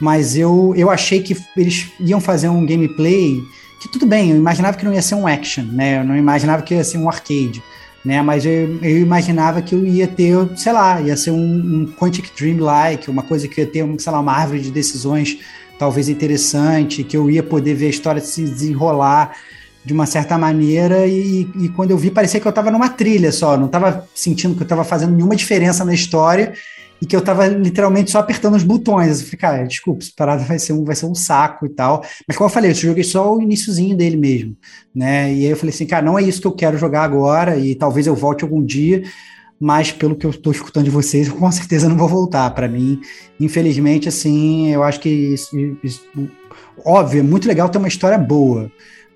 mas 0.00 0.36
eu, 0.36 0.72
eu 0.76 0.90
achei 0.90 1.20
que 1.20 1.36
eles 1.56 1.90
iam 2.00 2.20
fazer 2.20 2.48
um 2.48 2.64
gameplay 2.64 3.42
que 3.80 3.88
tudo 3.88 4.06
bem, 4.06 4.30
eu 4.30 4.36
imaginava 4.36 4.76
que 4.76 4.84
não 4.84 4.92
ia 4.92 5.02
ser 5.02 5.14
um 5.14 5.26
action, 5.26 5.64
né? 5.64 6.00
Eu 6.00 6.04
não 6.04 6.16
imaginava 6.16 6.62
que 6.62 6.74
ia 6.74 6.82
ser 6.82 6.98
um 6.98 7.08
arcade, 7.08 7.62
né? 8.04 8.20
Mas 8.22 8.44
eu, 8.44 8.78
eu 8.82 8.98
imaginava 8.98 9.62
que 9.62 9.74
eu 9.74 9.86
ia 9.86 10.06
ter, 10.08 10.34
sei 10.56 10.72
lá, 10.72 11.00
ia 11.00 11.16
ser 11.16 11.30
um, 11.30 11.36
um 11.36 11.86
Quantic 11.86 12.30
Dream-like, 12.36 13.08
uma 13.08 13.22
coisa 13.22 13.46
que 13.46 13.60
ia 13.60 13.66
ter, 13.66 13.84
sei 13.98 14.12
lá, 14.12 14.20
uma 14.20 14.32
árvore 14.32 14.60
de 14.60 14.70
decisões 14.70 15.38
talvez 15.78 16.08
interessante, 16.08 17.04
que 17.04 17.16
eu 17.16 17.30
ia 17.30 17.42
poder 17.42 17.74
ver 17.74 17.86
a 17.86 17.90
história 17.90 18.20
se 18.20 18.42
desenrolar 18.42 19.36
de 19.84 19.92
uma 19.92 20.06
certa 20.06 20.36
maneira 20.36 21.06
e, 21.06 21.48
e 21.56 21.68
quando 21.68 21.92
eu 21.92 21.96
vi 21.96 22.10
parecia 22.10 22.40
que 22.40 22.46
eu 22.46 22.50
estava 22.50 22.70
numa 22.70 22.88
trilha 22.88 23.30
só, 23.30 23.56
não 23.56 23.66
estava 23.66 24.06
sentindo 24.12 24.54
que 24.56 24.60
eu 24.60 24.64
estava 24.64 24.82
fazendo 24.84 25.14
nenhuma 25.14 25.36
diferença 25.36 25.84
na 25.84 25.94
história 25.94 26.52
e 27.00 27.06
que 27.06 27.14
eu 27.14 27.20
tava 27.20 27.46
literalmente 27.46 28.10
só 28.10 28.18
apertando 28.18 28.54
os 28.54 28.62
botões. 28.62 29.20
Eu 29.20 29.26
falei, 29.26 29.38
cara, 29.38 29.64
desculpa, 29.66 30.02
essa 30.02 30.12
parada 30.16 30.44
vai 30.44 30.58
ser 30.58 30.72
um, 30.72 30.84
vai 30.84 30.96
ser 30.96 31.06
um 31.06 31.14
saco 31.14 31.66
e 31.66 31.68
tal. 31.68 32.02
Mas 32.26 32.36
como 32.36 32.48
eu 32.48 32.52
falei, 32.52 32.70
eu 32.70 32.74
joguei 32.74 33.04
só 33.04 33.34
o 33.34 33.40
iníciozinho 33.40 33.96
dele 33.96 34.16
mesmo, 34.16 34.56
né? 34.94 35.32
E 35.32 35.44
aí 35.44 35.50
eu 35.50 35.56
falei 35.56 35.74
assim, 35.74 35.86
cara, 35.86 36.04
não 36.04 36.18
é 36.18 36.22
isso 36.22 36.40
que 36.40 36.46
eu 36.46 36.52
quero 36.52 36.76
jogar 36.76 37.02
agora 37.02 37.56
e 37.56 37.74
talvez 37.74 38.06
eu 38.06 38.14
volte 38.14 38.44
algum 38.44 38.64
dia, 38.64 39.02
mas 39.60 39.92
pelo 39.92 40.16
que 40.16 40.26
eu 40.26 40.30
estou 40.30 40.52
escutando 40.52 40.84
de 40.84 40.90
vocês, 40.90 41.28
eu 41.28 41.34
com 41.36 41.50
certeza 41.52 41.88
não 41.88 41.96
vou 41.96 42.08
voltar. 42.08 42.50
Para 42.50 42.68
mim, 42.68 43.00
infelizmente, 43.38 44.08
assim, 44.08 44.68
eu 44.72 44.82
acho 44.82 45.00
que 45.00 45.08
isso, 45.08 45.56
isso, 45.82 46.02
óbvio, 46.84 47.20
é 47.20 47.22
muito 47.22 47.48
legal 47.48 47.68
ter 47.68 47.78
uma 47.78 47.88
história 47.88 48.18
boa. 48.18 48.70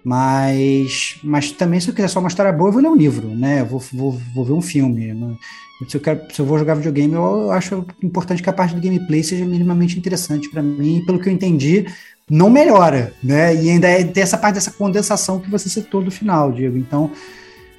Mas, 0.05 1.18
mas 1.22 1.53
também, 1.53 1.78
se 1.78 1.88
eu 1.88 1.94
quiser 1.94 2.09
só 2.09 2.18
uma 2.18 2.28
história 2.28 2.53
boa, 2.53 2.68
eu 2.68 2.72
vou 2.72 2.82
ler 2.82 2.88
um 2.88 2.96
livro, 2.96 3.28
né? 3.28 3.61
Eu 3.61 3.66
vou, 3.66 3.80
vou, 3.92 4.20
vou 4.34 4.44
ver 4.44 4.53
um 4.53 4.62
filme. 4.62 5.14
Né? 5.14 5.36
Se 5.88 5.96
eu, 5.96 6.00
quero, 6.00 6.20
se 6.32 6.40
eu 6.40 6.46
vou 6.46 6.59
jogar 6.59 6.74
videogame, 6.74 7.14
eu 7.14 7.50
acho 7.53 7.86
importante 8.03 8.42
que 8.42 8.50
a 8.50 8.53
parte 8.53 8.74
do 8.74 8.80
gameplay 8.80 9.22
seja 9.22 9.44
minimamente 9.44 9.96
interessante 9.96 10.48
para 10.50 10.62
mim. 10.62 11.05
Pelo 11.07 11.20
que 11.20 11.28
eu 11.28 11.32
entendi, 11.32 11.86
não 12.28 12.50
melhora, 12.50 13.12
né? 13.22 13.55
E 13.55 13.70
ainda 13.70 13.88
é, 13.88 14.03
tem 14.03 14.22
essa 14.22 14.36
parte 14.36 14.55
dessa 14.55 14.72
condensação 14.72 15.38
que 15.38 15.50
você 15.50 15.68
citou 15.68 16.03
do 16.03 16.11
final, 16.11 16.50
Diego. 16.50 16.76
Então, 16.76 17.12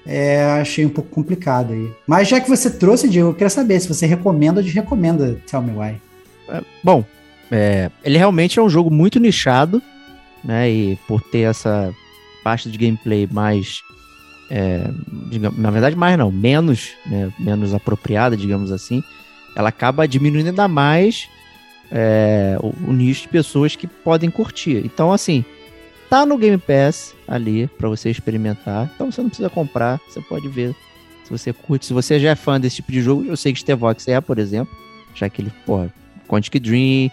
é, 0.05 0.43
achei 0.61 0.85
um 0.85 0.89
pouco 0.89 1.09
complicado 1.09 1.73
aí. 1.73 1.91
Mas 2.07 2.27
já 2.29 2.39
que 2.39 2.49
você 2.49 2.69
trouxe, 2.69 3.09
Diego, 3.09 3.29
eu 3.29 3.33
queria 3.33 3.49
saber 3.49 3.79
se 3.79 3.87
você 3.87 4.05
recomenda 4.05 4.59
ou 4.59 4.63
desrecomenda 4.63 5.37
Tell 5.49 5.61
Me 5.61 5.71
Why. 5.71 6.01
É, 6.49 6.61
bom, 6.83 7.03
é, 7.51 7.89
ele 8.03 8.17
realmente 8.17 8.59
é 8.59 8.61
um 8.61 8.69
jogo 8.69 8.89
muito 8.89 9.19
nichado, 9.19 9.81
né? 10.43 10.69
E 10.69 10.97
por 11.07 11.21
ter 11.21 11.49
essa 11.49 11.93
parte 12.43 12.69
de 12.69 12.77
gameplay 12.77 13.27
mais 13.31 13.81
é, 14.49 14.87
digamos, 15.29 15.57
na 15.57 15.71
verdade 15.71 15.95
mais 15.95 16.17
não, 16.17 16.31
menos, 16.31 16.91
né, 17.05 17.31
menos 17.39 17.73
apropriada, 17.73 18.37
digamos 18.37 18.71
assim, 18.71 19.03
ela 19.55 19.69
acaba 19.69 20.07
diminuindo 20.07 20.47
ainda 20.47 20.67
mais 20.67 21.27
é, 21.91 22.57
o, 22.59 22.73
o, 22.89 22.93
nicho 22.93 23.23
de 23.23 23.27
pessoas 23.27 23.75
que 23.75 23.87
podem 23.87 24.29
curtir. 24.29 24.81
Então, 24.83 25.11
assim, 25.11 25.45
tá 26.09 26.25
no 26.25 26.37
Game 26.37 26.57
Pass 26.57 27.13
ali 27.27 27.67
para 27.67 27.87
você 27.87 28.09
experimentar. 28.09 28.91
Então 28.95 29.11
você 29.11 29.21
não 29.21 29.29
precisa 29.29 29.49
comprar, 29.49 29.99
você 30.09 30.21
pode 30.21 30.47
ver 30.47 30.75
se 31.23 31.29
você 31.29 31.53
curte. 31.53 31.85
Se 31.85 31.93
você 31.93 32.19
já 32.19 32.31
é 32.31 32.35
fã 32.35 32.59
desse 32.59 32.77
tipo 32.77 32.91
de 32.91 33.01
jogo, 33.01 33.25
eu 33.25 33.37
sei 33.37 33.53
que 33.53 33.59
Stevox 33.59 34.07
é, 34.07 34.19
por 34.19 34.39
exemplo, 34.39 34.75
já 35.13 35.29
que 35.29 35.41
ele, 35.41 35.51
porra, 35.65 35.93
Quantic 36.27 36.59
Dream, 36.59 37.09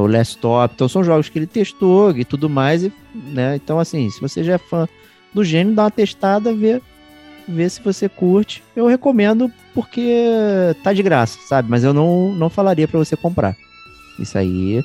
o 0.00 0.06
Last 0.06 0.34
Stop. 0.36 0.74
Então 0.74 0.88
são 0.88 1.04
jogos 1.04 1.28
que 1.28 1.38
ele 1.38 1.46
testou 1.46 2.16
e 2.16 2.24
tudo 2.24 2.48
mais. 2.48 2.82
E, 2.84 2.92
né? 3.14 3.56
Então, 3.56 3.78
assim, 3.78 4.10
se 4.10 4.20
você 4.20 4.42
já 4.42 4.54
é 4.54 4.58
fã 4.58 4.88
do 5.32 5.44
gênio, 5.44 5.74
dá 5.74 5.84
uma 5.84 5.90
testada, 5.90 6.52
vê, 6.54 6.80
vê 7.48 7.68
se 7.68 7.80
você 7.82 8.08
curte. 8.08 8.62
Eu 8.74 8.86
recomendo 8.86 9.50
porque 9.74 10.24
tá 10.82 10.92
de 10.92 11.02
graça, 11.02 11.38
sabe? 11.48 11.70
Mas 11.70 11.84
eu 11.84 11.92
não, 11.92 12.32
não 12.32 12.48
falaria 12.48 12.86
para 12.86 12.98
você 12.98 13.16
comprar. 13.16 13.56
Isso 14.18 14.38
aí. 14.38 14.82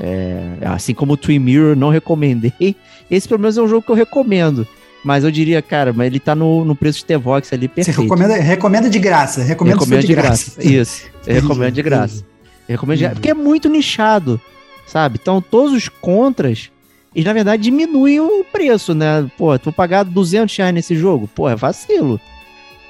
É, 0.00 0.58
assim 0.62 0.94
como 0.94 1.14
o 1.14 1.16
Twin 1.16 1.38
Mirror, 1.38 1.76
não 1.76 1.90
recomendei. 1.90 2.52
Esse 3.10 3.26
pelo 3.26 3.40
menos 3.40 3.56
é 3.56 3.62
um 3.62 3.68
jogo 3.68 3.84
que 3.84 3.90
eu 3.90 3.96
recomendo. 3.96 4.66
Mas 5.04 5.22
eu 5.22 5.30
diria, 5.30 5.62
cara, 5.62 5.92
mas 5.92 6.08
ele 6.08 6.18
tá 6.18 6.34
no, 6.34 6.64
no 6.64 6.74
preço 6.74 6.98
de 6.98 7.04
T-Vox 7.04 7.52
ali 7.52 7.68
perfeito. 7.68 7.96
Você 7.96 8.02
recomenda, 8.02 8.34
recomenda 8.34 8.90
de 8.90 8.98
graça. 8.98 9.42
Recomenda 9.42 9.76
recomendo 9.78 10.00
de, 10.00 10.06
de 10.08 10.14
graça. 10.14 10.52
graça. 10.56 10.68
Isso. 10.68 11.06
Eu 11.26 11.34
recomendo 11.40 11.72
de 11.72 11.82
graça. 11.82 12.24
De 12.68 13.04
graça. 13.04 13.14
Porque 13.14 13.30
é 13.30 13.34
muito 13.34 13.68
nichado, 13.68 14.40
sabe? 14.86 15.18
Então 15.20 15.40
todos 15.40 15.72
os 15.72 15.88
contras, 15.88 16.70
eles 17.14 17.26
na 17.26 17.32
verdade 17.32 17.62
diminuem 17.62 18.20
o 18.20 18.44
preço, 18.44 18.94
né? 18.94 19.30
Pô, 19.36 19.58
tu 19.58 19.72
pagar 19.72 20.04
200 20.04 20.54
reais 20.56 20.74
nesse 20.74 20.94
jogo, 20.94 21.28
pô, 21.34 21.48
é 21.48 21.56
vacilo. 21.56 22.20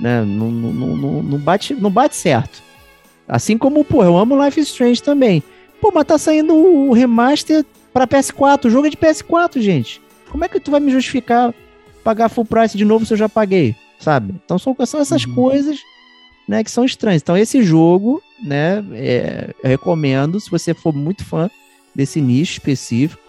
Né? 0.01 0.25
Não, 0.25 0.51
não, 0.51 0.73
não, 0.73 1.23
não, 1.23 1.39
bate, 1.39 1.75
não 1.75 1.91
bate 1.91 2.17
certo. 2.17 2.63
Assim 3.27 3.59
como, 3.59 3.85
pô, 3.85 4.03
eu 4.03 4.17
amo 4.17 4.43
Life 4.43 4.61
is 4.61 4.69
Strange 4.69 5.03
também. 5.03 5.43
Pô, 5.81 5.93
mas 5.95 6.05
tá 6.07 6.19
saindo 6.19 6.55
o 6.55 6.93
remaster 6.93 7.65
pra 7.93 8.07
PS4. 8.07 8.67
O 8.67 8.71
jogo 8.71 8.87
é 8.87 8.91
de 8.91 8.97
PS4, 8.97 9.61
gente. 9.61 10.01
Como 10.31 10.45
é 10.45 10.49
que 10.49 10.61
tu 10.61 10.71
vai 10.71 10.81
me 10.81 10.91
justificar 10.91 11.55
pagar 12.03 12.29
full 12.29 12.45
price 12.45 12.77
de 12.77 12.85
novo 12.85 13.05
se 13.05 13.13
eu 13.13 13.19
já 13.19 13.29
paguei, 13.29 13.77
sabe? 13.99 14.35
Então 14.45 14.59
são, 14.59 14.75
são 14.87 15.01
essas 15.01 15.25
uhum. 15.25 15.35
coisas, 15.35 15.79
né, 16.49 16.65
que 16.65 16.71
são 16.71 16.85
estranhas. 16.85 17.21
Então 17.21 17.37
esse 17.37 17.63
jogo, 17.63 18.23
né, 18.43 18.83
é, 18.93 19.55
eu 19.63 19.69
recomendo 19.69 20.41
se 20.41 20.51
você 20.51 20.73
for 20.73 20.95
muito 20.95 21.25
fã 21.25 21.51
desse 21.95 22.21
nicho 22.21 22.53
específico 22.53 23.23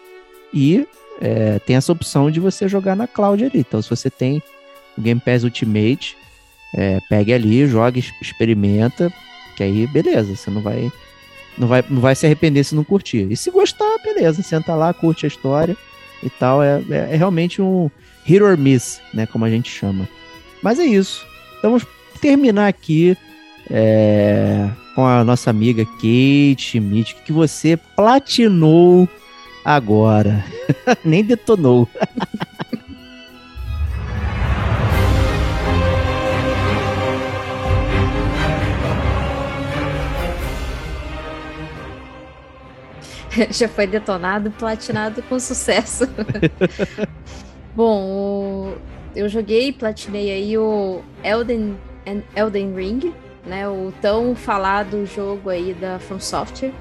e 0.53 0.87
é, 1.19 1.59
tem 1.59 1.75
essa 1.75 1.91
opção 1.91 2.31
de 2.31 2.39
você 2.39 2.67
jogar 2.67 2.95
na 2.95 3.05
cloud 3.05 3.43
ali. 3.43 3.59
Então 3.59 3.81
se 3.81 3.89
você 3.89 4.09
tem 4.09 4.41
o 4.97 5.01
Game 5.01 5.19
Pass 5.19 5.43
Ultimate, 5.43 6.15
é, 6.73 6.99
pegue 7.09 7.33
ali, 7.33 7.67
jogue, 7.67 8.03
experimenta, 8.21 9.11
que 9.57 9.63
aí 9.63 9.85
beleza, 9.87 10.35
você 10.35 10.49
não 10.49 10.61
vai 10.61 10.89
não 11.57 11.67
vai, 11.67 11.83
não 11.89 11.99
vai 11.99 12.15
se 12.15 12.25
arrepender 12.25 12.63
se 12.63 12.73
não 12.73 12.85
curtir. 12.85 13.27
E 13.29 13.35
se 13.35 13.51
gostar, 13.51 13.97
beleza, 14.01 14.41
senta 14.41 14.73
lá, 14.75 14.93
curte 14.93 15.25
a 15.25 15.27
história 15.27 15.75
e 16.23 16.29
tal. 16.29 16.63
É, 16.63 16.81
é, 16.89 16.95
é 17.11 17.15
realmente 17.17 17.61
um 17.61 17.91
hit 18.23 18.41
or 18.41 18.57
miss, 18.57 19.01
né, 19.13 19.25
como 19.25 19.43
a 19.43 19.49
gente 19.49 19.69
chama. 19.69 20.07
Mas 20.63 20.79
é 20.79 20.85
isso. 20.85 21.27
Vamos 21.61 21.85
terminar 22.21 22.67
aqui 22.67 23.17
é, 23.69 24.69
com 24.95 25.05
a 25.05 25.23
nossa 25.23 25.49
amiga 25.49 25.85
Kate 25.85 26.57
Schmidt, 26.57 27.15
que 27.25 27.31
você 27.31 27.77
platinou 27.77 29.07
agora. 29.63 30.43
Nem 31.05 31.23
detonou. 31.23 31.87
Já 43.51 43.69
foi 43.69 43.87
detonado, 43.87 44.51
platinado 44.51 45.21
com 45.23 45.39
sucesso. 45.39 46.05
Bom, 47.75 48.73
eu 49.15 49.29
joguei, 49.29 49.71
platinei 49.71 50.31
aí 50.31 50.57
o 50.57 51.01
Elden, 51.23 51.77
Elden 52.35 52.73
Ring, 52.75 53.13
né? 53.45 53.67
O 53.67 53.93
tão 54.01 54.35
falado 54.35 55.05
jogo 55.05 55.49
aí 55.49 55.73
da 55.73 55.99
From 55.99 56.19
Software. 56.19 56.73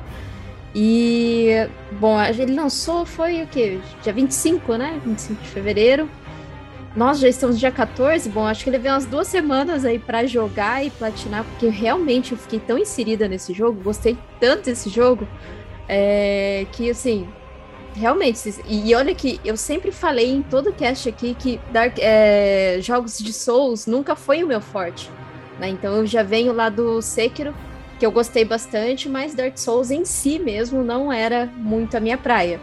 E, 0.74 1.68
bom, 1.92 2.22
ele 2.22 2.54
lançou, 2.54 3.06
foi 3.06 3.42
o 3.42 3.46
quê? 3.46 3.80
Dia 4.02 4.12
25, 4.12 4.76
né? 4.76 5.00
25 5.04 5.42
de 5.42 5.48
fevereiro. 5.48 6.08
Nós 6.96 7.20
já 7.20 7.28
estamos 7.28 7.58
dia 7.58 7.70
14, 7.70 8.28
bom, 8.28 8.46
acho 8.46 8.64
que 8.64 8.70
ele 8.70 8.78
veio 8.78 8.94
umas 8.94 9.06
duas 9.06 9.28
semanas 9.28 9.84
aí 9.84 9.98
para 9.98 10.26
jogar 10.26 10.84
e 10.84 10.90
platinar, 10.90 11.44
porque 11.44 11.68
realmente 11.68 12.32
eu 12.32 12.38
fiquei 12.38 12.58
tão 12.58 12.78
inserida 12.78 13.28
nesse 13.28 13.52
jogo, 13.52 13.80
gostei 13.82 14.16
tanto 14.40 14.64
desse 14.64 14.88
jogo, 14.88 15.28
é, 15.86 16.66
que 16.72 16.90
assim, 16.90 17.28
realmente, 17.94 18.52
e 18.66 18.94
olha 18.94 19.14
que 19.14 19.38
eu 19.44 19.56
sempre 19.56 19.92
falei 19.92 20.30
em 20.30 20.42
todo 20.42 20.72
cast 20.72 21.08
aqui 21.08 21.34
que 21.34 21.60
Dark, 21.70 21.98
é, 22.00 22.78
jogos 22.80 23.18
de 23.18 23.32
Souls 23.32 23.86
nunca 23.86 24.16
foi 24.16 24.42
o 24.42 24.46
meu 24.46 24.60
forte. 24.60 25.10
Né? 25.58 25.68
Então 25.68 25.96
eu 25.96 26.06
já 26.06 26.22
venho 26.22 26.52
lá 26.52 26.68
do 26.68 27.00
Sekiro, 27.02 27.54
que 27.98 28.06
eu 28.06 28.12
gostei 28.12 28.44
bastante, 28.44 29.08
mas 29.08 29.34
Dark 29.34 29.56
Souls 29.58 29.90
em 29.90 30.04
si 30.04 30.38
mesmo 30.38 30.82
não 30.82 31.12
era 31.12 31.46
muito 31.46 31.96
a 31.96 32.00
minha 32.00 32.16
praia. 32.16 32.60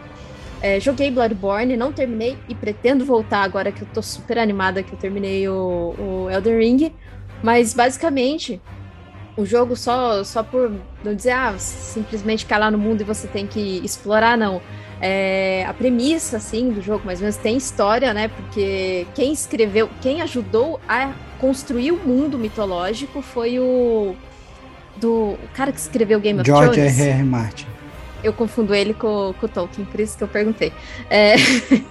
É, 0.62 0.80
joguei 0.80 1.10
Bloodborne, 1.10 1.76
não 1.76 1.92
terminei 1.92 2.38
e 2.48 2.54
pretendo 2.54 3.04
voltar 3.04 3.42
agora 3.42 3.70
que 3.70 3.82
eu 3.82 3.88
tô 3.92 4.00
super 4.00 4.38
animada 4.38 4.82
que 4.82 4.92
eu 4.92 4.98
terminei 4.98 5.46
o, 5.48 5.94
o 5.98 6.30
Elden 6.30 6.58
Ring. 6.58 6.92
Mas 7.42 7.74
basicamente, 7.74 8.60
o 9.36 9.44
jogo 9.44 9.76
só, 9.76 10.24
só 10.24 10.42
por 10.42 10.72
não 11.04 11.14
dizer, 11.14 11.32
ah, 11.32 11.54
simplesmente 11.58 12.44
ficar 12.44 12.56
lá 12.56 12.70
no 12.70 12.78
mundo 12.78 13.02
e 13.02 13.04
você 13.04 13.28
tem 13.28 13.46
que 13.46 13.84
explorar, 13.84 14.38
não 14.38 14.62
é, 15.00 15.64
a 15.66 15.74
premissa 15.74 16.38
assim 16.38 16.70
do 16.70 16.80
jogo, 16.80 17.04
mais 17.04 17.18
ou 17.18 17.24
menos 17.24 17.36
tem 17.36 17.56
história, 17.56 18.14
né? 18.14 18.28
Porque 18.28 19.06
quem 19.14 19.32
escreveu, 19.32 19.90
quem 20.00 20.22
ajudou 20.22 20.80
a 20.88 21.12
construir 21.40 21.92
o 21.92 21.96
mundo 21.96 22.38
mitológico 22.38 23.22
foi 23.22 23.58
o 23.58 24.14
do 24.96 25.34
o 25.34 25.48
cara 25.54 25.72
que 25.72 25.78
escreveu 25.78 26.18
Game 26.20 26.40
of 26.40 26.46
George 26.46 26.72
Thrones. 26.72 26.94
George 26.94 27.10
R. 27.10 27.18
R. 27.18 27.24
Martin. 27.24 27.66
Eu 28.22 28.32
confundo 28.32 28.74
ele 28.74 28.94
com, 28.94 29.34
com 29.38 29.46
o 29.46 29.48
Tolkien, 29.48 29.86
por 29.86 30.00
isso 30.00 30.16
que 30.16 30.24
eu 30.24 30.28
perguntei. 30.28 30.72
É, 31.08 31.34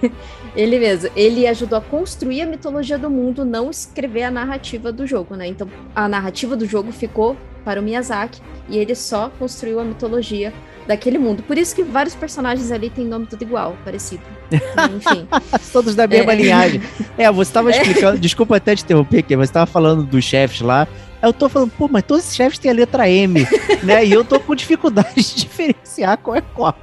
ele 0.56 0.78
mesmo. 0.78 1.10
Ele 1.14 1.46
ajudou 1.46 1.78
a 1.78 1.80
construir 1.80 2.42
a 2.42 2.46
mitologia 2.46 2.98
do 2.98 3.08
mundo, 3.08 3.44
não 3.44 3.70
escrever 3.70 4.24
a 4.24 4.30
narrativa 4.30 4.92
do 4.92 5.06
jogo, 5.06 5.36
né? 5.36 5.46
Então, 5.46 5.68
a 5.94 6.08
narrativa 6.08 6.56
do 6.56 6.66
jogo 6.66 6.92
ficou 6.92 7.36
para 7.66 7.80
o 7.80 7.82
Miyazaki 7.82 8.40
e 8.68 8.78
ele 8.78 8.94
só 8.94 9.28
construiu 9.40 9.80
a 9.80 9.84
mitologia 9.84 10.52
daquele 10.86 11.18
mundo. 11.18 11.42
Por 11.42 11.58
isso 11.58 11.74
que 11.74 11.82
vários 11.82 12.14
personagens 12.14 12.70
ali 12.70 12.88
têm 12.88 13.04
nome 13.04 13.26
tudo 13.26 13.42
igual, 13.42 13.76
parecido. 13.84 14.22
Enfim. 14.50 15.26
Todos 15.72 15.96
da 15.96 16.06
mesma 16.06 16.32
é. 16.32 16.36
linhagem. 16.36 16.80
É, 17.18 17.32
você 17.32 17.48
estava 17.48 17.70
é. 17.70 17.72
explicando, 17.72 18.18
desculpa 18.18 18.56
até 18.56 18.76
te 18.76 18.84
interromper 18.84 19.20
aqui, 19.20 19.34
você 19.34 19.44
estava 19.44 19.64
falando 19.64 20.04
dos 20.04 20.22
chefes 20.22 20.60
lá. 20.60 20.86
Eu 21.22 21.32
tô 21.32 21.48
falando, 21.48 21.70
pô, 21.70 21.88
mas 21.88 22.04
todos 22.04 22.28
os 22.28 22.34
chefes 22.34 22.58
têm 22.58 22.70
a 22.70 22.74
letra 22.74 23.08
M, 23.08 23.46
né? 23.82 24.04
E 24.04 24.12
eu 24.12 24.22
tô 24.22 24.38
com 24.38 24.54
dificuldade 24.54 25.14
de 25.14 25.34
diferenciar 25.48 26.18
qual 26.18 26.36
é 26.36 26.42
qual. 26.42 26.76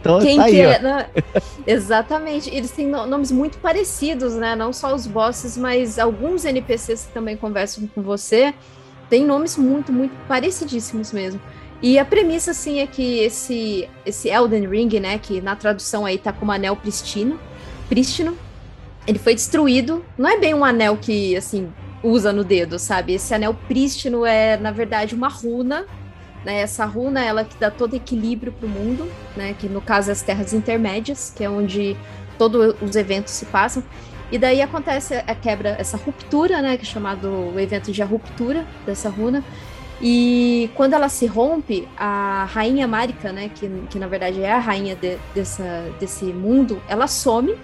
então, 0.00 0.18
Quem 0.20 0.38
tá 0.38 0.44
aí, 0.44 0.60
é, 0.60 0.78
né? 0.78 1.06
Exatamente. 1.66 2.48
Eles 2.48 2.70
têm 2.70 2.86
nomes 2.86 3.30
muito 3.30 3.58
parecidos, 3.58 4.34
né? 4.34 4.56
Não 4.56 4.72
só 4.72 4.94
os 4.94 5.06
bosses, 5.06 5.58
mas 5.58 5.98
alguns 5.98 6.46
NPCs 6.46 7.04
que 7.04 7.12
também 7.12 7.36
conversam 7.36 7.86
com 7.94 8.00
você 8.00 8.54
têm 9.08 9.24
nomes 9.24 9.56
muito, 9.56 9.92
muito 9.92 10.14
parecidíssimos 10.26 11.12
mesmo. 11.12 11.40
E 11.80 11.98
a 11.98 12.04
premissa, 12.04 12.50
assim, 12.50 12.80
é 12.80 12.86
que 12.86 13.20
esse, 13.20 13.88
esse 14.04 14.28
Elden 14.28 14.68
Ring, 14.68 15.00
né, 15.00 15.18
que 15.18 15.40
na 15.40 15.54
tradução 15.54 16.04
aí 16.04 16.18
tá 16.18 16.32
como 16.32 16.50
anel 16.50 16.74
pristino, 16.74 17.38
prístino, 17.88 18.36
ele 19.06 19.18
foi 19.18 19.34
destruído. 19.34 20.04
Não 20.16 20.28
é 20.28 20.38
bem 20.38 20.54
um 20.54 20.64
anel 20.64 20.96
que, 20.96 21.36
assim, 21.36 21.72
usa 22.02 22.32
no 22.32 22.42
dedo, 22.42 22.78
sabe? 22.78 23.14
Esse 23.14 23.32
anel 23.32 23.54
prístino 23.54 24.26
é, 24.26 24.56
na 24.56 24.72
verdade, 24.72 25.14
uma 25.14 25.28
runa, 25.28 25.86
né? 26.44 26.60
Essa 26.60 26.84
runa, 26.84 27.24
ela 27.24 27.44
que 27.44 27.56
dá 27.58 27.70
todo 27.70 27.94
equilíbrio 27.94 28.52
pro 28.52 28.68
mundo, 28.68 29.10
né? 29.36 29.54
Que 29.58 29.68
no 29.68 29.80
caso 29.80 30.10
é 30.10 30.12
as 30.12 30.22
terras 30.22 30.52
intermédias, 30.52 31.32
que 31.34 31.44
é 31.44 31.50
onde 31.50 31.96
todos 32.36 32.74
os 32.82 32.96
eventos 32.96 33.32
se 33.32 33.46
passam. 33.46 33.82
E 34.30 34.38
daí 34.38 34.60
acontece 34.60 35.14
a 35.14 35.34
quebra, 35.34 35.76
essa 35.78 35.96
ruptura, 35.96 36.60
né? 36.60 36.76
Que 36.76 36.82
é 36.82 36.86
chamado 36.86 37.52
o 37.54 37.58
evento 37.58 37.90
de 37.90 38.02
a 38.02 38.06
ruptura 38.06 38.66
dessa 38.84 39.08
runa. 39.08 39.42
E 40.00 40.70
quando 40.74 40.94
ela 40.94 41.08
se 41.08 41.26
rompe, 41.26 41.88
a 41.96 42.44
rainha 42.52 42.86
Marika, 42.86 43.32
né, 43.32 43.50
que, 43.52 43.68
que 43.90 43.98
na 43.98 44.06
verdade 44.06 44.40
é 44.40 44.52
a 44.52 44.58
rainha 44.58 44.94
de, 44.94 45.18
dessa, 45.34 45.92
desse 45.98 46.26
mundo, 46.26 46.80
ela 46.88 47.06
some. 47.06 47.56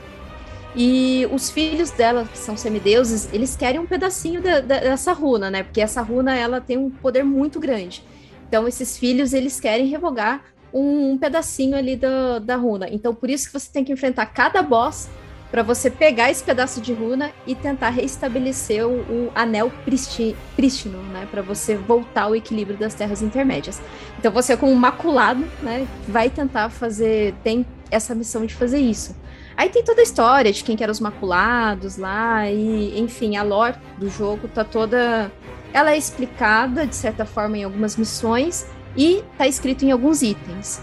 E 0.77 1.29
os 1.31 1.51
filhos 1.51 1.93
dela, 1.93 2.25
que 2.25 2.37
são 2.37 2.57
semideuses, 2.57 3.29
eles 3.33 3.55
querem 3.55 3.81
um 3.81 3.87
pedacinho 3.87 4.43
da, 4.43 4.59
da, 4.59 4.81
dessa 4.81 5.13
runa, 5.13 5.49
né? 5.49 5.63
Porque 5.63 5.81
essa 5.81 6.03
runa 6.03 6.35
ela 6.35 6.61
tem 6.61 6.77
um 6.77 6.91
poder 6.91 7.23
muito 7.23 7.61
grande. 7.61 8.03
Então 8.49 8.67
esses 8.67 8.99
filhos 8.99 9.33
eles 9.33 9.61
querem 9.61 9.87
revogar 9.87 10.43
um, 10.73 11.13
um 11.13 11.19
pedacinho 11.19 11.77
ali 11.77 11.95
da, 11.95 12.41
da 12.41 12.57
runa. 12.57 12.89
Então 12.91 13.15
por 13.15 13.31
isso 13.31 13.47
que 13.47 13.53
você 13.53 13.71
tem 13.73 13.85
que 13.85 13.93
enfrentar 13.93 14.27
cada 14.27 14.61
boss 14.63 15.09
para 15.55 15.63
você 15.63 15.89
pegar 15.89 16.33
esse 16.33 16.43
pedaço 16.43 16.81
de 16.81 16.93
runa 16.93 17.31
e 17.47 17.55
tentar 17.55 17.91
restabelecer 17.91 18.85
o, 18.85 19.03
o 19.03 19.33
anel 19.37 19.71
prístino, 19.85 21.01
né, 21.13 21.29
para 21.31 21.43
você 21.43 21.77
voltar 21.77 22.23
ao 22.23 22.35
equilíbrio 22.35 22.77
das 22.77 22.93
terras 22.93 23.23
intermédias. 23.23 23.81
Então 24.19 24.33
você 24.33 24.57
como 24.57 24.75
maculado, 24.75 25.47
né, 25.63 25.87
vai 26.09 26.29
tentar 26.29 26.71
fazer 26.71 27.37
tem 27.45 27.65
essa 27.89 28.17
missão 28.17 28.45
de 28.45 28.53
fazer 28.53 28.81
isso. 28.81 29.15
Aí 29.57 29.69
tem 29.69 29.85
toda 29.85 30.01
a 30.01 30.03
história 30.03 30.53
de 30.53 30.65
quem 30.65 30.75
que 30.75 30.83
eram 30.83 30.91
os 30.91 30.99
maculados 30.99 31.99
lá 31.99 32.51
e, 32.51 32.99
enfim, 32.99 33.37
a 33.37 33.45
lore 33.45 33.77
do 33.97 34.11
jogo 34.11 34.49
tá 34.49 34.65
toda 34.65 35.31
ela 35.73 35.93
é 35.93 35.97
explicada 35.97 36.85
de 36.85 36.97
certa 36.97 37.25
forma 37.25 37.59
em 37.59 37.63
algumas 37.63 37.97
missões 37.97 38.67
e 38.97 39.23
tá 39.39 39.47
escrito 39.47 39.85
em 39.85 39.93
alguns 39.93 40.21
itens. 40.21 40.83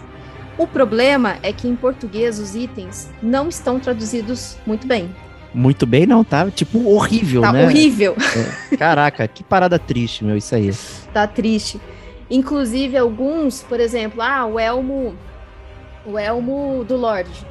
O 0.58 0.68
problema 0.68 1.38
é 1.41 1.52
que 1.54 1.68
em 1.68 1.76
português 1.76 2.39
os 2.39 2.56
itens 2.56 3.10
não 3.22 3.49
estão 3.49 3.80
traduzidos 3.80 4.58
muito 4.66 4.86
bem. 4.86 5.14
Muito 5.54 5.86
bem, 5.86 6.06
não, 6.06 6.24
tá? 6.24 6.49
Tipo, 6.49 6.88
horrível, 6.88 7.41
Tá 7.41 7.52
né? 7.52 7.66
horrível. 7.66 8.16
É. 8.72 8.78
Caraca, 8.78 9.28
que 9.28 9.43
parada 9.43 9.78
triste, 9.78 10.24
meu, 10.24 10.38
isso 10.38 10.56
aí. 10.56 10.72
tá 11.14 11.28
triste. 11.28 11.80
Inclusive, 12.30 12.97
alguns, 12.97 13.62
por 13.64 13.80
exemplo, 13.80 14.22
ah, 14.22 14.45
o 14.45 14.58
elmo. 14.60 15.16
O 16.06 16.18
elmo 16.18 16.84
do 16.88 16.95
Lorde. 16.95 17.45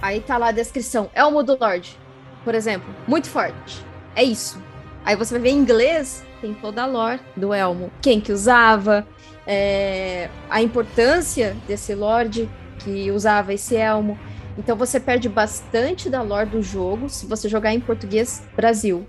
Aí 0.00 0.20
tá 0.20 0.36
lá 0.38 0.48
a 0.48 0.52
descrição: 0.52 1.10
Elmo 1.14 1.42
do 1.42 1.58
Lorde, 1.60 1.98
por 2.44 2.54
exemplo, 2.54 2.88
muito 3.06 3.28
forte. 3.28 3.84
É 4.14 4.22
isso. 4.22 4.62
Aí 5.04 5.16
você 5.16 5.34
vai 5.34 5.42
ver 5.42 5.50
em 5.50 5.58
inglês, 5.58 6.24
tem 6.40 6.54
toda 6.54 6.82
a 6.82 6.86
lore 6.86 7.20
do 7.36 7.52
elmo. 7.52 7.90
Quem 8.00 8.20
que 8.20 8.32
usava, 8.32 9.06
é, 9.46 10.28
a 10.48 10.62
importância 10.62 11.56
desse 11.66 11.94
Lorde 11.94 12.48
que 12.78 13.10
usava 13.10 13.52
esse 13.52 13.76
elmo. 13.76 14.18
Então 14.58 14.76
você 14.76 14.98
perde 14.98 15.28
bastante 15.28 16.10
da 16.10 16.22
lore 16.22 16.50
do 16.50 16.62
jogo 16.62 17.08
se 17.08 17.26
você 17.26 17.48
jogar 17.48 17.72
em 17.72 17.80
português 17.80 18.42
Brasil 18.56 19.06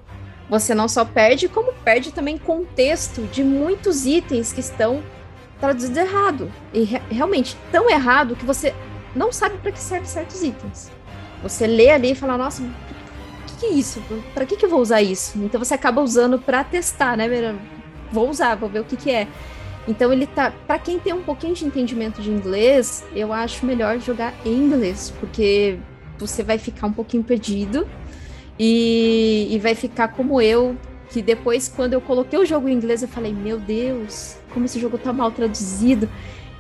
você 0.51 0.75
não 0.75 0.89
só 0.89 1.05
perde, 1.05 1.47
como 1.47 1.71
perde 1.71 2.11
também 2.11 2.37
contexto 2.37 3.21
de 3.27 3.41
muitos 3.41 4.05
itens 4.05 4.51
que 4.51 4.59
estão 4.59 5.01
traduzidos 5.61 5.95
errado. 5.97 6.51
E 6.73 6.83
re 6.83 7.01
realmente 7.09 7.55
tão 7.71 7.89
errado 7.89 8.35
que 8.35 8.43
você 8.43 8.75
não 9.15 9.31
sabe 9.31 9.57
para 9.59 9.71
que 9.71 9.79
servem 9.79 10.05
certos 10.09 10.43
itens. 10.43 10.91
Você 11.41 11.65
lê 11.65 11.89
ali 11.89 12.11
e 12.11 12.15
fala, 12.15 12.37
nossa, 12.37 12.61
o 12.63 12.67
que, 13.47 13.55
que, 13.61 13.65
é 13.67 13.69
isso? 13.69 14.03
Para 14.33 14.45
que, 14.45 14.57
que 14.57 14.65
eu 14.65 14.69
vou 14.69 14.81
usar 14.81 15.01
isso? 15.01 15.37
Então 15.37 15.57
você 15.57 15.73
acaba 15.73 16.01
usando 16.01 16.37
para 16.37 16.65
testar, 16.65 17.15
né? 17.15 17.29
Vou 18.11 18.29
usar, 18.29 18.55
vou 18.55 18.67
ver 18.67 18.81
o 18.81 18.83
que, 18.83 18.97
que 18.97 19.09
é. 19.09 19.29
Então 19.87 20.13
ele 20.13 20.27
tá. 20.27 20.53
Para 20.67 20.77
quem 20.77 20.99
tem 20.99 21.13
um 21.13 21.23
pouquinho 21.23 21.53
de 21.53 21.65
entendimento 21.65 22.21
de 22.21 22.29
inglês, 22.29 23.03
eu 23.15 23.33
acho 23.33 23.65
melhor 23.65 23.99
jogar 23.99 24.33
em 24.45 24.53
inglês, 24.53 25.13
porque 25.19 25.77
você 26.17 26.43
vai 26.43 26.57
ficar 26.57 26.87
um 26.87 26.93
pouquinho 26.93 27.23
perdido 27.23 27.87
e, 28.59 29.47
e 29.49 29.59
vai 29.59 29.73
ficar 29.73 30.09
como 30.09 30.39
eu, 30.39 30.77
que 31.09 31.21
depois, 31.21 31.67
quando 31.67 31.93
eu 31.93 32.01
coloquei 32.01 32.37
o 32.37 32.45
jogo 32.45 32.69
em 32.69 32.73
inglês, 32.73 33.01
eu 33.01 33.07
falei, 33.07 33.33
meu 33.33 33.59
Deus, 33.59 34.37
como 34.53 34.65
esse 34.65 34.79
jogo 34.79 34.97
tá 34.97 35.11
mal 35.11 35.31
traduzido. 35.31 36.07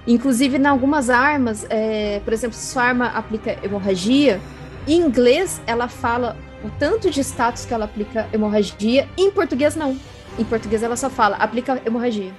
Inclusive, 0.07 0.57
em 0.57 0.65
algumas 0.65 1.11
armas, 1.11 1.65
é, 1.69 2.19
por 2.21 2.33
exemplo, 2.33 2.57
se 2.57 2.73
sua 2.73 2.83
arma 2.83 3.05
aplica 3.07 3.57
hemorragia, 3.63 4.41
em 4.87 4.99
inglês 4.99 5.61
ela 5.67 5.87
fala 5.87 6.35
o 6.63 6.69
tanto 6.79 7.09
de 7.09 7.21
status 7.21 7.65
que 7.65 7.73
ela 7.73 7.85
aplica 7.85 8.27
hemorragia, 8.33 9.07
em 9.15 9.29
português 9.29 9.75
não. 9.75 9.95
Em 10.39 10.43
português 10.43 10.81
ela 10.81 10.95
só 10.95 11.09
fala 11.09 11.35
aplica 11.37 11.79
hemorragia. 11.85 12.31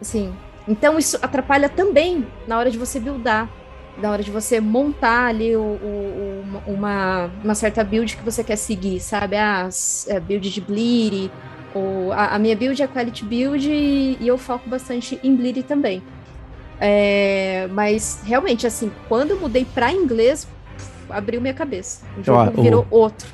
Assim, 0.00 0.34
então 0.68 0.98
isso 0.98 1.18
atrapalha 1.22 1.68
também 1.68 2.26
na 2.46 2.58
hora 2.58 2.70
de 2.70 2.78
você 2.78 3.00
buildar 3.00 3.48
na 3.98 4.10
hora 4.10 4.22
de 4.22 4.30
você 4.30 4.60
montar 4.60 5.28
ali 5.28 5.56
o, 5.56 5.60
o, 5.60 6.44
o, 6.66 6.72
uma, 6.72 7.30
uma 7.42 7.54
certa 7.54 7.82
build 7.82 8.16
que 8.16 8.22
você 8.22 8.44
quer 8.44 8.56
seguir, 8.56 9.00
sabe? 9.00 9.36
Ah, 9.36 9.68
a 10.14 10.20
build 10.20 10.50
de 10.50 10.60
Bleed, 10.60 11.30
ou 11.74 12.12
a, 12.12 12.34
a, 12.34 12.38
minha 12.38 12.56
build 12.56 12.82
é 12.82 12.86
Quality 12.86 13.24
Build 13.24 13.70
e, 13.70 14.18
e 14.20 14.28
eu 14.28 14.36
foco 14.36 14.68
bastante 14.68 15.18
em 15.22 15.34
Bleed 15.34 15.62
também. 15.62 16.02
É, 16.78 17.68
mas 17.72 18.20
realmente, 18.24 18.66
assim, 18.66 18.90
quando 19.08 19.30
eu 19.30 19.40
mudei 19.40 19.64
para 19.64 19.92
inglês, 19.92 20.46
puf, 20.76 20.90
abriu 21.10 21.40
minha 21.40 21.54
cabeça. 21.54 22.04
O 22.18 22.22
jogo 22.22 22.52
Ó, 22.56 22.62
virou 22.62 22.86
outro. 22.90 23.28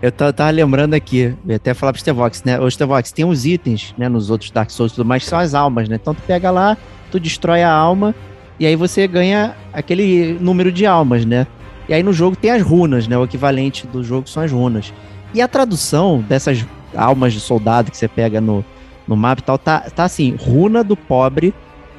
Eu 0.00 0.12
tava 0.12 0.50
lembrando 0.50 0.94
aqui, 0.94 1.34
eu 1.46 1.56
até 1.56 1.74
falar 1.74 1.92
pro 1.92 2.00
Stevox, 2.00 2.44
né? 2.44 2.60
Ô, 2.60 2.70
Stevox, 2.70 3.10
tem 3.10 3.24
uns 3.24 3.44
itens, 3.44 3.92
né, 3.98 4.08
nos 4.08 4.30
outros 4.30 4.50
Dark 4.50 4.70
Souls 4.70 4.92
e 4.92 4.94
tudo 4.94 5.04
mais, 5.04 5.24
que 5.24 5.28
são 5.28 5.38
as 5.38 5.54
almas, 5.54 5.88
né? 5.88 5.98
Então 6.00 6.14
tu 6.14 6.22
pega 6.22 6.52
lá, 6.52 6.76
tu 7.10 7.18
destrói 7.18 7.64
a 7.64 7.72
alma, 7.72 8.14
e 8.60 8.66
aí 8.66 8.76
você 8.76 9.08
ganha 9.08 9.56
aquele 9.72 10.38
número 10.40 10.70
de 10.70 10.86
almas, 10.86 11.24
né? 11.24 11.48
E 11.88 11.94
aí 11.94 12.02
no 12.02 12.12
jogo 12.12 12.36
tem 12.36 12.52
as 12.52 12.62
runas, 12.62 13.08
né? 13.08 13.18
O 13.18 13.24
equivalente 13.24 13.88
do 13.88 14.04
jogo 14.04 14.28
são 14.28 14.42
as 14.42 14.52
runas. 14.52 14.92
E 15.34 15.40
a 15.40 15.48
tradução 15.48 16.24
dessas 16.28 16.64
almas 16.94 17.32
de 17.32 17.40
soldado 17.40 17.90
que 17.90 17.96
você 17.96 18.06
pega 18.06 18.40
no, 18.40 18.64
no 19.06 19.16
mapa 19.16 19.40
e 19.40 19.44
tal, 19.44 19.58
tá, 19.58 19.80
tá 19.80 20.04
assim, 20.04 20.36
runa 20.38 20.84
do 20.84 20.96
pobre, 20.96 21.52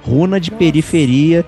runa 0.03 0.39
de 0.39 0.51
Nossa. 0.51 0.59
periferia. 0.59 1.45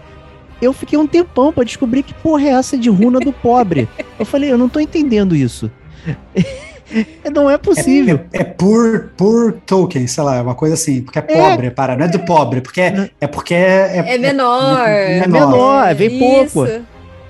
Eu 0.62 0.74
fiquei 0.74 1.00
um 1.00 1.08
tempão 1.08 1.54
pra 1.54 1.64
descobrir 1.64 2.04
que 2.04 2.14
porra 2.14 2.44
é 2.44 2.50
essa 2.50 2.78
de 2.78 2.90
runa 2.90 3.20
do 3.20 3.32
pobre. 3.32 3.88
Eu 4.20 4.26
falei, 4.26 4.52
eu 4.52 4.58
não 4.58 4.70
tô 4.70 4.80
entendendo 4.80 5.36
isso. 5.36 5.72
não 7.34 7.50
é 7.50 7.58
possível. 7.58 8.22
É, 8.34 8.40
é 8.40 8.44
por, 8.44 9.12
por 9.16 9.54
token, 9.66 10.06
sei 10.08 10.24
lá, 10.24 10.38
é 10.38 10.42
uma 10.42 10.56
coisa 10.56 10.76
assim, 10.76 11.02
porque 11.02 11.20
é 11.20 11.22
pobre, 11.22 11.68
é. 11.68 11.70
para, 11.70 11.96
não 11.96 12.06
é 12.06 12.08
do 12.08 12.20
pobre, 12.20 12.62
porque 12.62 12.82
é, 12.82 13.10
é 13.20 13.28
porque 13.28 13.54
é, 13.54 13.98
É 13.98 14.18
menor. 14.18 14.88
é 14.88 15.20
É 15.20 15.28
menor, 15.28 15.96
vem 15.96 16.20
pouco. 16.20 16.66
Isso. 16.66 16.82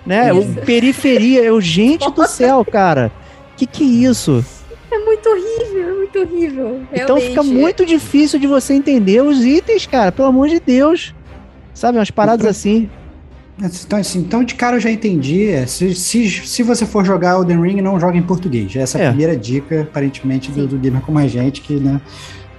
né? 0.05 0.31
Isso. 0.33 0.59
O 0.59 0.65
periferia, 0.65 1.41
eu, 1.43 1.59
gente 1.61 2.09
do 2.11 2.27
céu, 2.27 2.65
cara. 2.65 3.11
Que 3.55 3.65
que 3.65 3.83
é 3.83 4.09
isso? 4.09 4.43
É 4.91 4.97
muito 4.99 5.29
horrível, 5.29 5.89
é 5.89 5.93
muito 5.93 6.19
horrível. 6.19 6.81
Então 6.91 7.15
fica 7.17 7.41
realmente. 7.41 7.59
muito 7.59 7.85
difícil 7.85 8.39
de 8.39 8.47
você 8.47 8.73
entender 8.73 9.21
os 9.21 9.45
itens, 9.45 9.85
cara, 9.85 10.11
pelo 10.11 10.27
amor 10.27 10.49
de 10.49 10.59
Deus. 10.59 11.13
Sabe, 11.73 11.97
umas 11.97 12.11
paradas 12.11 12.45
assim. 12.45 12.89
Então, 13.59 13.99
assim, 13.99 14.19
então, 14.19 14.43
de 14.43 14.55
cara 14.55 14.77
eu 14.77 14.79
já 14.79 14.89
entendi. 14.91 15.47
é, 15.49 15.65
Se, 15.65 15.93
se, 15.93 16.29
se 16.29 16.63
você 16.63 16.85
for 16.85 17.05
jogar 17.05 17.35
Elden 17.35 17.61
Ring, 17.61 17.81
não 17.81 17.99
joga 17.99 18.17
em 18.17 18.21
português. 18.23 18.75
Essa 18.75 18.97
é 18.97 19.01
a 19.01 19.05
É. 19.05 19.07
primeira 19.09 19.37
dica, 19.37 19.81
aparentemente, 19.81 20.51
do, 20.51 20.67
do 20.67 20.77
gamer 20.77 21.01
como 21.01 21.19
a 21.19 21.27
gente, 21.27 21.61
que 21.61 21.75
né, 21.75 22.01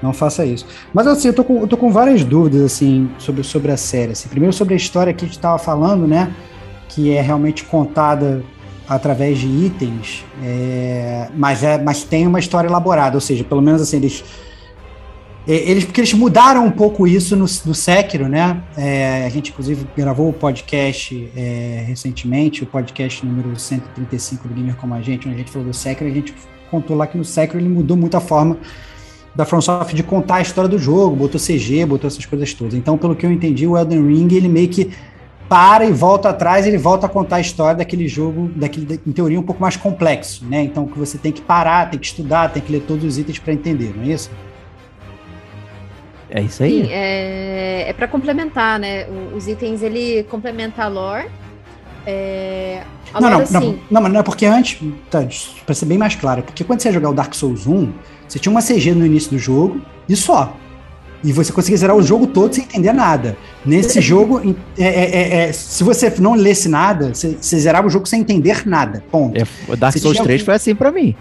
não 0.03 0.13
faça 0.13 0.45
isso. 0.45 0.67
Mas 0.95 1.07
assim, 1.07 1.29
eu 1.29 1.35
tô 1.35 1.43
com, 1.43 1.61
eu 1.61 1.67
tô 1.67 1.77
com 1.77 1.91
várias 1.91 2.23
dúvidas 2.25 2.63
assim, 2.63 3.11
sobre, 3.19 3.43
sobre 3.43 3.73
a 3.73 3.77
série. 3.77 4.13
assim. 4.13 4.29
Primeiro 4.29 4.53
sobre 4.55 4.75
a 4.75 4.77
história 4.77 5.13
que 5.13 5.25
a 5.25 5.27
gente 5.29 5.37
estava 5.37 5.59
falando, 5.59 6.07
né? 6.07 6.31
Que 6.89 7.11
é 7.13 7.21
realmente 7.21 7.65
contada 7.65 8.43
através 8.89 9.39
de 9.39 9.47
itens, 9.47 10.25
é, 10.43 11.29
mas, 11.35 11.63
é, 11.63 11.79
mas 11.83 12.03
tem 12.03 12.27
uma 12.27 12.39
história 12.39 12.69
elaborada, 12.69 13.17
ou 13.17 13.21
seja, 13.21 13.43
pelo 13.43 13.63
menos 13.63 13.81
assim, 13.81 13.97
eles. 13.97 14.23
É, 15.47 15.55
Eles, 15.55 15.85
porque 15.85 16.01
eles 16.01 16.13
mudaram 16.13 16.65
um 16.65 16.71
pouco 16.71 17.07
isso 17.07 17.35
no, 17.35 17.43
no 17.45 17.75
Sekiro, 17.75 18.29
né? 18.29 18.63
É, 18.77 19.25
a 19.27 19.29
gente, 19.29 19.51
inclusive, 19.51 19.87
gravou 19.97 20.29
o 20.29 20.33
podcast 20.33 21.31
é, 21.37 21.85
recentemente, 21.87 22.63
o 22.63 22.67
podcast 22.67 23.25
número 23.27 23.59
135 23.59 24.49
do 24.49 24.55
Gamer 24.55 24.77
Como 24.77 24.95
a 24.95 25.01
Gente, 25.01 25.27
onde 25.27 25.37
a 25.37 25.39
gente 25.39 25.51
falou 25.51 25.69
do 25.69 25.75
Sekiro, 25.75 26.11
a 26.11 26.13
gente 26.15 26.35
contou 26.71 26.97
lá 26.97 27.07
que 27.07 27.19
no 27.19 27.25
Sekiro 27.25 27.59
ele 27.59 27.69
mudou 27.69 27.97
muito 27.97 28.17
a 28.17 28.21
forma 28.21 28.57
da 29.35 29.45
FromSoft 29.45 29.95
de 29.95 30.03
contar 30.03 30.37
a 30.37 30.43
história 30.43 30.69
do 30.69 30.79
jogo, 30.79 31.17
botou 31.17 31.41
CG, 31.41 31.87
botou 31.87 32.07
essas 32.07 32.25
coisas 32.27 32.53
todas. 32.53 32.75
Então, 32.75 32.99
pelo 32.99 33.17
que 33.17 33.25
eu 33.25 33.33
entendi, 33.33 33.67
o 33.67 33.77
Elden 33.77 34.07
Ring, 34.07 34.29
ele 34.35 34.49
meio 34.49 34.69
que 34.69 34.91
para 35.49 35.85
e 35.85 35.93
volta 35.93 36.31
atrás, 36.31 36.67
ele 36.67 36.79
volta 36.79 37.07
a 37.07 37.09
contar 37.09 37.37
a 37.37 37.41
história 37.41 37.77
daquele 37.77 38.09
jogo, 38.09 38.51
daquele, 38.55 39.01
em 39.07 39.13
teoria, 39.13 39.39
um 39.39 39.43
pouco 39.43 39.61
mais 39.61 39.77
complexo, 39.77 40.45
né? 40.47 40.63
Então, 40.63 40.87
que 40.87 40.99
você 40.99 41.19
tem 41.19 41.33
que 41.33 41.43
parar, 41.43 41.91
tem 41.91 41.99
que 41.99 42.07
estudar, 42.07 42.51
tem 42.51 42.63
que 42.63 42.73
ler 42.73 42.83
todos 42.83 43.05
os 43.05 43.19
itens 43.19 43.39
para 43.39 43.53
entender, 43.53 43.93
não 43.97 44.05
é 44.05 44.09
isso? 44.09 44.31
É 46.35 46.41
isso 46.41 46.63
aí. 46.63 46.85
Sim, 46.85 46.89
é, 46.91 47.85
é 47.89 47.93
para 47.93 48.09
complementar, 48.09 48.79
né? 48.79 49.07
Os 49.37 49.47
itens 49.47 49.83
ele 49.83 50.23
complementa 50.25 50.83
a 50.85 50.89
lore. 50.89 51.27
É, 52.07 52.83
a 53.13 53.21
Não, 53.21 53.29
lore, 53.29 53.45
não, 53.51 53.59
assim, 53.59 53.67
não, 53.73 53.79
não, 53.91 54.03
mas 54.03 54.13
não 54.13 54.21
é 54.21 54.23
porque 54.23 54.47
antes, 54.47 54.81
tá, 55.11 55.25
para 55.65 55.75
ser 55.75 55.85
bem 55.87 55.99
mais 55.99 56.15
claro, 56.17 56.43
porque 56.43 56.65
quando 56.65 56.81
você 56.81 56.89
ia 56.89 56.93
jogar 56.95 57.11
o 57.11 57.15
Dark 57.15 57.35
Souls 57.35 57.67
1, 57.67 57.93
você 58.27 58.39
tinha 58.39 58.51
uma 58.51 58.63
CG 58.63 58.93
no 58.93 59.05
início 59.07 59.31
do 59.31 59.39
jogo 59.39 59.81
e 60.09 60.17
só. 60.17 60.57
E 61.25 61.33
você 61.33 61.53
conseguia 61.53 61.77
zerar 61.79 61.95
o 61.95 62.03
jogo 62.03 62.27
todo 62.27 62.53
sem 62.53 62.65
entender 62.65 62.93
nada. 62.93 63.37
Nesse 63.65 64.01
jogo, 64.03 64.41
é- 64.77 64.83
é- 64.85 65.11
é- 65.11 65.49
é, 65.49 65.53
se 65.53 65.85
você 65.85 66.13
não 66.19 66.35
lesse 66.35 66.69
nada, 66.69 67.15
você, 67.15 67.37
você 67.41 67.59
zerava 67.61 67.87
o 67.87 67.91
jogo 67.91 68.07
sem 68.07 68.21
entender 68.23 68.67
nada. 68.67 69.05
Ponto. 69.09 69.37
É, 69.39 69.45
o 69.69 69.77
Dark 69.77 69.93
Você 69.93 70.01
Souls 70.01 70.17
tinha 70.17 70.25
3 70.25 70.41
algum- 70.41 70.47
foi 70.47 70.55
assim 70.55 70.75
pra 70.75 70.91
mim. 70.91 71.15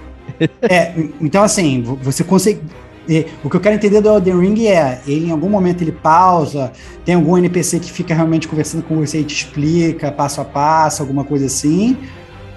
É, 0.64 0.94
então 1.20 1.44
assim, 1.44 1.84
vo- 1.84 1.98
você 2.02 2.24
consegue. 2.24 2.62
É, 3.10 3.26
O 3.44 3.50
que 3.50 3.56
eu 3.56 3.60
quero 3.60 3.76
entender 3.76 4.02
do 4.02 4.10
Elden 4.10 4.40
Ring 4.40 4.68
é, 4.68 5.02
ele 5.08 5.28
em 5.28 5.32
algum 5.32 5.50
momento 5.50 5.82
ele 5.82 5.92
pausa, 5.92 6.72
tem 7.04 7.16
algum 7.16 7.38
NPC 7.38 7.80
que 7.80 7.92
fica 7.92 8.14
realmente 8.14 8.48
conversando 8.48 8.84
com 8.84 8.96
você 8.98 9.20
e 9.20 9.24
te 9.24 9.36
explica 9.36 10.12
passo 10.12 10.42
a 10.42 10.46
passo, 10.46 11.02
alguma 11.02 11.24
coisa 11.24 11.46
assim, 11.48 11.98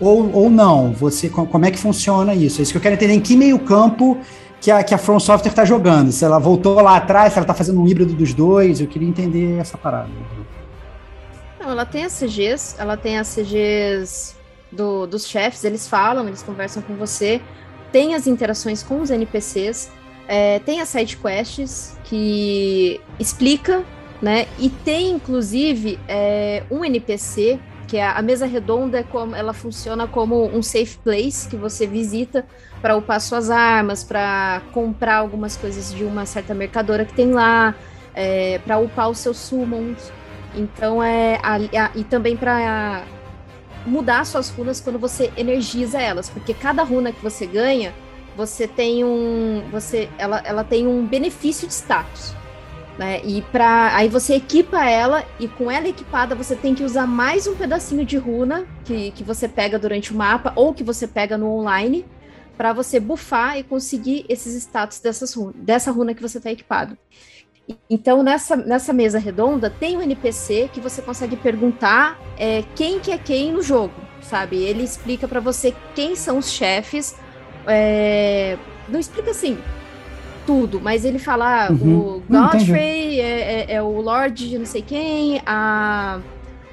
ou, 0.01 0.31
ou 0.33 0.51
não, 0.51 0.93
você 0.93 1.29
co- 1.29 1.47
como 1.47 1.65
é 1.65 1.71
que 1.71 1.79
funciona 1.79 2.35
isso? 2.35 2.61
É 2.61 2.63
isso 2.63 2.73
que 2.73 2.79
eu 2.79 2.83
quero 2.83 2.95
entender, 2.95 3.15
em 3.15 3.21
que 3.21 3.37
meio 3.37 3.59
campo 3.59 4.19
que 4.61 4.71
a, 4.71 4.83
que 4.83 4.95
a 4.95 4.99
From 4.99 5.21
Software 5.21 5.51
está 5.51 5.65
jogando, 5.65 6.11
se 6.11 6.25
ela 6.25 6.39
voltou 6.39 6.81
lá 6.81 6.97
atrás, 6.97 7.33
se 7.33 7.39
ela 7.39 7.45
está 7.45 7.55
fazendo 7.55 7.81
um 7.81 7.87
híbrido 7.87 8.13
dos 8.15 8.33
dois, 8.35 8.81
eu 8.81 8.87
queria 8.87 9.09
entender 9.09 9.59
essa 9.59 9.77
parada. 9.79 10.09
Não, 11.61 11.71
ela 11.71 11.85
tem 11.87 12.05
as 12.05 12.13
CGs, 12.19 12.75
ela 12.79 12.97
tem 12.97 13.19
as 13.19 13.29
CGs 13.29 14.35
do- 14.71 15.07
dos 15.07 15.27
chefes, 15.27 15.65
eles 15.65 15.87
falam, 15.89 16.27
eles 16.27 16.43
conversam 16.43 16.83
com 16.83 16.95
você, 16.97 17.41
tem 17.93 18.15
as 18.15 18.27
interações 18.27 18.83
com 18.83 19.01
os 19.01 19.11
NPCs, 19.11 19.91
é, 20.29 20.59
tem 20.61 20.81
as 20.81 20.89
side 20.89 21.16
quests 21.16 21.99
que 22.05 23.01
explica, 23.18 23.85
né? 24.20 24.47
E 24.59 24.68
tem 24.70 25.11
inclusive 25.11 25.99
é, 26.09 26.62
um 26.70 26.85
NPC 26.85 27.59
que 27.87 27.99
é 27.99 28.07
a 28.07 28.22
mesa 28.22 28.47
redonda, 28.47 28.99
é 28.99 29.03
como 29.03 29.37
ela 29.37 29.53
funciona 29.53 30.07
como 30.09 30.47
um 30.47 30.62
safe 30.62 30.99
place 30.99 31.49
que 31.49 31.57
você 31.57 31.87
visita 31.87 32.45
para 32.81 32.97
upar 32.97 33.20
suas 33.20 33.51
armas, 33.51 34.03
para 34.03 34.62
comprar 34.72 35.16
algumas 35.16 35.57
coisas 35.57 35.95
de 35.95 36.03
uma 36.03 36.27
certa 36.27 36.55
mercadora 36.55 37.05
que 37.05 37.12
tem 37.12 37.31
lá, 37.31 37.75
é, 38.14 38.59
para 38.59 38.79
upar 38.79 39.11
os 39.11 39.18
seus 39.18 39.37
summons. 39.37 40.12
Então 40.55 41.03
é. 41.03 41.39
A, 41.43 41.57
a, 41.57 41.91
e 41.95 42.05
também 42.05 42.37
para 42.37 43.05
mudar 43.87 44.25
suas 44.25 44.51
runas 44.51 44.81
quando 44.81 44.99
você 44.99 45.33
energiza 45.37 46.01
elas. 46.01 46.29
Porque 46.29 46.55
cada 46.55 46.83
runa 46.83 47.12
que 47.12 47.22
você 47.22 47.47
ganha, 47.47 47.93
você 48.37 48.66
tem 48.66 49.05
um. 49.05 49.62
Você, 49.70 50.09
ela, 50.18 50.43
ela 50.45 50.64
tem 50.64 50.87
um 50.87 51.07
benefício 51.07 51.66
de 51.66 51.74
status. 51.74 52.35
Né? 52.99 53.20
E 53.24 53.43
para 53.43 53.97
aí 53.97 54.09
você 54.09 54.35
equipa 54.35 54.89
ela 54.89 55.24
e 55.41 55.49
com 55.49 55.68
ela 55.68 55.89
equipada 55.89 56.35
você 56.37 56.55
tem 56.55 56.76
que 56.76 56.85
usar 56.85 57.09
mais 57.09 57.45
um 57.49 57.57
pedacinho 57.57 58.05
de 58.05 58.16
runa 58.16 58.66
que, 58.85 59.11
que 59.11 59.24
você 59.24 59.49
pega 59.49 59.80
durante 59.80 60.12
o 60.12 60.16
mapa 60.16 60.53
ou 60.55 60.72
que 60.72 60.85
você 60.85 61.09
pega 61.09 61.37
no 61.37 61.51
online 61.51 62.07
para 62.57 62.72
você 62.72 63.01
bufar 63.01 63.59
e 63.59 63.64
conseguir 63.64 64.24
esses 64.28 64.55
status 64.55 65.01
dessas 65.01 65.35
runa, 65.35 65.53
dessa 65.57 65.91
runa 65.91 66.14
que 66.14 66.22
você 66.22 66.39
está 66.39 66.53
equipado. 66.53 66.97
Então, 67.89 68.22
nessa, 68.22 68.57
nessa 68.57 68.93
mesa 68.93 69.18
redonda, 69.18 69.70
tem 69.70 69.97
um 69.97 70.03
NPC 70.03 70.68
que 70.72 70.80
você 70.80 71.01
consegue 71.01 71.35
perguntar 71.35 72.20
é, 72.39 72.62
quem 72.76 73.01
que 73.01 73.11
é 73.11 73.18
quem 73.18 73.53
no 73.53 73.62
jogo, 73.62 73.95
sabe? 74.20 74.62
Ele 74.62 74.82
explica 74.82 75.26
para 75.26 75.41
você 75.41 75.74
quem 75.95 76.14
são 76.14 76.39
os 76.39 76.51
chefes. 76.51 77.16
É, 77.67 78.57
não 78.89 78.99
explica 79.01 79.31
assim 79.31 79.59
tudo, 80.47 80.79
mas 80.81 81.05
ele 81.07 81.19
fala 81.19 81.69
ah, 81.69 81.73
Uhum. 81.73 81.99
o 81.99 82.23
Godfrey 82.29 83.19
é, 83.21 83.65
é- 83.71 83.75
é 83.77 83.83
o 83.83 83.99
Lorde 84.01 84.49
de 84.51 84.59
não 84.59 84.67
sei 84.67 84.83
quem, 84.83 85.41
a, 85.47 86.19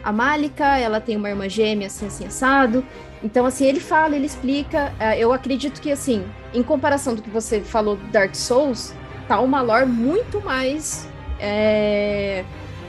a 0.04 0.12
Malika, 0.12 0.78
ela 0.78 1.00
tem 1.00 1.16
uma 1.16 1.30
irmã 1.30 1.48
gêmea 1.48 1.88
assim, 1.88 2.08
assim, 2.08 2.26
assado. 2.26 2.84
Então, 3.24 3.46
assim, 3.46 3.66
ele 3.66 3.80
fala, 3.80 4.16
ele 4.16 4.26
explica. 4.26 4.92
É, 5.00 5.18
Eu 5.20 5.32
acredito 5.32 5.80
que, 5.80 5.92
assim, 5.92 6.24
em 6.54 6.64
comparação 6.64 7.14
do 7.16 7.22
que 7.22 7.30
você 7.30 7.62
falou 7.62 7.96
do 7.96 8.04
Dark 8.08 8.34
Souls, 8.36 8.94
tá 9.28 9.40
uma 9.40 9.62
lore 9.62 9.86
muito 9.86 10.42
mais 10.42 11.08
é, 11.40 12.44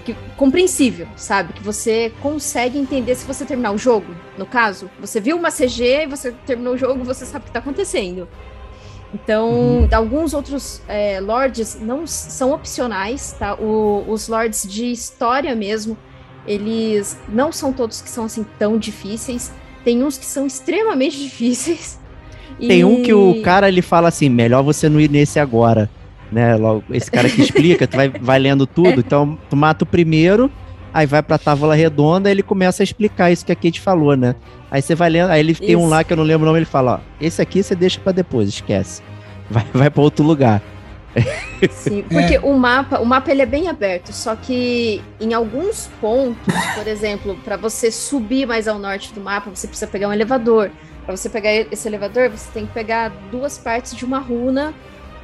que- 0.05 0.17
compreensível, 0.37 1.07
sabe? 1.17 1.53
Que 1.53 1.63
você 1.63 2.13
consegue 2.21 2.79
entender 2.79 3.15
se 3.15 3.25
você 3.27 3.45
terminar 3.45 3.73
o 3.73 3.79
jogo, 3.79 4.15
no 4.37 4.45
caso. 4.47 4.91
Você 5.01 5.21
viu 5.21 5.37
uma 5.37 5.51
CG 5.51 6.03
e 6.03 6.07
você 6.07 6.33
terminou 6.47 6.75
o 6.75 6.79
jogo, 6.79 7.05
você 7.05 7.25
sabe 7.25 7.45
o 7.45 7.47
que 7.47 7.53
tá 7.53 7.59
acontecendo. 7.61 8.29
Então, 9.15 9.87
alguns 9.93 10.33
outros 10.33 10.81
é, 10.89 11.21
lords 11.21 11.79
não 11.81 12.07
são 12.07 12.53
opcionais, 12.53 13.35
tá? 13.39 13.55
O- 13.55 14.05
os 14.09 14.27
lords 14.29 14.67
de 14.69 14.91
história 14.91 15.55
mesmo, 15.55 15.97
eles 16.47 17.19
não 17.29 17.53
são 17.53 17.73
todos 17.73 18.01
que 18.01 18.09
são 18.09 18.25
assim 18.25 18.45
tão 18.59 18.79
difíceis. 18.79 19.53
Tem 19.85 20.03
uns 20.03 20.17
que 20.17 20.25
são 20.25 20.47
extremamente 20.47 21.19
difíceis. 21.23 22.01
Tem 22.59 22.85
um 22.85 23.03
que 23.03 23.13
o 23.13 23.33
E- 23.37 23.43
cara 23.43 23.69
ele 23.69 23.83
fala 23.83 24.09
assim: 24.09 24.29
melhor 24.29 24.63
você 24.63 24.89
não 24.89 24.99
ir 25.01 25.11
nesse 25.11 25.39
agora. 25.39 25.91
Né? 26.33 26.57
Logo, 26.57 26.83
esse 26.91 27.11
cara 27.11 27.29
que 27.29 27.43
explica, 27.43 27.87
tu 27.87 27.97
vai, 27.97 28.09
vai 28.09 28.39
lendo 28.39 28.67
tudo. 28.67 28.99
Então, 29.01 29.39
tu 29.51 29.55
mata 29.55 29.85
o 29.85 29.87
primeiro, 29.87 30.51
aí 30.93 31.07
vai 31.07 31.23
pra 31.23 31.37
tábua 31.37 31.75
redonda 31.75 32.31
ele 32.31 32.43
começa 32.43 32.83
a 32.83 32.85
explicar 32.85 33.31
isso 33.31 33.45
que 33.45 33.53
a 33.53 33.57
Kate 33.57 33.81
falou, 33.81 34.17
né? 34.17 34.35
Aí 34.71 34.81
você 34.81 34.95
vai 34.95 35.11
lendo, 35.11 35.31
aí 35.31 35.41
ele 35.41 35.55
tem 35.55 35.77
um 35.77 35.81
Isso. 35.81 35.89
lá 35.91 36.03
que 36.03 36.13
eu 36.13 36.17
não 36.17 36.25
lembro 36.25 36.45
o 36.45 36.47
nome, 36.47 36.59
ele 36.59 36.67
fala: 36.67 36.95
ó, 36.95 36.99
esse 37.21 37.43
aqui 37.43 37.63
você 37.63 37.75
deixa 37.75 38.01
pra 38.01 38.11
depois, 38.11 38.49
esquece. 38.49 39.03
Vai, 39.51 39.67
vai 39.75 39.91
pra 39.91 40.03
outro 40.03 40.25
lugar. 40.25 40.63
Sim, 41.71 42.03
porque 42.11 42.39
o 42.39 42.55
mapa, 42.55 42.99
o 42.99 43.05
mapa 43.05 43.31
ele 43.31 43.43
é 43.43 43.47
bem 43.47 43.69
aberto, 43.69 44.13
só 44.13 44.35
que 44.35 45.03
em 45.21 45.35
alguns 45.35 45.91
pontos, 46.01 46.55
por 46.75 46.87
exemplo, 46.87 47.37
para 47.45 47.59
você 47.59 47.91
subir 47.91 48.47
mais 48.47 48.67
ao 48.67 48.79
norte 48.79 49.13
do 49.13 49.21
mapa, 49.21 49.51
você 49.51 49.69
precisa 49.69 49.91
pegar 49.91 50.09
um 50.09 50.13
elevador. 50.13 50.71
Para 51.05 51.15
você 51.17 51.29
pegar 51.29 51.53
esse 51.53 51.87
elevador, 51.87 52.31
você 52.31 52.49
tem 52.53 52.65
que 52.65 52.73
pegar 52.73 53.13
duas 53.31 53.59
partes 53.59 53.95
de 53.95 54.05
uma 54.05 54.21
runa, 54.21 54.73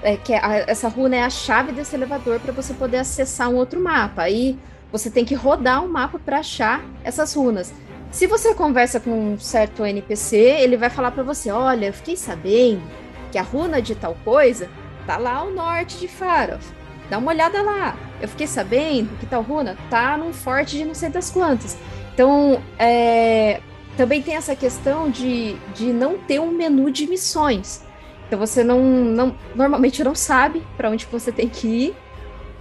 é, 0.03 0.16
que 0.16 0.32
a- 0.34 0.64
essa 0.66 0.88
runa 0.88 1.16
é 1.16 1.22
a 1.22 1.30
chave 1.30 1.72
desse 1.72 1.94
elevador 1.96 2.40
para 2.40 2.53
você 2.53 2.72
poder 2.74 2.99
acessar 2.99 3.49
um 3.49 3.57
outro 3.57 3.80
mapa. 3.80 4.22
Aí 4.22 4.59
você 4.92 5.11
tem 5.11 5.24
que 5.24 5.34
rodar 5.34 5.84
o 5.84 5.88
mapa 5.88 6.18
para 6.18 6.38
achar 6.38 6.82
essas 7.05 7.34
runas. 7.34 7.72
Se 8.11 8.26
você 8.26 8.55
conversa 8.55 8.99
com 9.01 9.11
um 9.11 9.38
certo 9.38 9.84
NPC, 9.84 10.36
ele 10.36 10.76
vai 10.76 10.88
falar 10.90 11.11
para 11.11 11.22
você: 11.22 11.51
"Olha, 11.51 11.86
eu 11.86 11.92
fiquei 11.92 12.16
sabendo 12.16 12.82
que 13.30 13.38
a 13.38 13.42
runa 13.42 13.82
de 13.82 13.94
tal 13.94 14.16
coisa 14.24 14.68
tá 15.07 15.16
lá 15.18 15.34
ao 15.36 15.51
norte 15.51 15.99
de 15.99 16.09
Farof. 16.09 16.64
Dá 17.11 17.18
uma 17.18 17.30
olhada 17.32 17.61
lá. 17.62 17.96
Eu 18.20 18.28
fiquei 18.28 18.46
sabendo 18.46 19.16
que 19.18 19.26
tal 19.26 19.42
runa 19.42 19.76
tá 19.90 20.16
num 20.16 20.32
forte 20.32 20.76
de 20.76 20.84
não 20.84 20.94
sei 20.94 21.09
das 21.09 21.30
quantas. 21.30 21.76
Então, 22.14 22.61
é, 22.78 23.61
também 23.96 24.20
tem 24.22 24.34
essa 24.36 24.55
questão 24.57 25.09
de, 25.11 25.55
de 25.74 25.92
não 25.92 26.18
ter 26.18 26.40
um 26.40 26.51
menu 26.51 26.90
de 26.90 27.07
missões. 27.07 27.82
Então 28.29 28.39
você 28.39 28.62
não, 28.62 28.81
não 28.85 29.35
normalmente 29.55 30.05
não 30.05 30.14
sabe 30.14 30.62
para 30.76 30.91
onde 30.91 31.07
você 31.07 31.33
tem 31.33 31.49
que 31.49 31.66
ir. 31.66 31.97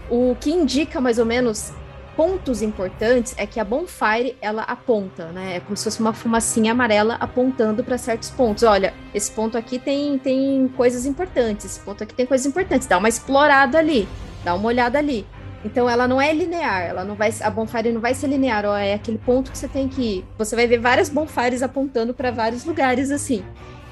O 0.10 0.36
que 0.40 0.50
indica 0.50 1.02
mais 1.02 1.20
ou 1.20 1.26
menos 1.26 1.74
pontos 2.16 2.64
importantes 2.64 3.36
é 3.38 3.46
que 3.46 3.60
a 3.60 3.64
bonfire 3.64 4.36
ela 4.42 4.64
aponta, 4.64 5.28
né? 5.28 5.58
É 5.58 5.60
como 5.60 5.78
se 5.78 5.84
fosse 5.84 6.00
uma 6.00 6.14
fumacinha 6.14 6.72
amarela 6.72 7.16
apontando 7.20 7.84
para 7.84 7.98
certos 7.98 8.32
pontos. 8.32 8.64
Olha, 8.64 8.94
esse 9.14 9.30
ponto 9.30 9.58
aqui 9.58 9.78
tem, 9.78 10.18
tem 10.18 10.68
coisas 10.76 11.06
importantes, 11.06 11.66
esse 11.66 11.80
ponto 11.82 12.02
aqui 12.04 12.16
tem 12.16 12.26
coisas 12.26 12.48
importantes. 12.48 12.88
Dá 12.88 12.98
uma 12.98 13.10
explorada 13.10 13.78
ali, 13.78 14.08
dá 14.44 14.56
uma 14.56 14.68
olhada 14.68 14.98
ali. 14.98 15.28
Então 15.64 15.90
ela 15.90 16.08
não 16.08 16.22
é 16.22 16.34
linear, 16.34 16.82
ela 16.84 17.04
não 17.04 17.14
vai, 17.14 17.32
a 17.42 17.50
bonfire 17.50 17.92
não 17.92 18.00
vai 18.00 18.14
ser 18.14 18.28
linear, 18.28 18.66
ó, 18.66 18.78
é 18.78 18.94
aquele 18.94 19.18
ponto 19.18 19.52
que 19.52 19.58
você 19.58 19.68
tem 19.68 19.88
que 19.88 20.02
ir. 20.02 20.26
Você 20.38 20.56
vai 20.56 20.66
ver 20.66 20.80
várias 20.80 21.10
bonfires 21.10 21.62
apontando 21.62 22.14
para 22.14 22.32
vários 22.32 22.64
lugares 22.64 23.12
assim. 23.12 23.44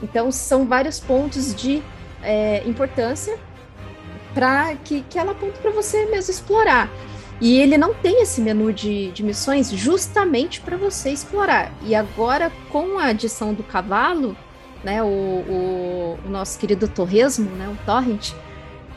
Então 0.02 0.32
são 0.32 0.66
vários 0.66 1.00
pontos 1.00 1.56
de 1.56 1.82
é, 2.22 2.64
importância 2.66 3.38
para 4.34 4.76
que, 4.84 5.02
que 5.10 5.18
ela 5.18 5.32
aponte 5.32 5.60
para 5.60 5.72
você 5.72 6.06
mesmo 6.06 6.32
explorar. 6.32 6.90
E 7.40 7.60
ele 7.60 7.78
não 7.78 7.94
tem 7.94 8.22
esse 8.22 8.40
menu 8.42 8.72
de, 8.72 9.12
de 9.12 9.24
missões 9.24 9.70
justamente 9.72 10.62
para 10.62 10.78
você 10.78 11.10
explorar. 11.10 11.72
E 11.82 11.94
agora, 11.94 12.52
com 12.72 12.98
a 12.98 13.08
adição 13.08 13.54
do 13.54 13.64
cavalo, 13.64 14.36
né, 14.84 15.04
o, 15.04 15.08
o, 15.08 16.20
o 16.26 16.30
nosso 16.30 16.58
querido 16.58 16.88
Torresmo, 16.88 17.50
né, 17.52 17.68
o 17.68 17.86
Torrent, 17.86 18.32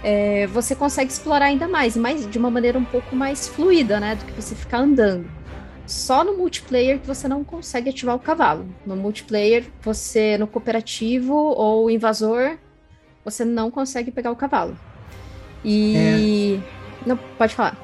é, 0.02 0.46
você 0.48 0.76
consegue 0.76 1.10
explorar 1.10 1.46
ainda 1.46 1.66
mais, 1.66 1.96
mas 1.96 2.28
de 2.28 2.38
uma 2.38 2.50
maneira 2.50 2.78
um 2.78 2.84
pouco 2.84 3.16
mais 3.16 3.48
fluida, 3.48 3.98
né, 3.98 4.14
do 4.14 4.24
que 4.24 4.32
você 4.32 4.54
ficar 4.54 4.78
andando. 4.78 5.28
Só 5.88 6.22
no 6.22 6.36
multiplayer 6.36 7.00
que 7.00 7.06
você 7.06 7.26
não 7.26 7.42
consegue 7.42 7.88
ativar 7.88 8.14
o 8.14 8.18
cavalo. 8.18 8.66
No 8.84 8.94
multiplayer, 8.94 9.64
você, 9.80 10.36
no 10.36 10.46
cooperativo 10.46 11.32
ou 11.32 11.90
invasor, 11.90 12.58
você 13.24 13.42
não 13.42 13.70
consegue 13.70 14.10
pegar 14.10 14.30
o 14.30 14.36
cavalo. 14.36 14.76
E. 15.64 16.60
Não, 17.06 17.18
pode 17.38 17.54
falar. 17.54 17.74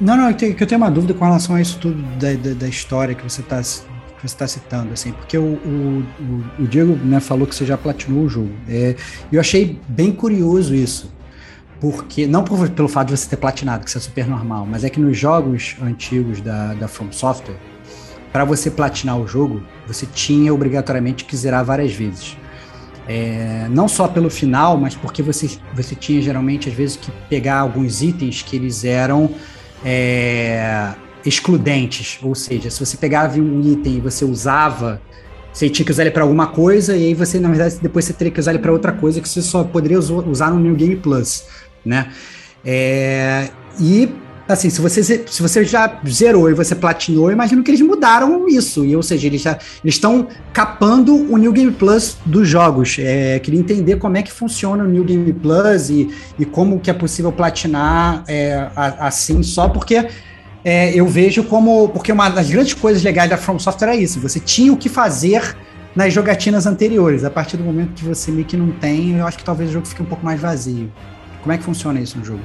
Não, 0.00 0.16
não, 0.16 0.28
eu 0.28 0.36
tenho, 0.36 0.54
que 0.54 0.62
eu 0.62 0.66
tenho 0.68 0.80
uma 0.80 0.90
dúvida 0.90 1.12
com 1.12 1.24
relação 1.24 1.56
a 1.56 1.60
isso 1.60 1.80
tudo 1.80 2.00
da, 2.16 2.32
da, 2.34 2.54
da 2.54 2.68
história 2.68 3.12
que 3.12 3.24
você 3.24 3.40
está 3.40 3.60
que 3.60 4.28
você 4.28 4.36
tá 4.36 4.48
citando, 4.48 4.92
assim, 4.92 5.12
porque 5.12 5.38
o, 5.38 5.44
o, 5.44 6.04
o, 6.20 6.62
o 6.64 6.66
Diego 6.66 6.96
né, 6.96 7.20
falou 7.20 7.46
que 7.46 7.54
você 7.54 7.64
já 7.64 7.78
platinou 7.78 8.24
o 8.24 8.28
jogo. 8.28 8.50
É, 8.68 8.96
eu 9.30 9.40
achei 9.40 9.78
bem 9.88 10.10
curioso 10.10 10.74
isso, 10.74 11.12
porque, 11.80 12.26
não 12.26 12.42
por, 12.44 12.68
pelo 12.70 12.88
fato 12.88 13.08
de 13.08 13.16
você 13.16 13.28
ter 13.28 13.36
platinado, 13.36 13.84
que 13.84 13.90
isso 13.90 13.98
é 13.98 14.00
super 14.00 14.26
normal, 14.26 14.66
mas 14.66 14.84
é 14.84 14.90
que 14.90 14.98
nos 14.98 15.16
jogos 15.16 15.76
antigos 15.80 16.40
da, 16.40 16.74
da 16.74 16.88
From 16.88 17.12
Software, 17.12 17.56
para 18.32 18.44
você 18.44 18.70
platinar 18.70 19.18
o 19.18 19.26
jogo, 19.26 19.62
você 19.86 20.06
tinha 20.06 20.52
obrigatoriamente 20.52 21.24
que 21.24 21.36
zerar 21.36 21.64
várias 21.64 21.92
vezes. 21.92 22.36
É, 23.06 23.66
não 23.70 23.88
só 23.88 24.06
pelo 24.06 24.28
final, 24.28 24.76
mas 24.76 24.94
porque 24.94 25.22
você, 25.22 25.48
você 25.74 25.94
tinha 25.94 26.20
geralmente, 26.20 26.68
às 26.68 26.74
vezes, 26.74 26.96
que 26.96 27.10
pegar 27.30 27.60
alguns 27.60 28.02
itens 28.02 28.42
que 28.42 28.54
eles 28.54 28.84
eram 28.84 29.30
é, 29.82 30.92
excludentes. 31.24 32.18
Ou 32.22 32.34
seja, 32.34 32.70
se 32.70 32.84
você 32.84 32.98
pegava 32.98 33.38
um 33.38 33.62
item 33.62 33.96
e 33.96 34.00
você 34.00 34.26
usava, 34.26 35.00
você 35.50 35.70
tinha 35.70 35.86
que 35.86 35.90
usar 35.90 36.02
ele 36.02 36.10
para 36.10 36.22
alguma 36.22 36.48
coisa, 36.48 36.96
e 36.96 37.06
aí 37.06 37.14
você, 37.14 37.40
na 37.40 37.48
verdade, 37.48 37.78
depois 37.80 38.04
você 38.04 38.12
teria 38.12 38.30
que 38.30 38.38
usar 38.38 38.52
ele 38.52 38.60
para 38.60 38.72
outra 38.72 38.92
coisa 38.92 39.20
que 39.20 39.28
você 39.28 39.40
só 39.40 39.64
poderia 39.64 39.98
usa- 39.98 40.14
usar 40.14 40.50
no 40.50 40.60
New 40.60 40.74
Game 40.74 40.96
Plus, 40.96 41.44
né? 41.84 42.08
É, 42.64 43.48
e 43.80 44.08
assim, 44.48 44.70
se 44.70 44.80
você, 44.80 45.02
se 45.02 45.42
você 45.42 45.64
já 45.64 46.00
zerou 46.08 46.50
e 46.50 46.54
você 46.54 46.74
platinou, 46.74 47.30
imagino 47.30 47.62
que 47.62 47.70
eles 47.70 47.82
mudaram 47.82 48.48
isso. 48.48 48.84
E, 48.84 48.96
ou 48.96 49.02
seja, 49.02 49.26
eles 49.26 49.44
estão 49.84 50.26
capando 50.52 51.14
o 51.14 51.36
New 51.36 51.52
Game 51.52 51.70
Plus 51.70 52.16
dos 52.24 52.48
jogos. 52.48 52.96
É, 52.98 53.38
queria 53.40 53.60
entender 53.60 53.96
como 53.96 54.16
é 54.16 54.22
que 54.22 54.32
funciona 54.32 54.84
o 54.84 54.88
New 54.88 55.04
Game 55.04 55.32
Plus 55.34 55.90
e, 55.90 56.08
e 56.38 56.44
como 56.46 56.80
que 56.80 56.90
é 56.90 56.94
possível 56.94 57.30
platinar 57.30 58.24
é, 58.26 58.70
assim, 58.74 59.42
só 59.42 59.68
porque 59.68 60.08
é, 60.64 60.94
eu 60.94 61.06
vejo 61.06 61.44
como. 61.44 61.88
Porque 61.90 62.10
uma 62.10 62.28
das 62.28 62.50
grandes 62.50 62.74
coisas 62.74 63.02
legais 63.02 63.28
da 63.28 63.36
From 63.36 63.58
Software 63.58 63.90
é 63.90 63.96
isso. 63.96 64.18
Você 64.20 64.40
tinha 64.40 64.72
o 64.72 64.76
que 64.76 64.88
fazer 64.88 65.56
nas 65.94 66.12
jogatinas 66.12 66.66
anteriores. 66.66 67.24
A 67.24 67.30
partir 67.30 67.56
do 67.56 67.64
momento 67.64 67.92
que 67.92 68.04
você 68.04 68.30
meio 68.30 68.46
que 68.46 68.56
não 68.56 68.70
tem, 68.70 69.18
eu 69.18 69.26
acho 69.26 69.36
que 69.36 69.44
talvez 69.44 69.70
o 69.70 69.72
jogo 69.74 69.86
fique 69.86 70.02
um 70.02 70.06
pouco 70.06 70.24
mais 70.24 70.40
vazio. 70.40 70.90
Como 71.42 71.52
é 71.52 71.58
que 71.58 71.64
funciona 71.64 72.00
isso 72.00 72.18
no 72.18 72.24
jogo? 72.24 72.42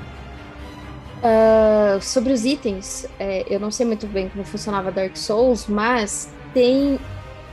Ah, 1.23 1.99
sobre 2.01 2.33
os 2.33 2.43
itens, 2.43 3.07
é, 3.19 3.45
eu 3.49 3.59
não 3.59 3.71
sei 3.71 3.85
muito 3.85 4.05
bem 4.07 4.29
como 4.29 4.43
funcionava 4.43 4.91
Dark 4.91 5.15
Souls, 5.15 5.67
mas 5.67 6.29
tem 6.53 6.99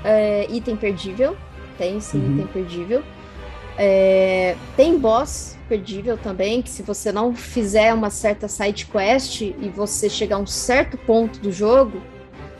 é, 0.04 0.46
item 0.50 0.76
perdível. 0.76 1.36
Tem 1.78 2.00
sim, 2.00 2.18
Uhum. 2.18 2.34
item 2.34 2.46
perdível. 2.48 3.02
É, 3.78 4.56
tem 4.76 4.98
boss 4.98 5.56
perdível 5.68 6.18
também, 6.18 6.60
que 6.60 6.68
se 6.68 6.82
você 6.82 7.12
não 7.12 7.34
fizer 7.34 7.94
uma 7.94 8.10
certa 8.10 8.48
side 8.48 8.86
quest 8.86 9.40
e 9.40 9.72
você 9.74 10.10
chegar 10.10 10.36
a 10.36 10.38
um 10.40 10.46
certo 10.46 10.98
ponto 10.98 11.38
do 11.38 11.50
jogo, 11.52 12.02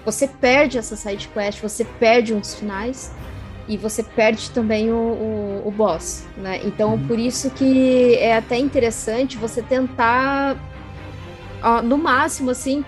você 0.05 0.27
perde 0.27 0.79
essa 0.79 0.97
side 0.97 1.29
quest, 1.29 1.61
você 1.61 1.85
perde 1.85 2.33
uns 2.33 2.55
finais 2.55 3.11
e 3.71 3.77
você 3.77 4.03
perde 4.03 4.51
também 4.51 4.91
o, 4.91 4.97
o, 4.97 5.63
o 5.69 5.71
boss, 5.71 6.27
né? 6.37 6.61
Então, 6.65 6.95
Uhum. 6.95 7.07
por 7.07 7.19
isso 7.21 7.49
que 7.51 8.17
é 8.17 8.37
até 8.37 8.59
interessante 8.59 9.39
você 9.39 9.63
tentar, 9.63 10.57
ó, 11.63 11.81
no 11.81 11.97
máximo, 11.97 12.51
assim, 12.51 12.85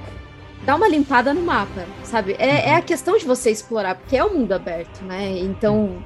dar 0.66 0.74
uma 0.74 0.88
limpada 0.88 1.32
no 1.32 1.42
mapa, 1.42 1.86
sabe? 2.02 2.34
É, 2.36 2.70
é 2.70 2.74
a 2.74 2.82
questão 2.82 3.16
de 3.16 3.24
você 3.24 3.48
explorar, 3.52 3.94
porque 3.94 4.16
é 4.16 4.24
o 4.24 4.34
mundo 4.34 4.50
aberto, 4.52 5.04
né? 5.04 5.38
Então, 5.38 6.02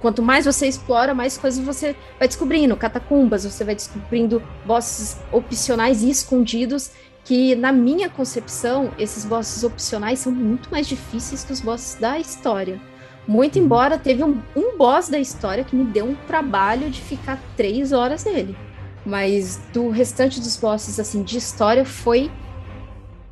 quanto 0.00 0.22
mais 0.22 0.46
você 0.46 0.66
explora, 0.66 1.12
mais 1.12 1.36
coisas 1.36 1.62
você 1.62 1.94
vai 2.18 2.26
descobrindo. 2.26 2.74
Catacumbas, 2.76 3.44
você 3.44 3.62
vai 3.62 3.74
descobrindo 3.74 4.42
bosses 4.64 5.18
opcionais 5.30 6.02
e 6.02 6.08
escondidos, 6.08 6.92
que 7.26 7.54
na 7.56 7.72
minha 7.72 8.08
concepção, 8.08 8.90
esses 8.98 9.26
bosses 9.26 9.64
opcionais 9.64 10.18
são 10.18 10.32
muito 10.32 10.70
mais 10.70 10.86
difíceis 10.86 11.44
que 11.44 11.52
os 11.52 11.60
bosses 11.60 12.00
da 12.00 12.18
história. 12.18 12.80
Muito 13.26 13.58
embora 13.58 13.98
teve 13.98 14.22
um, 14.22 14.40
um 14.54 14.76
boss 14.76 15.08
da 15.08 15.18
história 15.18 15.64
que 15.64 15.74
me 15.74 15.84
deu 15.84 16.04
um 16.04 16.14
trabalho 16.14 16.90
de 16.90 17.00
ficar 17.00 17.40
três 17.56 17.92
horas 17.92 18.24
nele. 18.24 18.56
Mas 19.04 19.60
do 19.72 19.88
restante 19.90 20.40
dos 20.40 20.56
bosses, 20.56 20.98
assim, 21.00 21.22
de 21.22 21.38
história 21.38 21.84
foi 21.84 22.30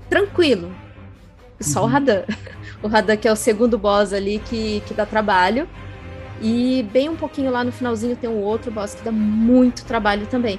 tranquilo. 0.08 0.70
Só 1.60 1.84
o 1.84 1.86
Radan. 1.86 2.22
O 2.82 2.88
Radan 2.88 3.16
que 3.16 3.28
é 3.28 3.32
o 3.32 3.36
segundo 3.36 3.78
boss 3.78 4.12
ali 4.12 4.40
que, 4.40 4.82
que 4.88 4.92
dá 4.92 5.06
trabalho. 5.06 5.68
E 6.40 6.84
bem 6.92 7.08
um 7.08 7.14
pouquinho 7.14 7.48
lá 7.52 7.62
no 7.62 7.70
finalzinho 7.70 8.16
tem 8.16 8.28
um 8.28 8.40
outro 8.42 8.72
boss 8.72 8.92
que 8.96 9.04
dá 9.04 9.12
muito 9.12 9.84
trabalho 9.84 10.26
também. 10.26 10.58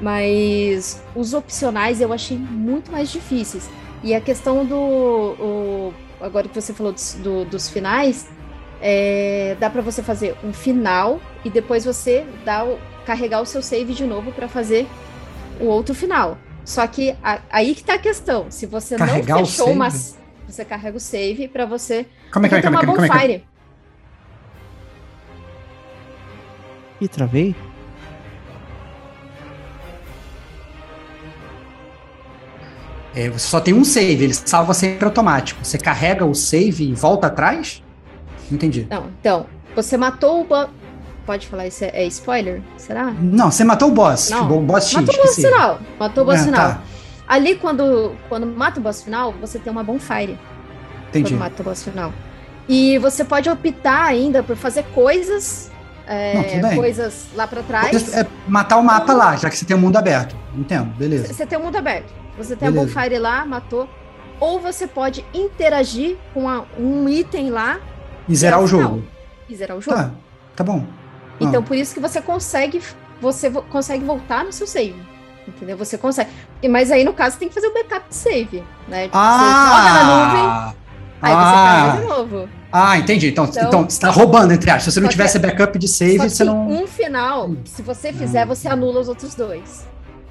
Mas 0.00 1.02
os 1.16 1.34
opcionais 1.34 2.00
eu 2.00 2.12
achei 2.12 2.36
muito 2.38 2.92
mais 2.92 3.10
difíceis. 3.10 3.68
E 4.04 4.14
a 4.14 4.20
questão 4.20 4.64
do. 4.64 4.76
o- 4.76 5.94
agora 6.20 6.46
que 6.46 6.54
você 6.54 6.72
falou 6.72 6.92
dos, 6.92 7.14
do- 7.14 7.44
dos 7.44 7.68
finais, 7.68 8.28
é, 8.80 9.56
dá 9.60 9.68
pra 9.70 9.80
você 9.82 10.02
fazer 10.02 10.34
um 10.44 10.52
final 10.52 11.20
e 11.44 11.50
depois 11.50 11.84
você 11.84 12.24
dá 12.44 12.64
o- 12.64 12.78
carregar 13.06 13.40
o 13.40 13.46
seu 13.46 13.62
save 13.62 13.92
de 13.94 14.04
novo 14.04 14.32
pra 14.32 14.48
fazer 14.48 14.86
o 15.60 15.64
outro 15.66 15.94
final. 15.94 16.38
Só 16.64 16.86
que 16.86 17.14
a- 17.22 17.40
aí 17.50 17.74
que 17.74 17.84
tá 17.84 17.94
a 17.94 17.98
questão. 17.98 18.46
Se 18.50 18.64
você 18.66 18.96
Carregar 18.96 19.36
o 19.36 19.40
não 19.40 19.46
fechou 19.46 19.66
save? 19.66 19.76
uma. 19.78 19.88
Você 20.48 20.64
carrega 20.64 20.96
o 20.96 21.00
save 21.00 21.48
pra 21.48 21.66
você 21.66 22.06
Como 22.32 22.46
é 22.46 22.48
que 22.48 22.54
é? 22.54 22.60
ter 22.60 22.66
Como 22.66 22.76
é 22.76 22.80
uma 22.80 22.84
que 22.84 22.90
é? 22.90 22.94
Como 22.94 23.04
é 23.04 23.08
que 23.08 23.14
é? 23.14 23.18
bonfire. 23.18 23.44
Ih, 27.00 27.08
travei? 27.08 27.54
É, 33.14 33.28
você 33.30 33.46
só 33.46 33.60
tem 33.60 33.72
um 33.72 33.84
save, 33.84 34.24
ele 34.24 34.34
salva 34.34 34.74
sempre 34.74 35.04
automático. 35.04 35.64
Você 35.64 35.78
carrega 35.78 36.24
o 36.24 36.34
save 36.34 36.90
e 36.90 36.94
volta 36.94 37.28
atrás? 37.28 37.82
Entendi. 38.50 38.86
Não, 38.90 39.06
então, 39.20 39.46
você 39.74 39.96
matou 39.96 40.40
o 40.40 40.44
boss. 40.44 40.68
Pode 41.26 41.46
falar 41.46 41.66
isso? 41.66 41.82
É, 41.84 41.90
é 41.94 42.04
spoiler? 42.06 42.60
Será? 42.76 43.06
Não, 43.18 43.50
você 43.50 43.64
matou 43.64 43.88
o 43.88 43.92
boss. 43.92 44.28
Não. 44.30 44.58
O 44.58 44.60
boss 44.60 44.84
X. 44.90 44.94
matou 44.94 45.14
o 45.14 45.18
boss 45.18 45.34
final. 45.36 45.78
Matou 45.98 46.22
o 46.22 46.26
boss 46.26 46.40
Ah, 46.40 46.44
final. 46.44 46.60
tá. 46.70 46.82
Ali, 47.26 47.54
quando, 47.56 48.12
quando 48.28 48.46
mata 48.46 48.78
o 48.78 48.82
boss 48.82 49.02
final, 49.02 49.32
você 49.40 49.58
tem 49.58 49.72
uma 49.72 49.82
bonfire. 49.82 50.38
Entendi. 51.08 51.30
Quando 51.32 51.40
mata 51.40 51.62
o 51.62 51.64
boss 51.64 51.82
final. 51.82 52.12
E 52.68 52.98
você 52.98 53.24
pode 53.24 53.48
optar 53.48 54.04
ainda 54.04 54.42
por 54.42 54.54
fazer 54.56 54.82
coisas. 54.94 55.70
é, 56.06 56.58
Não, 56.60 56.74
coisas 56.76 57.26
lá 57.34 57.46
pra 57.46 57.62
trás. 57.62 58.12
É 58.14 58.26
matar 58.46 58.76
o 58.76 58.82
mapa 58.84 59.14
lá, 59.14 59.34
já 59.36 59.48
que 59.48 59.56
você 59.56 59.64
tem 59.64 59.74
o 59.74 59.80
mundo 59.80 59.96
aberto. 59.96 60.36
Entendo, 60.54 60.94
beleza. 60.96 61.32
Você 61.32 61.46
tem 61.46 61.58
o 61.58 61.62
mundo 61.62 61.76
aberto. 61.76 62.12
Você 62.36 62.54
tem 62.54 62.68
a 62.68 62.70
Beleza. 62.70 62.92
bonfire 62.94 63.18
lá, 63.18 63.46
matou. 63.46 63.88
Ou 64.38 64.60
você 64.60 64.86
pode 64.86 65.24
interagir 65.32 66.16
com 66.34 66.46
a- 66.48 66.64
um 66.78 67.08
item 67.08 67.48
lá 67.48 67.78
E 68.28 68.34
zerar 68.36 68.60
o 68.62 68.66
final. 68.66 68.82
jogo. 68.82 69.04
e 69.48 69.54
zerar 69.56 69.76
o 69.76 69.80
jogo. 69.80 69.96
Tá, 69.96 70.10
tá 70.56 70.64
bom. 70.64 70.84
Então, 71.38 71.60
Ah. 71.60 71.62
por 71.62 71.76
isso 71.76 71.92
que 71.92 72.00
você 72.00 72.20
consegue, 72.22 72.80
você 73.20 73.50
vo- 73.50 73.62
consegue 73.62 74.04
voltar 74.04 74.44
no 74.44 74.52
seu 74.52 74.66
save. 74.66 74.94
Entendeu? 75.46 75.76
Você 75.76 75.98
consegue. 75.98 76.30
Mas 76.70 76.90
aí, 76.90 77.04
no 77.04 77.12
caso, 77.12 77.36
tem 77.36 77.48
que 77.48 77.54
fazer 77.54 77.66
o 77.66 77.74
backup 77.74 78.08
de 78.08 78.14
save, 78.16 78.64
né? 78.88 79.04
Tipo, 79.04 79.18
você 79.18 79.44
joga 79.44 79.92
na 79.92 80.04
nuvem, 80.04 80.42
Ah! 80.42 80.74
aí 81.20 81.32
você 81.32 81.38
Ah! 81.38 81.84
carrega 81.86 82.00
de 82.02 82.08
novo. 82.08 82.48
Ah, 82.72 82.96
entendi. 82.98 83.28
Então, 83.28 83.44
Então- 83.44 83.62
então, 83.68 83.84
você 83.90 84.00
tá 84.00 84.10
roubando, 84.10 84.52
entre 84.52 84.70
aspas. 84.70 84.84
Se 84.84 84.92
você 84.92 85.00
não 85.00 85.08
que- 85.08 85.12
tivesse 85.14 85.38
backup 85.38 85.78
de 85.78 85.86
save, 85.86 86.18
você 86.18 86.42
não. 86.44 86.66
um 86.68 86.86
final, 86.86 87.50
se 87.66 87.82
você 87.82 88.12
fizer, 88.12 88.46
você 88.46 88.66
anula 88.68 89.00
os 89.00 89.08
outros 89.08 89.34
dois. 89.34 89.86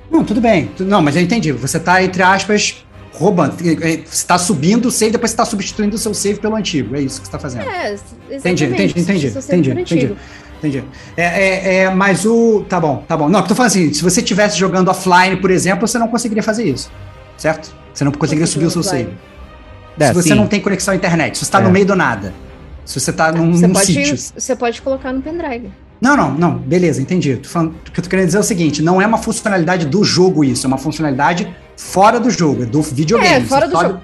Não, 0.10 0.24
tudo 0.24 0.42
bem. 0.42 0.72
Não, 0.80 1.02
mas 1.02 1.16
eu 1.16 1.22
entendi. 1.22 1.52
Você 1.52 1.80
tá, 1.80 2.02
entre 2.04 2.22
aspas, 2.24 2.84
roubando. 3.14 3.56
Você 3.58 4.26
tá 4.28 4.38
subindo 4.38 4.88
o 4.88 4.92
save, 4.92 5.12
depois 5.12 5.32
você 5.32 5.38
tá 5.38 5.46
substituindo 5.46 5.96
o 5.96 6.00
seu 6.00 6.14
save 6.14 6.40
pelo 6.40 6.56
antigo. 6.56 6.96
É 6.96 7.02
isso 7.02 7.22
que 7.22 7.28
você 7.28 7.32
tá 7.32 7.40
fazendo. 7.40 7.64
É, 7.70 7.94
exatamente. 7.94 8.36
Entendi, 8.38 8.66
entendi, 8.66 9.00
entendi, 9.00 9.28
entendi, 9.28 9.72
entendi. 9.72 10.16
Entendi. 10.60 10.84
É, 11.18 11.24
é, 11.24 11.76
é, 11.84 11.90
mas 11.90 12.26
o. 12.26 12.64
Tá 12.70 12.80
bom, 12.80 13.04
tá 13.08 13.18
bom. 13.18 13.28
Não, 13.28 13.40
eu 13.42 13.46
tô 13.46 13.54
falando 13.54 13.68
assim, 13.72 13.92
se 13.94 14.02
você 14.02 14.22
estivesse 14.22 14.58
jogando 14.58 14.88
offline, 14.90 15.36
por 15.36 15.52
exemplo, 15.52 15.86
você 15.88 16.00
não 16.00 16.08
conseguiria 16.08 16.42
fazer 16.42 16.64
isso. 16.64 16.90
Certo? 17.38 17.76
Você 17.94 18.04
não 18.06 18.12
conseguiria 18.14 18.48
subir 18.48 18.66
o 18.68 18.70
seu 18.70 18.80
offline. 18.82 19.04
save. 19.06 19.18
É, 20.00 20.08
se 20.08 20.14
você 20.14 20.30
sim. 20.30 20.36
não 20.36 20.48
tem 20.48 20.62
conexão 20.62 20.94
à 20.94 20.96
internet, 20.98 21.38
se 21.38 21.44
você 21.46 21.52
tá 21.52 21.60
É. 21.60 21.64
no 21.64 21.70
meio 21.70 21.86
do 21.86 21.96
nada. 21.96 22.34
Se 22.86 23.00
você 23.00 23.12
tá 23.14 23.32
num, 23.32 23.54
Você 23.54 23.68
num 23.68 23.74
pode, 23.74 23.86
sítio. 23.86 24.18
você 24.38 24.56
pode 24.56 24.82
colocar 24.82 25.12
no 25.14 25.22
pendrive. 25.22 25.70
Não, 26.02 26.18
não, 26.18 26.34
não, 26.34 26.58
beleza, 26.58 27.02
entendi. 27.02 27.38
Tô 27.38 27.48
falando- 27.48 27.76
o 27.88 27.92
que 27.92 28.00
eu 28.00 28.04
tô 28.04 28.10
querendo 28.10 28.26
dizer 28.26 28.38
é 28.38 28.42
o 28.42 28.44
seguinte: 28.44 28.82
não 28.82 29.02
é 29.02 29.06
uma 29.08 29.18
funcionalidade 29.18 29.86
do 29.86 30.04
jogo 30.04 30.44
isso, 30.44 30.66
é 30.66 30.68
uma 30.68 30.78
funcionalidade 30.78 31.54
fora 31.78 32.20
do 32.20 32.30
jogo, 32.30 32.64
é 32.64 32.66
do 32.66 32.82
videogame. 32.82 33.36
É, 33.36 33.42
fora 33.42 33.68
do 33.68 33.74
pode- 33.74 33.90
jogo. 33.90 34.02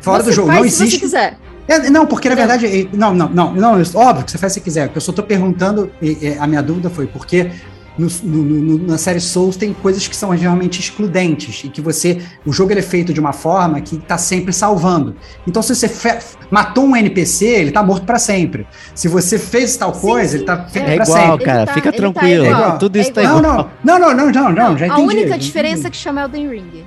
Fora 0.00 0.22
Você 0.22 0.30
do 0.30 0.34
jogo, 0.34 0.48
faz 0.48 0.60
não 0.60 0.68
se 0.68 0.76
você 0.76 0.82
existe. 0.84 1.00
quiser. 1.00 1.38
É, 1.68 1.90
não, 1.90 2.06
porque 2.06 2.28
na 2.28 2.34
verdade. 2.34 2.66
é, 2.66 2.86
Não, 2.92 3.12
não, 3.14 3.28
não, 3.28 3.52
não, 3.54 3.82
óbvio 3.94 4.24
que 4.24 4.30
você 4.30 4.38
faz 4.38 4.52
se 4.54 4.60
quiser. 4.60 4.86
O 4.86 4.90
que 4.90 4.96
eu 4.96 5.02
só 5.02 5.12
tô 5.12 5.22
perguntando, 5.22 5.90
e, 6.00 6.16
e, 6.22 6.36
a 6.38 6.46
minha 6.46 6.62
dúvida 6.62 6.88
foi 6.90 7.06
porque 7.06 7.50
no- 7.98 8.08
no- 8.22 8.42
no- 8.78 8.86
na 8.88 8.96
série 8.96 9.20
Souls 9.20 9.56
tem 9.56 9.74
coisas 9.74 10.08
que 10.08 10.16
são 10.16 10.30
realmente 10.30 10.80
excludentes 10.80 11.62
e 11.64 11.68
que 11.68 11.80
você. 11.82 12.18
O 12.46 12.52
jogo 12.52 12.72
ele 12.72 12.80
é 12.80 12.82
feito 12.82 13.12
de 13.12 13.20
uma 13.20 13.32
forma 13.34 13.78
que 13.82 13.98
tá 13.98 14.16
sempre 14.16 14.52
salvando. 14.54 15.14
Então, 15.46 15.62
se 15.62 15.74
você 15.74 15.86
fe- 15.86 16.18
matou 16.50 16.84
um 16.86 16.96
NPC, 16.96 17.44
ele 17.44 17.70
tá 17.70 17.82
morto 17.82 18.06
pra 18.06 18.18
sempre. 18.18 18.66
Se 18.94 19.06
você 19.06 19.38
fez 19.38 19.76
tal 19.76 19.92
coisa, 19.92 20.30
sim, 20.30 20.36
ele 20.38 20.44
tá 20.46 20.64
feito 20.64 20.88
é. 20.88 20.92
É 20.94 20.96
pra 20.96 21.04
igual, 21.04 21.30
sempre. 21.32 21.44
cara. 21.44 21.58
Ele 21.58 21.66
tá- 21.66 21.74
Fica 21.74 21.92
tá 21.92 21.96
tranquilo. 21.98 22.46
igual, 22.46 22.78
Tudo 22.78 22.96
é 22.96 23.00
isso 23.02 23.12
tá 23.12 23.22
igual. 23.22 23.38
igual. 23.38 23.70
Não, 23.84 23.98
não, 23.98 24.14
não, 24.14 24.26
não, 24.26 24.32
não, 24.32 24.52
não, 24.52 24.78
já 24.78 24.86
a 24.86 24.88
entendi. 24.88 25.02
única 25.02 25.36
diferença 25.38 25.88
é 25.88 25.90
que 25.90 25.96
chama 25.98 26.22
Elden 26.22 26.48
Ring. 26.48 26.84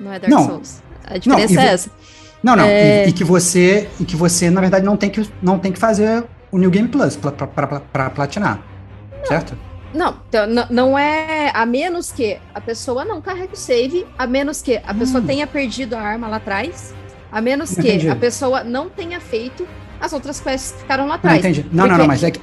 Não 0.00 0.12
é 0.12 0.18
Dark 0.18 0.30
Não. 0.32 0.46
Souls. 0.46 0.82
A 1.06 1.18
diferença 1.18 1.52
e 1.54 1.56
é 1.58 1.72
essa. 1.72 1.90
Não, 2.42 2.56
não. 2.56 2.64
É. 2.64 3.06
E, 3.06 3.10
e 3.10 3.12
que 3.12 3.22
você, 3.24 3.88
e 4.00 4.04
que 4.04 4.16
você, 4.16 4.48
na 4.50 4.60
verdade, 4.60 4.84
não 4.84 4.96
tem 4.96 5.10
que, 5.10 5.28
não 5.42 5.58
tem 5.58 5.70
que 5.72 5.78
fazer 5.78 6.24
o 6.50 6.58
New 6.58 6.70
Game 6.70 6.88
Plus 6.88 7.16
pra 7.16 8.10
platinar. 8.10 8.60
Certo? 9.24 9.56
Não, 9.92 10.16
então, 10.28 10.46
não 10.70 10.98
é. 10.98 11.50
A 11.52 11.66
menos 11.66 12.10
que 12.12 12.38
a 12.54 12.60
pessoa 12.60 13.04
não 13.04 13.20
carregue 13.20 13.52
o 13.52 13.56
save, 13.56 14.06
a 14.16 14.26
menos 14.26 14.62
que 14.62 14.80
a 14.86 14.94
pessoa 14.94 15.20
Hum. 15.22 15.26
tenha 15.26 15.46
perdido 15.46 15.94
a 15.94 16.00
arma 16.00 16.28
lá 16.28 16.36
atrás, 16.36 16.94
a 17.30 17.40
menos 17.40 17.74
que 17.74 17.80
Entendi. 17.80 18.08
a 18.08 18.16
pessoa 18.16 18.62
não 18.64 18.88
tenha 18.88 19.20
feito 19.20 19.66
as 20.00 20.12
outras 20.12 20.40
quests 20.40 20.72
que 20.72 20.78
ficaram 20.80 21.04
lá 21.04 21.10
Não, 21.10 21.14
atrás. 21.16 21.38
entendi. 21.40 21.66
Não, 21.72 21.86
não, 21.86 21.98
não, 21.98 22.06
mas 22.06 22.22
é 22.22 22.30
que. 22.30 22.40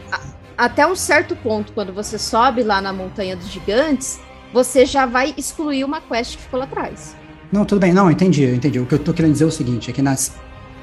Até 0.58 0.86
um 0.86 0.96
certo 0.96 1.36
ponto, 1.36 1.72
quando 1.72 1.94
você 1.94 2.18
sobe 2.20 2.64
lá 2.64 2.82
na 2.82 2.92
Montanha 2.92 3.36
dos 3.36 3.48
Gigantes, 3.50 4.20
você 4.54 4.86
já 4.86 5.06
vai 5.06 5.34
excluir 5.38 5.84
uma 5.84 6.02
quest 6.02 6.36
que 6.36 6.44
ficou 6.44 6.60
lá 6.60 6.66
atrás. 6.66 7.16
Não, 7.52 7.65
tudo 7.65 7.80
bem. 7.80 7.94
Não, 7.94 8.10
entendi, 8.11 8.44
eu 8.44 8.56
entendi. 8.56 8.80
O 8.80 8.86
que 8.86 8.95
eu 8.95 8.99
tô 8.99 9.14
querendo 9.14 9.32
dizer 9.34 9.45
é 9.45 9.48
o 9.48 9.52
seguinte: 9.52 9.90
é 9.90 9.94
que 9.94 10.02
nas. 10.02 10.34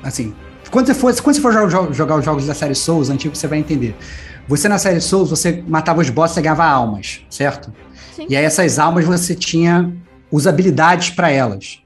Assim. 0.02 0.34
Quando 0.70 0.86
você 0.86 0.94
for, 0.94 1.14
quando 1.22 1.36
você 1.36 1.42
for 1.42 1.52
jogar, 1.52 1.68
jo- 1.68 1.92
jogar 1.92 2.16
os 2.16 2.24
jogos 2.24 2.46
da 2.46 2.54
série 2.54 2.74
Souls 2.74 3.10
antigos, 3.10 3.38
você 3.38 3.46
vai 3.46 3.58
entender. 3.58 3.94
Você 4.48 4.68
na 4.68 4.78
série 4.78 5.00
Souls, 5.00 5.30
você 5.30 5.62
matava 5.68 6.00
os 6.00 6.10
bosses, 6.10 6.34
você 6.34 6.42
ganhava 6.42 6.64
almas, 6.64 7.20
certo? 7.30 7.72
Sim. 8.16 8.26
E 8.28 8.36
aí 8.36 8.44
essas 8.44 8.78
almas 8.78 9.04
você 9.04 9.34
tinha 9.34 9.92
usabilidades 10.32 11.10
para 11.10 11.30
elas. 11.30 11.80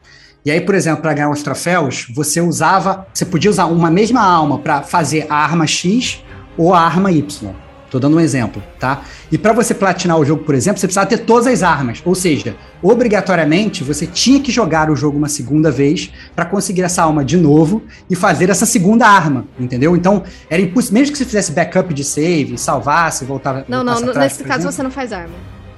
E 0.44 0.50
aí, 0.50 0.60
por 0.60 0.74
exemplo, 0.74 1.02
para 1.02 1.12
ganhar 1.12 1.30
os 1.30 1.42
troféus, 1.42 2.06
você 2.14 2.40
usava, 2.40 3.06
você 3.12 3.26
podia 3.26 3.50
usar 3.50 3.66
uma 3.66 3.90
mesma 3.90 4.22
alma 4.22 4.58
para 4.58 4.82
fazer 4.82 5.26
a 5.28 5.34
arma 5.36 5.66
X 5.66 6.22
ou 6.56 6.72
a 6.72 6.80
arma 6.80 7.10
Y. 7.12 7.50
Tô 7.90 7.98
dando 7.98 8.16
um 8.16 8.20
exemplo, 8.20 8.62
tá? 8.78 9.02
E 9.32 9.38
para 9.38 9.52
você 9.54 9.72
platinar 9.74 10.18
o 10.18 10.24
jogo, 10.24 10.44
por 10.44 10.54
exemplo, 10.54 10.78
você 10.78 10.86
precisava 10.86 11.06
ter 11.08 11.18
todas 11.18 11.46
as 11.46 11.62
armas. 11.62 12.02
Ou 12.04 12.14
seja, 12.14 12.54
obrigatoriamente 12.82 13.82
você 13.82 14.06
tinha 14.06 14.40
que 14.40 14.52
jogar 14.52 14.90
o 14.90 14.96
jogo 14.96 15.16
uma 15.16 15.28
segunda 15.28 15.70
vez 15.70 16.10
para 16.36 16.44
conseguir 16.44 16.82
essa 16.82 17.02
alma 17.02 17.24
de 17.24 17.36
novo 17.38 17.82
e 18.10 18.14
fazer 18.14 18.50
essa 18.50 18.66
segunda 18.66 19.06
arma, 19.06 19.46
entendeu? 19.58 19.96
Então, 19.96 20.22
era 20.50 20.60
impossível, 20.60 20.98
mesmo 21.00 21.12
que 21.12 21.18
você 21.18 21.24
fizesse 21.24 21.52
backup 21.52 21.94
de 21.94 22.04
save, 22.04 22.58
salvasse, 22.58 23.24
voltava 23.24 23.64
Não, 23.68 23.82
não, 23.82 23.94
atrás, 23.94 24.16
nesse 24.18 24.44
caso 24.44 24.60
exemplo. 24.60 24.72
você 24.72 24.82
não 24.82 24.90
faz 24.90 25.12
arma. 25.12 25.34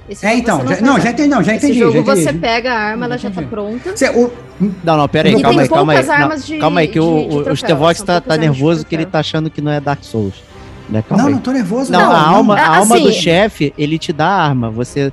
Esse 0.09 0.25
É, 0.25 0.29
jogo 0.31 0.41
então, 0.41 0.59
você 0.59 0.75
já, 0.75 0.81
não, 0.81 0.99
já 0.99 1.11
entendi, 1.11 1.29
não, 1.29 1.43
já 1.43 1.55
Esse 1.55 1.65
entendi. 1.67 1.79
jogo 1.79 1.93
já 1.93 1.99
entendi. 2.01 2.21
você 2.23 2.33
pega 2.33 2.73
a 2.73 2.77
arma, 2.77 3.05
ela 3.05 3.17
Já 3.17 3.29
já 3.29 3.35
tá 3.41 3.47
pronta. 3.47 3.95
Você- 3.95 4.09
o- 4.09 4.31
Não, 4.83 4.97
não, 4.97 5.07
pera 5.07 5.29
aí, 5.29 5.41
calma 5.41 5.61
aí, 5.61 5.69
calma 5.69 5.93
aí. 5.93 6.05
Não, 6.05 6.35
de- 6.35 6.57
calma 6.57 6.79
aí, 6.81 6.87
que 6.87 6.93
de- 6.93 6.99
o, 6.99 7.43
de 7.43 7.49
o, 7.51 7.55
Stevox 7.55 8.01
tá, 8.01 8.19
tá 8.19 8.35
nervoso 8.35 8.85
que 8.85 8.93
ele 8.93 9.05
tá 9.05 9.19
achando 9.19 9.49
que 9.49 9.61
não 9.61 9.71
é 9.71 9.79
Dark 9.79 10.03
Souls. 10.03 10.35
Né, 10.91 11.01
calma 11.07 11.23
Não, 11.23 11.27
aí. 11.29 11.33
não 11.35 11.41
tô 11.41 11.51
nervoso. 11.51 11.91
Não, 11.91 11.99
Não, 12.01 12.11
a 12.11 12.21
alma, 12.27 12.55
não. 12.55 12.63
a 12.63 12.77
alma 12.77 12.99
do 12.99 13.07
Assim- 13.07 13.19
chefe, 13.21 13.73
ele 13.77 13.97
te 13.97 14.11
dá 14.11 14.27
a 14.27 14.43
arma. 14.43 14.69
Você, 14.69 15.11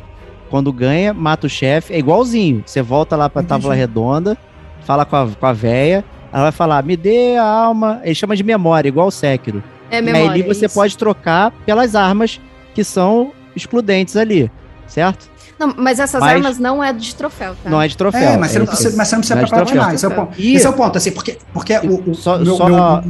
quando 0.51 0.73
ganha, 0.73 1.15
mata 1.15 1.47
o 1.47 1.51
chefe. 1.51 1.95
É 1.95 1.99
igualzinho. 1.99 2.63
Você 2.67 2.83
volta 2.83 3.15
lá 3.17 3.31
pra 3.31 3.43
Entendi. 3.43 3.61
tábua 3.63 3.75
redonda, 3.75 4.37
fala 4.85 5.05
com 5.05 5.15
a, 5.17 5.29
com 5.29 5.47
a 5.47 5.53
véia. 5.53 6.05
Ela 6.33 6.43
vai 6.45 6.53
falar, 6.53 6.83
me 6.83 6.97
dê 6.97 7.37
a 7.37 7.45
alma. 7.45 8.01
Ele 8.03 8.15
chama 8.15 8.35
de 8.37 8.43
memória, 8.43 8.89
igual 8.89 9.07
o 9.07 9.11
Sekiro. 9.11 9.63
É 9.91 9.99
e 9.99 10.03
memória. 10.03 10.33
aí 10.33 10.43
você 10.43 10.67
isso. 10.67 10.75
pode 10.75 10.99
trocar 10.99 11.53
pelas 11.65 11.95
armas 11.95 12.41
que 12.75 12.83
são 12.85 13.31
excludentes 13.57 14.17
ali, 14.17 14.51
certo? 14.87 15.31
Não, 15.59 15.75
mas 15.77 15.99
essas 15.99 16.21
Mas- 16.21 16.35
armas 16.37 16.59
não 16.59 16.83
é 16.85 16.93
de 16.93 17.15
troféu, 17.15 17.55
tá? 17.65 17.71
Não 17.71 17.81
é 17.81 17.89
de 17.89 17.97
troféu. 17.97 18.21
É, 18.21 18.37
mas 18.37 18.51
você 18.53 18.59
não 18.59 18.65
isso. 18.65 18.73
precisa, 18.75 18.97
mas 18.97 19.09
você 19.09 19.15
não 19.17 19.21
precisa 19.21 19.35
Não 19.37 19.43
é 19.43 19.47
preparar 19.47 19.65
troféu. 19.67 19.83
nada. 19.83 19.95
Esse 19.95 20.05
é 20.05 20.09
o 20.09 20.13
ponto. 20.13 20.41
E- 20.41 20.55
Esse 20.55 20.67
é 20.67 20.71
o 20.71 20.73
ponto, 20.73 20.99
assim, 20.99 21.11
porque, 21.13 21.39
porque 21.53 21.79
o, 21.79 22.11
o 22.11 22.15
Só- 22.15 22.39
meu- 22.39 22.57
só- 22.57 22.69
meu- 22.69 23.01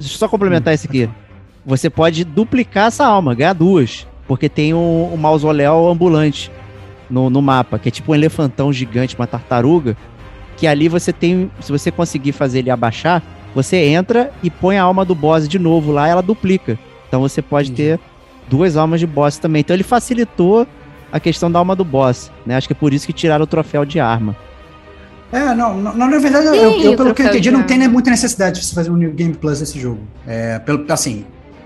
Deixa 0.00 0.14
eu 0.14 0.18
só 0.18 0.26
complementar 0.28 0.74
isso 0.74 0.86
aqui. 0.88 1.08
Você 1.66 1.88
pode 1.88 2.24
duplicar 2.24 2.88
essa 2.88 3.06
alma, 3.06 3.34
ganhar 3.34 3.52
duas. 3.52 4.06
Porque 4.26 4.48
tem 4.48 4.72
um, 4.72 5.12
um 5.12 5.16
mausoléu 5.16 5.86
ambulante 5.88 6.50
no, 7.10 7.28
no 7.28 7.42
mapa, 7.42 7.78
que 7.78 7.88
é 7.88 7.92
tipo 7.92 8.12
um 8.12 8.14
elefantão 8.14 8.72
gigante, 8.72 9.14
uma 9.16 9.26
tartaruga. 9.26 9.96
Que 10.56 10.66
ali 10.66 10.88
você 10.88 11.12
tem. 11.12 11.50
Se 11.60 11.70
você 11.70 11.90
conseguir 11.90 12.32
fazer 12.32 12.60
ele 12.60 12.70
abaixar, 12.70 13.22
você 13.54 13.76
entra 13.76 14.30
e 14.42 14.50
põe 14.50 14.78
a 14.78 14.82
alma 14.82 15.04
do 15.04 15.14
boss 15.14 15.46
de 15.48 15.58
novo 15.58 15.92
lá, 15.92 16.08
ela 16.08 16.22
duplica. 16.22 16.78
Então 17.08 17.20
você 17.20 17.42
pode 17.42 17.70
Entendi. 17.70 17.98
ter 17.98 18.00
duas 18.48 18.76
almas 18.76 19.00
de 19.00 19.06
boss 19.06 19.36
também. 19.38 19.60
Então 19.60 19.74
ele 19.74 19.82
facilitou 19.82 20.66
a 21.12 21.20
questão 21.20 21.50
da 21.50 21.58
alma 21.58 21.76
do 21.76 21.84
boss, 21.84 22.30
né? 22.46 22.56
Acho 22.56 22.66
que 22.66 22.72
é 22.72 22.76
por 22.76 22.92
isso 22.94 23.06
que 23.06 23.12
tiraram 23.12 23.44
o 23.44 23.46
troféu 23.46 23.84
de 23.84 24.00
arma. 24.00 24.34
É, 25.32 25.52
não, 25.54 25.76
não, 25.80 25.94
na 25.96 26.18
verdade, 26.18 26.46
eu, 26.46 26.54
Sim, 26.74 26.82
eu- 26.82 26.92
o 26.92 26.96
pelo 26.96 27.12
que 27.14 27.22
eu 27.22 27.26
entendi, 27.26 27.50
não 27.50 27.62
tem 27.64 27.76
né, 27.78 27.88
muita 27.88 28.08
necessidade 28.10 28.60
de 28.60 28.66
você 28.66 28.74
fazer 28.74 28.90
um 28.90 28.96
New 28.96 29.12
Game 29.12 29.34
Plus 29.34 29.60
nesse 29.60 29.78
jogo. 29.80 30.00
É, 30.26 30.58
pelo, 30.60 30.84
assim, 30.92 31.24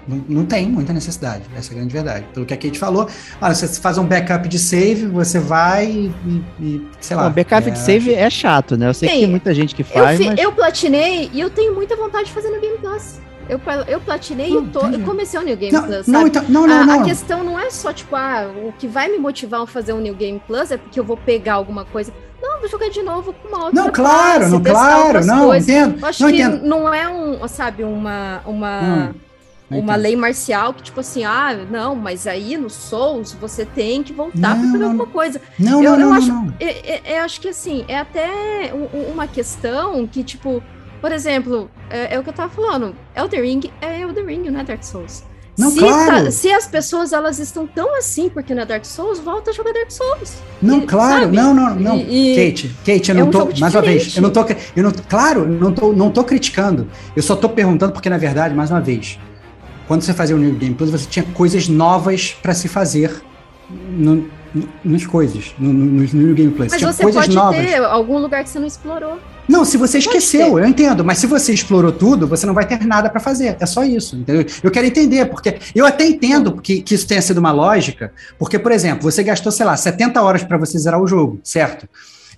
não, 0.09 0.25
não 0.29 0.47
tem 0.47 0.67
muita 0.67 0.93
necessidade, 0.93 1.43
essa 1.57 1.71
é 1.71 1.75
a 1.75 1.77
grande 1.79 1.93
verdade. 1.93 2.25
Pelo 2.33 2.47
que 2.47 2.55
a 2.55 2.57
Kate 2.57 2.79
falou, 2.79 3.07
olha, 3.41 3.55
você 3.55 3.69
faz 3.81 3.99
um 3.99 4.05
backup 4.05 4.49
de 4.49 4.59
save, 4.59 5.07
você 5.07 5.39
vai 5.39 5.87
e, 5.87 6.43
e- 6.61 6.87
sei 7.01 7.17
lá. 7.17 7.25
Não, 7.25 7.31
backup 7.33 7.69
é, 7.69 7.71
de 7.71 7.79
save 7.79 8.15
é 8.15 8.31
chato, 8.31 8.77
né? 8.77 8.89
Eu 8.89 8.95
sei 8.95 9.09
que 9.09 9.15
tem 9.17 9.27
muita 9.27 9.55
gente 9.55 9.75
que 9.75 9.83
Eu, 9.83 9.87
faz, 9.87 10.19
fi- 10.19 10.27
mas... 10.31 10.39
eu 10.41 10.51
platinei 10.53 11.31
e 11.33 11.39
eu 11.41 11.51
tenho 11.51 11.75
muita 11.75 11.95
vontade 11.95 12.25
de 12.27 12.33
fazer 12.33 12.49
no 12.51 12.61
Game 12.61 12.79
Plus. 12.79 13.21
Eu, 13.49 13.59
eu 13.87 13.99
platinei 14.01 14.49
e 14.49 14.51
Não, 14.51 14.57
eu, 14.65 14.67
tô, 14.69 14.87
eu 14.89 15.01
comecei 15.01 15.41
o 15.41 15.43
New 15.43 15.57
Game 15.57 15.73
Não, 15.73 15.83
Plus, 15.85 16.07
não, 16.07 16.27
então, 16.27 16.45
não, 16.49 16.67
não, 16.67 16.81
a, 16.83 16.85
não. 16.87 17.01
a 17.01 17.05
questão 17.05 17.43
não 17.43 17.59
é 17.59 17.71
só, 17.71 17.93
tipo, 17.95 18.15
ah, 18.15 18.47
o 18.63 18.73
que 18.73 18.87
vai 18.87 19.09
me 19.09 19.17
motivar 19.19 19.63
a 19.63 19.67
fazer 19.67 19.95
um 19.95 20.01
New 20.01 20.15
Game 20.15 20.39
Plus 20.47 20.71
é 20.71 20.77
porque 20.77 21.01
eu 21.01 21.05
vou 21.05 21.17
pegar 21.17 21.55
alguma 21.55 21.85
coisa. 21.87 22.13
Não, 22.43 22.55
eu 22.57 22.61
vou 22.61 22.69
jogar 22.69 22.89
de 22.91 23.03
novo 23.03 23.33
com 23.33 23.49
uma 23.49 23.65
outra 23.65 23.83
Não, 23.83 23.91
claro, 23.91 24.39
classe, 24.39 24.53
não, 24.53 24.63
claro, 24.63 25.25
não, 25.27 25.47
coisas. 25.47 25.69
entendo. 25.69 25.99
Eu 26.01 26.07
acho 26.07 26.23
Não 26.23 26.31
que 26.31 26.43
entendo. 26.43 26.63
não 26.67 26.95
é 26.95 27.09
um, 27.09 27.49
sabe, 27.49 27.85
uma, 27.85 28.43
uma, 28.47 28.81
Não, 28.83 29.15
uma 29.71 29.97
lei 29.97 30.17
marcial 30.17 30.73
que, 30.73 30.83
tipo 30.83 31.01
assim, 31.01 31.25
ah, 31.25 31.55
não, 31.71 31.95
mas 31.95 32.27
aí 32.27 32.57
no 32.57 32.71
Souls 32.71 33.33
você 33.41 33.65
tem 33.65 34.03
que 34.03 34.13
voltar 34.13 34.55
pegar 34.57 34.79
não, 34.79 34.87
alguma 34.87 35.07
coisa. 35.07 35.41
Não, 35.59 35.83
eu- 35.83 35.93
não, 35.93 36.01
eu 36.01 36.07
não, 36.07 36.13
acho- 36.15 36.29
não. 36.29 36.55
Eu, 36.59 36.69
eu- 36.69 37.01
eu 37.17 37.23
acho 37.23 37.41
que 37.41 37.49
assim, 37.49 37.85
é 37.89 37.99
até 37.99 38.73
um- 38.75 38.97
um- 38.99 39.13
uma 39.13 39.27
questão 39.27 40.07
que, 40.07 40.23
tipo, 40.25 40.63
por 41.01 41.13
exemplo, 41.13 41.71
é, 41.91 42.15
é 42.15 42.19
o 42.19 42.23
que 42.23 42.31
eu 42.31 42.35
tava 42.35 42.51
falando, 42.53 42.95
Elden 43.15 43.41
Ring 43.43 43.61
é 43.81 44.01
Elden 44.01 44.25
Ring, 44.27 44.51
não 44.51 44.61
é 44.61 44.65
Dark 44.65 44.83
Souls. 44.83 45.23
Não, 45.57 45.71
se, 45.73 45.81
claro. 45.81 46.25
tá- 46.27 46.31
se 46.31 46.53
as 46.53 46.69
pessoas 46.69 47.13
elas 47.13 47.41
estão 47.41 47.67
tão 47.67 47.97
assim 47.99 48.29
porque 48.29 48.55
não 48.55 48.63
é 48.63 48.65
Dark 48.65 48.85
Souls, 48.85 49.19
volta 49.19 49.51
a 49.51 49.53
jogar 49.53 49.73
Dark 49.73 49.91
Souls. 49.91 50.35
Não, 50.63 50.79
E, 50.79 50.87
claro, 50.87 51.23
sabe? 51.23 51.37
não, 51.37 51.53
não, 51.53 51.75
não. 51.75 51.97
E- 51.99 52.37
Kate, 52.53 52.69
Kate, 52.87 53.11
eu 53.11 53.17
é 53.17 53.19
não 53.21 53.27
um 53.27 53.31
tô, 53.33 53.39
jogo 53.41 53.53
mais 53.59 53.75
uma 53.75 53.83
vez, 53.83 54.17
eu 54.17 54.23
não 54.23 54.31
tô, 54.31 54.41
eu 54.77 54.83
não, 54.85 54.93
claro, 55.09 55.49
não 55.49 55.73
tô, 55.73 55.93
não 55.93 56.11
tô 56.13 56.23
criticando. 56.23 56.89
Eu 57.17 57.23
só 57.25 57.35
tô 57.35 57.49
perguntando 57.49 57.93
porque 57.93 58.09
na 58.09 58.19
verdade, 58.19 58.55
mais 58.55 58.71
uma 58.71 58.81
vez, 58.81 59.19
quando 59.89 60.03
você 60.03 60.15
fazia 60.15 60.37
o 60.37 60.39
New 60.39 60.53
Game 60.55 60.75
Plus, 60.75 60.91
você 60.91 61.07
tinha 61.09 61.25
coisas 61.35 61.67
novas 61.67 62.37
para 62.41 62.55
se 62.55 62.69
fazer 62.69 63.11
no, 63.91 64.29
no- 64.55 64.69
nas 64.85 65.05
coisas, 65.07 65.55
no, 65.59 65.73
no, 65.73 66.03
New 66.03 66.35
Game 66.35 66.53
Plus. 66.53 66.69
Mas 66.71 66.79
tinha 66.79 66.93
você 66.93 67.03
coisas 67.03 67.23
pode 67.25 67.35
novas. 67.35 67.67
ter 67.67 67.77
algum 67.77 68.19
lugar 68.19 68.45
que 68.45 68.51
você 68.51 68.59
não 68.59 68.67
explorou. 68.67 69.19
Não, 69.49 69.65
se 69.65 69.79
você 69.79 69.97
esqueceu, 69.97 70.59
eu 70.59 70.67
entendo, 70.67 71.03
mas 71.03 71.17
se 71.19 71.27
você 71.27 71.55
explorou 71.55 71.91
tudo, 71.91 72.27
você 72.27 72.45
não 72.45 72.53
vai 72.53 72.67
ter 72.67 72.85
nada 72.85 73.09
para 73.09 73.19
fazer. 73.19 73.57
É 73.59 73.65
só 73.65 73.83
isso, 73.83 74.15
entendeu? 74.15 74.45
Eu 74.63 74.71
quero 74.71 74.87
entender, 74.87 75.25
porque 75.25 75.57
eu 75.75 75.87
até 75.87 76.07
entendo 76.07 76.53
que, 76.61 76.83
que 76.83 76.95
isso 76.95 77.07
tenha 77.09 77.23
sido 77.23 77.39
uma 77.39 77.51
lógica, 77.51 78.13
porque, 78.39 78.59
por 78.59 78.73
exemplo, 78.73 79.11
você 79.11 79.23
gastou, 79.23 79.51
sei 79.51 79.65
lá, 79.65 79.75
70 79.75 80.21
horas 80.21 80.43
para 80.45 80.59
você 80.59 80.79
zerar 80.79 81.01
o 81.01 81.07
jogo, 81.07 81.41
certo? 81.43 81.89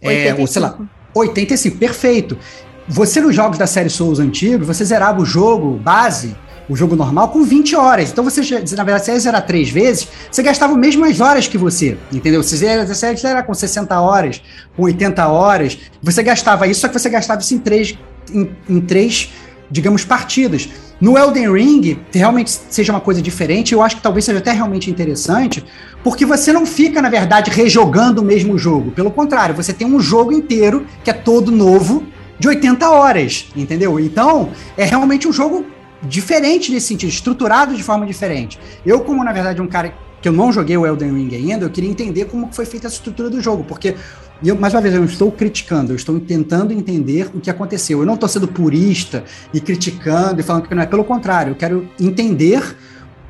É, 0.01 0.35
ou 0.39 0.47
sei 0.47 0.62
lá, 0.62 0.68
85. 0.68 0.89
85, 1.14 1.78
perfeito. 1.78 2.39
Você 2.86 3.20
nos 3.20 3.35
jogos 3.35 3.59
da 3.59 3.66
série 3.66 3.90
Souls 3.90 4.20
antigos, 4.20 4.66
você 4.66 4.85
zerava 4.85 5.20
o 5.20 5.24
jogo 5.24 5.72
base, 5.82 6.36
o 6.70 6.76
jogo 6.76 6.94
normal, 6.94 7.28
com 7.30 7.42
20 7.42 7.74
horas. 7.74 8.10
Então 8.10 8.22
você, 8.22 8.40
na 8.76 8.84
verdade, 8.84 9.05
se 9.05 9.18
zerar 9.18 9.44
três 9.44 9.68
vezes, 9.68 10.06
você 10.30 10.40
gastava 10.40 10.72
as 10.72 10.78
mesmas 10.78 11.20
horas 11.20 11.48
que 11.48 11.59
você, 11.59 11.98
entendeu? 12.12 12.44
Se 12.44 12.56
você 12.56 13.16
zerar 13.16 13.44
com 13.44 13.52
60 13.52 14.01
horas, 14.01 14.40
com 14.76 14.84
80 14.84 15.26
horas, 15.26 15.76
você 16.01 16.22
gastava 16.22 16.68
isso, 16.68 16.80
só 16.80 16.88
que 16.88 16.97
você 16.97 17.10
gastava 17.10 17.40
isso 17.40 17.55
em 17.55 17.59
três, 17.59 17.98
em, 18.32 18.51
em 18.68 18.80
três 18.80 19.30
digamos, 19.68 20.05
partidas. 20.05 20.68
No 21.01 21.16
Elden 21.16 21.52
Ring, 21.52 21.98
realmente 22.12 22.51
seja 22.51 22.92
uma 22.92 23.01
coisa 23.01 23.22
diferente, 23.22 23.72
eu 23.72 23.82
acho 23.82 23.97
que 23.97 24.02
talvez 24.02 24.24
seja 24.24 24.38
até 24.38 24.52
realmente 24.52 24.90
interessante, 24.90 25.64
porque 26.02 26.26
você 26.26 26.52
não 26.52 26.66
fica, 26.66 27.01
na 27.01 27.09
verdade, 27.09 27.51
rejogando 27.51 28.20
o 28.20 28.24
mesmo 28.24 28.59
jogo. 28.59 28.90
Pelo 28.90 29.10
contrário, 29.10 29.55
você 29.55 29.72
tem 29.72 29.86
um 29.86 30.01
jogo 30.01 30.32
inteiro 30.32 30.86
que 31.02 31.10
é 31.10 31.14
todo 31.14 31.51
novo, 31.51 32.05
de 32.38 32.48
80 32.48 32.88
horas, 32.88 33.47
entendeu? 33.55 34.01
Então, 34.01 34.51
é 34.76 34.84
realmente 34.84 35.28
um 35.28 35.32
jogo 35.32 35.66
diferente 36.02 36.72
nesse 36.72 36.89
sentido, 36.89 37.09
estruturado 37.09 37.74
de 37.74 37.82
forma 37.82 38.06
diferente. 38.06 38.59
Eu, 38.85 39.01
como 39.01 39.22
na 39.22 39.32
verdade 39.32 39.60
um 39.60 39.66
cara 39.66 39.94
que 40.20 40.28
eu 40.28 40.32
não 40.32 40.52
joguei 40.52 40.77
o 40.77 40.86
Elden 40.86 41.12
Ring 41.12 41.35
ainda, 41.35 41.64
eu 41.64 41.70
queria 41.70 41.90
entender 41.90 42.27
como 42.27 42.52
foi 42.52 42.66
feita 42.66 42.86
essa 42.86 42.97
estrutura 42.97 43.31
do 43.31 43.40
jogo, 43.40 43.64
porque 43.64 43.97
eu, 44.43 44.56
mais 44.56 44.72
uma 44.72 44.81
vez, 44.81 44.94
eu 44.94 45.01
não 45.01 45.06
estou 45.06 45.31
criticando, 45.31 45.93
eu 45.93 45.97
estou 45.97 46.18
tentando 46.18 46.72
entender 46.72 47.31
o 47.35 47.40
que 47.40 47.51
aconteceu. 47.51 48.01
Eu 48.01 48.06
não 48.06 48.14
estou 48.14 48.28
sendo 48.28 48.48
purista 48.48 49.22
e 49.52 49.60
criticando 49.60 50.40
e 50.40 50.43
falando 50.43 50.66
que 50.66 50.74
não 50.74 50.82
é. 50.82 50.86
Pelo 50.86 51.05
contrário, 51.05 51.51
eu 51.51 51.55
quero 51.55 51.86
entender 52.01 52.74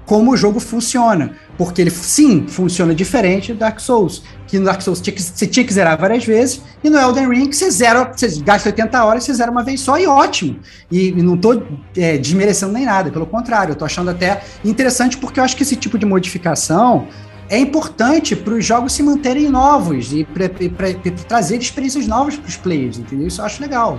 como 0.06 0.32
o 0.32 0.36
jogo 0.36 0.60
funciona. 0.60 1.32
Porque 1.58 1.80
ele, 1.80 1.90
sim, 1.90 2.46
funciona 2.46 2.94
diferente 2.94 3.52
do 3.52 3.58
Dark 3.58 3.80
Souls. 3.80 4.22
Que 4.50 4.58
no 4.58 4.64
Dark 4.64 4.80
Souls 4.82 5.00
tinha 5.00 5.14
que, 5.14 5.22
você 5.22 5.46
tinha 5.46 5.64
que 5.64 5.72
zerar 5.72 5.96
várias 5.98 6.24
vezes, 6.24 6.60
e 6.82 6.90
no 6.90 6.98
Elden 6.98 7.28
Ring 7.28 7.52
você 7.52 7.70
zera, 7.70 8.12
você 8.12 8.28
gasta 8.40 8.68
80 8.68 9.04
horas, 9.04 9.22
você 9.24 9.32
zera 9.32 9.50
uma 9.50 9.62
vez 9.62 9.80
só 9.80 9.96
e 9.98 10.06
ótimo. 10.06 10.58
E, 10.90 11.08
e 11.10 11.22
não 11.22 11.34
estou 11.36 11.62
é, 11.96 12.18
desmerecendo 12.18 12.72
nem 12.72 12.84
nada, 12.84 13.10
pelo 13.10 13.26
contrário, 13.26 13.70
eu 13.70 13.74
estou 13.74 13.86
achando 13.86 14.10
até 14.10 14.42
interessante 14.64 15.16
porque 15.16 15.38
eu 15.38 15.44
acho 15.44 15.56
que 15.56 15.62
esse 15.62 15.76
tipo 15.76 15.96
de 15.96 16.04
modificação 16.04 17.06
é 17.48 17.58
importante 17.58 18.36
para 18.36 18.54
os 18.54 18.64
jogos 18.64 18.92
se 18.92 19.02
manterem 19.02 19.48
novos 19.48 20.12
e 20.12 20.24
para 20.24 20.48
trazer 21.26 21.56
experiências 21.58 22.06
novas 22.06 22.36
para 22.36 22.48
os 22.48 22.56
players, 22.56 22.96
entendeu? 22.98 23.26
Isso 23.26 23.40
eu 23.40 23.44
acho 23.44 23.60
legal. 23.60 23.98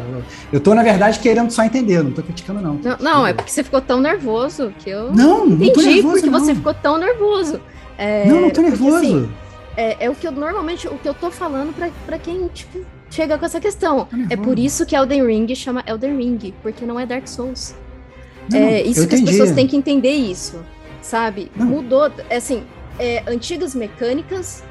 Eu, 0.54 0.60
tô, 0.62 0.74
na 0.74 0.82
verdade, 0.84 1.20
querendo 1.20 1.52
só 1.52 1.64
entender, 1.64 2.02
não 2.02 2.12
tô 2.12 2.24
criticando, 2.24 2.62
não. 2.62 2.76
Não, 2.76 2.98
não, 3.00 3.28
é 3.28 3.34
porque 3.34 3.52
você 3.52 3.62
ficou 3.62 3.82
tão 3.82 4.00
nervoso 4.00 4.74
que 4.80 4.90
eu 4.90 5.12
Não, 5.14 5.46
não 5.46 5.58
tô 5.58 5.64
entendi 5.66 5.86
nervoso, 5.96 6.14
porque 6.14 6.30
não. 6.30 6.40
você 6.40 6.56
ficou 6.56 6.74
tão 6.74 6.98
nervoso. 6.98 7.60
É, 7.98 8.26
Não, 8.26 8.36
não 8.42 8.50
tô 8.50 8.62
porque, 8.62 8.70
nervoso. 8.70 8.96
assim, 8.96 9.30
é, 9.78 10.06
é 10.06 10.10
o 10.10 10.16
que 10.16 10.28
eu 10.28 10.32
normalmente, 10.32 10.88
o 10.88 10.98
que 10.98 11.08
eu 11.08 11.14
tô 11.14 11.32
falando 11.32 11.74
pra 12.06 12.18
quem, 12.18 12.48
tipo, 12.50 12.80
chega 13.10 13.38
com 13.38 13.46
essa 13.46 13.60
questão. 13.60 14.06
Tô 14.06 14.18
É 14.30 14.36
por 14.38 14.58
isso 14.60 14.86
que 14.86 14.96
Elden 14.96 15.26
Ring 15.26 15.54
chama 15.56 15.84
Elden 15.88 16.18
Ring, 16.18 16.54
porque 16.62 16.86
não 16.86 17.00
é 17.00 17.06
Dark 17.06 17.28
Souls. 17.28 17.76
Não, 18.50 18.60
é 18.60 18.82
isso 18.82 19.08
que 19.08 19.16
as 19.16 19.22
pessoas 19.22 19.52
têm 19.52 19.68
que 19.68 19.78
entender 19.78 20.12
isso, 20.12 20.64
sabe? 21.02 21.52
Não. 21.56 21.66
Mudou, 21.66 22.12
é 22.30 22.38
assim, 22.38 22.64
é, 23.00 23.24
antigas 23.28 23.74
mecânicas 23.76 24.64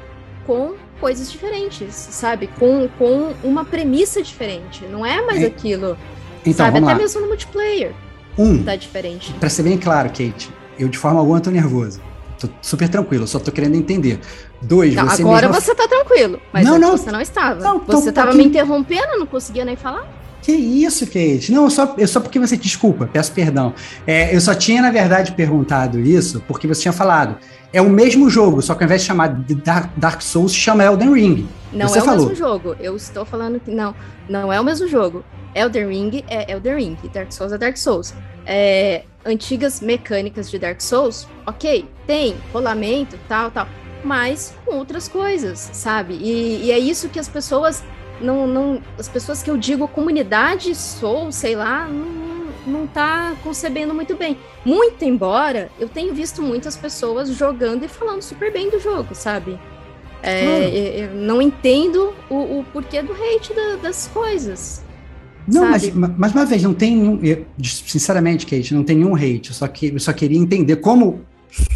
com 0.45 0.73
coisas 0.99 1.31
diferentes, 1.31 1.93
sabe? 1.93 2.47
Com, 2.59 2.87
com 2.99 3.33
uma 3.43 3.65
premissa 3.65 4.21
diferente. 4.21 4.85
Não 4.85 5.05
é 5.05 5.21
mais 5.25 5.41
É. 5.41 5.45
aquilo, 5.47 5.97
Então, 6.41 6.65
sabe? 6.65 6.77
Até 6.77 6.85
lá. 6.87 6.95
mesmo 6.95 7.21
no 7.21 7.27
multiplayer 7.27 7.93
Um, 8.37 8.63
tá 8.63 8.75
diferente. 8.75 9.33
Pra 9.39 9.49
ser 9.49 9.63
bem 9.63 9.77
claro, 9.77 10.09
Kate, 10.09 10.49
eu 10.77 10.87
de 10.87 10.97
forma 10.97 11.19
alguma 11.19 11.39
tô 11.39 11.49
nervoso. 11.49 11.99
Tô 12.41 12.49
super 12.59 12.89
tranquilo, 12.89 13.27
só 13.27 13.37
tô 13.37 13.51
querendo 13.51 13.75
entender. 13.75 14.19
Dois, 14.63 14.95
Não, 14.95 15.07
você 15.07 15.21
agora 15.21 15.47
mesmo... 15.47 15.61
você 15.61 15.75
tá 15.75 15.87
tranquilo, 15.87 16.41
mas 16.51 16.65
Não, 16.65 16.73
antes 16.73 16.89
não. 16.89 16.97
você 16.97 17.11
não 17.11 17.21
estava. 17.21 17.63
Não, 17.63 17.79
você 17.79 18.11
tava 18.11 18.33
me 18.33 18.43
interrompendo, 18.43 19.19
não 19.19 19.27
conseguia 19.27 19.63
nem 19.63 19.75
falar. 19.75 20.07
Que 20.41 20.51
isso, 20.51 21.05
Kate? 21.05 21.51
Não, 21.51 21.65
eu 21.65 21.69
só, 21.69 21.93
eu 21.99 22.07
só 22.07 22.19
porque 22.19 22.39
você. 22.39 22.57
Desculpa, 22.57 23.07
peço 23.11 23.31
perdão. 23.31 23.75
É, 24.07 24.35
eu 24.35 24.41
só 24.41 24.55
tinha, 24.55 24.81
na 24.81 24.89
verdade, 24.89 25.33
perguntado 25.33 25.99
isso 25.99 26.43
porque 26.47 26.67
você 26.67 26.81
tinha 26.81 26.91
falado. 26.91 27.37
É 27.71 27.79
o 27.79 27.89
mesmo 27.89 28.27
jogo, 28.27 28.59
só 28.61 28.73
que 28.73 28.83
ao 28.83 28.85
invés 28.85 29.01
de 29.01 29.07
chamar 29.07 29.27
de 29.27 29.53
Dark, 29.53 29.91
Dark 29.95 30.21
Souls, 30.21 30.53
chama 30.53 30.83
Elden 30.83 31.13
Ring. 31.13 31.47
Não 31.71 31.87
Você 31.87 31.99
é 31.99 32.01
o 32.01 32.05
falou. 32.05 32.27
mesmo 32.27 32.35
jogo. 32.35 32.75
Eu 32.79 32.95
estou 32.95 33.23
falando 33.23 33.59
que 33.59 33.69
não, 33.69 33.93
não 34.27 34.51
é 34.51 34.59
o 34.59 34.63
mesmo 34.63 34.87
jogo. 34.87 35.23
Elden 35.53 35.87
Ring 35.87 36.23
é 36.27 36.51
Elden 36.51 36.75
Ring, 36.75 36.97
Dark 37.13 37.31
Souls 37.31 37.53
é 37.53 37.57
Dark 37.57 37.77
Souls. 37.77 38.13
É, 38.45 39.03
antigas 39.25 39.79
mecânicas 39.81 40.49
de 40.49 40.57
Dark 40.57 40.81
Souls, 40.81 41.27
ok, 41.45 41.85
tem 42.07 42.35
rolamento, 42.53 43.17
tal, 43.27 43.51
tal, 43.51 43.67
mas 44.03 44.53
com 44.65 44.75
outras 44.75 45.07
coisas, 45.07 45.69
sabe? 45.73 46.15
E, 46.15 46.65
e 46.65 46.71
é 46.71 46.79
isso 46.79 47.09
que 47.09 47.19
as 47.19 47.27
pessoas 47.27 47.83
não, 48.19 48.45
não, 48.47 48.81
as 48.97 49.07
pessoas 49.07 49.41
que 49.43 49.49
eu 49.49 49.57
digo 49.57 49.87
comunidade 49.87 50.73
Souls, 50.75 51.35
sei 51.35 51.55
lá, 51.55 51.87
não, 51.87 52.41
não 52.81 52.87
tá 52.87 53.35
concebendo 53.43 53.93
muito 53.93 54.15
bem. 54.15 54.37
Muito 54.63 55.03
embora 55.03 55.69
eu 55.79 55.89
tenho 55.89 56.13
visto 56.13 56.41
muitas 56.41 56.77
pessoas 56.77 57.29
jogando 57.29 57.83
e 57.83 57.87
falando 57.87 58.21
super 58.21 58.51
bem 58.53 58.69
do 58.69 58.79
jogo, 58.79 59.15
sabe? 59.15 59.59
É, 60.23 60.45
eu- 60.67 61.05
eu 61.09 61.15
não 61.15 61.41
entendo 61.41 62.13
o, 62.29 62.59
o 62.59 62.65
porquê 62.71 63.01
do 63.01 63.11
hate 63.13 63.53
da- 63.55 63.77
das 63.81 64.07
coisas. 64.13 64.83
Não, 65.51 65.69
mas, 65.69 65.83
sabe? 65.83 65.97
ma- 65.97 66.13
mais 66.17 66.33
uma 66.33 66.45
vez, 66.45 66.63
não 66.63 66.73
tem 66.73 66.95
nenhum. 66.95 67.19
eu- 67.23 67.45
sinceramente, 67.63 68.45
Kate, 68.45 68.73
não 68.73 68.83
tem 68.83 68.95
nenhum 68.97 69.15
hate. 69.15 69.49
Eu 69.49 69.53
só, 69.53 69.67
que, 69.67 69.87
eu 69.87 69.99
só 69.99 70.13
queria 70.13 70.37
entender 70.37 70.77
como 70.77 71.21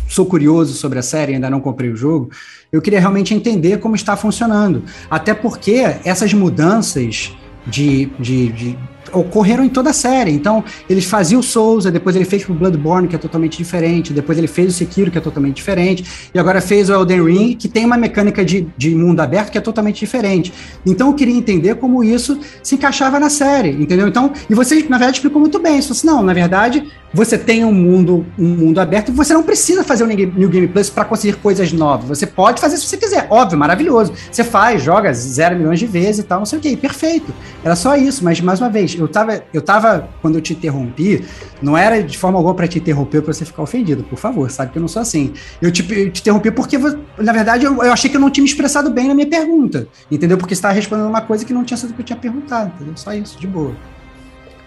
sou 0.07 0.26
curioso 0.26 0.73
sobre 0.73 0.99
a 0.99 1.02
série, 1.02 1.34
ainda 1.34 1.49
não 1.49 1.60
comprei 1.60 1.89
o 1.89 1.95
jogo. 1.95 2.30
Eu 2.72 2.81
queria 2.81 2.99
realmente 2.99 3.34
entender 3.34 3.77
como 3.80 3.95
está 3.95 4.15
funcionando. 4.15 4.84
Até 5.10 5.34
porque 5.34 5.84
essas 6.06 6.34
mudanças 6.34 7.34
de, 7.68 8.06
de, 8.19 8.47
de- 8.53 8.77
ocorreram 9.11 9.64
em 9.64 9.69
toda 9.69 9.90
a 9.90 9.94
série. 9.94 10.32
Então, 10.32 10.64
eles 10.90 11.06
faziam 11.06 11.40
o 11.40 11.44
Souls, 11.44 11.86
aí 11.86 11.91
depois 11.91 12.15
ele 12.15 12.26
fez 12.26 12.44
pro 12.44 12.53
Bloodborne, 12.53 13.07
que 13.07 13.15
é 13.15 13.19
totalmente 13.19 13.57
diferente, 13.57 14.14
depois 14.14 14.38
ele 14.38 14.48
fez 14.48 14.69
o 14.69 14.72
Sekiro, 14.72 15.11
que 15.11 15.18
é 15.18 15.22
totalmente 15.22 15.56
diferente, 15.56 16.30
e 16.34 16.40
agora 16.40 16.61
fez 16.61 16.90
o 16.90 16.94
Elden 16.94 17.23
Ring, 17.23 17.56
que 17.56 17.68
tem 17.68 17.86
uma 17.86 17.98
mecânica 17.98 18.44
de, 18.44 18.68
de 18.77 18.95
mundo 18.95 19.19
aberto 19.19 19.52
que 19.52 19.57
é 19.57 19.61
totalmente 19.61 19.99
diferente. 19.99 20.53
Então, 20.86 21.07
eu 21.07 21.14
queria 21.14 21.36
entender 21.36 21.76
como 21.76 22.03
isso 22.03 22.40
se 22.64 22.76
encaixava 22.76 23.19
na 23.19 23.30
série, 23.30 23.72
entendeu? 23.72 24.07
Então, 24.07 24.32
e 24.49 24.53
você, 24.53 24.76
na 24.90 24.98
verdade, 24.98 25.18
explicou 25.18 25.40
muito 25.40 25.60
bem. 25.60 25.82
Você 25.82 25.91
assim, 25.91 26.07
não, 26.07 26.22
na 26.23 26.34
verdade, 26.34 26.84
você 27.14 27.38
tem 27.38 27.64
um 27.64 27.72
mundo, 27.73 28.26
um 28.38 28.48
mundo 28.48 28.80
aberto 28.80 29.10
e 29.10 29.11
você 29.11 29.34
não 29.34 29.44
precisa 29.44 29.84
fazer 29.84 30.03
o 30.03 30.07
Game- 30.07 30.34
New 30.36 30.49
Game 30.49 30.68
Plus 30.68 30.90
para 30.90 31.06
conseguir 31.06 31.38
coisas 31.38 31.72
novas. 31.72 32.10
Você 32.10 32.27
pode 32.27 32.60
fazer 32.60 32.77
se 32.77 32.86
você 32.86 32.98
quiser, 32.98 33.27
óbvio, 33.30 33.57
maravilhoso. 33.57 34.14
Você 34.32 34.44
faz, 34.44 34.84
joga 34.84 35.14
zero 35.14 35.56
milhões 35.56 35.80
de 35.80 35.86
vezes 35.86 36.19
e 36.19 36.23
tal, 36.23 36.40
não 36.40 36.45
sei 36.45 36.60
o 36.60 36.61
que, 36.61 36.76
perfeito. 36.76 37.34
Era 37.64 37.76
só 37.76 37.95
isso, 37.95 38.23
mas 38.23 38.41
mais 38.41 38.60
uma 38.60 38.69
vez, 38.69 38.94
eu 38.97 39.07
tava, 39.07 39.43
eu 39.53 39.61
tava, 39.61 40.09
quando 40.22 40.35
eu 40.35 40.41
te 40.41 40.53
interrompi, 40.53 41.23
não 41.61 41.77
era 41.77 42.01
de 42.01 42.17
forma 42.17 42.38
alguma 42.38 42.53
para 42.53 42.67
te 42.67 42.80
interromper 42.80 43.22
para 43.22 43.34
você 43.34 43.45
ficar 43.45 43.63
ofendido, 43.63 44.03
por 44.03 44.17
favor, 44.17 44.49
sabe 44.49 44.72
que 44.72 44.77
eu 44.77 44.81
não 44.81 44.88
sou 44.88 45.01
assim. 45.01 45.34
Eu 45.61 45.72
te, 45.72 45.81
eu 45.91 46.11
te 46.11 46.22
interrompi 46.22 46.51
porque, 46.51 46.77
na 46.77 47.31
verdade, 47.34 47.65
eu, 47.65 47.84
eu 47.84 47.91
achei 47.91 48.09
que 48.09 48.17
eu 48.17 48.22
não 48.22 48.30
tinha 48.30 48.43
me 48.43 48.49
expressado 48.49 48.89
bem 48.89 49.07
na 49.07 49.13
minha 49.13 49.27
pergunta, 49.27 49.88
entendeu? 50.09 50.38
Porque 50.38 50.53
você 50.53 50.59
estava 50.59 50.73
respondendo 50.73 51.07
uma 51.07 51.22
coisa 51.22 51.45
que 51.45 51.53
não 51.53 51.63
tinha 51.63 51.77
sido 51.77 51.91
o 51.91 51.93
que 51.93 52.01
eu 52.01 52.05
tinha 52.05 52.19
perguntado, 52.19 52.72
entendeu? 52.76 52.93
Só 52.97 53.13
isso, 53.13 53.39
de 53.39 53.47
boa. 53.47 53.73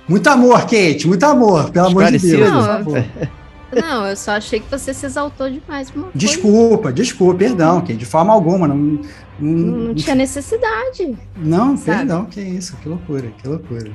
Muito 0.08 0.26
amor, 0.28 0.62
Kate, 0.62 1.06
muito 1.06 1.24
amor, 1.24 1.70
pelo 1.70 1.88
amor 1.88 2.10
de 2.10 2.18
Deus. 2.18 2.50
Por 2.50 2.64
favor. 2.64 3.04
Não, 3.70 4.06
eu 4.06 4.16
só 4.16 4.32
achei 4.32 4.60
que 4.60 4.70
você 4.70 4.94
se 4.94 5.04
exaltou 5.04 5.50
demais. 5.50 5.90
uma 5.90 6.04
coisa. 6.04 6.18
Desculpa, 6.18 6.92
desculpa, 6.92 7.34
perdão, 7.38 7.80
Kate, 7.80 7.96
de 7.96 8.06
forma 8.06 8.32
alguma, 8.32 8.66
não, 8.66 8.76
Não, 8.76 9.02
não, 9.38 9.78
não 9.88 9.94
tinha 9.94 10.14
necessidade. 10.14 11.16
não 11.36 11.76
sabe? 11.76 11.98
perdão, 11.98 12.24
que 12.24 12.40
isso, 12.40 12.76
que 12.78 12.88
loucura, 12.88 13.30
que 13.36 13.46
loucura. 13.46 13.90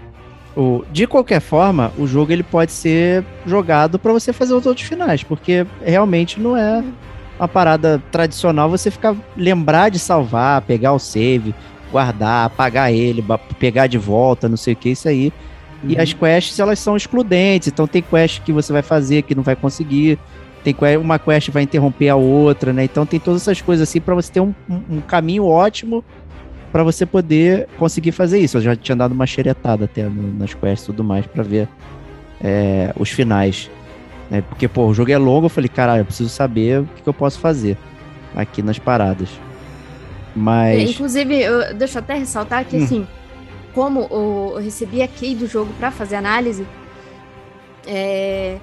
O, 0.55 0.83
de 0.91 1.07
qualquer 1.07 1.39
forma, 1.41 1.91
o 1.97 2.05
jogo 2.05 2.31
ele 2.31 2.43
pode 2.43 2.71
ser 2.71 3.23
jogado 3.45 3.97
pra 3.97 4.13
você 4.13 4.31
fazer 4.31 4.53
os 4.53 4.65
outros 4.65 4.87
finais, 4.87 5.23
porque 5.23 5.65
realmente 5.83 6.39
não 6.39 6.55
é 6.55 6.83
uma 7.39 7.47
parada 7.47 8.01
tradicional 8.11 8.69
você 8.69 8.91
ficar 8.91 9.15
lembrar 9.35 9.89
de 9.89 9.97
salvar, 9.97 10.61
pegar 10.61 10.93
o 10.93 10.99
save, 10.99 11.55
guardar, 11.91 12.45
apagar 12.45 12.93
ele, 12.93 13.23
pegar 13.59 13.87
de 13.87 13.97
volta, 13.97 14.47
não 14.47 14.57
sei 14.57 14.73
o 14.73 14.77
que, 14.77 14.89
isso 14.89 15.07
aí. 15.07 15.33
E 15.83 15.95
Uhum. 15.95 16.01
as 16.01 16.13
quests, 16.13 16.59
elas 16.59 16.77
são 16.79 16.95
excludentes, 16.95 17.67
então 17.69 17.87
tem 17.87 18.01
quest 18.01 18.41
que 18.41 18.51
você 18.53 18.71
vai 18.71 18.81
fazer 18.83 19.23
que 19.23 19.33
não 19.35 19.43
vai 19.43 19.55
conseguir, 19.55 20.17
tem 20.63 20.73
uma 21.01 21.19
quest 21.19 21.49
vai 21.49 21.63
interromper 21.63 22.09
a 22.09 22.15
outra, 22.15 22.71
né? 22.71 22.83
Então 22.85 23.05
tem 23.05 23.19
todas 23.19 23.41
essas 23.41 23.59
coisas 23.59 23.89
assim 23.89 23.99
pra 23.99 24.15
você 24.15 24.31
ter 24.31 24.39
um- 24.39 24.53
um 24.69 25.01
caminho 25.01 25.45
ótimo 25.45 26.03
pra 26.73 26.83
você 26.83 27.05
poder 27.05 27.67
conseguir 27.77 28.11
fazer 28.11 28.39
isso. 28.39 28.57
Eu 28.57 28.61
já 28.61 28.75
tinha 28.75 28.95
dado 28.95 29.13
uma 29.13 29.25
xeretada 29.27 29.85
até 29.85 30.03
nas 30.09 30.53
quests 30.53 30.83
e 30.83 30.85
tudo 30.87 31.03
mais 31.03 31.25
pra 31.25 31.43
ver 31.43 31.69
é, 32.43 32.91
os 32.99 33.09
finais. 33.09 33.69
né? 34.29 34.41
Porque, 34.49 34.67
pô, 34.67 34.87
o 34.87 34.93
jogo 34.93 35.11
é 35.11 35.17
longo, 35.17 35.45
eu 35.45 35.49
falei, 35.49 35.69
caralho, 35.69 36.01
eu 36.01 36.05
preciso 36.05 36.29
saber 36.29 36.81
o 36.81 36.85
que, 36.95 37.03
que 37.03 37.07
eu 37.07 37.13
posso 37.13 37.39
fazer 37.39 37.77
aqui 38.35 38.61
nas 38.61 38.79
paradas. 38.79 39.29
É, 39.29 40.35
Mas. 40.35 40.89
inclusive, 40.89 41.39
eu, 41.41 41.73
deixa 41.75 41.99
eu 41.99 42.03
até 42.03 42.15
ressaltar 42.15 42.65
que, 42.65 42.75
Hum. 42.75 42.83
assim, 42.83 43.07
como 43.73 44.07
eu 44.11 44.59
recebi 44.61 45.01
a 45.03 45.07
key 45.07 45.35
do 45.35 45.45
jogo 45.47 45.71
pra 45.79 45.91
fazer 45.91 46.15
análise, 46.15 46.65
é, 47.87 48.57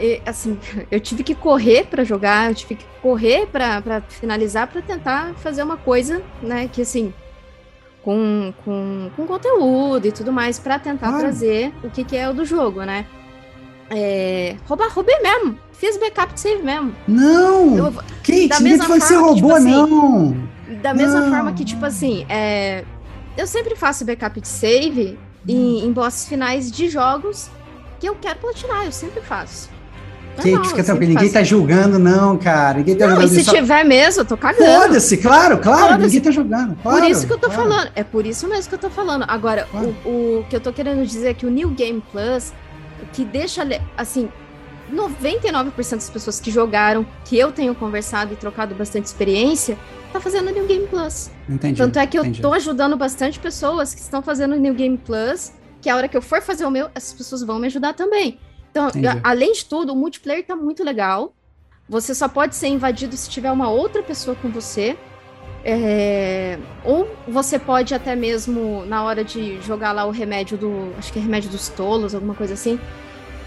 e, 0.00 0.20
assim, 0.26 0.58
eu 0.90 0.98
tive 1.00 1.22
que 1.22 1.34
correr 1.34 1.86
pra 1.86 2.04
jogar, 2.04 2.50
eu 2.50 2.54
tive 2.54 2.74
que 2.76 2.84
correr 3.02 3.46
pra 3.46 3.80
pra 3.82 4.00
finalizar, 4.00 4.66
pra 4.68 4.80
tentar 4.82 5.34
fazer 5.36 5.62
uma 5.62 5.76
coisa, 5.76 6.22
né, 6.42 6.68
que, 6.72 6.82
assim, 6.82 7.12
com, 8.02 8.52
com, 8.64 9.10
com 9.16 9.26
conteúdo 9.26 10.06
e 10.06 10.12
tudo 10.12 10.32
mais, 10.32 10.58
pra 10.58 10.78
tentar 10.78 11.08
Claro. 11.08 11.22
trazer 11.22 11.72
o 11.82 11.90
que, 11.90 12.04
que 12.04 12.16
é 12.16 12.28
o 12.28 12.34
do 12.34 12.44
jogo, 12.44 12.82
né. 12.82 13.06
É, 13.90 14.56
roubar, 14.66 14.88
roubei 14.90 15.18
mesmo. 15.20 15.58
Fiz 15.72 15.96
backup 15.98 16.32
de 16.34 16.40
save 16.40 16.62
mesmo. 16.62 16.94
Não! 17.06 17.76
Eu- 17.76 17.92
Kate, 17.92 18.48
da 18.48 18.60
mesma 18.60 18.84
que 18.86 19.00
você 19.00 19.14
forma 19.14 19.28
que, 19.28 19.34
tipo 19.36 19.48
roubou, 19.48 19.54
assim, 19.54 19.70
não! 19.70 20.48
Da 20.82 20.94
mesma 20.94 21.20
Não. 21.20 21.30
forma 21.30 21.52
que, 21.52 21.64
tipo 21.64 21.84
assim, 21.84 22.26
é, 22.28 22.84
eu 23.36 23.46
sempre 23.46 23.76
faço 23.76 24.04
backup 24.04 24.40
de 24.40 24.48
save 24.48 25.16
em, 25.46 25.84
em 25.84 25.92
bosses 25.92 26.28
finais 26.28 26.70
de 26.72 26.88
jogos 26.88 27.48
que 28.00 28.08
eu 28.08 28.16
quero 28.16 28.38
platinar, 28.40 28.84
eu 28.84 28.90
sempre 28.92 29.20
faço. 29.20 29.70
Kate, 30.36 30.50
Normal, 30.50 30.70
fica 30.70 30.82
sempre 30.82 30.98
tranquilo, 31.06 31.14
ninguém 31.20 31.32
tá 31.32 31.42
julgando, 31.42 31.98
não, 31.98 32.36
cara. 32.38 32.78
Ninguém 32.78 32.96
tá 32.96 33.06
Não, 33.06 33.14
e 33.14 33.20
julgando 33.22 33.34
se 33.40 33.44
só- 33.44 33.52
tiver 33.54 33.84
mesmo, 33.84 34.20
eu 34.22 34.24
tô 34.24 34.36
cagando. 34.36 34.64
Foda-se, 34.82 35.16
claro, 35.16 35.58
claro, 35.58 35.82
Foda-se. 35.92 36.02
ninguém 36.04 36.20
tá 36.20 36.30
julgando. 36.30 36.74
Por 36.76 36.82
claro, 36.92 37.04
isso 37.06 37.26
que 37.26 37.32
eu 37.32 37.38
tô 37.38 37.48
claro. 37.50 37.62
falando. 37.70 37.90
É 37.94 38.04
por 38.04 38.26
isso 38.26 38.46
mesmo 38.48 38.68
que 38.68 38.74
eu 38.74 38.78
tô 38.78 38.90
falando. 38.90 39.24
Agora, 39.28 39.66
Claro. 39.70 39.94
o, 40.04 40.08
o 40.40 40.46
que 40.48 40.56
eu 40.56 40.60
tô 40.60 40.72
querendo 40.72 41.04
dizer 41.06 41.28
é 41.28 41.34
que 41.34 41.46
o 41.46 41.50
New 41.50 41.70
Game 41.70 42.02
Plus, 42.12 42.52
que 43.12 43.24
deixa, 43.24 43.62
assim, 43.96 44.28
99% 44.92 45.90
das 45.96 46.10
pessoas 46.10 46.40
que 46.40 46.50
jogaram, 46.50 47.06
que 47.24 47.38
eu 47.38 47.50
tenho 47.52 47.74
conversado 47.74 48.32
e 48.32 48.36
trocado 48.36 48.74
bastante 48.74 49.06
experiência, 49.06 49.76
tá 50.12 50.20
fazendo 50.20 50.50
New 50.50 50.66
Game 50.66 50.86
Plus. 50.86 51.30
Entendi. 51.48 51.76
Tanto 51.78 51.98
é 51.98 52.06
que 52.06 52.18
eu 52.18 52.22
entendi. 52.22 52.40
tô 52.40 52.52
ajudando 52.52 52.96
bastante 52.96 53.38
pessoas 53.38 53.94
que 53.94 54.00
estão 54.00 54.22
fazendo 54.22 54.56
New 54.56 54.74
Game 54.74 54.96
Plus, 54.96 55.52
que 55.80 55.90
a 55.90 55.96
hora 55.96 56.08
que 56.08 56.16
eu 56.16 56.22
for 56.22 56.40
fazer 56.42 56.64
o 56.64 56.70
meu, 56.70 56.88
essas 56.94 57.12
pessoas 57.12 57.42
vão 57.42 57.58
me 57.58 57.66
ajudar 57.66 57.94
também. 57.94 58.38
Então, 58.76 58.88
Entendi. 58.88 59.20
além 59.24 59.52
de 59.52 59.64
tudo, 59.64 59.92
o 59.92 59.96
multiplayer 59.96 60.44
tá 60.44 60.54
muito 60.54 60.84
legal. 60.84 61.34
Você 61.88 62.14
só 62.14 62.28
pode 62.28 62.54
ser 62.56 62.66
invadido 62.68 63.16
se 63.16 63.30
tiver 63.30 63.50
uma 63.50 63.70
outra 63.70 64.02
pessoa 64.02 64.36
com 64.36 64.50
você. 64.50 64.96
É, 65.64 66.58
Ou 66.84 67.08
você 67.26 67.58
pode 67.58 67.94
até 67.94 68.14
mesmo, 68.14 68.84
na 68.86 69.02
hora 69.02 69.24
de 69.24 69.60
jogar 69.62 69.92
lá 69.92 70.04
o 70.04 70.10
remédio 70.10 70.56
do. 70.58 70.92
Acho 70.98 71.12
que 71.12 71.18
é 71.18 71.22
remédio 71.22 71.50
dos 71.50 71.68
tolos, 71.68 72.14
alguma 72.14 72.34
coisa 72.34 72.54
assim. 72.54 72.78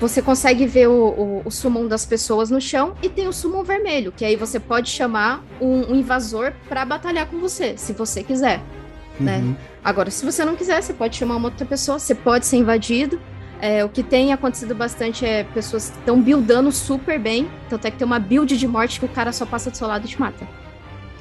Você 0.02 0.22
consegue 0.22 0.66
ver 0.66 0.88
o, 0.88 0.94
o, 0.94 1.42
o 1.46 1.52
summon 1.52 1.86
das 1.88 2.06
pessoas 2.06 2.50
no 2.50 2.60
chão 2.60 2.96
e 3.04 3.10
tem 3.10 3.28
o 3.28 3.34
summon 3.34 3.64
vermelho, 3.64 4.14
que 4.14 4.24
aí 4.24 4.36
você 4.38 4.58
pode 4.60 4.90
chamar 4.90 5.44
um, 5.62 5.92
um 5.92 5.96
invasor 5.96 6.54
pra 6.70 6.86
batalhar 6.86 7.28
com 7.28 7.38
você, 7.40 7.78
se 7.78 7.92
você 7.94 8.24
quiser. 8.24 8.62
né? 9.20 9.40
Uhum. 9.40 9.56
Agora, 9.84 10.10
se 10.10 10.26
você 10.26 10.44
não 10.46 10.56
quiser, 10.56 10.82
você 10.82 10.94
pode 10.94 11.18
chamar 11.18 11.36
uma 11.36 11.48
outra 11.50 11.66
pessoa, 11.66 12.00
você 12.00 12.16
pode 12.16 12.46
ser 12.46 12.58
invadido. 12.58 13.20
É, 13.62 13.84
o 13.84 13.90
que 13.90 14.02
tem 14.04 14.32
acontecido 14.32 14.74
bastante 14.74 15.26
é 15.26 15.44
pessoas 15.44 15.90
que 15.90 15.98
estão 15.98 16.22
buildando 16.22 16.72
super 16.72 17.20
bem. 17.20 17.50
Tanto 17.70 17.86
é 17.86 17.92
que 17.92 17.98
tem 17.98 18.06
uma 18.06 18.20
build 18.20 18.58
de 18.58 18.68
morte 18.68 19.00
que 19.00 19.06
o 19.06 19.10
cara 19.10 19.32
só 19.34 19.46
passa 19.46 19.70
do 19.70 19.76
seu 19.78 19.88
lado 19.88 20.06
e 20.06 20.10
te 20.10 20.20
mata. 20.20 20.48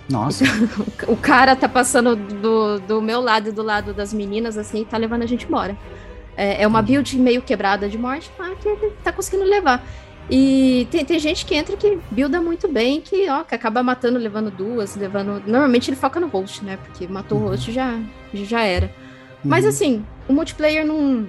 Nossa, 0.09 0.45
O 1.07 1.17
cara 1.17 1.55
tá 1.55 1.69
passando 1.69 2.17
do, 2.17 2.79
do 2.81 3.03
meu 3.03 3.21
lado 3.21 3.49
e 3.51 3.53
do 3.53 3.63
lado 3.63 3.93
das 3.93 4.13
meninas, 4.13 4.57
assim, 4.57 4.83
e 4.83 4.85
tá 4.85 4.97
levando 4.97 5.23
a 5.23 5.27
gente 5.27 5.47
embora. 5.47 5.77
É, 6.37 6.63
é 6.63 6.67
uma 6.67 6.81
build 6.81 7.19
meio 7.19 7.43
quebrada 7.43 7.89
de 7.89 7.99
morte, 7.99 8.31
mas 8.39 8.57
que 8.59 8.69
ele 8.69 8.93
tá 9.03 9.13
conseguindo 9.13 9.45
levar. 9.45 9.85
E 10.31 10.87
tem, 10.91 11.05
tem 11.05 11.19
gente 11.19 11.45
que 11.45 11.55
entra 11.55 11.77
que 11.77 11.99
builda 12.11 12.41
muito 12.41 12.69
bem, 12.69 13.01
que, 13.01 13.29
ó, 13.29 13.43
que 13.43 13.55
acaba 13.55 13.83
matando, 13.83 14.19
levando 14.19 14.51
duas, 14.51 14.95
levando. 14.95 15.43
Normalmente 15.47 15.91
ele 15.91 15.97
foca 15.97 16.21
no 16.21 16.29
host, 16.29 16.65
né? 16.65 16.79
Porque 16.85 17.09
matou 17.09 17.39
o 17.39 17.49
host 17.49 17.73
já, 17.73 17.99
já 18.33 18.63
era. 18.63 18.91
Mas 19.43 19.65
Uhum. 19.65 19.71
assim, 19.71 20.07
o 20.29 20.33
multiplayer 20.33 20.87
não. 20.87 21.27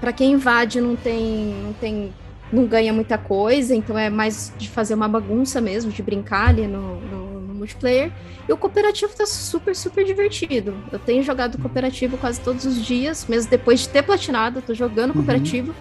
Pra 0.00 0.12
quem 0.12 0.32
invade, 0.32 0.80
não 0.80 0.96
tem. 0.96 1.54
Não 1.64 1.72
tem. 1.72 2.12
Não 2.52 2.64
ganha 2.64 2.92
muita 2.92 3.18
coisa, 3.18 3.74
então 3.74 3.98
é 3.98 4.08
mais 4.08 4.52
de 4.56 4.68
fazer 4.68 4.94
uma 4.94 5.08
bagunça 5.08 5.60
mesmo, 5.60 5.90
de 5.90 6.00
brincar 6.00 6.50
ali 6.50 6.66
no, 6.68 7.00
no- 7.00 7.40
no 7.40 7.54
multiplayer. 7.54 8.12
E 8.48 8.52
o 8.52 8.56
cooperativo 8.56 9.12
tá 9.16 9.26
super, 9.26 9.74
super 9.74 10.04
divertido. 10.04 10.72
Eu 10.92 10.98
tenho 11.00 11.24
jogado 11.24 11.58
cooperativo 11.58 12.16
quase 12.16 12.38
todos 12.40 12.64
os 12.64 12.76
dias, 12.84 13.26
mesmo 13.28 13.50
depois 13.50 13.80
de 13.80 13.88
ter 13.88 14.02
platinado, 14.04 14.62
tô 14.62 14.72
jogando 14.74 15.08
Uhum. 15.10 15.16
cooperativo. 15.16 15.74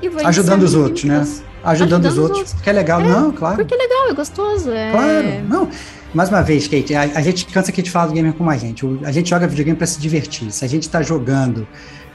E 0.00 0.08
vou 0.08 0.26
Ajudando 0.26 0.62
os 0.62 0.74
outros, 0.74 1.04
né? 1.04 1.16
Ajudando, 1.18 1.34
os 1.64 1.70
ajudando 1.70 2.04
os 2.06 2.18
outros. 2.18 2.38
outros. 2.38 2.60
Que 2.62 2.70
é 2.70 2.72
legal, 2.72 3.00
É, 3.00 3.04
não, 3.08 3.32
claro. 3.32 3.56
Porque 3.56 3.74
é 3.74 3.78
legal, 3.78 4.08
é 4.08 4.14
gostoso. 4.14 4.70
É... 4.70 4.90
Claro, 4.92 5.26
não. 5.48 5.68
Mais 6.14 6.30
uma 6.30 6.42
vez, 6.42 6.66
Kate, 6.66 6.94
a, 6.94 7.02
a 7.02 7.20
gente 7.20 7.44
cansa 7.46 7.70
aqui 7.70 7.82
de 7.82 7.90
falar 7.90 8.06
do 8.06 8.14
gamer 8.14 8.32
como 8.32 8.48
a 8.48 8.56
gente. 8.56 8.86
O- 8.86 9.00
a 9.04 9.12
gente 9.12 9.28
joga 9.28 9.46
videogame 9.46 9.76
para 9.76 9.86
se 9.86 10.00
divertir. 10.00 10.50
Se 10.50 10.64
a 10.64 10.68
gente 10.68 10.84
está 10.84 11.02
jogando 11.02 11.66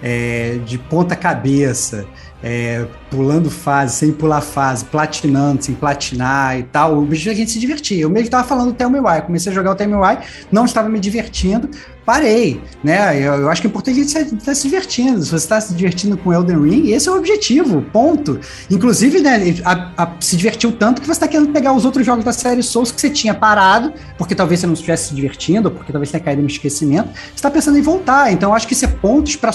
é, 0.01 0.59
de 0.65 0.77
ponta 0.77 1.15
cabeça, 1.15 2.05
é, 2.43 2.85
pulando 3.09 3.51
fase, 3.51 3.95
sem 3.95 4.11
pular 4.11 4.41
fase, 4.41 4.85
platinando, 4.85 5.63
sem 5.63 5.75
platinar 5.75 6.57
e 6.57 6.63
tal. 6.63 6.95
O 6.95 7.03
objetivo 7.03 7.29
é 7.29 7.33
a 7.33 7.35
gente 7.35 7.51
se 7.51 7.59
divertir. 7.59 7.99
Eu 7.99 8.09
mesmo 8.09 8.25
estava 8.25 8.47
falando 8.47 8.67
do 8.67 8.73
Tell 8.73 8.89
Me 8.89 8.99
Why, 8.99 9.21
comecei 9.21 9.51
a 9.51 9.55
jogar 9.55 9.71
o 9.71 9.75
Tell 9.75 9.87
Me 9.87 9.95
Why, 9.95 10.17
não 10.51 10.65
estava 10.65 10.89
me 10.89 10.99
divertindo, 10.99 11.69
parei, 12.05 12.61
né? 12.83 13.17
Eu, 13.17 13.33
eu 13.33 13.49
acho 13.49 13.61
que 13.61 13.67
é 13.67 13.69
importante 13.69 13.99
a 13.99 14.03
gente 14.03 14.17
estar 14.17 14.45
tá 14.45 14.55
se 14.55 14.63
divertindo. 14.63 15.23
Se 15.23 15.29
você 15.29 15.35
está 15.35 15.61
se 15.61 15.73
divertindo 15.73 16.17
com 16.17 16.33
Elden 16.33 16.61
Ring, 16.61 16.91
esse 16.91 17.07
é 17.07 17.11
o 17.11 17.15
objetivo, 17.15 17.81
ponto. 17.93 18.39
Inclusive, 18.69 19.19
né, 19.19 19.39
a, 19.63 20.03
a, 20.03 20.11
se 20.19 20.35
divertiu 20.35 20.71
tanto 20.71 21.01
que 21.01 21.07
você 21.07 21.13
está 21.13 21.27
querendo 21.27 21.51
pegar 21.51 21.73
os 21.73 21.85
outros 21.85 22.05
jogos 22.05 22.23
da 22.23 22.33
série 22.33 22.63
Souls 22.63 22.91
que 22.91 22.99
você 22.99 23.09
tinha 23.09 23.33
parado, 23.33 23.93
porque 24.17 24.33
talvez 24.33 24.59
você 24.59 24.67
não 24.67 24.73
estivesse 24.73 25.09
se 25.09 25.15
divertindo, 25.15 25.69
porque 25.69 25.91
talvez 25.91 26.11
tenha 26.11 26.23
caído 26.23 26.41
no 26.41 26.47
esquecimento, 26.47 27.09
você 27.13 27.35
está 27.35 27.51
pensando 27.51 27.77
em 27.77 27.81
voltar. 27.81 28.31
Então, 28.31 28.53
acho 28.53 28.67
que 28.67 28.73
isso 28.73 28.85
é 28.85 28.87
pontos 28.87 29.35
para 29.35 29.51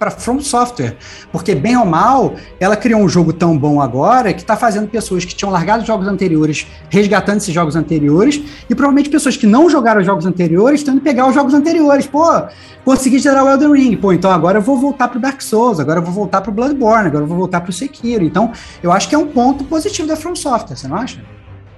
para 0.00 0.10
From 0.10 0.40
Software, 0.40 0.96
porque 1.30 1.54
bem 1.54 1.76
ou 1.76 1.84
mal, 1.84 2.34
ela 2.58 2.74
criou 2.74 3.02
um 3.02 3.08
jogo 3.08 3.34
tão 3.34 3.58
bom 3.58 3.82
agora 3.82 4.32
que 4.32 4.40
está 4.40 4.56
fazendo 4.56 4.88
pessoas 4.88 5.26
que 5.26 5.34
tinham 5.34 5.52
largado 5.52 5.84
jogos 5.84 6.08
anteriores 6.08 6.66
resgatando 6.88 7.36
esses 7.36 7.52
jogos 7.52 7.76
anteriores 7.76 8.42
e 8.70 8.74
provavelmente 8.74 9.10
pessoas 9.10 9.36
que 9.36 9.46
não 9.46 9.68
jogaram 9.68 10.00
os 10.00 10.06
jogos 10.06 10.24
anteriores 10.24 10.82
tendo 10.82 11.02
pegar 11.02 11.28
os 11.28 11.34
jogos 11.34 11.52
anteriores. 11.52 11.69
Pô, 12.10 12.24
consegui 12.84 13.18
gerar 13.18 13.44
o 13.44 13.48
Elden 13.48 13.72
Ring. 13.72 13.96
Pô, 13.96 14.12
então 14.12 14.30
agora 14.30 14.58
eu 14.58 14.62
vou 14.62 14.76
voltar 14.76 15.08
pro 15.08 15.20
Dark 15.20 15.40
Souls, 15.40 15.78
agora 15.78 15.98
eu 15.98 16.02
vou 16.02 16.12
voltar 16.12 16.40
pro 16.40 16.52
Bloodborne, 16.52 17.06
agora 17.06 17.24
eu 17.24 17.28
vou 17.28 17.36
voltar 17.36 17.60
pro 17.60 17.72
Sekiro. 17.72 18.24
Então, 18.24 18.52
eu 18.82 18.90
acho 18.92 19.08
que 19.08 19.14
é 19.14 19.18
um 19.18 19.26
ponto 19.26 19.64
positivo 19.64 20.08
da 20.08 20.16
From 20.16 20.34
Software, 20.34 20.76
você 20.76 20.88
não 20.88 20.96
acha? 20.96 21.20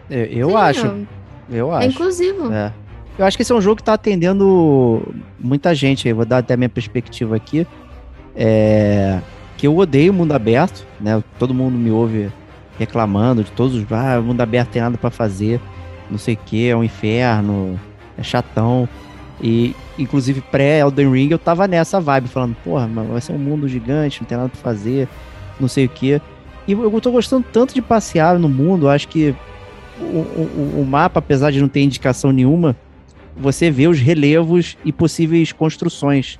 Eu, 0.08 0.24
eu 0.24 0.48
Sim, 0.50 0.56
acho. 0.56 0.86
Eu, 0.86 1.06
eu 1.50 1.74
acho. 1.74 1.86
É 1.86 1.90
inclusivo. 1.90 2.52
É. 2.52 2.72
Eu 3.18 3.26
acho 3.26 3.36
que 3.36 3.42
esse 3.42 3.52
é 3.52 3.54
um 3.54 3.60
jogo 3.60 3.76
que 3.76 3.82
está 3.82 3.94
atendendo 3.94 5.02
muita 5.38 5.74
gente. 5.74 6.08
Eu 6.08 6.16
vou 6.16 6.24
dar 6.24 6.38
até 6.38 6.54
a 6.54 6.56
minha 6.56 6.68
perspectiva 6.68 7.36
aqui. 7.36 7.66
É, 8.34 9.20
que 9.56 9.66
eu 9.66 9.76
odeio 9.76 10.12
mundo 10.12 10.32
aberto, 10.32 10.86
né? 10.98 11.22
Todo 11.38 11.52
mundo 11.52 11.76
me 11.76 11.90
ouve 11.90 12.32
reclamando 12.78 13.44
de 13.44 13.50
todos 13.52 13.74
os. 13.74 13.84
Ah, 13.92 14.18
o 14.18 14.22
mundo 14.22 14.40
aberto 14.40 14.70
tem 14.70 14.82
nada 14.82 14.96
para 14.96 15.10
fazer, 15.10 15.60
não 16.10 16.18
sei 16.18 16.34
o 16.34 16.38
que, 16.38 16.68
é 16.68 16.76
um 16.76 16.82
inferno, 16.82 17.78
é 18.16 18.22
chatão. 18.22 18.88
E, 19.42 19.74
inclusive, 19.98 20.40
pré-Elden 20.40 21.10
Ring, 21.10 21.28
eu 21.30 21.38
tava 21.38 21.66
nessa 21.66 22.00
vibe, 22.00 22.28
falando, 22.28 22.56
porra, 22.62 22.86
mas 22.86 23.08
vai 23.08 23.20
ser 23.20 23.32
um 23.32 23.38
mundo 23.38 23.66
gigante, 23.66 24.20
não 24.20 24.28
tem 24.28 24.38
nada 24.38 24.48
pra 24.48 24.60
fazer, 24.60 25.08
não 25.58 25.66
sei 25.66 25.86
o 25.86 25.88
que. 25.88 26.20
E 26.66 26.72
eu 26.72 27.00
tô 27.00 27.10
gostando 27.10 27.44
tanto 27.52 27.74
de 27.74 27.82
passear 27.82 28.38
no 28.38 28.48
mundo, 28.48 28.88
acho 28.88 29.08
que 29.08 29.34
o, 29.98 30.04
o, 30.04 30.80
o 30.82 30.86
mapa, 30.86 31.18
apesar 31.18 31.50
de 31.50 31.60
não 31.60 31.68
ter 31.68 31.82
indicação 31.82 32.30
nenhuma, 32.30 32.76
você 33.36 33.68
vê 33.68 33.88
os 33.88 33.98
relevos 33.98 34.76
e 34.84 34.92
possíveis 34.92 35.50
construções 35.50 36.38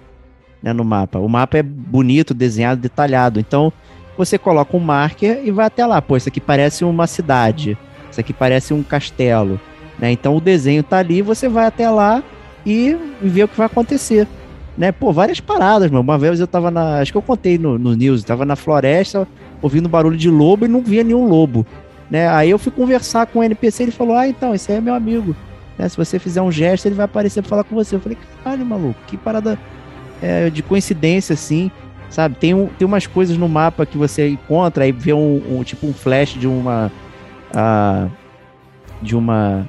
né, 0.63 0.73
no 0.73 0.85
mapa. 0.85 1.19
O 1.19 1.29
mapa 1.29 1.59
é 1.59 1.63
bonito, 1.63 2.33
desenhado, 2.33 2.81
detalhado. 2.81 3.41
Então, 3.41 3.73
você 4.17 4.39
coloca 4.39 4.77
um 4.77 4.81
marker 4.81 5.41
e 5.45 5.51
vai 5.51 5.67
até 5.67 5.85
lá. 5.85 6.01
Pô, 6.01 6.17
isso 6.17 6.29
aqui 6.29 6.41
parece 6.41 6.85
uma 6.85 7.07
cidade. 7.09 7.77
Isso 8.11 8.21
aqui 8.21 8.33
parece 8.33 8.73
um 8.73 8.83
castelo. 8.83 9.61
Né? 9.99 10.13
Então, 10.13 10.37
o 10.37 10.41
desenho 10.41 10.83
tá 10.83 10.99
ali, 10.99 11.21
você 11.21 11.49
vai 11.49 11.67
até 11.67 11.91
lá 11.91 12.23
e 12.65 12.97
vê 13.21 13.45
o 13.45 13.49
que 13.49 13.57
vai 13.57 13.67
acontecer. 13.67 14.27
Né? 14.77 14.91
Pô, 14.91 15.13
várias 15.13 15.41
paradas, 15.41 15.91
mano. 15.91 16.03
Uma 16.03 16.19
vez 16.19 16.41
eu 16.41 16.47
tava 16.47 16.71
na. 16.71 17.01
Acho 17.01 17.13
que 17.13 17.19
eu 17.19 17.23
contei 17.23 17.59
no, 17.59 17.79
no 17.79 17.95
news, 17.95 18.25
tava 18.25 18.45
na 18.45 18.57
floresta, 18.57 19.29
ouvindo 19.61 19.89
barulho 19.89 20.17
de 20.17 20.31
lobo 20.31 20.65
e 20.65 20.69
não 20.69 20.83
via 20.83 21.05
nenhum 21.05 21.29
lobo. 21.29 21.67
Né? 22.11 22.29
Aí 22.29 22.51
eu 22.51 22.59
fui 22.59 22.73
conversar 22.73 23.27
com 23.27 23.41
o 23.41 23.43
NPC 23.43 23.85
ele 23.85 23.93
falou: 23.93 24.17
Ah, 24.17 24.27
então, 24.27 24.55
esse 24.55 24.71
aí 24.71 24.79
é 24.79 24.81
meu 24.81 24.95
amigo. 24.95 25.37
Né? 25.79 25.89
Se 25.89 25.97
você 25.97 26.19
fizer 26.19 26.43
um 26.43 26.51
gesto, 26.51 26.87
ele 26.87 26.95
vai 26.95 27.05
aparecer 27.05 27.43
pra 27.43 27.51
falar 27.51 27.65
com 27.65 27.75
você. 27.75 27.97
Eu 27.97 28.01
falei, 28.01 28.19
caralho, 28.43 28.65
maluco, 28.65 28.99
que 29.07 29.17
parada 29.17 29.59
é, 30.21 30.51
de 30.51 30.63
coincidência, 30.63 31.35
assim, 31.35 31.71
sabe? 32.09 32.37
Tem, 32.37 32.55
um, 32.55 32.67
tem 32.67 32.87
umas 32.87 33.07
coisas 33.07 33.37
no 33.37 33.49
mapa 33.49 33.85
que 33.85 33.99
você 33.99 34.29
encontra 34.29 34.87
e 34.87 34.93
vê 34.93 35.13
um, 35.13 35.59
um 35.59 35.65
tipo 35.65 35.87
um 35.87 35.93
flash 35.93 36.35
de 36.35 36.47
uma. 36.47 36.91
Uh, 37.55 38.11
de 39.01 39.17
uma. 39.17 39.67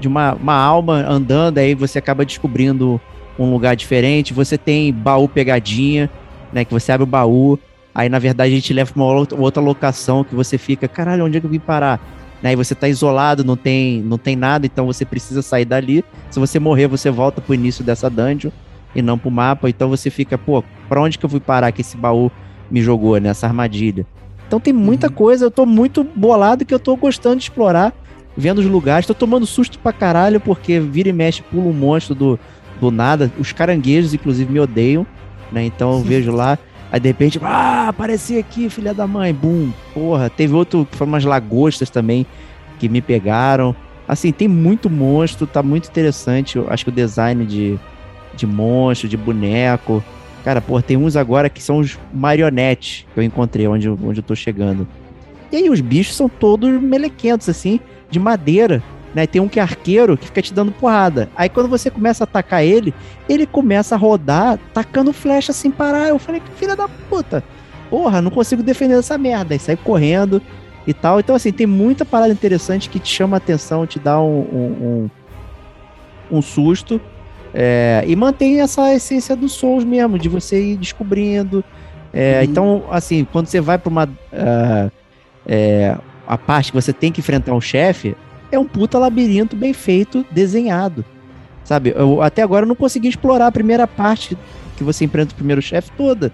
De 0.00 0.08
uma, 0.08 0.34
uma 0.34 0.54
alma 0.54 1.04
andando, 1.08 1.58
aí 1.58 1.74
você 1.74 1.98
acaba 1.98 2.24
descobrindo 2.24 3.00
um 3.38 3.50
lugar 3.50 3.74
diferente. 3.76 4.34
Você 4.34 4.58
tem 4.58 4.92
baú 4.92 5.28
pegadinha, 5.28 6.10
né? 6.52 6.64
Que 6.64 6.72
você 6.72 6.92
abre 6.92 7.04
o 7.04 7.06
baú, 7.06 7.58
aí 7.94 8.08
na 8.08 8.18
verdade 8.18 8.52
a 8.52 8.56
gente 8.56 8.72
leva 8.72 8.92
pra 8.92 9.02
uma 9.02 9.42
outra 9.42 9.62
locação 9.62 10.24
que 10.24 10.34
você 10.34 10.58
fica, 10.58 10.86
caralho, 10.86 11.24
onde 11.24 11.38
é 11.38 11.40
que 11.40 11.46
eu 11.46 11.50
vim 11.50 11.58
parar? 11.58 12.00
Aí 12.42 12.54
você 12.54 12.74
tá 12.74 12.88
isolado, 12.88 13.42
não 13.42 13.56
tem, 13.56 14.00
não 14.02 14.18
tem 14.18 14.36
nada, 14.36 14.66
então 14.66 14.86
você 14.86 15.04
precisa 15.04 15.42
sair 15.42 15.64
dali. 15.64 16.04
Se 16.30 16.38
você 16.38 16.60
morrer, 16.60 16.86
você 16.86 17.10
volta 17.10 17.40
pro 17.40 17.54
início 17.54 17.82
dessa 17.82 18.08
dungeon 18.08 18.50
e 18.94 19.02
não 19.02 19.18
pro 19.18 19.30
mapa. 19.30 19.68
Então 19.68 19.88
você 19.88 20.10
fica, 20.10 20.38
pô, 20.38 20.62
pra 20.88 21.00
onde 21.00 21.18
que 21.18 21.24
eu 21.24 21.30
fui 21.30 21.40
parar 21.40 21.72
que 21.72 21.80
esse 21.80 21.96
baú 21.96 22.30
me 22.70 22.80
jogou 22.82 23.18
nessa 23.18 23.46
armadilha? 23.46 24.06
Então 24.46 24.60
tem 24.60 24.72
muita 24.72 25.08
uhum. 25.08 25.12
coisa, 25.12 25.46
eu 25.46 25.50
tô 25.50 25.66
muito 25.66 26.04
bolado 26.04 26.64
que 26.64 26.72
eu 26.72 26.78
tô 26.78 26.94
gostando 26.94 27.36
de 27.36 27.42
explorar, 27.44 27.92
vendo 28.36 28.58
os 28.58 28.66
lugares. 28.66 29.06
Tô 29.06 29.14
tomando 29.14 29.46
susto 29.46 29.78
pra 29.78 29.92
caralho, 29.92 30.40
porque 30.40 30.78
vira 30.78 31.08
e 31.08 31.12
mexe, 31.12 31.42
pula 31.42 31.68
um 31.68 31.72
monstro 31.72 32.14
do, 32.14 32.38
do 32.80 32.90
nada. 32.90 33.30
Os 33.38 33.52
caranguejos, 33.52 34.14
inclusive, 34.14 34.52
me 34.52 34.60
odeiam, 34.60 35.06
né? 35.50 35.64
Então 35.64 35.92
eu 35.92 36.00
vejo 36.00 36.32
lá. 36.32 36.58
Aí 36.90 37.00
de 37.00 37.08
repente, 37.08 37.40
ah, 37.42 37.88
apareci 37.88 38.38
aqui, 38.38 38.70
filha 38.70 38.94
da 38.94 39.06
mãe, 39.06 39.34
bum, 39.34 39.72
porra. 39.92 40.30
Teve 40.30 40.54
outro 40.54 40.86
que 40.90 40.96
foram 40.96 41.12
umas 41.12 41.24
lagostas 41.24 41.90
também 41.90 42.26
que 42.78 42.88
me 42.88 43.00
pegaram. 43.00 43.74
Assim, 44.06 44.30
tem 44.30 44.46
muito 44.46 44.88
monstro, 44.88 45.46
tá 45.46 45.62
muito 45.62 45.88
interessante. 45.88 46.56
Eu 46.56 46.66
acho 46.70 46.84
que 46.84 46.90
o 46.90 46.94
design 46.94 47.44
de, 47.44 47.78
de 48.34 48.46
monstro, 48.46 49.08
de 49.08 49.16
boneco. 49.16 50.02
Cara, 50.44 50.60
pô, 50.60 50.80
tem 50.80 50.96
uns 50.96 51.16
agora 51.16 51.50
que 51.50 51.60
são 51.60 51.78
os 51.78 51.98
marionetes 52.14 53.04
que 53.12 53.18
eu 53.18 53.24
encontrei 53.24 53.66
onde, 53.66 53.88
onde 53.88 54.20
eu 54.20 54.22
tô 54.22 54.36
chegando. 54.36 54.86
E 55.50 55.56
aí 55.56 55.68
os 55.68 55.80
bichos 55.80 56.14
são 56.14 56.28
todos 56.28 56.70
melequentos, 56.80 57.48
assim, 57.48 57.80
de 58.10 58.18
madeira. 58.18 58.82
Né? 59.14 59.26
Tem 59.26 59.40
um 59.40 59.48
que 59.48 59.58
é 59.58 59.62
arqueiro 59.62 60.16
que 60.16 60.26
fica 60.26 60.42
te 60.42 60.52
dando 60.52 60.72
porrada. 60.72 61.30
Aí 61.34 61.48
quando 61.48 61.68
você 61.68 61.90
começa 61.90 62.22
a 62.22 62.26
atacar 62.26 62.62
ele, 62.62 62.92
ele 63.28 63.46
começa 63.46 63.94
a 63.94 63.98
rodar, 63.98 64.58
tacando 64.74 65.12
flecha 65.12 65.52
sem 65.52 65.70
parar. 65.70 66.08
Eu 66.08 66.18
falei, 66.18 66.40
que 66.40 66.50
filha 66.50 66.76
da 66.76 66.88
puta. 67.08 67.42
Porra, 67.88 68.20
não 68.20 68.30
consigo 68.30 68.62
defender 68.62 68.98
essa 68.98 69.16
merda. 69.16 69.54
Aí 69.54 69.58
sai 69.58 69.76
correndo 69.76 70.42
e 70.86 70.92
tal. 70.92 71.18
Então, 71.18 71.34
assim, 71.34 71.50
tem 71.50 71.66
muita 71.66 72.04
parada 72.04 72.32
interessante 72.32 72.88
que 72.88 72.98
te 72.98 73.08
chama 73.08 73.36
a 73.36 73.38
atenção, 73.38 73.86
te 73.86 73.98
dá 73.98 74.20
um, 74.20 74.40
um, 74.40 75.10
um, 76.30 76.38
um 76.38 76.42
susto. 76.42 77.00
É, 77.54 78.04
e 78.06 78.14
mantém 78.14 78.60
essa 78.60 78.92
essência 78.92 79.34
do 79.34 79.48
Souls 79.48 79.82
mesmo, 79.82 80.18
de 80.18 80.28
você 80.28 80.62
ir 80.62 80.76
descobrindo. 80.76 81.64
É, 82.12 82.38
uhum. 82.38 82.44
Então, 82.44 82.84
assim, 82.90 83.24
quando 83.24 83.46
você 83.46 83.60
vai 83.60 83.78
para 83.78 83.88
uma. 83.88 84.04
Uh, 84.04 84.90
é, 85.46 85.96
a 86.26 86.36
parte 86.36 86.72
que 86.72 86.80
você 86.80 86.92
tem 86.92 87.12
que 87.12 87.20
enfrentar 87.20 87.52
um 87.52 87.60
chefe, 87.60 88.16
é 88.50 88.58
um 88.58 88.64
puta 88.64 88.98
labirinto 88.98 89.56
bem 89.56 89.72
feito, 89.72 90.24
desenhado. 90.30 91.04
Sabe? 91.64 91.92
Eu, 91.96 92.22
até 92.22 92.42
agora 92.42 92.64
eu 92.64 92.68
não 92.68 92.76
consegui 92.76 93.08
explorar 93.08 93.48
a 93.48 93.52
primeira 93.52 93.86
parte 93.86 94.36
que 94.76 94.84
você 94.84 95.04
enfrenta 95.04 95.32
o 95.32 95.36
primeiro 95.36 95.60
chefe 95.60 95.90
toda. 95.96 96.32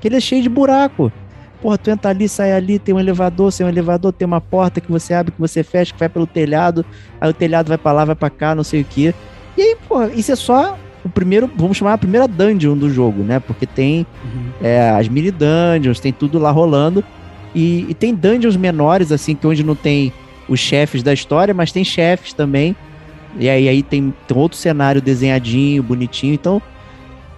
Que 0.00 0.08
ele 0.08 0.16
é 0.16 0.20
cheio 0.20 0.42
de 0.42 0.48
buraco. 0.48 1.12
Porra, 1.60 1.76
tu 1.76 1.90
entra 1.90 2.10
ali, 2.10 2.26
sai 2.28 2.52
ali, 2.52 2.78
tem 2.78 2.94
um 2.94 2.98
elevador, 2.98 3.52
sem 3.52 3.66
um 3.66 3.68
elevador, 3.68 4.12
tem 4.12 4.24
uma 4.24 4.40
porta 4.40 4.80
que 4.80 4.90
você 4.90 5.12
abre, 5.12 5.32
que 5.32 5.40
você 5.40 5.62
fecha, 5.62 5.92
que 5.92 5.98
vai 5.98 6.08
pelo 6.08 6.26
telhado, 6.26 6.86
aí 7.20 7.28
o 7.28 7.34
telhado 7.34 7.68
vai 7.68 7.76
para 7.76 7.92
lá, 7.92 8.04
vai 8.06 8.14
para 8.14 8.30
cá, 8.30 8.54
não 8.54 8.64
sei 8.64 8.80
o 8.80 8.84
que. 8.84 9.14
E 9.58 9.60
aí, 9.60 9.76
pô, 9.86 10.04
isso 10.04 10.32
é 10.32 10.36
só 10.36 10.78
o 11.04 11.08
primeiro, 11.10 11.50
vamos 11.54 11.76
chamar 11.76 11.94
a 11.94 11.98
primeira 11.98 12.26
dungeon 12.26 12.76
do 12.76 12.88
jogo, 12.88 13.22
né? 13.22 13.38
Porque 13.40 13.66
tem 13.66 14.06
uhum. 14.24 14.50
é, 14.62 14.88
as 14.88 15.06
mini 15.08 15.30
dungeons, 15.30 16.00
tem 16.00 16.14
tudo 16.14 16.38
lá 16.38 16.50
rolando. 16.50 17.04
E, 17.54 17.86
e, 17.88 17.94
tem 17.94 18.14
dungeons 18.14 18.56
menores, 18.56 19.10
assim, 19.10 19.34
que 19.34 19.46
onde 19.46 19.64
não 19.64 19.74
tem 19.74 20.12
os 20.48 20.60
chefes 20.60 21.02
da 21.02 21.12
história, 21.12 21.52
mas 21.52 21.72
tem 21.72 21.84
chefes 21.84 22.32
também. 22.32 22.76
E 23.38 23.48
aí, 23.48 23.68
aí 23.68 23.82
tem, 23.82 24.12
tem 24.26 24.36
outro 24.36 24.58
cenário 24.58 25.00
desenhadinho, 25.00 25.82
bonitinho. 25.82 26.34
Então, 26.34 26.62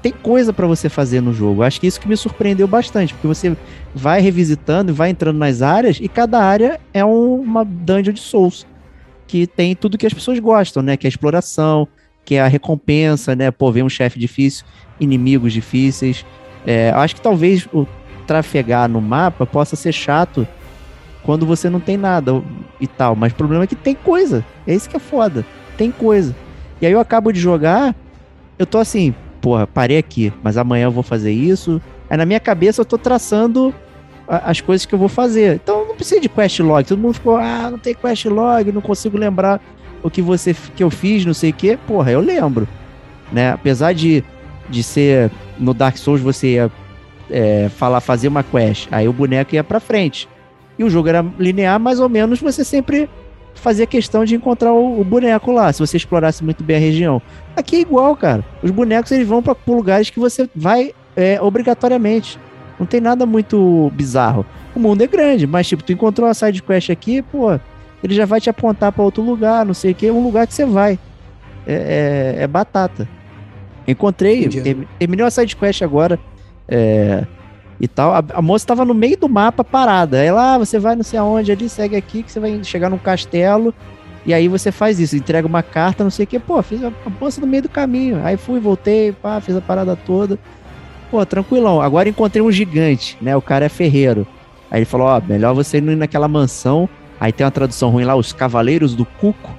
tem 0.02 0.12
coisa 0.12 0.52
para 0.52 0.66
você 0.66 0.88
fazer 0.88 1.20
no 1.20 1.32
jogo. 1.32 1.62
Acho 1.62 1.80
que 1.80 1.86
isso 1.86 2.00
que 2.00 2.08
me 2.08 2.16
surpreendeu 2.16 2.66
bastante, 2.66 3.14
porque 3.14 3.26
você 3.26 3.56
vai 3.94 4.20
revisitando 4.20 4.90
e 4.90 4.94
vai 4.94 5.10
entrando 5.10 5.38
nas 5.38 5.62
áreas, 5.62 5.98
e 6.00 6.08
cada 6.08 6.40
área 6.42 6.80
é 6.92 7.04
um, 7.04 7.36
uma 7.36 7.64
dungeon 7.64 8.12
de 8.12 8.20
Souls. 8.20 8.66
Que 9.26 9.46
tem 9.46 9.74
tudo 9.74 9.96
que 9.96 10.06
as 10.06 10.12
pessoas 10.12 10.38
gostam, 10.38 10.82
né? 10.82 10.96
Que 10.96 11.06
é 11.06 11.08
a 11.08 11.10
exploração, 11.10 11.88
que 12.24 12.34
é 12.34 12.40
a 12.40 12.48
recompensa, 12.48 13.34
né? 13.34 13.50
Pô, 13.50 13.70
ver 13.70 13.82
um 13.82 13.88
chefe 13.88 14.18
difícil, 14.18 14.64
inimigos 15.00 15.52
difíceis. 15.52 16.26
É, 16.66 16.90
acho 16.90 17.14
que 17.14 17.20
talvez 17.20 17.66
o 17.72 17.86
trafegar 18.22 18.88
no 18.88 19.00
mapa 19.00 19.44
possa 19.44 19.76
ser 19.76 19.92
chato 19.92 20.46
quando 21.22 21.46
você 21.46 21.70
não 21.70 21.80
tem 21.80 21.96
nada 21.96 22.42
e 22.80 22.86
tal. 22.86 23.14
Mas 23.14 23.32
o 23.32 23.36
problema 23.36 23.64
é 23.64 23.66
que 23.66 23.76
tem 23.76 23.94
coisa. 23.94 24.44
É 24.66 24.74
isso 24.74 24.88
que 24.88 24.96
é 24.96 25.00
foda. 25.00 25.44
Tem 25.76 25.90
coisa. 25.90 26.34
E 26.80 26.86
aí 26.86 26.92
eu 26.92 27.00
acabo 27.00 27.32
de 27.32 27.40
jogar, 27.40 27.94
eu 28.58 28.66
tô 28.66 28.78
assim, 28.78 29.14
porra, 29.40 29.66
parei 29.66 29.98
aqui, 29.98 30.32
mas 30.42 30.56
amanhã 30.56 30.84
eu 30.84 30.90
vou 30.90 31.02
fazer 31.02 31.32
isso. 31.32 31.80
Aí 32.10 32.16
na 32.16 32.26
minha 32.26 32.40
cabeça 32.40 32.80
eu 32.80 32.84
tô 32.84 32.98
traçando 32.98 33.74
as 34.28 34.60
coisas 34.60 34.86
que 34.86 34.94
eu 34.94 34.98
vou 34.98 35.08
fazer. 35.08 35.56
Então 35.56 35.86
não 35.86 35.94
precisa 35.94 36.20
de 36.20 36.28
quest 36.28 36.60
log. 36.60 36.84
Todo 36.84 36.98
mundo 36.98 37.14
ficou, 37.14 37.36
ah, 37.36 37.68
não 37.70 37.78
tem 37.78 37.94
quest 37.94 38.24
log, 38.26 38.72
não 38.72 38.80
consigo 38.80 39.16
lembrar 39.16 39.60
o 40.02 40.10
que 40.10 40.20
você 40.20 40.54
que 40.74 40.82
eu 40.82 40.90
fiz, 40.90 41.24
não 41.24 41.34
sei 41.34 41.50
o 41.50 41.54
que, 41.54 41.76
porra, 41.76 42.10
eu 42.10 42.20
lembro. 42.20 42.66
Né? 43.30 43.52
Apesar 43.52 43.92
de, 43.92 44.24
de 44.68 44.82
ser 44.82 45.30
no 45.58 45.72
Dark 45.72 45.96
Souls 45.96 46.20
você 46.20 46.54
ia 46.54 46.70
é, 47.32 47.68
falar, 47.70 48.00
fazer 48.00 48.28
uma 48.28 48.42
quest, 48.42 48.88
aí 48.92 49.08
o 49.08 49.12
boneco 49.12 49.54
ia 49.54 49.64
pra 49.64 49.80
frente. 49.80 50.28
E 50.78 50.84
o 50.84 50.90
jogo 50.90 51.08
era 51.08 51.24
linear, 51.38 51.80
mais 51.80 51.98
ou 51.98 52.08
menos, 52.08 52.40
você 52.40 52.64
sempre 52.64 53.08
fazia 53.54 53.86
questão 53.86 54.24
de 54.24 54.34
encontrar 54.34 54.72
o, 54.72 55.00
o 55.00 55.04
boneco 55.04 55.50
lá, 55.52 55.72
se 55.72 55.80
você 55.80 55.96
explorasse 55.96 56.44
muito 56.44 56.62
bem 56.62 56.76
a 56.76 56.80
região. 56.80 57.22
Aqui 57.56 57.76
é 57.76 57.80
igual, 57.80 58.14
cara. 58.16 58.44
Os 58.62 58.70
bonecos 58.70 59.10
eles 59.12 59.26
vão 59.26 59.42
para 59.42 59.56
lugares 59.66 60.10
que 60.10 60.20
você 60.20 60.48
vai 60.54 60.92
é, 61.16 61.40
obrigatoriamente. 61.40 62.38
Não 62.78 62.86
tem 62.86 63.00
nada 63.00 63.24
muito 63.26 63.90
bizarro. 63.94 64.44
O 64.74 64.80
mundo 64.80 65.02
é 65.02 65.06
grande, 65.06 65.46
mas 65.46 65.68
tipo, 65.68 65.82
tu 65.82 65.92
encontrou 65.92 66.26
uma 66.26 66.34
side 66.34 66.62
quest 66.62 66.90
aqui, 66.90 67.22
pô, 67.22 67.58
ele 68.02 68.14
já 68.14 68.24
vai 68.24 68.40
te 68.40 68.50
apontar 68.50 68.90
para 68.90 69.02
outro 69.02 69.22
lugar, 69.22 69.64
não 69.64 69.74
sei 69.74 69.92
o 69.92 69.94
que, 69.94 70.10
um 70.10 70.22
lugar 70.22 70.46
que 70.46 70.54
você 70.54 70.64
vai. 70.64 70.98
É, 71.66 72.36
é, 72.38 72.42
é 72.42 72.46
batata. 72.46 73.08
Encontrei, 73.86 74.48
ter, 74.48 74.76
terminei 74.98 75.24
uma 75.24 75.30
side 75.30 75.54
quest 75.54 75.82
agora. 75.82 76.18
É, 76.68 77.24
e 77.80 77.88
tal. 77.88 78.14
A, 78.14 78.24
a 78.34 78.42
moça 78.42 78.62
estava 78.62 78.84
no 78.84 78.94
meio 78.94 79.16
do 79.16 79.28
mapa 79.28 79.64
parada. 79.64 80.20
Aí 80.20 80.30
lá, 80.30 80.54
ah, 80.54 80.58
você 80.58 80.78
vai 80.78 80.94
não 80.94 81.02
sei 81.02 81.18
aonde 81.18 81.50
ali, 81.50 81.68
segue 81.68 81.96
aqui, 81.96 82.22
que 82.22 82.30
você 82.30 82.38
vai 82.38 82.62
chegar 82.62 82.88
num 82.88 82.98
castelo. 82.98 83.74
E 84.24 84.32
aí 84.32 84.46
você 84.46 84.70
faz 84.70 85.00
isso, 85.00 85.16
entrega 85.16 85.48
uma 85.48 85.64
carta, 85.64 86.04
não 86.04 86.10
sei 86.10 86.24
o 86.24 86.26
que. 86.26 86.38
Pô, 86.38 86.62
fiz 86.62 86.82
a, 86.84 86.88
a 86.88 87.10
moça 87.20 87.40
no 87.40 87.46
meio 87.46 87.64
do 87.64 87.68
caminho. 87.68 88.20
Aí 88.24 88.36
fui, 88.36 88.60
voltei, 88.60 89.12
pá, 89.12 89.40
fiz 89.40 89.56
a 89.56 89.60
parada 89.60 89.96
toda. 89.96 90.38
Pô, 91.10 91.26
tranquilão. 91.26 91.82
Agora 91.82 92.08
encontrei 92.08 92.40
um 92.40 92.52
gigante, 92.52 93.18
né? 93.20 93.36
O 93.36 93.42
cara 93.42 93.64
é 93.66 93.68
ferreiro. 93.68 94.26
Aí 94.70 94.78
ele 94.78 94.86
falou: 94.86 95.08
Ó, 95.08 95.20
melhor 95.20 95.54
você 95.54 95.78
ir 95.78 95.82
naquela 95.82 96.28
mansão. 96.28 96.88
Aí 97.20 97.32
tem 97.32 97.44
uma 97.44 97.50
tradução 97.50 97.90
ruim 97.90 98.04
lá, 98.04 98.16
os 98.16 98.32
Cavaleiros 98.32 98.94
do 98.94 99.04
Cuco, 99.04 99.50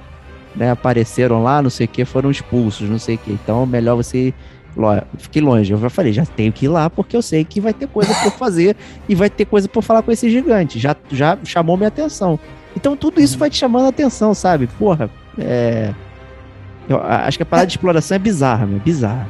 né? 0.56 0.70
Apareceram 0.70 1.42
lá, 1.42 1.62
não 1.62 1.70
sei 1.70 1.86
o 1.86 1.88
que, 1.88 2.04
foram 2.04 2.30
expulsos, 2.30 2.88
não 2.88 2.98
sei 2.98 3.14
o 3.14 3.18
que. 3.18 3.32
Então, 3.32 3.64
melhor 3.64 3.96
você 3.96 4.34
fiquei 5.18 5.40
longe. 5.40 5.72
Eu 5.72 5.78
já 5.78 5.90
falei, 5.90 6.12
já 6.12 6.26
tenho 6.26 6.52
que 6.52 6.66
ir 6.66 6.68
lá 6.68 6.88
porque 6.90 7.16
eu 7.16 7.22
sei 7.22 7.44
que 7.44 7.60
vai 7.60 7.72
ter 7.72 7.86
coisa 7.86 8.14
por 8.22 8.32
fazer 8.32 8.76
e 9.08 9.14
vai 9.14 9.30
ter 9.30 9.44
coisa 9.44 9.68
por 9.68 9.82
falar 9.82 10.02
com 10.02 10.12
esse 10.12 10.28
gigante. 10.30 10.78
Já, 10.78 10.96
já 11.10 11.38
chamou 11.44 11.76
minha 11.76 11.88
atenção. 11.88 12.38
Então 12.76 12.96
tudo 12.96 13.20
isso 13.20 13.38
vai 13.38 13.50
te 13.50 13.56
chamando 13.56 13.86
a 13.86 13.88
atenção, 13.88 14.34
sabe? 14.34 14.66
Porra, 14.78 15.10
é. 15.38 15.92
Eu 16.88 17.00
acho 17.02 17.38
que 17.38 17.42
a 17.42 17.46
parada 17.46 17.66
de 17.66 17.72
exploração 17.72 18.16
é 18.16 18.18
bizarra, 18.18 18.66
meu, 18.66 18.78
bizarra. 18.78 19.26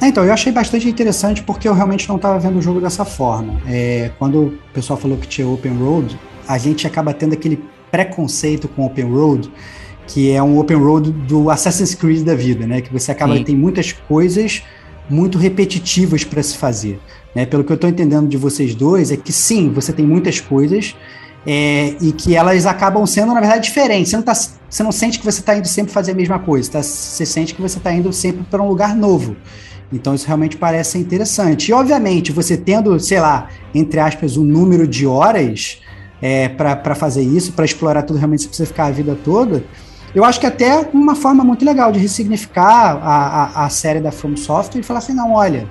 É, 0.00 0.08
então, 0.08 0.24
eu 0.24 0.32
achei 0.32 0.50
bastante 0.50 0.88
interessante 0.88 1.42
porque 1.42 1.68
eu 1.68 1.74
realmente 1.74 2.08
não 2.08 2.16
estava 2.16 2.38
vendo 2.38 2.58
o 2.58 2.62
jogo 2.62 2.80
dessa 2.80 3.04
forma. 3.04 3.60
É, 3.66 4.10
quando 4.18 4.38
o 4.44 4.58
pessoal 4.72 4.98
falou 4.98 5.16
que 5.16 5.26
tinha 5.26 5.46
Open 5.46 5.76
Road, 5.76 6.18
a 6.48 6.56
gente 6.56 6.86
acaba 6.86 7.12
tendo 7.12 7.34
aquele 7.34 7.62
preconceito 7.90 8.66
com 8.66 8.86
Open 8.86 9.04
Road, 9.04 9.50
que 10.06 10.32
é 10.32 10.42
um 10.42 10.58
Open 10.58 10.76
Road 10.76 11.10
do 11.12 11.50
Assassin's 11.50 11.94
Creed 11.94 12.24
da 12.24 12.34
vida, 12.34 12.66
né? 12.66 12.80
Que 12.80 12.92
você 12.92 13.12
acaba 13.12 13.38
tem 13.44 13.56
muitas 13.56 13.92
coisas 13.92 14.62
muito 15.10 15.36
repetitivas 15.36 16.24
para 16.24 16.42
se 16.42 16.56
fazer. 16.56 17.00
Né? 17.34 17.44
Pelo 17.44 17.64
que 17.64 17.72
eu 17.72 17.74
estou 17.74 17.90
entendendo 17.90 18.28
de 18.28 18.36
vocês 18.36 18.74
dois, 18.74 19.10
é 19.10 19.16
que 19.16 19.32
sim, 19.32 19.70
você 19.70 19.92
tem 19.92 20.06
muitas 20.06 20.40
coisas 20.40 20.96
é, 21.46 21.94
e 22.00 22.12
que 22.12 22.36
elas 22.36 22.66
acabam 22.66 23.04
sendo, 23.06 23.34
na 23.34 23.40
verdade, 23.40 23.64
diferentes. 23.64 24.10
Você 24.10 24.16
não, 24.16 24.22
tá, 24.22 24.34
você 24.34 24.82
não 24.82 24.92
sente 24.92 25.18
que 25.18 25.24
você 25.24 25.40
está 25.40 25.56
indo 25.56 25.66
sempre 25.66 25.92
fazer 25.92 26.12
a 26.12 26.14
mesma 26.14 26.38
coisa, 26.38 26.70
tá? 26.70 26.82
você 26.82 27.26
sente 27.26 27.54
que 27.54 27.60
você 27.60 27.78
está 27.78 27.92
indo 27.92 28.12
sempre 28.12 28.44
para 28.50 28.62
um 28.62 28.68
lugar 28.68 28.94
novo. 28.94 29.36
Então, 29.92 30.14
isso 30.14 30.26
realmente 30.26 30.56
parece 30.56 30.98
interessante. 30.98 31.70
E, 31.70 31.72
obviamente, 31.72 32.30
você 32.30 32.56
tendo, 32.56 32.98
sei 33.00 33.18
lá, 33.18 33.48
entre 33.74 33.98
aspas, 33.98 34.36
um 34.36 34.44
número 34.44 34.86
de 34.86 35.04
horas 35.04 35.80
é, 36.22 36.48
para 36.48 36.94
fazer 36.94 37.22
isso, 37.22 37.52
para 37.52 37.64
explorar 37.64 38.02
tudo, 38.02 38.18
realmente 38.18 38.42
você 38.42 38.48
precisa 38.48 38.66
ficar 38.66 38.86
a 38.86 38.90
vida 38.92 39.18
toda 39.24 39.64
eu 40.14 40.24
acho 40.24 40.40
que 40.40 40.46
até 40.46 40.88
uma 40.92 41.14
forma 41.14 41.44
muito 41.44 41.64
legal 41.64 41.92
de 41.92 41.98
ressignificar 41.98 42.98
a, 43.02 43.62
a, 43.62 43.66
a 43.66 43.68
série 43.68 44.00
da 44.00 44.10
From 44.10 44.36
Software 44.36 44.80
e 44.80 44.84
falar 44.84 44.98
assim, 44.98 45.14
não, 45.14 45.32
olha, 45.32 45.68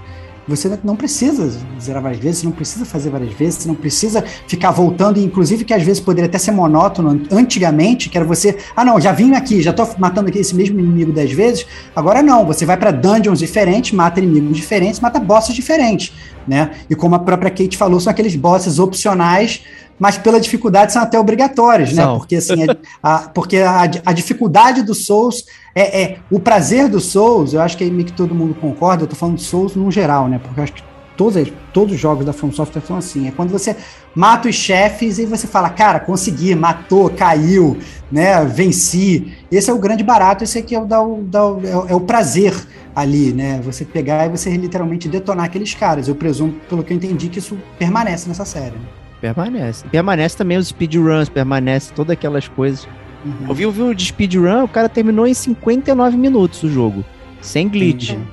você 0.49 0.79
não 0.83 0.95
precisa 0.95 1.59
zerar 1.79 2.01
várias 2.01 2.19
vezes, 2.19 2.39
você 2.39 2.45
não 2.47 2.51
precisa 2.51 2.83
fazer 2.83 3.11
várias 3.11 3.31
vezes, 3.33 3.59
você 3.59 3.67
não 3.67 3.75
precisa 3.75 4.23
ficar 4.47 4.71
voltando, 4.71 5.19
inclusive 5.19 5.63
que 5.63 5.73
às 5.73 5.83
vezes 5.83 5.99
poderia 5.99 6.27
até 6.27 6.39
ser 6.39 6.51
monótono 6.51 7.21
antigamente, 7.31 8.09
que 8.09 8.17
era 8.17 8.25
você, 8.25 8.57
ah 8.75 8.83
não, 8.83 8.99
já 8.99 9.11
vim 9.11 9.35
aqui, 9.35 9.61
já 9.61 9.71
tô 9.71 9.87
matando 9.99 10.29
aqui 10.29 10.39
esse 10.39 10.55
mesmo 10.55 10.79
inimigo 10.79 11.11
dez 11.11 11.31
vezes, 11.31 11.67
agora 11.95 12.23
não, 12.23 12.45
você 12.45 12.65
vai 12.65 12.77
para 12.77 12.89
dungeons 12.89 13.37
diferentes, 13.37 13.91
mata 13.91 14.19
inimigos 14.19 14.57
diferentes, 14.57 14.99
mata 14.99 15.19
bosses 15.19 15.53
diferentes, 15.53 16.13
né? 16.47 16.71
E 16.89 16.95
como 16.95 17.13
a 17.13 17.19
própria 17.19 17.51
Kate 17.51 17.77
falou, 17.77 17.99
são 17.99 18.09
aqueles 18.09 18.35
bosses 18.35 18.79
opcionais 18.79 19.61
mas 19.99 20.17
pela 20.17 20.39
dificuldade 20.39 20.93
são 20.93 21.01
até 21.01 21.19
obrigatórios, 21.19 21.91
né? 21.93 22.05
Porque 22.05 22.37
assim, 22.37 22.65
a, 23.03 23.15
a 23.15 23.19
porque 23.29 23.57
a, 23.57 23.81
a, 23.81 24.13
dificuldade 24.13 24.81
do 24.81 24.95
Souls 24.95 25.45
é, 25.75 26.01
é, 26.01 26.17
o 26.31 26.39
prazer 26.39 26.87
do 26.87 26.99
Souls, 26.99 27.53
eu 27.53 27.61
acho 27.61 27.77
que 27.77 27.83
é 27.83 27.89
meio 27.89 28.05
que 28.05 28.13
todo 28.13 28.33
mundo 28.33 28.55
concorda, 28.55 29.03
eu 29.03 29.07
tô 29.07 29.15
falando 29.15 29.35
de 29.35 29.43
Souls 29.43 29.75
no 29.75 29.91
geral, 29.91 30.27
né? 30.27 30.39
Porque 30.39 30.59
eu 30.59 30.63
acho 30.63 30.73
que 30.73 30.83
todos, 31.17 31.51
todos 31.73 31.93
os 31.95 31.99
jogos 31.99 32.25
da 32.25 32.31
From 32.31 32.51
Software 32.53 32.81
são 32.81 32.97
assim. 32.97 33.27
É 33.27 33.31
quando 33.31 33.49
você 33.49 33.75
mata 34.15 34.47
os 34.47 34.55
chefes 34.55 35.19
e 35.19 35.25
você 35.25 35.45
fala, 35.47 35.69
cara, 35.69 35.99
consegui, 35.99 36.55
matou, 36.55 37.09
caiu, 37.09 37.77
né? 38.09 38.45
Venci. 38.45 39.33
Esse 39.51 39.69
é 39.69 39.73
o 39.73 39.77
grande 39.77 40.03
barato, 40.03 40.45
esse 40.45 40.59
aqui 40.59 40.73
é 40.73 40.79
o, 40.79 40.85
da, 40.85 40.97
da, 40.97 41.39
é 41.39 41.75
o, 41.75 41.87
é 41.89 41.95
o 41.95 41.99
prazer 41.99 42.55
ali, 42.95 43.33
né? 43.33 43.59
Você 43.63 43.83
pegar 43.83 44.27
e 44.27 44.29
você 44.29 44.49
literalmente 44.55 45.09
detonar 45.09 45.45
aqueles 45.45 45.73
caras. 45.73 46.07
Eu 46.07 46.15
presumo, 46.15 46.53
pelo 46.69 46.83
que 46.83 46.93
eu 46.93 46.97
entendi, 46.97 47.27
que 47.27 47.39
isso 47.39 47.57
permanece 47.77 48.27
nessa 48.29 48.45
série. 48.45 48.75
Né? 48.75 48.98
Permanece. 49.21 49.85
Permanece 49.89 50.37
também 50.37 50.57
os 50.57 50.67
speedruns, 50.67 51.29
permanece 51.29 51.93
todas 51.93 52.13
aquelas 52.13 52.47
coisas. 52.47 52.87
Uhum. 53.25 53.49
Eu 53.49 53.55
vi 53.55 53.65
o 53.65 53.71
vídeo 53.71 53.95
de 53.95 54.05
speedrun, 54.05 54.63
o 54.63 54.67
cara 54.67 54.87
terminou 54.87 55.27
em 55.27 55.33
59 55.33 56.17
minutos 56.17 56.63
o 56.63 56.69
jogo, 56.69 57.03
sem 57.41 57.67
glitch. 57.67 58.11
Uhum. 58.11 58.23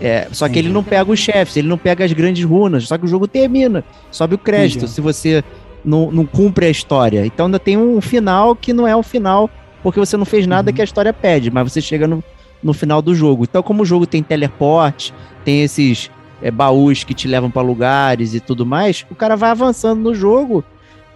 É, 0.00 0.28
só 0.32 0.48
que 0.48 0.58
ele 0.58 0.68
não 0.68 0.82
pega 0.82 1.10
os 1.10 1.20
chefes, 1.20 1.56
ele 1.56 1.68
não 1.68 1.78
pega 1.78 2.04
as 2.04 2.12
grandes 2.12 2.44
runas, 2.44 2.88
só 2.88 2.98
que 2.98 3.04
o 3.04 3.08
jogo 3.08 3.28
termina, 3.28 3.84
sobe 4.10 4.34
o 4.34 4.38
crédito 4.38 4.78
Entendi. 4.78 4.92
se 4.92 5.00
você 5.00 5.44
não, 5.84 6.10
não 6.10 6.26
cumpre 6.26 6.66
a 6.66 6.70
história. 6.70 7.24
Então 7.24 7.46
ainda 7.46 7.60
tem 7.60 7.78
um 7.78 8.00
final 8.00 8.56
que 8.56 8.72
não 8.72 8.88
é 8.88 8.96
o 8.96 9.02
final, 9.02 9.48
porque 9.82 10.00
você 10.00 10.16
não 10.16 10.24
fez 10.24 10.46
nada 10.46 10.70
uhum. 10.70 10.74
que 10.74 10.80
a 10.80 10.84
história 10.84 11.12
pede, 11.12 11.50
mas 11.50 11.72
você 11.72 11.80
chega 11.80 12.08
no, 12.08 12.24
no 12.62 12.72
final 12.72 13.00
do 13.00 13.14
jogo. 13.14 13.44
Então, 13.44 13.62
como 13.62 13.82
o 13.82 13.86
jogo 13.86 14.06
tem 14.06 14.22
teleporte, 14.22 15.14
tem 15.44 15.62
esses 15.62 16.10
é, 16.42 16.50
baús 16.50 17.04
que 17.04 17.14
te 17.14 17.28
levam 17.28 17.50
para 17.50 17.62
lugares 17.62 18.34
e 18.34 18.40
tudo 18.40 18.66
mais, 18.66 19.04
o 19.10 19.14
cara 19.14 19.36
vai 19.36 19.50
avançando 19.50 20.00
no 20.00 20.14
jogo, 20.14 20.64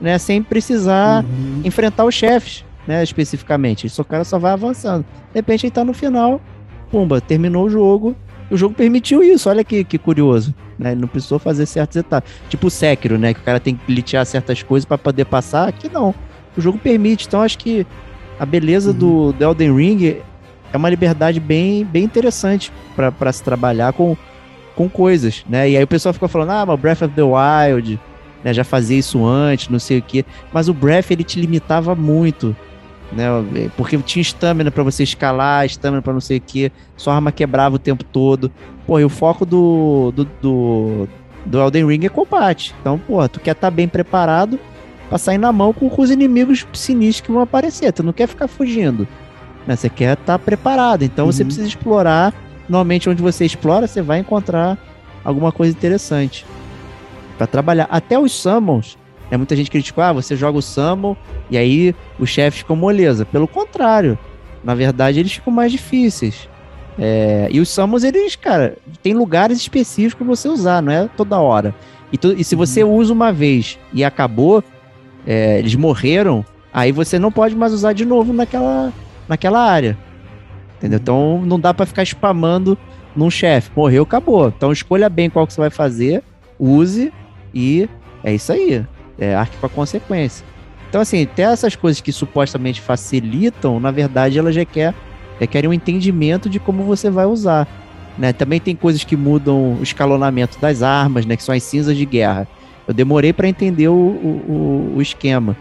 né, 0.01 0.19
sem 0.19 0.43
precisar 0.43 1.24
uhum. 1.24 1.62
enfrentar 1.65 2.05
os 2.05 2.15
chefes, 2.15 2.65
né, 2.86 3.03
especificamente. 3.03 3.86
Isso 3.86 4.03
o 4.03 4.05
cara 4.05 4.24
só 4.24 4.39
vai 4.39 4.53
avançando. 4.53 5.03
De 5.03 5.35
repente 5.35 5.66
ele 5.66 5.70
tá 5.70 5.85
no 5.85 5.93
final, 5.93 6.40
pumba, 6.90 7.20
terminou 7.20 7.66
o 7.66 7.70
jogo. 7.70 8.16
O 8.51 8.57
jogo 8.57 8.74
permitiu 8.74 9.23
isso, 9.23 9.51
olha 9.51 9.62
que, 9.62 9.85
que 9.85 9.99
curioso. 9.99 10.55
Né? 10.78 10.93
Ele 10.93 11.01
não 11.03 11.09
precisou 11.09 11.39
fazer 11.39 11.66
certas 11.66 11.97
etapas. 11.97 12.31
Tipo 12.49 12.69
o 12.69 12.70
Sekiro, 12.70 13.19
né? 13.19 13.35
Que 13.35 13.40
o 13.40 13.43
cara 13.43 13.61
tem 13.61 13.74
que 13.74 13.85
glitchar 13.86 14.24
certas 14.24 14.62
coisas 14.62 14.86
para 14.86 14.97
poder 14.97 15.27
passar. 15.27 15.69
Aqui 15.69 15.90
não. 15.93 16.15
O 16.57 16.61
jogo 16.61 16.78
permite. 16.78 17.27
Então 17.27 17.43
acho 17.43 17.59
que 17.59 17.86
a 18.40 18.47
beleza 18.47 18.90
uhum. 18.93 18.97
do, 18.97 19.32
do 19.32 19.45
Elden 19.45 19.77
Ring 19.77 20.23
é 20.73 20.77
uma 20.77 20.89
liberdade 20.89 21.40
bem, 21.40 21.85
bem 21.85 22.05
interessante 22.05 22.73
para 22.95 23.32
se 23.32 23.43
trabalhar 23.43 23.93
com 23.93 24.16
com 24.79 24.89
coisas, 24.89 25.45
né? 25.49 25.69
E 25.69 25.77
aí 25.77 25.83
o 25.83 25.89
pessoal 25.89 26.13
ficou 26.13 26.29
falando, 26.29 26.51
ah, 26.51 26.65
mas 26.65 26.79
Breath 26.79 27.03
of 27.03 27.13
the 27.13 27.23
Wild, 27.23 27.99
né, 28.45 28.55
já 28.55 28.63
fazia 28.63 28.97
isso 28.97 29.27
antes, 29.27 29.69
não 29.69 29.81
sei 29.81 29.99
o 29.99 30.03
quê. 30.03 30.25
Mas 30.53 30.69
o 30.69 30.73
Breath, 30.73 31.11
ele 31.11 31.25
te 31.25 31.41
limitava 31.41 31.97
muito, 31.97 32.55
né? 33.11 33.27
Porque 33.77 33.99
tinha 33.99 34.23
estamina 34.23 34.71
para 34.71 34.85
você 34.85 35.03
escalar, 35.03 35.67
estamina 35.67 36.01
para 36.01 36.13
não 36.13 36.21
sei 36.21 36.39
o 36.39 36.41
quê, 36.41 36.71
sua 36.97 37.17
arma 37.17 37.33
quebrava 37.33 37.75
o 37.75 37.79
tempo 37.79 38.05
todo. 38.05 38.53
Pô, 38.87 39.01
e 39.01 39.05
o 39.05 39.09
foco 39.09 39.45
do, 39.45 40.13
do, 40.15 40.25
do, 40.41 41.09
do 41.45 41.59
Elden 41.61 41.85
Ring 41.85 42.07
é 42.07 42.09
combate. 42.09 42.73
Então, 42.81 43.01
pô, 43.01 43.29
tu 43.29 43.41
quer 43.41 43.57
estar 43.57 43.73
tá 43.73 43.73
bem 43.73 43.89
preparado 43.89 44.61
pra 45.09 45.19
sair 45.19 45.39
na 45.39 45.51
mão 45.51 45.73
com, 45.73 45.91
com 45.91 46.03
os 46.03 46.11
inimigos 46.13 46.65
sinistros 46.73 47.27
que 47.27 47.33
vão 47.33 47.43
aparecer. 47.43 47.93
Tu 47.93 48.05
não 48.05 48.13
quer 48.13 48.29
ficar 48.29 48.47
fugindo, 48.47 49.09
né? 49.67 49.75
Você 49.75 49.91
quer 49.91 50.13
estar 50.13 50.25
tá 50.25 50.39
preparado. 50.39 51.03
Então 51.03 51.27
uhum. 51.27 51.33
você 51.33 51.45
precisa 51.45 51.67
explorar 51.67 52.33
normalmente 52.69 53.09
onde 53.09 53.23
você 53.23 53.45
explora, 53.45 53.86
você 53.86 54.03
vai 54.03 54.19
encontrar 54.19 54.78
alguma 55.24 55.51
coisa 55.51 55.77
interessante 55.77 56.45
para 57.36 57.47
trabalhar. 57.47 57.86
Até 57.90 58.19
os 58.19 58.32
summons, 58.32 58.99
né, 59.31 59.36
muita 59.36 59.57
gente 59.57 59.70
criticou, 59.70 60.03
ah, 60.03 60.12
você 60.12 60.36
joga 60.36 60.59
o 60.59 60.62
summon 60.62 61.16
e 61.51 61.57
aí 61.57 61.95
os 62.19 62.28
chefes 62.28 62.61
ficam 62.61 62.77
moleza. 62.77 63.24
Pelo 63.24 63.49
contrário, 63.49 64.19
na 64.62 64.74
verdade 64.74 65.20
eles 65.20 65.32
ficam 65.32 65.53
mais 65.53 65.73
difíceis. 65.73 66.49
É, 66.99 67.49
e 67.51 67.61
os 67.61 67.69
summons, 67.69 68.03
eles, 68.03 68.35
cara, 68.35 68.77
tem 69.03 69.15
lugares 69.15 69.59
específicos 69.59 70.15
para 70.15 70.27
você 70.27 70.49
usar, 70.49 70.82
não 70.82 70.93
é 70.93 71.09
toda 71.16 71.39
hora. 71.39 71.74
E, 72.12 72.19
tu, 72.19 72.35
e 72.36 72.43
se 72.43 72.57
você 72.57 72.82
uhum. 72.82 72.97
usa 72.97 73.12
uma 73.12 73.32
vez 73.32 73.78
e 73.93 74.03
acabou, 74.03 74.65
é, 75.27 75.59
eles 75.59 75.74
morreram, 75.77 76.45
aí 76.73 76.90
você 76.90 77.19
não 77.19 77.31
pode 77.31 77.55
mais 77.55 77.73
usar 77.73 77.93
de 77.93 78.05
novo 78.05 78.32
naquela, 78.32 78.93
naquela 79.28 79.61
área. 79.61 79.97
Entendeu? 80.79 80.99
Então 80.99 81.43
não 81.45 81.61
dá 81.61 81.75
para 81.75 81.85
ficar 81.85 82.03
spamando 82.05 82.79
num 83.15 83.31
chefe. 83.31 83.71
Morreu, 83.77 84.05
acabou. 84.05 84.49
Então 84.49 84.73
escolha 84.73 85.09
bem 85.09 85.29
qual 85.29 85.47
que 85.47 85.53
você 85.53 85.61
vai 85.61 85.71
fazer, 85.71 86.23
use 86.59 87.13
e 87.53 87.89
é 88.23 88.35
isso 88.35 88.53
aí. 88.53 88.85
É 89.19 89.35
arque 89.35 89.57
com 89.59 89.67
a 89.67 89.69
consequência. 89.69 90.45
Então, 90.89 91.01
assim, 91.01 91.25
até 91.25 91.43
essas 91.43 91.77
coisas 91.77 92.01
que 92.01 92.13
supostamente 92.13 92.81
facilitam, 92.81 93.79
na 93.79 93.91
verdade, 93.91 94.39
elas 94.39 94.55
já, 94.55 94.65
quer, 94.65 94.95
já 95.39 95.47
querem 95.47 95.69
um 95.69 95.73
entendimento 95.73 96.49
de 96.49 96.59
como 96.59 96.83
você 96.85 97.11
vai 97.11 97.27
usar. 97.27 97.69
Né? 98.17 98.33
Também 98.33 98.59
tem 98.59 98.75
coisas 98.75 99.05
que 99.05 99.17
mudam 99.17 99.75
o 99.75 99.83
escalonamento 99.83 100.59
das 100.59 100.83
armas, 100.83 101.27
né? 101.27 101.37
Que 101.37 101.43
são 101.43 101.55
as 101.55 101.63
cinzas 101.63 101.97
de 101.97 102.07
guerra. 102.07 102.49
Eu 102.87 102.95
demorei 102.95 103.33
para 103.33 103.47
entender 103.47 103.89
o, 103.89 103.93
o, 103.93 104.95
o 104.97 105.03
esquema. 105.03 105.57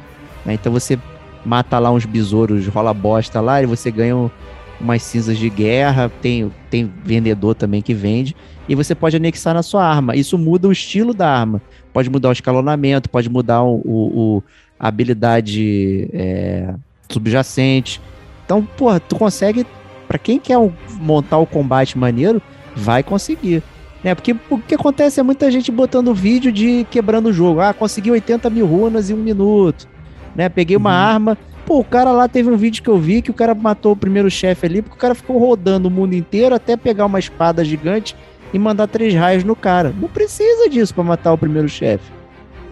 Né? 0.46 0.54
Então 0.54 0.72
você 0.72 0.98
mata 1.46 1.78
lá 1.78 1.92
uns 1.92 2.06
besouros, 2.06 2.66
rola 2.68 2.94
bosta 2.94 3.42
lá, 3.42 3.62
e 3.62 3.66
você 3.66 3.92
ganha 3.92 4.16
um, 4.16 4.30
umas 4.80 5.04
cinzas 5.04 5.38
de 5.38 5.50
guerra. 5.50 6.12
Tem, 6.22 6.52
tem 6.70 6.92
vendedor 7.04 7.56
também 7.56 7.82
que 7.82 7.94
vende. 7.94 8.36
E 8.68 8.76
você 8.76 8.94
pode 8.94 9.16
anexar 9.16 9.54
na 9.54 9.64
sua 9.64 9.86
arma. 9.86 10.16
Isso 10.16 10.38
muda 10.38 10.68
o 10.68 10.72
estilo 10.72 11.14
da 11.14 11.30
arma. 11.30 11.62
Pode 11.94 12.10
mudar 12.10 12.30
o 12.30 12.34
escalonamento, 12.34 13.10
pode 13.10 13.30
mudar 13.30 13.64
o, 13.64 13.82
o 13.86 14.44
a 14.80 14.88
habilidade 14.88 16.10
é, 16.14 16.74
subjacente. 17.10 18.00
Então, 18.46 18.64
porra, 18.64 19.00
tu 19.00 19.16
consegue 19.16 19.66
para 20.08 20.18
quem 20.18 20.40
quer 20.40 20.58
montar 21.00 21.38
o 21.38 21.46
combate 21.46 21.98
maneiro, 21.98 22.42
vai 22.76 23.04
conseguir. 23.04 23.62
Né? 24.04 24.16
Porque 24.16 24.36
o 24.50 24.58
que 24.58 24.76
acontece 24.76 25.20
é 25.20 25.24
muita 25.24 25.52
gente 25.52 25.72
botando 25.72 26.14
vídeo 26.14 26.52
de 26.52 26.86
quebrando 26.90 27.28
o 27.28 27.34
jogo. 27.34 27.60
Ah, 27.60 27.74
consegui 27.74 28.10
80 28.10 28.50
mil 28.50 28.66
runas 28.66 29.10
em 29.10 29.14
um 29.14 29.18
minuto. 29.18 29.88
Né? 30.36 30.48
Peguei 30.48 30.78
uma 30.78 30.92
uhum. 30.92 30.96
arma. 30.96 31.38
Pô, 31.68 31.80
o 31.80 31.84
cara 31.84 32.14
lá 32.14 32.30
teve 32.30 32.50
um 32.50 32.56
vídeo 32.56 32.82
que 32.82 32.90
eu 32.90 32.98
vi 32.98 33.22
que 33.22 33.30
o 33.30 33.34
cara 33.34 33.54
matou 33.54 33.92
o 33.92 33.96
primeiro 33.96 34.32
chefe 34.32 34.66
ali, 34.66 34.82
porque 34.82 34.96
o 34.96 35.00
cara 35.00 35.14
ficou 35.14 35.38
rodando 35.38 35.90
o 35.90 35.92
mundo 35.92 36.14
inteiro 36.14 36.56
até 36.56 36.78
pegar 36.78 37.06
uma 37.06 37.20
espada 37.20 37.64
gigante 37.66 38.16
e 38.54 38.58
mandar 38.58 38.88
três 38.88 39.14
raios 39.14 39.44
no 39.44 39.54
cara. 39.54 39.94
Não 40.00 40.08
precisa 40.08 40.70
disso 40.70 40.96
para 40.96 41.04
matar 41.04 41.34
o 41.34 41.38
primeiro 41.38 41.68
chefe. 41.68 42.10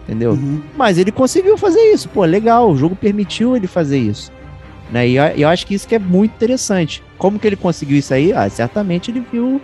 Entendeu? 0.04 0.32
Uhum. 0.32 0.62
Mas 0.78 0.98
ele 0.98 1.12
conseguiu 1.12 1.58
fazer 1.58 1.82
isso. 1.92 2.08
Pô, 2.08 2.24
legal. 2.24 2.72
O 2.72 2.78
jogo 2.78 2.96
permitiu 2.96 3.58
ele 3.58 3.68
fazer 3.68 3.98
isso. 3.98 4.32
Né? 4.90 5.10
E 5.10 5.42
eu 5.42 5.50
acho 5.50 5.68
que 5.68 5.74
isso 5.74 5.86
que 5.86 5.96
é 5.96 6.00
muito 6.00 6.32
interessante. 6.32 7.04
Como 7.18 7.38
que 7.38 7.46
ele 7.46 7.58
conseguiu 7.58 7.98
isso 7.98 8.14
aí? 8.14 8.32
Ah, 8.32 8.50
certamente 8.50 9.12
ele 9.12 9.22
viu, 9.30 9.60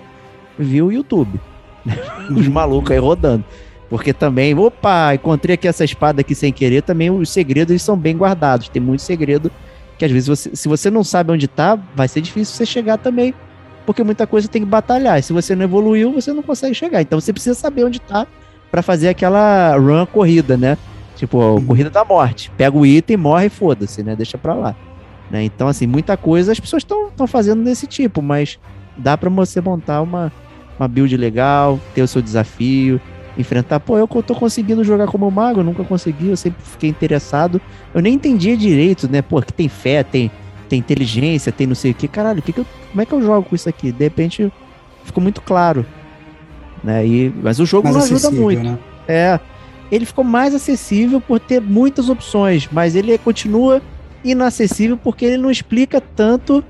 viu 0.60 0.88
o 0.88 0.92
YouTube. 0.92 1.40
Os 2.36 2.50
malucos 2.50 2.92
aí 2.92 2.98
rodando. 2.98 3.46
Porque 3.92 4.14
também, 4.14 4.58
opa, 4.58 5.14
encontrei 5.14 5.56
aqui 5.56 5.68
essa 5.68 5.84
espada 5.84 6.22
aqui 6.22 6.34
sem 6.34 6.54
querer, 6.54 6.82
também 6.82 7.12
os 7.12 7.30
segredos 7.30 7.82
são 7.82 7.98
bem 7.98 8.16
guardados. 8.16 8.70
Tem 8.70 8.82
muito 8.82 9.02
segredo 9.02 9.52
que 9.98 10.06
às 10.06 10.12
vezes 10.12 10.30
você, 10.30 10.56
se 10.56 10.70
você 10.70 10.90
não 10.90 11.04
sabe 11.04 11.34
onde 11.34 11.46
tá, 11.46 11.78
vai 11.94 12.08
ser 12.08 12.22
difícil 12.22 12.56
você 12.56 12.66
chegar 12.66 12.98
também. 12.98 13.34
Porque 13.86 14.02
muita 14.02 14.26
coisa 14.26 14.48
tem 14.48 14.62
que 14.62 14.68
batalhar. 14.68 15.20
E 15.20 15.22
se 15.22 15.34
você 15.34 15.54
não 15.58 15.66
evoluiu, 15.66 16.14
você 16.14 16.32
não 16.32 16.42
consegue 16.42 16.74
chegar. 16.74 17.02
Então 17.02 17.20
você 17.20 17.34
precisa 17.34 17.54
saber 17.54 17.84
onde 17.84 18.00
tá 18.00 18.26
para 18.72 18.82
fazer 18.82 19.10
aquela 19.10 19.76
run 19.76 20.06
corrida, 20.06 20.56
né? 20.56 20.78
Tipo, 21.18 21.62
corrida 21.68 21.90
da 21.90 22.06
morte. 22.06 22.50
Pega 22.56 22.78
o 22.78 22.86
item, 22.86 23.18
morre 23.18 23.48
e 23.48 23.50
foda-se, 23.50 24.02
né? 24.02 24.16
Deixa 24.16 24.38
pra 24.38 24.54
lá. 24.54 24.74
Né? 25.30 25.44
Então, 25.44 25.68
assim, 25.68 25.86
muita 25.86 26.16
coisa 26.16 26.54
as 26.54 26.60
pessoas 26.62 26.82
estão 26.82 27.28
fazendo 27.28 27.62
desse 27.62 27.88
tipo, 27.88 28.22
mas 28.22 28.58
dá 28.96 29.18
para 29.18 29.30
você 29.30 29.60
montar 29.60 30.02
uma, 30.02 30.32
uma 30.80 30.88
build 30.88 31.18
legal, 31.18 31.78
ter 31.94 32.02
o 32.02 32.08
seu 32.08 32.22
desafio, 32.22 33.02
enfrentar. 33.38 33.80
Pô, 33.80 33.98
eu 33.98 34.08
tô 34.08 34.36
conseguindo 34.36 34.84
jogar 34.84 35.08
como 35.08 35.30
mago, 35.30 35.60
eu 35.60 35.64
nunca 35.64 35.84
consegui, 35.84 36.30
eu 36.30 36.38
sempre 36.38 36.62
fiquei 36.64 36.90
interessado. 36.90 37.62
Eu 37.94 38.02
nem 38.02 38.14
entendia 38.14 38.56
direito, 38.58 39.10
né? 39.10 39.22
Pô, 39.22 39.42
que 39.42 39.54
tem 39.54 39.70
fé, 39.70 40.04
tem, 40.04 40.32
tem 40.68 40.80
inteligência, 40.80 41.52
tem 41.52 41.68
não 41.68 41.76
sei 41.76 41.92
o 41.92 41.94
que. 41.94 42.08
Caralho, 42.08 42.42
que 42.42 42.52
que 42.52 42.60
eu, 42.60 42.66
como 42.90 43.02
é 43.02 43.06
que 43.06 43.14
eu 43.14 43.22
jogo 43.22 43.48
com 43.50 43.56
isso 43.56 43.70
aqui? 43.70 43.92
De 43.92 44.04
repente 44.04 44.52
ficou 45.04 45.22
muito 45.22 45.42
claro. 45.42 45.86
Né? 46.84 47.06
E, 47.06 47.34
mas 47.42 47.60
o 47.60 47.66
jogo 47.66 47.84
mais 47.92 48.10
não 48.10 48.18
ajuda 48.18 48.32
muito. 48.32 48.64
Né? 48.64 48.78
É. 49.08 49.40
Ele 49.92 50.06
ficou 50.06 50.24
mais 50.24 50.56
acessível 50.56 51.20
por 51.20 51.40
ter 51.40 51.62
muitas 51.62 52.08
opções, 52.08 52.68
mas 52.72 52.96
ele 52.96 53.18
continua 53.18 53.82
inacessível 54.24 54.98
porque 54.98 55.26
ele 55.26 55.38
não 55.38 55.52
explica 55.52 56.00
tanto 56.00 56.64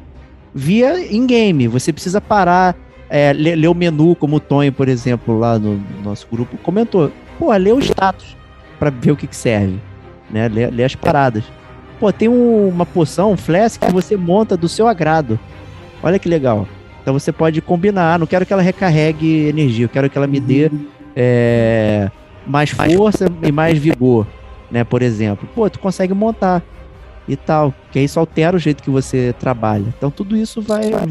via 0.54 1.14
in-game. 1.14 1.68
Você 1.68 1.94
precisa 1.94 2.20
parar, 2.20 2.76
é, 3.14 3.34
ler, 3.34 3.58
ler, 3.58 3.68
o 3.68 3.76
menu, 3.76 4.16
como 4.16 4.38
o 4.38 4.40
Tonho, 4.40 4.72
por 4.72 4.88
exemplo, 4.88 5.38
lá 5.38 5.60
no 5.60 5.84
nosso 6.02 6.26
grupo, 6.32 6.58
comentou. 6.60 7.12
Pô, 7.38 7.52
lê 7.52 7.74
o 7.74 7.80
status 7.80 8.38
para 8.80 8.90
ver 8.90 9.12
o 9.12 9.18
que, 9.18 9.28
que 9.28 9.36
serve. 9.36 9.78
Né? 10.30 10.48
Lê, 10.48 10.68
lê, 10.68 10.86
as 10.86 10.96
paradas. 10.96 11.44
Pô, 12.00 12.14
tem 12.14 12.30
um, 12.30 12.70
uma 12.70 12.86
poção, 12.86 13.34
um 13.34 13.38
flask 13.38 13.82
que 13.82 13.92
você 13.92 14.16
monta 14.16 14.56
do 14.56 14.70
seu 14.70 14.88
agrado. 14.88 15.38
Olha 16.02 16.18
que 16.18 16.30
legal. 16.30 16.66
Então 17.02 17.14
você 17.14 17.34
pode 17.34 17.62
combinar. 17.62 18.18
Não 18.18 18.26
quero 18.26 18.46
que 18.46 18.54
ela 18.54 18.62
recarregue 18.62 19.50
energia, 19.50 19.86
eu 19.86 19.90
quero 19.90 20.10
que 20.10 20.18
ela 20.18 20.26
me 20.26 20.40
dê 20.40 20.72
é, 21.14 22.10
mais 22.48 22.70
força 22.70 23.26
e 23.44 23.52
mais 23.52 23.78
vigor, 23.78 24.26
né? 24.72 24.86
Por 24.86 25.02
exemplo. 25.02 25.50
Pô, 25.54 25.70
tu 25.70 25.80
consegue 25.80 26.14
montar 26.14 26.64
e 27.28 27.36
tal. 27.36 27.74
Que 27.92 28.00
isso 28.00 28.18
altera 28.22 28.56
o 28.56 28.60
jeito 28.60 28.82
que 28.82 28.90
você 28.90 29.36
trabalha. 29.38 29.86
Então 29.98 30.10
tudo 30.10 30.38
isso 30.38 30.62
vai, 30.62 30.92
vai, 30.92 31.08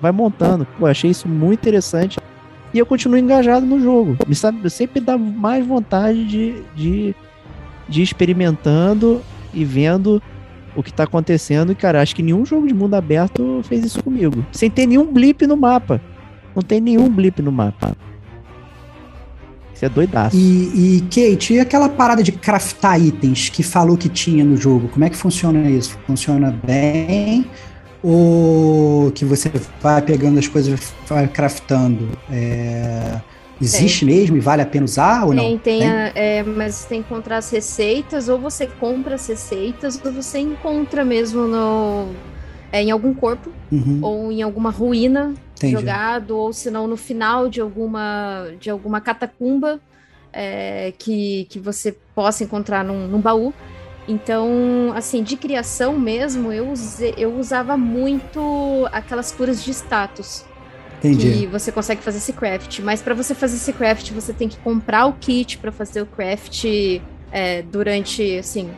vai 0.00 0.12
montando. 0.12 0.66
Pô, 0.78 0.86
achei 0.86 1.10
isso 1.10 1.28
muito 1.28 1.60
interessante. 1.60 2.18
E 2.72 2.78
eu 2.78 2.86
continuo 2.86 3.18
engajado 3.18 3.64
no 3.64 3.80
jogo. 3.80 4.16
Me 4.26 4.34
sabe, 4.34 4.68
sempre 4.68 5.00
dá 5.00 5.16
mais 5.16 5.66
vontade 5.66 6.24
de, 6.26 6.62
de, 6.74 7.14
de 7.88 8.02
experimentando 8.02 9.22
e 9.54 9.64
vendo 9.64 10.22
o 10.74 10.82
que 10.82 10.92
tá 10.92 11.04
acontecendo. 11.04 11.72
E, 11.72 11.74
cara, 11.74 12.02
acho 12.02 12.14
que 12.14 12.22
nenhum 12.22 12.44
jogo 12.44 12.66
de 12.66 12.74
mundo 12.74 12.94
aberto 12.94 13.60
fez 13.64 13.84
isso 13.84 14.02
comigo. 14.02 14.44
Sem 14.52 14.70
ter 14.70 14.86
nenhum 14.86 15.10
blip 15.10 15.46
no 15.46 15.56
mapa. 15.56 16.00
Não 16.54 16.62
tem 16.62 16.80
nenhum 16.80 17.08
blip 17.08 17.40
no 17.40 17.52
mapa. 17.52 17.96
Isso 19.74 19.84
é 19.84 19.88
doidaço. 19.90 20.34
E, 20.34 20.96
e, 20.96 21.00
Kate, 21.02 21.54
e 21.54 21.60
aquela 21.60 21.88
parada 21.88 22.22
de 22.22 22.32
craftar 22.32 22.98
itens 22.98 23.50
que 23.50 23.62
falou 23.62 23.96
que 23.96 24.08
tinha 24.08 24.42
no 24.42 24.56
jogo? 24.56 24.88
Como 24.88 25.04
é 25.04 25.10
que 25.10 25.16
funciona 25.16 25.70
isso? 25.70 25.98
Funciona 26.06 26.50
bem? 26.64 27.46
Ou 28.02 29.10
que 29.12 29.24
você 29.24 29.50
vai 29.80 30.00
pegando 30.02 30.38
as 30.38 30.48
coisas 30.48 30.94
vai 31.08 31.26
craftando? 31.26 32.08
É, 32.30 33.20
existe 33.60 34.04
tem. 34.04 34.14
mesmo 34.14 34.36
e 34.36 34.40
vale 34.40 34.62
a 34.62 34.66
pena 34.66 34.84
usar 34.84 35.24
ou 35.24 35.30
tem, 35.30 35.36
não? 35.36 35.58
Tem, 35.58 35.80
tem? 35.80 35.88
É, 36.14 36.42
mas 36.42 36.84
tem 36.84 37.02
que 37.02 37.08
encontrar 37.08 37.38
as 37.38 37.50
receitas, 37.50 38.28
ou 38.28 38.38
você 38.38 38.66
compra 38.66 39.14
as 39.14 39.26
receitas, 39.26 40.00
ou 40.04 40.12
você 40.12 40.38
encontra 40.38 41.04
mesmo 41.04 41.46
no, 41.46 42.08
é, 42.70 42.82
em 42.82 42.90
algum 42.90 43.14
corpo, 43.14 43.50
uhum. 43.72 44.00
ou 44.02 44.32
em 44.32 44.42
alguma 44.42 44.70
ruína 44.70 45.34
Entendi. 45.56 45.72
jogado, 45.72 46.36
ou 46.36 46.52
se 46.52 46.70
não 46.70 46.86
no 46.86 46.96
final 46.96 47.48
de 47.48 47.60
alguma, 47.60 48.48
de 48.60 48.68
alguma 48.68 49.00
catacumba 49.00 49.80
é, 50.32 50.92
que, 50.98 51.46
que 51.48 51.58
você 51.58 51.96
possa 52.14 52.44
encontrar 52.44 52.84
num, 52.84 53.08
num, 53.08 53.20
baú. 53.20 53.54
Então, 54.08 54.92
assim, 54.94 55.22
de 55.22 55.36
criação 55.36 55.98
mesmo, 55.98 56.52
eu, 56.52 56.70
usei, 56.70 57.14
eu 57.16 57.36
usava 57.36 57.76
muito 57.76 58.88
aquelas 58.92 59.32
curas 59.32 59.62
de 59.64 59.70
status. 59.72 60.44
Entendi. 60.98 61.40
Que 61.40 61.46
você 61.46 61.72
consegue 61.72 62.02
fazer 62.02 62.18
esse 62.18 62.32
craft. 62.32 62.80
Mas 62.80 63.02
para 63.02 63.14
você 63.14 63.34
fazer 63.34 63.56
esse 63.56 63.72
craft, 63.72 64.12
você 64.12 64.32
tem 64.32 64.48
que 64.48 64.56
comprar 64.58 65.06
o 65.06 65.12
kit 65.14 65.58
para 65.58 65.72
fazer 65.72 66.02
o 66.02 66.06
craft 66.06 66.64
é, 67.32 67.62
durante, 67.62 68.38
assim, 68.38 68.70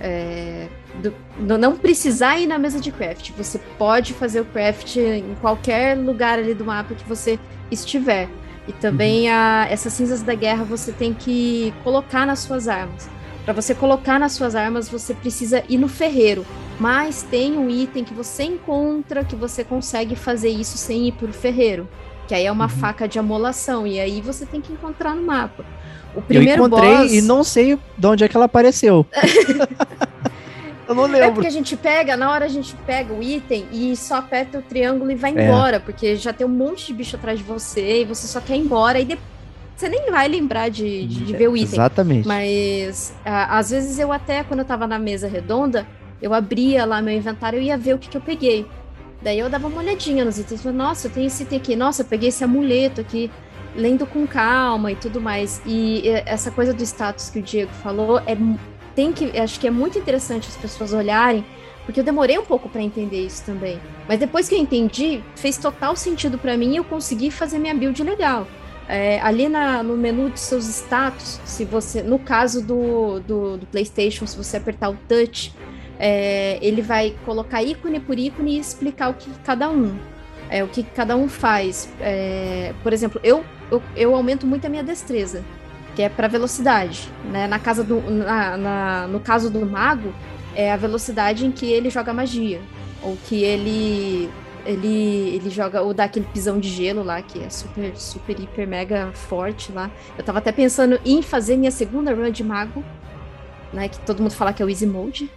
é, 0.00 0.68
do, 1.02 1.14
não 1.58 1.76
precisar 1.76 2.38
ir 2.38 2.46
na 2.46 2.58
mesa 2.58 2.80
de 2.80 2.90
craft. 2.90 3.30
Você 3.36 3.58
pode 3.78 4.12
fazer 4.14 4.40
o 4.40 4.44
craft 4.44 4.96
em 4.96 5.34
qualquer 5.40 5.96
lugar 5.96 6.38
ali 6.38 6.54
do 6.54 6.64
mapa 6.64 6.94
que 6.94 7.08
você 7.08 7.38
estiver. 7.70 8.28
E 8.68 8.72
também 8.72 9.28
uhum. 9.28 9.34
a, 9.34 9.66
essas 9.70 9.92
cinzas 9.92 10.22
da 10.22 10.34
guerra 10.34 10.64
você 10.64 10.90
tem 10.90 11.14
que 11.14 11.72
colocar 11.84 12.26
nas 12.26 12.40
suas 12.40 12.66
armas. 12.66 13.08
Para 13.46 13.54
você 13.54 13.76
colocar 13.76 14.18
nas 14.18 14.32
suas 14.32 14.56
armas, 14.56 14.88
você 14.88 15.14
precisa 15.14 15.62
ir 15.68 15.78
no 15.78 15.86
ferreiro. 15.86 16.44
Mas 16.80 17.22
tem 17.22 17.56
um 17.56 17.70
item 17.70 18.02
que 18.02 18.12
você 18.12 18.42
encontra 18.42 19.22
que 19.22 19.36
você 19.36 19.62
consegue 19.62 20.16
fazer 20.16 20.48
isso 20.48 20.76
sem 20.76 21.06
ir 21.06 21.12
pro 21.12 21.32
ferreiro. 21.32 21.88
Que 22.26 22.34
aí 22.34 22.44
é 22.44 22.50
uma 22.50 22.64
uhum. 22.64 22.70
faca 22.70 23.06
de 23.06 23.20
amolação. 23.20 23.86
E 23.86 24.00
aí 24.00 24.20
você 24.20 24.44
tem 24.44 24.60
que 24.60 24.72
encontrar 24.72 25.14
no 25.14 25.22
mapa. 25.22 25.64
O 26.12 26.20
primeiro 26.20 26.60
Eu 26.60 26.66
encontrei 26.66 26.96
boss... 26.96 27.12
e 27.12 27.22
não 27.22 27.44
sei 27.44 27.78
de 27.96 28.06
onde 28.08 28.24
é 28.24 28.28
que 28.28 28.36
ela 28.36 28.46
apareceu. 28.46 29.06
Eu 30.88 30.94
não 30.96 31.04
lembro. 31.04 31.22
É 31.22 31.30
porque 31.30 31.46
a 31.46 31.50
gente 31.50 31.76
pega, 31.76 32.16
na 32.16 32.30
hora 32.32 32.46
a 32.46 32.48
gente 32.48 32.74
pega 32.84 33.14
o 33.14 33.22
item 33.22 33.66
e 33.72 33.96
só 33.96 34.16
aperta 34.16 34.58
o 34.58 34.62
triângulo 34.62 35.10
e 35.10 35.14
vai 35.14 35.36
é. 35.36 35.44
embora, 35.44 35.78
porque 35.78 36.16
já 36.16 36.32
tem 36.32 36.44
um 36.44 36.50
monte 36.50 36.86
de 36.86 36.94
bicho 36.94 37.14
atrás 37.14 37.38
de 37.38 37.44
você 37.44 38.02
e 38.02 38.04
você 38.04 38.26
só 38.26 38.40
quer 38.40 38.56
ir 38.56 38.60
embora 38.60 38.98
e 38.98 39.04
depois 39.04 39.35
você 39.76 39.88
nem 39.88 40.10
vai 40.10 40.26
lembrar 40.26 40.70
de, 40.70 41.06
de, 41.06 41.24
de, 41.24 41.32
ver 41.36 41.48
o 41.48 41.56
item. 41.56 41.74
Exatamente. 41.74 42.26
Mas 42.26 43.14
a, 43.24 43.58
às 43.58 43.70
vezes 43.70 43.98
eu 43.98 44.10
até, 44.10 44.42
quando 44.42 44.60
eu 44.60 44.64
tava 44.64 44.86
na 44.86 44.98
mesa 44.98 45.28
redonda, 45.28 45.86
eu 46.20 46.32
abria 46.32 46.84
lá 46.86 47.02
meu 47.02 47.14
inventário 47.14 47.60
e 47.60 47.66
ia 47.66 47.76
ver 47.76 47.94
o 47.94 47.98
que, 47.98 48.08
que 48.08 48.16
eu 48.16 48.20
peguei. 48.20 48.66
Daí 49.22 49.38
eu 49.38 49.50
dava 49.50 49.66
uma 49.68 49.78
olhadinha 49.78 50.24
nos 50.24 50.38
itens. 50.38 50.64
Nossa, 50.64 51.08
eu 51.08 51.10
tenho 51.12 51.26
esse 51.26 51.42
item 51.42 51.58
aqui. 51.58 51.76
Nossa, 51.76 52.02
eu 52.02 52.06
peguei 52.06 52.30
esse 52.30 52.42
amuleto 52.42 53.00
aqui. 53.00 53.30
Lendo 53.74 54.06
com 54.06 54.26
calma 54.26 54.90
e 54.90 54.96
tudo 54.96 55.20
mais. 55.20 55.60
E 55.66 56.08
essa 56.24 56.50
coisa 56.50 56.72
do 56.72 56.82
status 56.82 57.28
que 57.28 57.40
o 57.40 57.42
Diego 57.42 57.72
falou 57.82 58.18
é 58.20 58.34
tem 58.94 59.12
que, 59.12 59.38
acho 59.38 59.60
que 59.60 59.66
é 59.66 59.70
muito 59.70 59.98
interessante 59.98 60.48
as 60.48 60.56
pessoas 60.56 60.94
olharem, 60.94 61.44
porque 61.84 62.00
eu 62.00 62.04
demorei 62.04 62.38
um 62.38 62.44
pouco 62.44 62.66
para 62.66 62.80
entender 62.80 63.26
isso 63.26 63.44
também. 63.44 63.78
Mas 64.08 64.18
depois 64.18 64.48
que 64.48 64.54
eu 64.54 64.58
entendi, 64.58 65.22
fez 65.36 65.58
total 65.58 65.94
sentido 65.94 66.38
para 66.38 66.56
mim 66.56 66.72
e 66.72 66.76
eu 66.76 66.84
consegui 66.84 67.30
fazer 67.30 67.58
minha 67.58 67.74
build 67.74 68.02
legal. 68.02 68.46
É, 68.88 69.20
ali 69.20 69.48
na, 69.48 69.82
no 69.82 69.96
menu 69.96 70.30
de 70.30 70.38
seus 70.38 70.66
status, 70.66 71.40
se 71.44 71.64
você, 71.64 72.02
no 72.02 72.18
caso 72.18 72.64
do, 72.64 73.18
do, 73.20 73.56
do 73.56 73.66
PlayStation, 73.66 74.26
se 74.26 74.36
você 74.36 74.56
apertar 74.58 74.90
o 74.90 74.96
touch, 75.08 75.52
é, 75.98 76.58
ele 76.62 76.82
vai 76.82 77.14
colocar 77.24 77.62
ícone 77.62 77.98
por 77.98 78.18
ícone 78.18 78.56
e 78.56 78.60
explicar 78.60 79.08
o 79.10 79.14
que 79.14 79.30
cada 79.44 79.68
um. 79.68 79.96
é, 80.48 80.62
o 80.62 80.68
que 80.68 80.82
cada 80.82 81.16
um 81.16 81.28
faz. 81.28 81.88
É, 82.00 82.72
por 82.82 82.92
exemplo, 82.92 83.20
eu, 83.24 83.44
eu, 83.70 83.82
eu 83.96 84.14
aumento 84.14 84.46
muito 84.46 84.66
a 84.66 84.70
minha 84.70 84.82
destreza, 84.82 85.42
que 85.94 86.02
é 86.02 86.08
para 86.08 86.28
velocidade. 86.28 87.08
Né? 87.24 87.46
Na 87.46 87.58
casa 87.58 87.82
do, 87.82 88.00
na, 88.10 88.56
na, 88.56 89.08
no 89.08 89.20
caso 89.20 89.50
do 89.50 89.64
mago, 89.66 90.12
é 90.54 90.72
a 90.72 90.76
velocidade 90.76 91.44
em 91.44 91.50
que 91.50 91.66
ele 91.66 91.90
joga 91.90 92.12
magia. 92.12 92.60
Ou 93.02 93.16
que 93.28 93.42
ele 93.42 94.30
ele, 94.66 95.34
ele 95.34 95.50
joga 95.50 95.82
ou 95.82 95.94
dá 95.94 96.04
aquele 96.04 96.26
pisão 96.26 96.58
de 96.58 96.68
gelo 96.68 97.02
lá, 97.02 97.22
que 97.22 97.42
é 97.42 97.48
super, 97.48 97.96
super, 97.96 98.38
hiper, 98.38 98.66
mega 98.66 99.10
forte 99.12 99.72
lá. 99.72 99.90
Eu 100.16 100.24
tava 100.24 100.38
até 100.38 100.52
pensando 100.52 101.00
em 101.04 101.22
fazer 101.22 101.56
minha 101.56 101.70
segunda 101.70 102.14
run 102.14 102.30
de 102.30 102.44
mago, 102.44 102.84
né? 103.72 103.88
Que 103.88 103.98
todo 104.00 104.20
mundo 104.22 104.32
fala 104.32 104.52
que 104.52 104.62
é 104.62 104.66
o 104.66 104.68
Easy 104.68 104.86
Mode. 104.86 105.30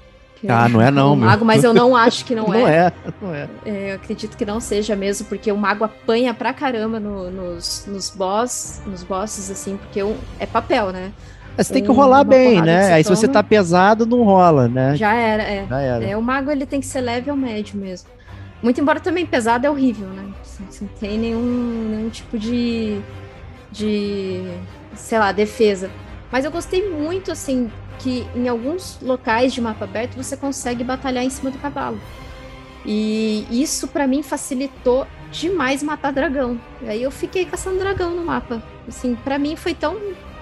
Ah, 0.47 0.69
não 0.69 0.81
é 0.81 0.89
não, 0.89 1.13
o 1.13 1.17
mago, 1.17 1.43
mas 1.43 1.65
eu 1.65 1.73
não 1.73 1.95
acho 1.95 2.23
que 2.23 2.33
não, 2.35 2.47
não 2.47 2.67
é. 2.67 2.87
é. 2.87 2.93
Não 3.21 3.35
é, 3.35 3.49
é. 3.65 3.91
Eu 3.91 3.95
acredito 3.95 4.37
que 4.37 4.45
não 4.45 4.59
seja 4.59 4.95
mesmo, 4.95 5.27
porque 5.27 5.51
o 5.51 5.57
mago 5.57 5.83
apanha 5.83 6.33
pra 6.33 6.53
caramba 6.53 6.99
no, 6.99 7.29
nos, 7.29 7.85
nos 7.87 8.09
boss, 8.09 8.81
nos 8.85 9.03
bosses, 9.03 9.51
assim, 9.51 9.75
porque 9.77 9.99
é 10.39 10.45
papel, 10.45 10.91
né? 10.91 11.11
Você 11.57 11.73
tem 11.73 11.83
que 11.83 11.91
rolar 11.91 12.23
bem, 12.23 12.61
né? 12.61 12.93
Aí 12.93 13.03
toma, 13.03 13.15
se 13.15 13.21
você 13.21 13.27
tá 13.27 13.43
pesado, 13.43 14.05
não 14.05 14.23
rola, 14.23 14.69
né? 14.69 14.95
Já 14.95 15.13
era, 15.13 15.43
é. 15.43 15.65
Já 15.67 15.81
era. 15.81 16.05
É, 16.05 16.15
o 16.15 16.21
mago 16.21 16.49
ele 16.49 16.65
tem 16.65 16.79
que 16.79 16.85
ser 16.85 17.01
leve 17.01 17.29
ou 17.29 17.35
médio 17.35 17.77
mesmo. 17.77 18.07
Muito 18.61 18.81
embora 18.81 18.99
também 18.99 19.25
pesado 19.25 19.65
é 19.65 19.69
horrível, 19.69 20.07
né? 20.09 20.31
Não 20.81 20.87
tem 20.99 21.17
nenhum, 21.17 21.89
nenhum 21.89 22.09
tipo 22.09 22.37
de, 22.37 22.99
de, 23.71 24.43
sei 24.95 25.17
lá, 25.17 25.31
defesa. 25.31 25.89
Mas 26.31 26.45
eu 26.45 26.51
gostei 26.51 26.89
muito, 26.89 27.31
assim, 27.31 27.71
que 27.99 28.27
em 28.35 28.47
alguns 28.47 28.99
locais 29.01 29.53
de 29.53 29.61
mapa 29.61 29.85
aberto 29.85 30.15
você 30.15 30.35
consegue 30.35 30.83
batalhar 30.83 31.23
em 31.23 31.29
cima 31.29 31.51
do 31.51 31.57
cavalo. 31.57 31.99
E 32.85 33.45
isso 33.49 33.87
para 33.87 34.07
mim 34.07 34.23
facilitou 34.23 35.05
demais 35.31 35.83
matar 35.83 36.11
dragão. 36.11 36.59
E 36.81 36.89
aí 36.89 37.03
eu 37.03 37.11
fiquei 37.11 37.45
caçando 37.45 37.79
dragão 37.79 38.11
no 38.11 38.25
mapa. 38.25 38.63
Assim, 38.87 39.15
para 39.15 39.37
mim 39.37 39.55
foi 39.55 39.73
tão 39.73 39.97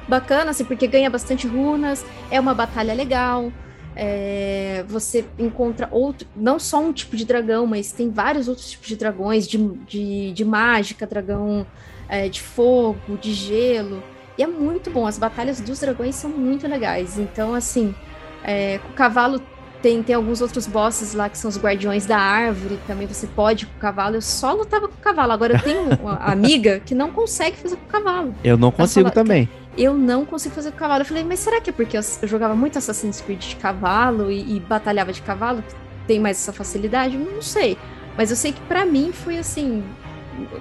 bacana, 0.07 0.51
assim, 0.51 0.63
porque 0.63 0.87
ganha 0.87 1.09
bastante 1.09 1.47
runas, 1.47 2.05
é 2.31 2.39
uma 2.39 2.53
batalha 2.53 2.93
legal. 2.93 3.51
É, 3.99 4.85
você 4.87 5.25
encontra 5.39 5.87
outro, 5.89 6.27
não 6.35 6.59
só 6.59 6.79
um 6.79 6.93
tipo 6.93 7.15
de 7.17 7.25
dragão, 7.25 7.65
mas 7.65 7.91
tem 7.91 8.11
vários 8.11 8.47
outros 8.47 8.69
tipos 8.69 8.87
de 8.87 8.95
dragões, 8.95 9.47
de, 9.47 9.57
de, 9.57 10.31
de 10.33 10.45
mágica, 10.45 11.07
dragão 11.07 11.65
é, 12.07 12.29
de 12.29 12.39
fogo, 12.39 13.17
de 13.19 13.33
gelo. 13.33 14.03
E 14.37 14.43
é 14.43 14.47
muito 14.47 14.91
bom, 14.91 15.07
as 15.07 15.17
batalhas 15.17 15.59
dos 15.59 15.79
dragões 15.79 16.13
são 16.13 16.29
muito 16.29 16.67
legais. 16.67 17.17
Então, 17.17 17.55
assim, 17.55 17.95
é, 18.43 18.77
com 18.77 18.89
o 18.89 18.93
cavalo 18.93 19.41
tem, 19.81 20.03
tem 20.03 20.15
alguns 20.15 20.41
outros 20.41 20.67
bosses 20.67 21.15
lá 21.15 21.27
que 21.27 21.37
são 21.37 21.49
os 21.49 21.57
guardiões 21.57 22.05
da 22.05 22.19
árvore, 22.19 22.79
também 22.85 23.07
você 23.07 23.25
pode 23.25 23.65
com 23.65 23.77
o 23.77 23.79
cavalo. 23.79 24.15
Eu 24.15 24.21
só 24.21 24.53
lutava 24.53 24.87
com 24.87 24.93
o 24.93 25.01
cavalo. 25.01 25.31
Agora 25.31 25.53
eu 25.55 25.59
tenho 25.59 25.89
uma 25.99 26.17
amiga 26.17 26.79
que 26.79 26.93
não 26.93 27.11
consegue 27.11 27.57
fazer 27.57 27.77
com 27.77 27.85
o 27.85 27.87
cavalo. 27.87 28.35
Eu 28.43 28.57
não 28.57 28.71
consigo 28.71 29.09
também 29.09 29.49
eu 29.77 29.93
não 29.93 30.25
consigo 30.25 30.55
fazer 30.55 30.71
com 30.71 30.77
cavalo. 30.77 31.01
Eu 31.01 31.05
falei, 31.05 31.23
mas 31.23 31.39
será 31.39 31.61
que 31.61 31.69
é 31.69 31.73
porque 31.73 31.97
eu, 31.97 32.01
eu 32.21 32.27
jogava 32.27 32.55
muito 32.55 32.77
Assassin's 32.77 33.21
Creed 33.21 33.39
de 33.39 33.55
cavalo 33.57 34.31
e, 34.31 34.55
e, 34.55 34.59
batalhava 34.59 35.13
de 35.13 35.21
cavalo, 35.21 35.63
tem 36.07 36.19
mais 36.19 36.37
essa 36.37 36.51
facilidade? 36.51 37.17
Não 37.17 37.41
sei. 37.41 37.77
Mas 38.17 38.31
eu 38.31 38.35
sei 38.35 38.51
que 38.51 38.61
para 38.61 38.85
mim 38.85 39.11
foi 39.11 39.37
assim. 39.37 39.83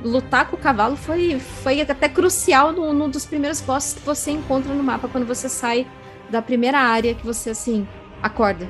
Lutar 0.03 0.49
com 0.49 0.57
o 0.57 0.59
cavalo 0.59 0.97
foi, 0.97 1.39
foi 1.39 1.83
até 1.83 2.09
crucial 2.09 2.73
num 2.73 2.93
no, 2.93 3.01
no 3.01 3.09
dos 3.09 3.27
primeiros 3.27 3.61
bosses 3.61 3.93
que 3.93 4.01
você 4.01 4.31
encontra 4.31 4.73
no 4.73 4.83
mapa 4.83 5.07
quando 5.07 5.27
você 5.27 5.51
sai 5.51 5.87
da 6.31 6.41
primeira 6.41 6.79
área 6.79 7.15
que 7.15 7.25
você 7.25 7.51
assim 7.51 7.87
acorda, 8.23 8.67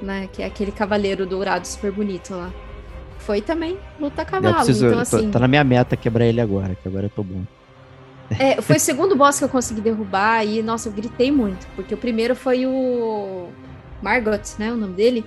né? 0.00 0.28
Que 0.32 0.42
é 0.42 0.46
aquele 0.46 0.72
cavaleiro 0.72 1.26
dourado 1.26 1.66
super 1.66 1.92
bonito 1.92 2.34
lá. 2.34 2.50
Foi 3.18 3.42
também 3.42 3.78
lutar 3.98 4.24
cavalo. 4.24 4.54
Preciso, 4.56 4.86
então, 4.86 4.98
assim, 5.00 5.26
tô, 5.26 5.32
tá 5.32 5.38
na 5.38 5.48
minha 5.48 5.62
meta 5.62 5.94
quebrar 5.94 6.24
ele 6.24 6.40
agora, 6.40 6.74
que 6.74 6.88
agora 6.88 7.04
eu 7.04 7.10
tô 7.10 7.22
bom. 7.22 7.42
É, 8.38 8.60
foi 8.62 8.76
o 8.76 8.80
segundo 8.80 9.16
boss 9.16 9.38
que 9.38 9.44
eu 9.44 9.48
consegui 9.48 9.80
derrubar 9.80 10.44
e, 10.46 10.62
nossa, 10.62 10.88
eu 10.88 10.92
gritei 10.92 11.32
muito, 11.32 11.66
porque 11.74 11.92
o 11.92 11.96
primeiro 11.96 12.36
foi 12.36 12.64
o 12.64 13.48
Margot, 14.00 14.40
né, 14.58 14.72
o 14.72 14.76
nome 14.76 14.94
dele, 14.94 15.24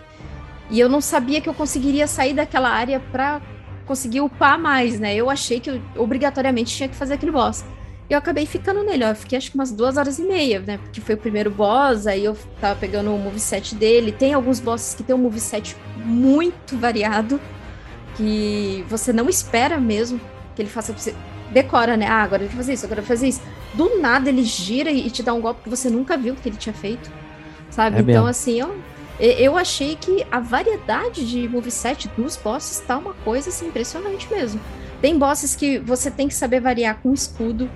e 0.70 0.80
eu 0.80 0.88
não 0.88 1.02
sabia 1.02 1.42
que 1.42 1.50
eu 1.50 1.54
conseguiria 1.54 2.08
sair 2.08 2.34
daquela 2.34 2.70
área 2.70 3.00
pra 3.12 3.42
conseguir 3.86 4.22
upar 4.22 4.58
mais, 4.58 5.00
né, 5.00 5.14
eu 5.16 5.30
achei 5.30 5.60
que 5.60 5.70
eu 5.70 5.82
obrigatoriamente 5.98 6.76
tinha 6.76 6.88
que 6.88 6.96
fazer 6.96 7.16
aquele 7.16 7.32
boss. 7.32 7.66
E 8.10 8.14
eu 8.14 8.18
acabei 8.18 8.46
ficando 8.46 8.84
nele, 8.84 9.04
ó, 9.04 9.10
eu 9.10 9.16
fiquei 9.16 9.38
acho 9.38 9.52
que 9.52 9.56
umas 9.56 9.72
duas 9.72 9.98
horas 9.98 10.18
e 10.18 10.24
meia, 10.24 10.60
né, 10.62 10.78
porque 10.78 11.02
foi 11.02 11.16
o 11.16 11.18
primeiro 11.18 11.52
boss, 11.52 12.08
aí 12.08 12.24
eu 12.24 12.38
tava 12.60 12.80
pegando 12.80 13.14
o 13.14 13.20
moveset 13.20 13.76
dele, 13.76 14.12
tem 14.12 14.34
alguns 14.34 14.60
bosses 14.60 14.96
que 14.96 15.04
tem 15.04 15.14
um 15.14 15.20
moveset 15.20 15.76
muito 15.98 16.78
variado, 16.78 17.40
que 18.16 18.86
você 18.88 19.12
não 19.12 19.28
espera 19.28 19.78
mesmo 19.78 20.22
que 20.56 20.62
ele 20.62 20.70
faça 20.70 20.94
decora, 21.54 21.96
né? 21.96 22.08
Ah, 22.08 22.24
agora 22.24 22.44
eu 22.44 22.48
vou 22.48 22.58
fazer 22.58 22.74
isso, 22.74 22.86
agora 22.86 23.00
eu 23.00 23.04
vou 23.04 23.16
fazer 23.16 23.28
isso. 23.28 23.42
Do 23.74 24.00
nada 24.00 24.30
ele 24.30 24.44
gira 24.44 24.92
e 24.92 25.10
te 25.10 25.24
dá 25.24 25.34
um 25.34 25.42
golpe 25.42 25.64
que 25.64 25.70
você 25.70 25.90
nunca 25.90 26.18
viu 26.18 26.36
que 26.36 26.50
ele 26.50 26.58
tinha 26.58 26.74
feito. 26.74 27.12
Sabe? 27.70 27.98
É 27.98 28.00
então, 28.02 28.14
mesmo. 28.14 28.28
assim, 28.28 28.60
eu, 28.60 28.76
eu 29.20 29.58
achei 29.58 29.96
que 29.96 30.26
a 30.32 30.40
variedade 30.40 31.28
de 31.28 31.48
moveset 31.48 32.08
dos 32.18 32.36
bosses 32.36 32.80
tá 32.80 32.98
uma 32.98 33.14
coisa 33.14 33.50
assim, 33.50 33.68
impressionante 33.68 34.28
mesmo. 34.32 34.60
Tem 35.02 35.18
bosses 35.18 35.56
que 35.56 35.80
você 35.80 36.10
tem 36.10 36.28
que 36.28 36.36
saber 36.36 36.60
variar 36.60 37.00
com 37.02 37.14
escudo, 37.14 37.70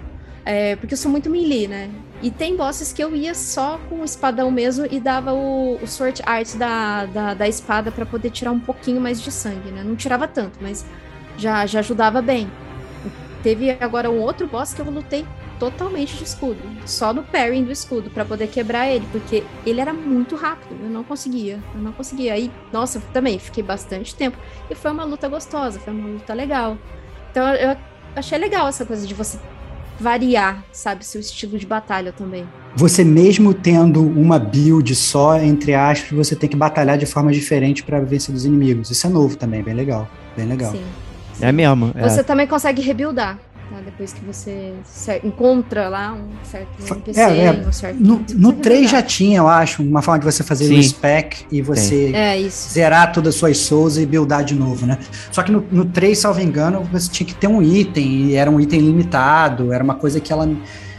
é, 0.46 0.76
porque 0.78 0.94
eu 0.94 0.98
sou 0.98 1.12
muito 1.12 1.30
melee, 1.30 1.68
né? 1.68 1.90
E 2.22 2.32
tem 2.32 2.56
bosses 2.56 2.94
que 2.94 3.04
eu 3.04 3.16
ia 3.16 3.36
só 3.36 3.80
com 3.90 4.02
o 4.02 4.06
espadão 4.06 4.50
mesmo 4.50 4.88
e 4.90 5.00
dava 5.00 5.34
o, 5.34 5.76
o 5.76 5.88
sword 5.88 6.22
art 6.26 6.56
da, 6.56 7.06
da, 7.06 7.34
da 7.34 7.48
espada 7.48 7.92
para 7.92 8.06
poder 8.06 8.32
tirar 8.32 8.52
um 8.52 8.60
pouquinho 8.60 9.00
mais 9.02 9.22
de 9.22 9.32
sangue, 9.32 9.72
né? 9.72 9.84
Não 9.84 9.96
tirava 9.96 10.28
tanto, 10.28 10.58
mas 10.62 10.86
já, 11.38 11.66
já 11.66 11.80
ajudava 11.80 12.22
bem. 12.22 12.50
Teve 13.48 13.72
agora 13.80 14.12
um 14.12 14.20
outro 14.20 14.46
boss 14.46 14.74
que 14.74 14.82
eu 14.82 14.92
lutei 14.92 15.26
totalmente 15.58 16.18
de 16.18 16.26
escudo, 16.26 16.60
só 16.86 17.14
no 17.14 17.24
parrying 17.24 17.64
do 17.64 17.72
escudo 17.72 18.10
para 18.10 18.26
poder 18.26 18.48
quebrar 18.48 18.90
ele, 18.90 19.08
porque 19.10 19.42
ele 19.66 19.80
era 19.80 19.94
muito 19.94 20.36
rápido, 20.36 20.76
eu 20.84 20.90
não 20.90 21.02
conseguia, 21.02 21.58
eu 21.74 21.80
não 21.80 21.94
conseguia. 21.94 22.34
Aí, 22.34 22.52
nossa, 22.74 23.02
também 23.14 23.40
fiquei 23.40 23.64
bastante 23.64 24.14
tempo 24.14 24.38
e 24.70 24.76
foi 24.76 24.92
uma 24.92 25.06
luta 25.06 25.30
gostosa, 25.30 25.80
foi 25.80 25.94
uma 25.94 26.10
luta 26.10 26.34
legal. 26.34 26.78
Então 27.32 27.48
eu 27.56 27.78
achei 28.18 28.38
legal 28.38 28.68
essa 28.68 28.86
coisa 28.86 29.08
de 29.08 29.14
você 29.14 29.40
variar, 29.98 30.66
sabe, 30.74 31.06
seu 31.06 31.22
estilo 31.22 31.58
de 31.58 31.66
batalha 31.66 32.12
também. 32.12 32.46
Você 32.76 33.06
mesmo 33.06 33.54
tendo 33.54 34.02
uma 34.02 34.38
build 34.38 34.94
só, 34.94 35.40
entre 35.40 35.74
aspas, 35.74 36.12
você 36.12 36.36
tem 36.36 36.50
que 36.50 36.58
batalhar 36.58 36.98
de 36.98 37.06
forma 37.06 37.32
diferente 37.32 37.82
para 37.82 38.02
vencer 38.02 38.34
dos 38.34 38.44
inimigos. 38.44 38.92
Isso 38.92 39.08
é 39.08 39.10
novo 39.10 39.38
também, 39.38 39.64
bem 39.64 39.74
legal, 39.74 40.06
bem 40.36 40.46
legal. 40.46 40.74
Sim. 40.74 40.84
É 41.42 41.52
mesmo. 41.52 41.92
É. 41.96 42.08
Você 42.08 42.24
também 42.24 42.48
consegue 42.48 42.82
rebuildar. 42.82 43.38
Tá? 43.70 43.78
Depois 43.84 44.14
que 44.14 44.24
você 44.24 44.74
encontra 45.24 45.90
lá 45.90 46.14
um 46.14 46.30
certo 46.44 46.70
NPC, 46.80 47.20
é, 47.20 47.46
é. 47.46 47.52
um 47.52 47.72
certo. 47.72 48.00
No, 48.00 48.26
no 48.34 48.54
3 48.54 48.90
já 48.90 49.02
tinha, 49.02 49.40
eu 49.40 49.48
acho, 49.48 49.84
uma 49.84 50.02
forma 50.02 50.20
de 50.20 50.26
você 50.26 50.42
fazer 50.42 50.74
o 50.74 50.82
spec 50.82 51.46
e 51.52 51.62
você 51.62 52.12
é, 52.14 52.48
zerar 52.50 53.12
todas 53.12 53.36
as 53.36 53.40
suas 53.40 53.58
souls 53.58 53.98
e 53.98 54.06
buildar 54.06 54.44
de 54.44 54.56
novo, 54.56 54.86
né? 54.86 54.98
Só 55.32 55.44
que 55.44 55.52
no, 55.52 55.66
no 55.70 55.86
3, 55.86 56.18
salvo 56.18 56.40
engano, 56.40 56.88
você 56.92 57.10
tinha 57.10 57.28
que 57.28 57.36
ter 57.36 57.48
um 57.48 57.62
item, 57.62 58.28
e 58.28 58.36
era 58.36 58.50
um 58.50 58.60
item 58.60 58.80
limitado, 58.80 59.74
era 59.74 59.84
uma 59.84 59.96
coisa 59.96 60.20
que 60.22 60.32
ela 60.32 60.50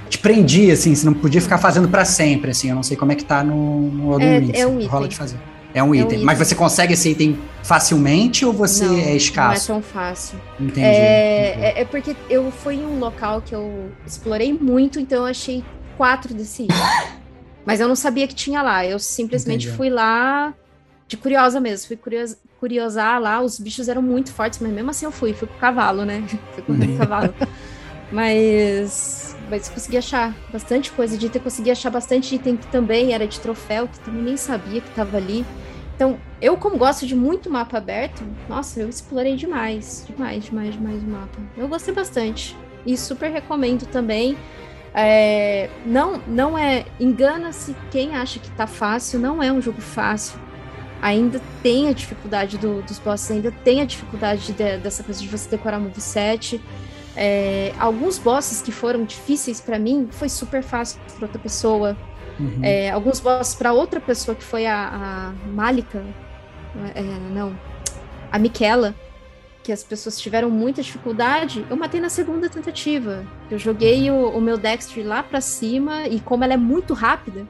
te 0.09 0.19
prendia, 0.19 0.75
assim, 0.75 0.95
você 0.95 1.07
não 1.07 1.15
podia 1.15 1.41
ficar 1.41 1.59
fazendo 1.59 1.89
para 1.89 2.05
sempre, 2.05 2.51
assim. 2.51 2.69
Eu 2.69 2.75
não 2.75 2.83
sei 2.83 2.97
como 2.97 3.13
é 3.13 3.15
que 3.15 3.25
tá 3.25 3.43
no, 3.43 3.91
no 3.91 4.13
Elden 4.15 4.29
é, 4.29 4.39
Ring. 4.39 4.53
É 4.55 4.67
um 4.67 4.77
item. 4.77 4.89
Rola 4.89 5.09
de 5.09 5.17
fazer. 5.17 5.39
É 5.75 5.83
um, 5.83 5.95
é 5.95 5.99
item. 5.99 6.23
um 6.23 6.25
Mas 6.25 6.39
você 6.39 6.55
consegue 6.55 6.95
esse 6.95 7.11
item 7.11 7.39
facilmente 7.63 8.45
ou 8.45 8.53
você 8.53 8.85
não, 8.85 8.97
é 8.97 9.15
escasso? 9.15 9.71
Não 9.71 9.79
é 9.79 9.81
tão 9.81 9.91
fácil. 9.91 10.41
Entendi. 10.59 10.87
É, 10.87 11.75
é, 11.77 11.81
é, 11.81 11.85
porque 11.85 12.17
eu 12.31 12.51
fui 12.51 12.77
em 12.77 12.87
um 12.87 12.99
local 12.99 13.43
que 13.43 13.55
eu 13.55 13.91
explorei 14.07 14.53
muito, 14.53 14.99
então 14.99 15.19
eu 15.19 15.27
achei 15.27 15.63
quatro 15.97 16.33
desse 16.35 16.65
item. 16.65 16.77
Mas 17.67 17.81
eu 17.81 17.89
não 17.89 17.97
sabia 17.97 18.27
que 18.27 18.35
tinha 18.35 18.63
lá. 18.63 18.87
Eu 18.87 18.99
simplesmente 18.99 19.67
Entendi. 19.67 19.77
fui 19.77 19.91
lá 19.91 20.55
de 21.07 21.19
curiosa 21.19 21.61
mesmo. 21.61 21.87
Fui 21.87 21.97
curios, 21.97 22.35
curiosar 22.59 23.21
lá. 23.21 23.43
Os 23.43 23.61
bichos 23.61 23.89
eram 23.89 24.01
muito 24.01 24.33
fortes, 24.33 24.59
mas 24.59 24.73
mesmo 24.73 24.89
assim 24.89 25.05
eu 25.05 25.13
fui. 25.13 25.35
Fui 25.35 25.47
com 25.47 25.55
o 25.55 25.59
cavalo, 25.59 26.05
né? 26.07 26.25
fui 26.55 26.63
com 26.63 26.73
o 26.73 26.99
cavalo. 26.99 27.35
Mas 28.11 29.37
mas 29.49 29.69
consegui 29.69 29.97
achar 29.97 30.35
bastante 30.53 30.91
coisa 30.93 31.17
de 31.17 31.27
item, 31.27 31.43
consegui 31.43 31.71
achar 31.71 31.91
bastante 31.91 32.35
item 32.35 32.57
que 32.57 32.67
também 32.69 33.13
era 33.13 33.27
de 33.27 33.41
troféu, 33.41 33.89
que 33.89 33.99
também 34.01 34.23
nem 34.23 34.37
sabia 34.37 34.81
que 34.81 34.89
estava 34.89 35.17
ali. 35.17 35.45
Então, 35.95 36.19
eu 36.41 36.57
como 36.57 36.77
gosto 36.77 37.07
de 37.07 37.15
muito 37.17 37.51
mapa 37.51 37.79
aberto, 37.79 38.23
nossa, 38.49 38.81
eu 38.81 38.89
explorei 38.89 39.35
demais, 39.35 40.07
demais, 40.09 40.45
demais, 40.45 40.75
demais 40.75 41.03
o 41.03 41.07
mapa. 41.07 41.39
Eu 41.57 41.67
gostei 41.67 41.93
bastante 41.93 42.57
e 42.87 42.97
super 42.97 43.31
recomendo 43.31 43.87
também. 43.87 44.37
É, 44.95 45.69
não, 45.85 46.21
não 46.27 46.59
é, 46.59 46.87
engana-se 46.99 47.75
quem 47.91 48.17
acha 48.17 48.39
que 48.39 48.51
tá 48.53 48.67
fácil, 48.67 49.21
não 49.21 49.43
é 49.43 49.53
um 49.53 49.61
jogo 49.61 49.81
fácil. 49.81 50.39
Ainda 51.01 51.41
tem 51.63 51.89
a 51.89 51.93
dificuldade 51.93 52.59
do, 52.59 52.83
dos 52.83 52.99
bosses, 52.99 53.31
ainda 53.31 53.53
tem 53.63 53.81
a 53.81 53.85
dificuldade 53.85 54.53
de, 54.53 54.79
dessa 54.79 55.05
coisa 55.05 55.21
de 55.21 55.29
você 55.29 55.49
decorar 55.49 55.79
moveset. 55.79 56.61
É, 57.21 57.73
alguns 57.81 58.17
bosses 58.17 58.63
que 58.63 58.71
foram 58.71 59.05
difíceis 59.05 59.61
para 59.61 59.77
mim 59.77 60.09
foi 60.11 60.29
super 60.29 60.63
fácil 60.63 61.01
para 61.17 61.27
outra 61.27 61.39
pessoa. 61.41 61.97
Uhum. 62.39 62.61
É, 62.63 62.91
alguns 62.91 63.19
bosses 63.19 63.57
para 63.57 63.73
outra 63.73 63.99
pessoa 64.01 64.35
que 64.37 64.45
foi 64.45 64.67
a, 64.67 65.33
a 65.35 65.49
Malika, 65.49 66.05
é, 66.95 67.03
não, 67.35 67.59
a 68.31 68.39
Miquela, 68.39 68.95
que 69.65 69.73
as 69.73 69.83
pessoas 69.83 70.21
tiveram 70.21 70.49
muita 70.49 70.81
dificuldade, 70.81 71.67
eu 71.69 71.77
matei 71.77 72.01
na 72.01 72.09
segunda 72.09 72.49
tentativa. 72.49 73.27
Eu 73.51 73.59
joguei 73.59 74.09
o, 74.13 74.29
o 74.31 74.41
meu 74.41 74.57
Dexter 74.57 75.05
lá 75.05 75.21
pra 75.21 75.41
cima 75.41 76.07
e 76.07 76.21
como 76.21 76.45
ela 76.45 76.55
é 76.55 76.57
muito 76.57 76.95
rápida, 76.95 77.45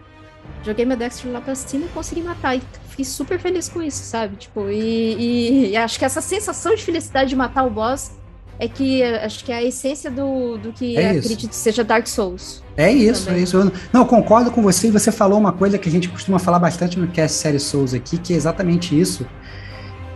joguei 0.64 0.86
meu 0.86 0.96
Dexter 0.96 1.30
lá 1.30 1.42
pra 1.42 1.54
cima 1.54 1.84
e 1.84 1.88
consegui 1.90 2.22
matar. 2.22 2.56
E 2.56 2.62
fiquei 2.88 3.04
super 3.04 3.38
feliz 3.38 3.68
com 3.68 3.82
isso, 3.82 4.02
sabe? 4.02 4.36
Tipo, 4.36 4.70
e, 4.70 4.78
e- 5.14 5.70
e 5.72 5.76
acho 5.76 5.98
que 5.98 6.04
essa 6.06 6.22
sensação 6.22 6.74
de 6.74 6.82
felicidade 6.82 7.28
de 7.28 7.36
matar 7.36 7.64
o 7.66 7.70
boss 7.70 8.12
é 8.60 8.68
que 8.68 9.02
acho 9.02 9.44
que 9.44 9.52
é 9.52 9.56
a 9.56 9.62
essência 9.62 10.10
do, 10.10 10.58
do 10.58 10.72
que 10.72 10.96
É 10.96 11.10
acredito 11.10 11.52
seja 11.52 11.84
Dark 11.84 12.06
Souls. 12.06 12.62
É 12.76 12.92
isso, 12.92 13.26
Também. 13.26 13.40
é 13.40 13.42
isso. 13.44 13.56
Eu, 13.56 13.72
não, 13.92 14.02
eu 14.02 14.06
concordo 14.06 14.50
com 14.50 14.62
você 14.62 14.88
e 14.88 14.90
você 14.90 15.12
falou 15.12 15.38
uma 15.38 15.52
coisa 15.52 15.78
que 15.78 15.88
a 15.88 15.92
gente 15.92 16.08
costuma 16.08 16.38
falar 16.38 16.58
bastante 16.58 16.98
no 16.98 17.08
cast 17.08 17.36
Série 17.38 17.58
Souls 17.60 17.94
aqui, 17.94 18.18
que 18.18 18.32
é 18.32 18.36
exatamente 18.36 18.98
isso. 18.98 19.26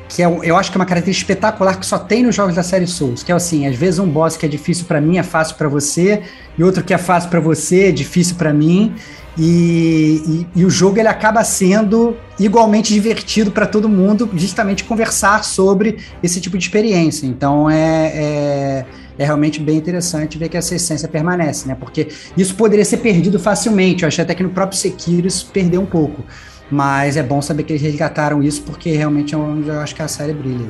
Que 0.09 0.23
é, 0.23 0.27
eu 0.27 0.57
acho 0.57 0.71
que 0.71 0.77
é 0.77 0.81
uma 0.81 0.87
característica 0.87 1.33
espetacular 1.33 1.79
que 1.79 1.87
só 1.87 1.99
tem 1.99 2.23
nos 2.23 2.35
jogos 2.35 2.55
da 2.55 2.63
série 2.63 2.87
Souls, 2.87 3.23
que 3.23 3.33
é 3.33 3.35
assim, 3.35 3.67
às 3.67 3.75
vezes 3.77 3.99
um 3.99 4.07
boss 4.09 4.37
que 4.37 4.45
é 4.45 4.49
difícil 4.49 4.85
pra 4.85 5.01
mim 5.01 5.17
é 5.17 5.23
fácil 5.23 5.57
pra 5.57 5.69
você, 5.69 6.23
e 6.59 6.63
outro 6.63 6.85
que 6.85 6.93
é 6.93 6.99
fácil 6.99 7.31
pra 7.31 7.41
você 7.41 7.85
é 7.89 7.93
difícil 7.93 8.37
pra 8.37 8.53
mim, 8.53 8.95
e, 9.39 10.47
e- 10.55 10.61
e 10.61 10.65
o 10.65 10.71
jogo 10.71 10.99
ele 10.99 11.09
acaba 11.09 11.43
sendo 11.45 12.17
igualmente 12.39 12.93
divertido 12.93 13.51
pra 13.51 13.67
todo 13.67 13.89
mundo, 13.89 14.29
justamente 14.35 14.85
conversar 14.85 15.45
sobre 15.45 15.99
esse 16.23 16.41
tipo 16.41 16.59
de 16.59 16.65
experiência. 16.65 17.27
Então 17.27 17.69
é, 17.71 18.13
é, 18.15 18.85
é 19.19 19.25
realmente 19.25 19.61
bem 19.61 19.77
interessante 19.79 20.37
ver 20.39 20.49
que 20.49 20.57
essa 20.57 20.75
essência 20.75 21.09
permanece, 21.09 21.67
né? 21.67 21.75
Porque 21.79 22.09
isso 22.37 22.55
poderia 22.55 22.85
ser 22.85 22.99
perdido 22.99 23.39
facilmente. 23.39 24.03
Eu 24.03 24.09
achei 24.09 24.23
até 24.23 24.35
que 24.35 24.43
no 24.43 24.51
próprio 24.51 24.79
Sekiro 24.79 25.27
isso 25.27 25.49
perdeu 25.53 25.81
um 25.81 25.87
pouco. 25.87 26.23
Mas 26.71 27.17
é 27.17 27.23
bom 27.23 27.43
saber 27.43 27.65
que 27.65 27.73
eles 27.73 27.83
resgataram 27.83 28.43
isso, 28.43 28.63
porque 28.63 28.91
realmente 28.93 29.35
é 29.35 29.39
onde 29.39 29.69
eu 29.69 29.79
acho 29.81 29.95
que 29.95 30.03
a 30.03 30.09
série 30.09 30.33
brilha. 30.33 30.67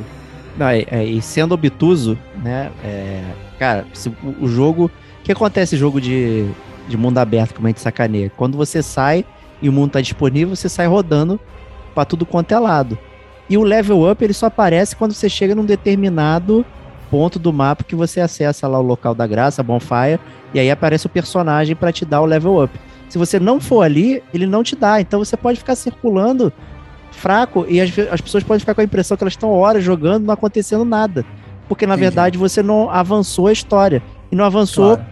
Não, 0.56 0.66
é- 0.68 0.84
é, 0.90 1.05
e 1.05 1.22
sendo 1.22 1.52
obtuso, 1.55 2.18
né? 2.43 2.70
é, 2.84 3.22
cara, 3.59 3.86
se 3.93 4.09
o, 4.09 4.14
o 4.43 4.48
jogo. 4.48 4.90
O 5.20 5.24
que 5.24 5.30
acontece 5.30 5.76
jogo 5.76 6.01
de, 6.01 6.44
de 6.88 6.96
mundo 6.96 7.18
aberto, 7.18 7.54
como 7.54 7.66
a 7.66 7.70
gente 7.70 7.80
sacaneia? 7.80 8.30
Quando 8.36 8.56
você 8.56 8.82
sai 8.82 9.24
e 9.60 9.68
o 9.68 9.72
mundo 9.72 9.92
tá 9.92 10.00
disponível, 10.00 10.54
você 10.54 10.68
sai 10.68 10.86
rodando 10.86 11.38
pra 11.94 12.04
tudo 12.04 12.26
quanto 12.26 12.52
é 12.52 12.59
lado. 12.59 12.98
E 13.48 13.56
o 13.56 13.62
level 13.62 14.10
up 14.10 14.22
ele 14.24 14.32
só 14.32 14.46
aparece 14.46 14.96
quando 14.96 15.12
você 15.12 15.28
chega 15.28 15.54
num 15.54 15.64
determinado 15.64 16.64
ponto 17.10 17.38
do 17.38 17.52
mapa 17.52 17.84
que 17.84 17.94
você 17.94 18.20
acessa 18.20 18.66
lá 18.66 18.78
o 18.78 18.82
local 18.82 19.14
da 19.14 19.26
graça, 19.26 19.60
a 19.60 19.64
bonfire, 19.64 20.18
e 20.54 20.59
aí 20.59 20.70
aparece 20.70 21.06
o 21.06 21.10
personagem 21.10 21.76
pra 21.76 21.92
te 21.92 22.04
dar 22.04 22.22
o 22.22 22.26
level 22.26 22.62
up. 22.62 22.72
Se 23.09 23.18
você 23.18 23.38
não 23.38 23.60
for 23.60 23.82
ali, 23.82 24.22
ele 24.32 24.46
não 24.46 24.62
te 24.62 24.74
dá. 24.74 24.98
Então 25.00 25.22
você 25.22 25.36
pode 25.36 25.59
ficar 25.59 25.74
circulando 25.74 26.50
fraco 27.10 27.66
e 27.68 27.78
as, 27.78 27.90
as 28.10 28.22
pessoas 28.22 28.42
podem 28.42 28.60
ficar 28.60 28.74
com 28.74 28.80
a 28.80 28.84
impressão 28.84 29.16
que 29.16 29.22
elas 29.22 29.34
estão 29.34 29.50
horas 29.50 29.84
jogando 29.84 30.24
não 30.24 30.32
acontecendo 30.32 30.84
nada. 30.84 31.22
Porque 31.68 31.86
na 31.86 31.94
Entendi. 31.94 32.06
verdade 32.06 32.38
você 32.38 32.62
não 32.62 32.90
avançou 32.90 33.48
a 33.48 33.52
história. 33.52 34.02
E 34.30 34.36
não 34.36 34.46
avançou 34.46 34.96
Claro. 34.96 35.11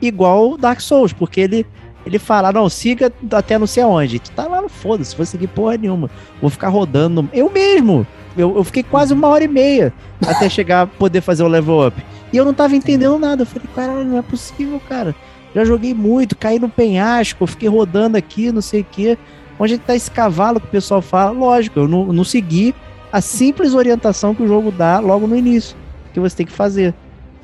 Igual 0.00 0.56
Dark 0.56 0.80
Souls, 0.80 1.12
porque 1.12 1.40
ele 1.40 1.66
ele 2.06 2.18
fala, 2.18 2.50
não, 2.50 2.68
siga 2.68 3.12
até 3.32 3.58
não 3.58 3.66
sei 3.66 3.82
aonde. 3.82 4.18
Tu 4.18 4.30
tá 4.30 4.46
lá 4.46 4.62
no 4.62 4.68
foda-se, 4.68 5.14
vou 5.14 5.26
seguir 5.26 5.48
porra 5.48 5.76
nenhuma. 5.76 6.10
Vou 6.40 6.48
ficar 6.48 6.68
rodando. 6.68 7.28
Eu 7.32 7.50
mesmo! 7.50 8.06
Eu, 8.36 8.56
eu 8.56 8.64
fiquei 8.64 8.82
quase 8.82 9.12
uma 9.12 9.28
hora 9.28 9.44
e 9.44 9.48
meia 9.48 9.92
até 10.26 10.48
chegar 10.50 10.82
a 10.82 10.86
poder 10.86 11.20
fazer 11.20 11.42
o 11.42 11.48
level 11.48 11.86
up. 11.86 12.02
E 12.32 12.36
eu 12.36 12.44
não 12.44 12.54
tava 12.54 12.74
entendendo 12.74 13.18
nada. 13.18 13.42
Eu 13.42 13.46
falei, 13.46 13.68
caralho, 13.74 14.04
não 14.04 14.18
é 14.18 14.22
possível, 14.22 14.80
cara. 14.88 15.14
Já 15.54 15.64
joguei 15.64 15.92
muito, 15.92 16.36
caí 16.36 16.58
no 16.58 16.68
penhasco, 16.68 17.46
fiquei 17.46 17.68
rodando 17.68 18.16
aqui, 18.16 18.52
não 18.52 18.62
sei 18.62 18.80
o 18.80 18.86
quê. 18.90 19.18
Onde 19.58 19.74
é 19.74 19.78
que 19.78 19.84
tá 19.84 19.94
esse 19.94 20.10
cavalo 20.10 20.60
que 20.60 20.66
o 20.66 20.70
pessoal 20.70 21.02
fala? 21.02 21.32
Lógico, 21.32 21.80
eu 21.80 21.88
não, 21.88 22.06
não 22.12 22.24
segui 22.24 22.74
a 23.12 23.20
simples 23.20 23.74
orientação 23.74 24.34
que 24.34 24.42
o 24.42 24.48
jogo 24.48 24.70
dá 24.70 25.00
logo 25.00 25.26
no 25.26 25.36
início, 25.36 25.76
que 26.14 26.20
você 26.20 26.36
tem 26.36 26.46
que 26.46 26.52
fazer, 26.52 26.94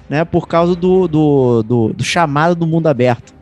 né? 0.09 0.25
Por 0.25 0.47
causa 0.47 0.75
do, 0.75 1.09
do, 1.09 1.63
do, 1.63 1.93
do 1.93 2.05
chamado 2.05 2.55
do 2.55 2.67
mundo 2.67 2.87
aberto, 2.87 3.35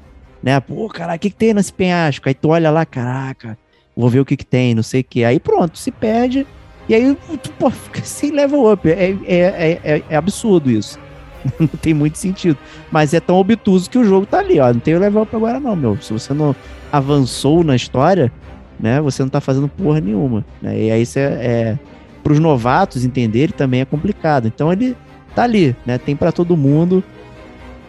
né? 0.43 0.59
Pô, 0.61 0.89
cara, 0.89 1.15
o 1.15 1.19
que, 1.19 1.31
que 1.31 1.37
tem 1.37 1.55
nesse 1.55 1.73
penhasco? 1.73 2.29
Aí 2.29 2.35
tu 2.35 2.49
olha 2.49 2.71
lá, 2.71 2.85
caraca, 2.85 3.59
vou 3.97 4.09
ver 4.09 4.21
o 4.21 4.25
que, 4.25 4.37
que 4.37 4.47
tem, 4.47 4.75
não 4.75 4.83
sei 4.83 5.01
o 5.01 5.05
que. 5.05 5.25
Aí 5.25 5.39
pronto, 5.39 5.79
se 5.79 5.91
perde, 5.91 6.47
e 6.89 6.95
aí 6.95 7.17
tu 7.43 7.51
pô, 7.53 7.71
fica 7.71 8.03
sem 8.03 8.31
level 8.31 8.71
up. 8.71 8.89
É, 8.89 9.17
é, 9.27 9.37
é, 9.37 9.81
é, 9.85 10.03
é 10.11 10.17
absurdo 10.17 10.71
isso. 10.71 10.99
Não 11.59 11.67
tem 11.67 11.93
muito 11.93 12.17
sentido. 12.17 12.59
Mas 12.91 13.13
é 13.13 13.21
tão 13.21 13.37
obtuso 13.37 13.89
que 13.91 13.99
o 13.99 14.05
jogo 14.05 14.25
tá 14.25 14.39
ali, 14.39 14.59
ó. 14.59 14.73
Não 14.73 14.81
tem 14.81 14.97
level 14.97 15.23
up 15.23 15.37
agora, 15.37 15.61
não, 15.61 15.77
meu. 15.77 16.01
Se 16.01 16.11
você 16.13 16.33
não 16.33 16.57
avançou 16.91 17.63
na 17.63 17.77
história, 17.77 18.33
né? 18.81 19.01
Você 19.03 19.23
não 19.23 19.29
tá 19.29 19.41
fazendo 19.43 19.69
porra 19.69 20.01
nenhuma. 20.01 20.45
Né? 20.63 20.85
E 20.85 20.91
aí 20.91 21.03
isso 21.03 21.19
é, 21.19 21.23
é 21.23 21.79
pros 22.23 22.39
novatos 22.39 23.05
entenderem 23.05 23.55
também 23.55 23.83
é 23.83 23.85
complicado. 23.85 24.47
Então 24.47 24.73
ele 24.73 24.97
tá 25.35 25.43
ali, 25.43 25.77
né? 25.85 25.99
Tem 25.99 26.15
pra 26.17 26.33
todo 26.33 26.57
mundo. 26.57 27.03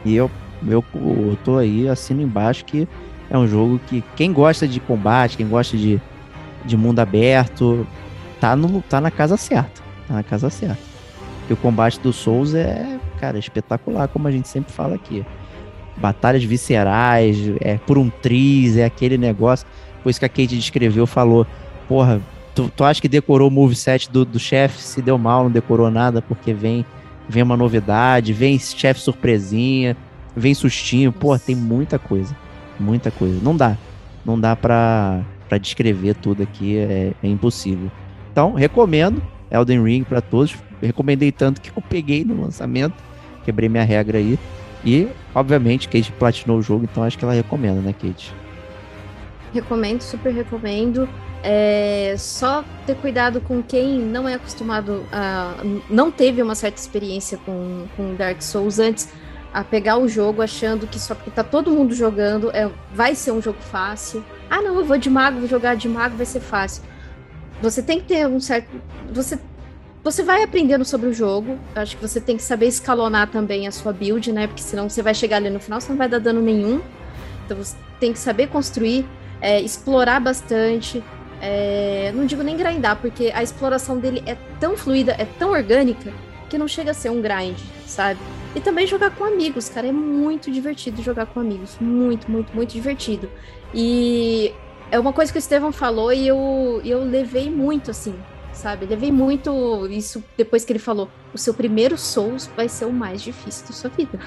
E 0.03 0.15
eu, 0.15 0.30
eu, 0.67 0.84
eu 0.93 1.38
tô 1.43 1.57
aí, 1.57 1.88
assino 1.88 2.22
embaixo 2.22 2.65
que 2.65 2.88
é 3.30 3.38
um 3.38 3.47
jogo 3.47 3.80
que 3.88 4.03
quem 4.15 4.31
gosta 4.31 4.67
de 4.67 4.80
combate, 4.80 5.38
quem 5.38 5.47
gosta 5.47 5.76
de, 5.76 5.99
de 6.63 6.77
mundo 6.77 6.99
aberto, 6.99 7.88
tá, 8.39 8.55
no, 8.55 8.81
tá 8.81 9.01
na 9.01 9.11
casa 9.11 9.38
certa. 9.38 9.81
Tá 10.07 10.13
na 10.15 10.23
casa 10.23 10.49
certa. 10.49 10.77
Porque 11.39 11.53
o 11.53 11.57
combate 11.57 11.99
do 11.99 12.11
Souls 12.11 12.53
é, 12.53 12.99
cara, 13.19 13.38
espetacular, 13.38 14.07
como 14.07 14.27
a 14.27 14.31
gente 14.31 14.47
sempre 14.47 14.72
fala 14.72 14.95
aqui. 14.95 15.26
Batalhas 15.97 16.43
viscerais, 16.43 17.38
é 17.61 17.77
por 17.77 17.97
um 17.97 18.09
triz, 18.09 18.77
é 18.77 18.85
aquele 18.85 19.17
negócio. 19.17 19.65
Foi 20.03 20.11
isso 20.11 20.19
que 20.19 20.26
a 20.26 20.30
Kate 20.30 20.55
descreveu, 20.55 21.07
falou. 21.07 21.47
Porra, 21.88 22.22
tu, 22.53 22.72
tu 22.76 22.84
acha 22.84 23.01
que 23.01 23.07
decorou 23.07 23.47
o 23.47 23.51
moveset 23.51 24.11
do, 24.11 24.26
do 24.26 24.39
chefe? 24.39 24.81
Se 24.81 25.01
deu 25.01 25.17
mal, 25.17 25.43
não 25.43 25.51
decorou 25.51 25.89
nada, 25.89 26.22
porque 26.22 26.53
vem, 26.53 26.85
vem 27.27 27.43
uma 27.43 27.57
novidade, 27.57 28.34
vem 28.34 28.57
chefe 28.60 28.99
surpresinha, 28.99 29.95
vem 30.35 30.53
sustinho. 30.53 31.11
Porra, 31.11 31.39
tem 31.39 31.56
muita 31.56 31.97
coisa. 31.97 32.35
Muita 32.80 33.11
coisa. 33.11 33.39
Não 33.41 33.56
dá. 33.56 33.77
Não 34.26 34.39
dá 34.39 34.56
pra, 34.56 35.22
pra 35.47 35.57
descrever 35.57 36.15
tudo 36.15 36.43
aqui, 36.43 36.77
é, 36.77 37.14
é 37.22 37.27
impossível. 37.27 37.91
Então, 38.31 38.53
recomendo 38.53 39.22
Elden 39.52 39.84
Ring 39.84 40.03
pra 40.03 40.22
todos. 40.22 40.56
Recomendei 40.81 41.31
tanto 41.31 41.61
que 41.61 41.69
eu 41.69 41.81
peguei 41.81 42.23
no 42.23 42.41
lançamento. 42.41 42.95
Quebrei 43.43 43.69
minha 43.69 43.84
regra 43.84 44.18
aí. 44.18 44.38
E, 44.84 45.07
obviamente, 45.34 45.88
Kate 45.89 46.11
platinou 46.11 46.60
o 46.60 46.61
jogo, 46.61 46.84
então 46.84 47.03
acho 47.03 47.18
que 47.18 47.26
ela 47.26 47.34
recomenda, 47.34 47.81
né, 47.81 47.93
Kate? 47.93 48.34
Recomendo, 49.53 50.02
super 50.02 50.34
recomendo. 50.34 51.10
É, 51.47 52.15
só 52.17 52.65
ter 52.88 52.95
cuidado 52.95 53.39
com 53.39 53.61
quem 53.61 53.99
não 53.99 54.27
é 54.27 54.34
acostumado 54.34 55.05
a. 55.11 55.53
não 55.88 56.09
teve 56.09 56.41
uma 56.41 56.55
certa 56.55 56.80
experiência 56.80 57.38
com, 57.38 57.85
com 57.95 58.15
Dark 58.15 58.41
Souls 58.41 58.80
antes, 58.80 59.07
a 59.53 59.63
pegar 59.63 59.97
o 59.97 60.07
jogo 60.07 60.41
achando 60.41 60.88
que 60.88 60.99
só 60.99 61.13
porque 61.13 61.30
tá 61.30 61.43
todo 61.43 61.69
mundo 61.69 61.93
jogando 61.93 62.49
é, 62.49 62.67
vai 62.91 63.13
ser 63.13 63.31
um 63.31 63.39
jogo 63.39 63.59
fácil. 63.61 64.26
Ah, 64.49 64.59
não, 64.59 64.80
eu 64.80 64.84
vou 64.84 64.97
de 64.97 65.07
mago, 65.07 65.38
vou 65.38 65.47
jogar 65.47 65.76
de 65.76 65.88
mago, 65.88 66.17
vai 66.17 66.26
ser 66.26 66.39
fácil. 66.39 66.81
Você 67.61 67.84
tem 67.84 67.99
que 67.99 68.07
ter 68.07 68.27
um 68.27 68.39
certo. 68.39 68.81
Você, 69.13 69.38
você 70.03 70.23
vai 70.23 70.41
aprendendo 70.41 70.84
sobre 70.84 71.07
o 71.07 71.13
jogo. 71.13 71.59
Acho 71.76 71.95
que 71.95 72.01
você 72.01 72.19
tem 72.19 72.38
que 72.38 72.43
saber 72.43 72.65
escalonar 72.65 73.30
também 73.30 73.67
a 73.67 73.72
sua 73.72 73.93
build, 73.93 74.31
né? 74.31 74.47
Porque 74.47 74.63
senão 74.63 74.89
você 74.89 75.03
vai 75.03 75.13
chegar 75.13 75.38
ali 75.38 75.51
no 75.51 75.59
final, 75.59 75.80
você 75.80 75.89
não 75.89 75.97
vai 75.97 76.09
dar 76.09 76.19
dano 76.19 76.41
nenhum. 76.41 76.81
Então 77.45 77.55
você 77.55 77.76
tem 77.99 78.11
que 78.11 78.19
saber 78.19 78.47
construir, 78.47 79.05
é, 79.39 79.61
explorar 79.61 80.19
bastante. 80.19 81.03
É, 81.41 82.12
não 82.14 82.26
digo 82.26 82.44
nem 82.44 82.57
grindar, 82.57 82.98
porque 82.98 83.32
a 83.34 83.44
exploração 83.44 83.98
dele 83.98 84.24
é 84.26 84.36
tão 84.60 84.76
fluida, 84.78 85.16
é 85.18 85.26
tão 85.26 85.52
orgânica, 85.52 86.12
que 86.49 86.57
não 86.57 86.68
chega 86.68 86.91
a 86.91 86.94
ser 86.94 87.10
um 87.10 87.22
grind, 87.22 87.57
sabe? 87.86 88.20
E 88.56 88.62
também 88.62 88.88
jogar 88.88 89.12
com 89.12 89.24
amigos, 89.26 89.68
cara. 89.68 89.88
É 89.88 89.91
muito 89.91 90.52
divertido 90.52 91.02
jogar 91.02 91.26
com 91.26 91.40
amigos. 91.40 91.78
Muito, 91.80 92.30
muito, 92.32 92.56
muito 92.56 92.72
divertido. 92.72 93.30
E 93.74 94.53
é 94.91 94.99
uma 94.99 95.12
coisa 95.12 95.32
que 95.32 95.38
o 95.38 95.40
Estevão 95.40 95.72
falou 95.72 96.14
e 96.14 96.28
eu, 96.28 96.82
eu 96.86 97.03
levei 97.03 97.49
muito, 97.49 97.91
assim, 97.91 98.16
sabe? 98.53 98.86
Levei 98.86 99.12
muito 99.12 99.88
isso 99.88 100.24
depois 100.38 100.64
que 100.64 100.72
ele 100.72 100.80
falou. 100.80 101.10
O 101.34 101.38
seu 101.38 101.53
primeiro 101.53 101.98
Souls 101.98 102.49
vai 102.56 102.70
ser 102.70 102.86
o 102.86 102.94
mais 102.94 103.22
difícil 103.22 103.68
da 103.68 103.74
sua 103.74 103.90
vida. 103.90 104.20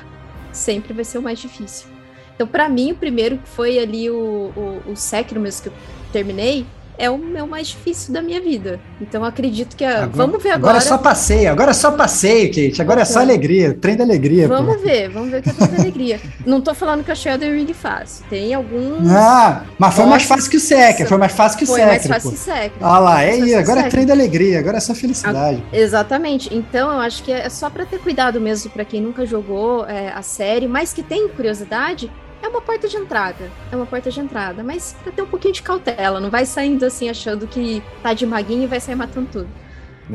Sempre 0.52 0.92
vai 0.92 1.04
ser 1.04 1.18
o 1.18 1.22
mais 1.22 1.38
difícil. 1.38 1.88
Então, 2.34 2.46
pra 2.46 2.68
mim, 2.68 2.92
o 2.92 2.94
primeiro 2.94 3.38
que 3.38 3.48
foi 3.48 3.78
ali 3.78 4.10
o, 4.10 4.52
o, 4.54 4.92
o 4.92 4.96
Sekiro 4.96 5.40
mesmo 5.40 5.62
que 5.62 5.68
eu 5.70 5.72
terminei, 6.12 6.66
é 6.98 7.08
o 7.08 7.16
meu 7.16 7.46
mais 7.46 7.68
difícil 7.68 8.12
da 8.12 8.20
minha 8.20 8.40
vida. 8.40 8.80
Então, 9.00 9.24
acredito 9.24 9.76
que. 9.76 9.84
A... 9.84 10.06
vamos 10.06 10.42
ver 10.42 10.50
agora. 10.50 10.72
Agora 10.72 10.78
é 10.78 10.80
só 10.80 10.98
passeio, 10.98 11.50
agora 11.50 11.70
é 11.70 11.74
só 11.74 11.92
passeio, 11.92 12.48
Kate. 12.48 12.82
Agora 12.82 13.02
é 13.02 13.04
só 13.04 13.20
alegria, 13.20 13.72
trem 13.74 13.96
da 13.96 14.04
alegria. 14.04 14.48
pô. 14.48 14.56
Vamos 14.56 14.82
ver, 14.82 15.08
vamos 15.08 15.30
ver 15.30 15.38
o 15.38 15.42
que 15.42 15.50
é 15.50 15.52
tanta 15.52 15.80
alegria. 15.80 16.20
Não 16.44 16.60
tô 16.60 16.74
falando 16.74 17.04
que 17.04 17.12
achei 17.12 17.32
Elden 17.32 17.54
Ring 17.54 17.72
fácil. 17.72 18.24
Tem 18.28 18.52
alguns. 18.52 19.08
Ah, 19.10 19.62
mas 19.78 19.94
foi 19.94 20.06
mais 20.06 20.24
fácil 20.24 20.50
que 20.50 20.56
o 20.56 20.60
Sekiro, 20.60 21.08
foi 21.08 21.18
mais 21.18 21.32
fácil 21.32 21.58
que 21.58 21.64
o 21.64 21.66
Foi 21.66 21.84
mais 21.84 22.02
Sekiro. 22.02 22.14
fácil 22.14 22.30
pô. 22.30 22.36
que 22.36 22.42
Sekiro. 22.42 22.84
Olha 22.84 22.98
lá, 22.98 23.16
Foi 23.16 23.26
é 23.26 23.42
que 23.42 23.54
agora 23.54 23.80
é 23.80 23.88
trem 23.88 24.06
da 24.06 24.12
alegria, 24.12 24.58
agora 24.58 24.78
é 24.78 24.80
só 24.80 24.94
felicidade. 24.94 25.62
Exatamente. 25.72 26.54
Então 26.54 26.90
eu 26.92 26.98
acho 26.98 27.22
que 27.22 27.30
é 27.30 27.48
só 27.48 27.70
pra 27.70 27.86
ter 27.86 27.98
cuidado 27.98 28.40
mesmo 28.40 28.70
pra 28.70 28.84
quem 28.84 29.00
nunca 29.00 29.24
jogou 29.24 29.86
é, 29.86 30.12
a 30.12 30.22
série, 30.22 30.66
mas 30.66 30.92
que 30.92 31.02
tem 31.02 31.28
curiosidade, 31.28 32.10
é 32.42 32.48
uma 32.48 32.60
porta 32.60 32.88
de 32.88 32.96
entrada. 32.96 33.50
É 33.70 33.76
uma 33.76 33.86
porta 33.86 34.10
de 34.10 34.20
entrada, 34.20 34.62
mas 34.62 34.96
pra 35.02 35.12
ter 35.12 35.22
um 35.22 35.26
pouquinho 35.26 35.54
de 35.54 35.62
cautela, 35.62 36.20
não 36.20 36.30
vai 36.30 36.46
saindo 36.46 36.84
assim 36.84 37.08
achando 37.08 37.46
que 37.46 37.82
tá 38.02 38.12
de 38.12 38.26
maguinho 38.26 38.64
e 38.64 38.66
vai 38.66 38.80
sair 38.80 38.94
matando 38.94 39.28
tudo. 39.30 39.48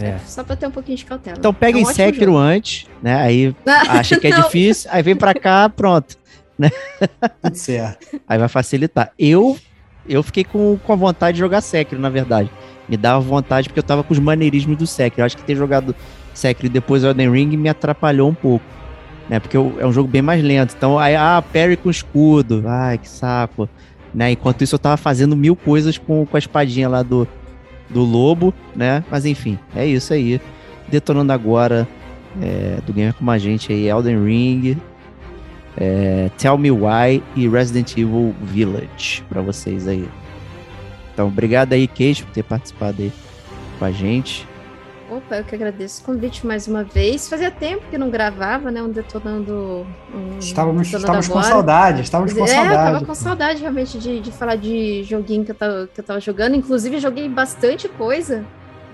É. 0.02 0.18
Só 0.26 0.44
pra 0.44 0.56
ter 0.56 0.68
um 0.68 0.72
pouquinho 0.72 0.98
de 0.98 1.06
cautela. 1.06 1.38
Então 1.38 1.54
pega 1.54 1.78
É 1.78 1.82
um 1.82 1.90
em 1.90 1.94
Sekiro 1.94 2.36
antes, 2.36 2.88
né? 3.02 3.16
Aí 3.16 3.56
acha 3.66 4.20
que 4.20 4.28
é 4.28 4.32
difícil, 4.32 4.90
aí 4.92 5.04
vem 5.04 5.16
pra 5.16 5.34
cá, 5.34 5.70
pronto. 5.70 6.18
Tudo 7.42 7.56
certo. 7.56 8.22
Aí 8.28 8.38
vai 8.38 8.48
facilitar. 8.48 9.12
Eu 9.18 9.58
eu 10.08 10.22
fiquei 10.22 10.44
com, 10.44 10.78
com 10.78 10.94
a 10.94 10.96
vontade 10.96 11.36
de 11.36 11.40
jogar 11.40 11.62
Sekiro, 11.62 12.02
na 12.02 12.10
verdade. 12.10 12.50
Me 12.88 12.98
dava 12.98 13.20
vontade 13.22 13.70
porque 13.70 13.80
eu 13.80 13.84
tava 13.84 14.04
com 14.04 14.14
os 14.14 14.20
maneirismos 14.20 14.78
do 14.78 14.86
Sekiro. 14.86 15.22
Eu 15.22 15.26
acho 15.26 15.38
que 15.38 15.44
ter 15.44 15.56
jogado 15.56 15.96
Sekiro 16.34 16.68
e 16.68 16.70
depois 16.70 17.04
Elden 17.04 17.32
Ring 17.32 17.58
me 17.58 17.70
atrapalhou 17.70 18.30
um 18.30 18.34
pouco. 18.34 18.66
Né? 19.30 19.40
Porque 19.40 19.58
é 19.58 19.86
um 19.86 19.92
jogo 19.94 20.08
bem 20.10 20.22
mais 20.22 20.44
lento. 20.44 20.76
Então, 20.78 21.00
aí, 21.00 21.16
ah, 21.16 21.44
parry 21.54 21.78
com 21.78 21.90
escudo. 21.90 22.64
Ai, 22.68 22.98
que 22.98 23.08
saco. 23.08 23.70
Né? 24.14 24.32
Enquanto 24.32 24.64
isso, 24.64 24.76
eu 24.76 24.80
tava 24.80 24.98
fazendo 24.98 25.36
mil 25.36 25.56
coisas 25.56 25.98
com, 25.98 26.26
com 26.26 26.36
a 26.36 26.40
espadinha 26.40 26.88
lá 26.88 27.02
do, 27.02 27.28
do 27.90 28.02
lobo, 28.02 28.54
né? 28.76 29.04
Mas 29.10 29.26
enfim, 29.26 29.58
é 29.76 29.86
isso 29.86 30.14
aí. 30.14 30.40
Detonando 30.88 31.32
agora 31.32 31.88
é, 32.42 32.80
do 32.86 32.94
Gamer 32.94 33.14
Como 33.14 33.32
a 33.32 33.38
Gente 33.38 33.72
aí, 33.72 33.88
Elden 33.88 34.24
Ring, 34.24 34.78
é, 35.78 36.30
Tell 36.38 36.58
Me 36.58 36.72
Why 36.72 37.24
e 37.36 37.48
Resident 37.48 37.92
Evil 37.94 38.36
Village 38.42 39.24
pra 39.30 39.42
vocês 39.42 39.88
aí. 39.88 40.08
Então, 41.14 41.28
obrigado 41.28 41.74
aí, 41.74 41.88
Kate, 41.88 42.24
por 42.24 42.32
ter 42.32 42.44
participado 42.44 43.02
aí 43.02 43.12
com 43.78 43.86
a 43.86 43.92
gente. 43.92 44.48
Opa, 45.18 45.36
eu 45.38 45.44
que 45.44 45.54
agradeço 45.54 46.02
o 46.02 46.06
convite 46.06 46.46
mais 46.46 46.68
uma 46.68 46.84
vez. 46.84 47.28
Fazia 47.30 47.52
tempo 47.52 47.84
que 47.90 47.98
não 47.98 48.10
gravava, 48.10 48.72
né? 48.72 48.82
Um 48.82 48.90
detonando. 48.90 49.86
Um 50.14 50.40
Estávamos, 50.40 50.88
Detonando 50.88 50.98
estávamos 50.98 51.28
com 51.28 51.34
Agora. 51.40 51.48
saudade, 51.54 52.02
estávamos 52.02 52.34
com 52.34 52.44
é, 52.44 52.48
saudade. 52.48 52.70
eu 52.76 52.94
tava 52.94 53.06
com 53.06 53.16
saudade 53.16 53.62
realmente 53.62 53.98
de, 54.00 54.20
de 54.20 54.32
falar 54.32 54.56
de 54.56 55.04
joguinho 55.04 55.44
que 55.46 55.52
eu, 55.52 55.56
tava, 55.56 55.90
que 55.94 56.00
eu 56.00 56.04
tava 56.04 56.20
jogando. 56.20 56.56
Inclusive, 56.56 57.00
joguei 57.00 57.28
bastante 57.30 57.88
coisa. 57.88 58.44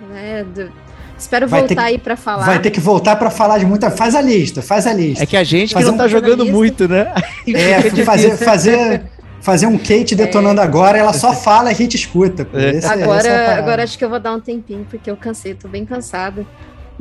Né? 0.09 0.43
do- 0.43 0.71
Espero 1.17 1.49
Vai 1.49 1.59
voltar 1.61 1.75
que- 1.75 1.81
aí 1.81 1.97
pra 1.97 2.15
falar. 2.15 2.45
Vai 2.45 2.59
ter 2.61 2.71
que 2.71 2.79
voltar 2.79 3.17
para 3.17 3.29
falar 3.29 3.57
de 3.57 3.65
muita. 3.65 3.91
Faz 3.91 4.15
a 4.15 4.21
lista, 4.21 4.61
faz 4.61 4.87
a 4.87 4.93
lista. 4.93 5.21
É 5.23 5.25
que 5.27 5.35
a 5.35 5.43
gente 5.43 5.75
que 5.75 5.83
não 5.83 5.93
um 5.93 5.97
tá 5.97 6.07
jogando 6.07 6.45
muito, 6.45 6.87
né? 6.87 7.13
É, 7.45 7.81
Fica 7.81 8.03
fazer, 8.05 8.37
fazer, 8.37 9.03
fazer 9.41 9.65
um 9.67 9.77
Kate 9.77 10.15
detonando 10.15 10.61
agora, 10.61 10.97
ela 10.97 11.13
só 11.13 11.33
fala 11.33 11.69
e 11.69 11.73
a 11.73 11.75
gente 11.75 11.95
escuta. 11.95 12.47
É. 12.53 12.71
Esse- 12.71 12.87
Agora, 12.87 13.27
é 13.27 13.35
a 13.35 13.39
parada. 13.45 13.61
agora 13.61 13.83
acho 13.83 13.97
que 13.97 14.03
eu 14.05 14.09
vou 14.09 14.19
dar 14.19 14.33
um 14.33 14.39
tempinho, 14.39 14.85
porque 14.89 15.09
eu 15.09 15.17
cansei, 15.17 15.53
tô 15.53 15.67
bem 15.67 15.85
cansada. 15.85 16.45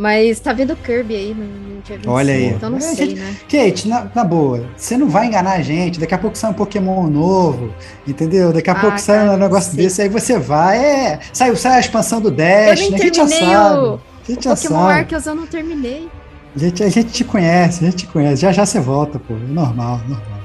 Mas 0.01 0.39
tá 0.39 0.53
vindo 0.53 0.77
Kirby 0.77 1.17
aí 1.17 1.35
no, 1.35 1.83
dia 1.83 1.97
25, 1.97 2.11
Olha 2.13 2.33
aí. 2.33 2.47
então 2.51 2.71
não 2.71 2.79
É, 2.79 2.81
sei, 2.81 3.09
gente, 3.09 3.15
né? 3.21 3.35
Kate, 3.51 3.89
na, 3.89 4.07
na 4.15 4.23
boa, 4.23 4.65
você 4.77 4.97
não 4.97 5.09
vai 5.09 5.27
enganar 5.27 5.55
a 5.55 5.61
gente. 5.61 5.99
Daqui 5.99 6.15
a 6.15 6.19
pouco 6.19 6.39
sai 6.39 6.51
um 6.51 6.55
Pokémon 6.55 7.09
novo, 7.09 7.75
entendeu? 8.07 8.53
Daqui 8.53 8.71
a 8.71 8.75
Ah, 8.75 8.81
pouco 8.81 8.97
sai 9.01 9.19
cara, 9.19 9.33
um 9.33 9.37
negócio 9.37 9.77
desse, 9.77 10.01
aí 10.01 10.09
você 10.09 10.39
vai. 10.39 10.79
É, 10.79 11.19
sai, 11.33 11.55
sai 11.57 11.73
a 11.79 11.81
expansão 11.81 12.21
do 12.21 12.31
Dash, 12.31 12.81
eu 12.81 12.91
né? 12.93 12.97
nem 12.97 13.01
a 13.01 13.05
gente 13.05 13.17
já 13.17 13.27
sabe. 13.27 13.79
o 13.81 14.01
gente 14.29 14.45
já 14.45 14.55
Pokémon 14.55 14.79
sabe. 14.87 14.93
Arceus, 15.01 15.27
eu 15.27 15.35
não 15.35 15.47
terminei. 15.49 16.09
A 16.55 16.59
gente, 16.61 16.83
a 16.85 16.89
gente 16.89 17.11
te 17.11 17.25
conhece, 17.25 17.83
a 17.85 17.91
gente 17.91 17.97
te 17.97 18.07
conhece. 18.07 18.43
Já 18.43 18.53
já 18.53 18.65
você 18.65 18.79
volta, 18.79 19.19
pô. 19.19 19.35
É 19.35 19.53
normal, 19.53 20.01
normal. 20.09 20.38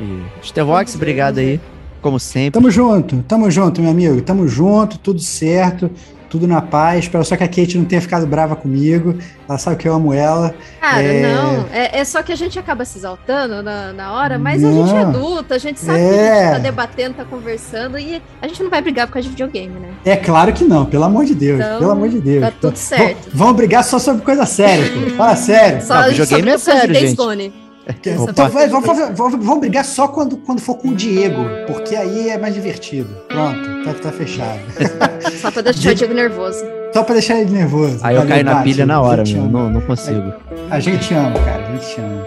E 0.00 0.22
Stevox, 0.46 0.72
Vamos 0.78 0.90
ver, 0.92 0.96
obrigado 0.96 1.38
aí, 1.38 1.60
como 2.00 2.18
sempre. 2.18 2.52
Tamo 2.52 2.70
junto, 2.70 3.22
tamo 3.28 3.50
junto, 3.50 3.80
meu 3.80 3.90
amigo. 3.90 4.20
Tamo 4.22 4.48
junto, 4.48 4.98
tudo 4.98 5.20
certo, 5.20 5.90
tudo 6.28 6.46
na 6.48 6.60
paz. 6.62 7.00
Espero 7.04 7.24
só 7.24 7.36
que 7.36 7.44
a 7.44 7.48
Kate 7.48 7.76
não 7.78 7.84
tenha 7.84 8.00
ficado 8.00 8.26
brava 8.26 8.56
comigo. 8.56 9.14
Ela 9.48 9.58
sabe 9.58 9.76
que 9.76 9.86
eu 9.86 9.92
amo 9.94 10.12
ela. 10.14 10.54
Cara, 10.80 11.02
É. 11.02 11.22
não. 11.34 11.66
É, 11.72 11.98
é 12.00 12.04
só 12.04 12.22
que 12.22 12.32
a 12.32 12.36
gente 12.36 12.58
acaba 12.58 12.84
se 12.86 12.96
exaltando 12.98 13.62
na, 13.62 13.92
na 13.92 14.12
hora, 14.14 14.38
mas 14.38 14.64
a 14.64 14.66
Não. 14.66 14.86
gente 14.86 14.96
é 14.96 15.02
adulta, 15.02 15.54
a 15.54 15.58
gente 15.58 15.78
sabe 15.78 15.98
que 15.98 16.04
a 16.04 16.08
É. 16.08 16.42
gente 16.44 16.52
tá 16.54 16.58
debatendo, 16.58 17.14
tá 17.14 17.24
conversando 17.26 17.98
e 17.98 18.20
a 18.40 18.48
gente 18.48 18.62
não 18.62 18.70
vai 18.70 18.80
brigar 18.80 19.06
por 19.06 19.12
causa 19.12 19.24
de 19.28 19.30
videogame, 19.30 19.78
né? 19.78 19.88
É 20.06 20.16
claro 20.16 20.52
que 20.54 20.64
não, 20.64 20.86
pelo 20.86 21.04
amor 21.04 21.26
de 21.26 21.34
Deus. 21.34 21.60
Então, 21.60 21.78
pelo 21.80 21.90
amor 21.92 22.08
de 22.08 22.18
Deus. 22.20 22.44
tá 22.46 22.52
tudo 22.60 22.76
certo. 22.76 23.24
V- 23.26 23.30
Vamos 23.34 23.54
brigar 23.54 23.84
só 23.84 23.98
sobre 23.98 24.22
coisa 24.24 24.46
séria, 24.46 24.86
pô. 24.90 25.10
Fala 25.16 25.36
sério. 25.36 25.82
Só, 25.86 26.00
Não, 26.00 26.08
videogame 26.08 26.58
só 26.58 26.72
é 26.72 26.76
sério, 26.80 26.94
gente. 26.94 27.14
Gone. 27.16 27.61
Então, 27.88 28.24
Opa. 28.24 28.48
vai- 28.48 28.68
vamos, 28.68 28.86
vamos- 28.86 29.16
vamos- 29.18 29.44
vamos 29.44 29.60
brigar 29.60 29.84
só 29.84 30.06
quando, 30.08 30.36
quando 30.36 30.60
for 30.60 30.76
com 30.76 30.88
o 30.88 30.94
Diego, 30.94 31.42
porque 31.66 31.96
aí 31.96 32.28
é 32.30 32.38
mais 32.38 32.54
divertido. 32.54 33.08
Pronto, 33.28 33.84
tá, 33.84 33.94
tá 33.94 34.12
fechado. 34.12 34.60
Só 35.40 35.50
pra 35.50 35.62
deixar 35.62 35.90
o 35.90 35.94
Diego 35.94 36.14
nervoso. 36.14 36.64
Só 36.92 37.02
pra 37.02 37.14
deixar 37.14 37.40
ele 37.40 37.50
nervoso. 37.50 37.98
Aí 38.02 38.14
eu 38.14 38.24
caio 38.26 38.44
na 38.44 38.62
pilha 38.62 38.86
na 38.86 39.00
hora, 39.00 39.24
meu. 39.26 39.42
Não, 39.44 39.68
não 39.70 39.80
consigo. 39.80 40.32
A 40.70 40.78
gente 40.78 41.12
ama, 41.14 41.32
cara. 41.40 41.66
A 41.66 41.76
gente 41.76 42.00
ama. 42.00 42.24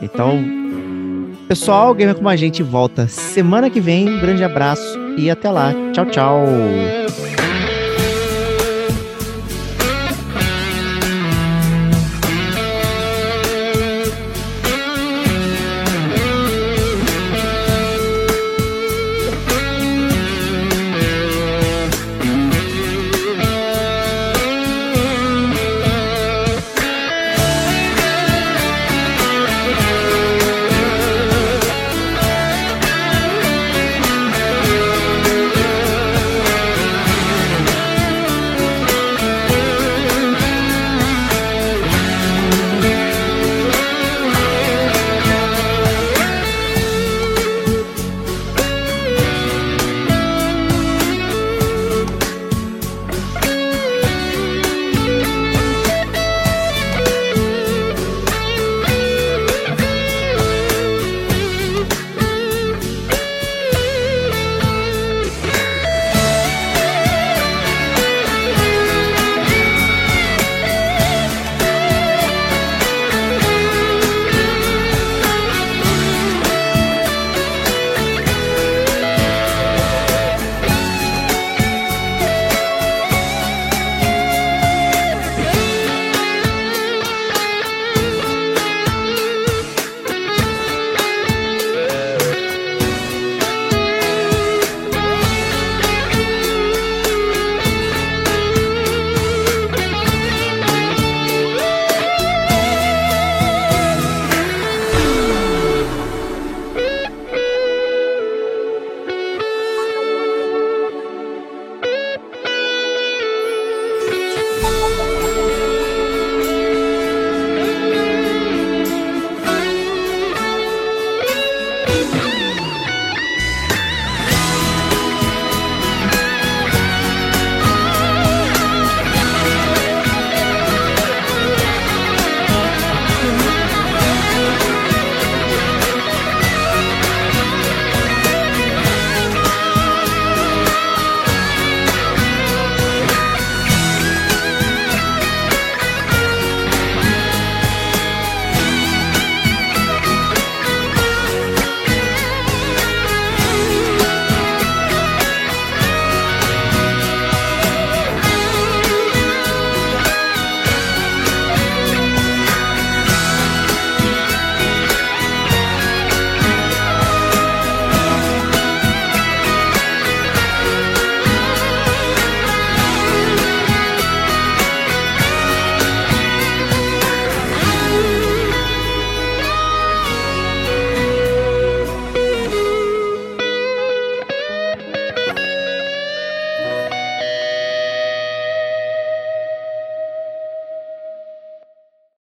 Então, 0.00 0.42
pessoal, 1.48 1.92
Gamer 1.94 2.14
Como 2.14 2.28
a 2.28 2.36
Gente 2.36 2.62
volta 2.62 3.06
semana 3.08 3.68
que 3.68 3.80
vem. 3.80 4.08
Um 4.08 4.20
grande 4.20 4.42
abraço 4.44 4.98
e 5.18 5.30
até 5.30 5.50
lá. 5.50 5.74
Tchau, 5.92 6.06
tchau. 6.06 6.44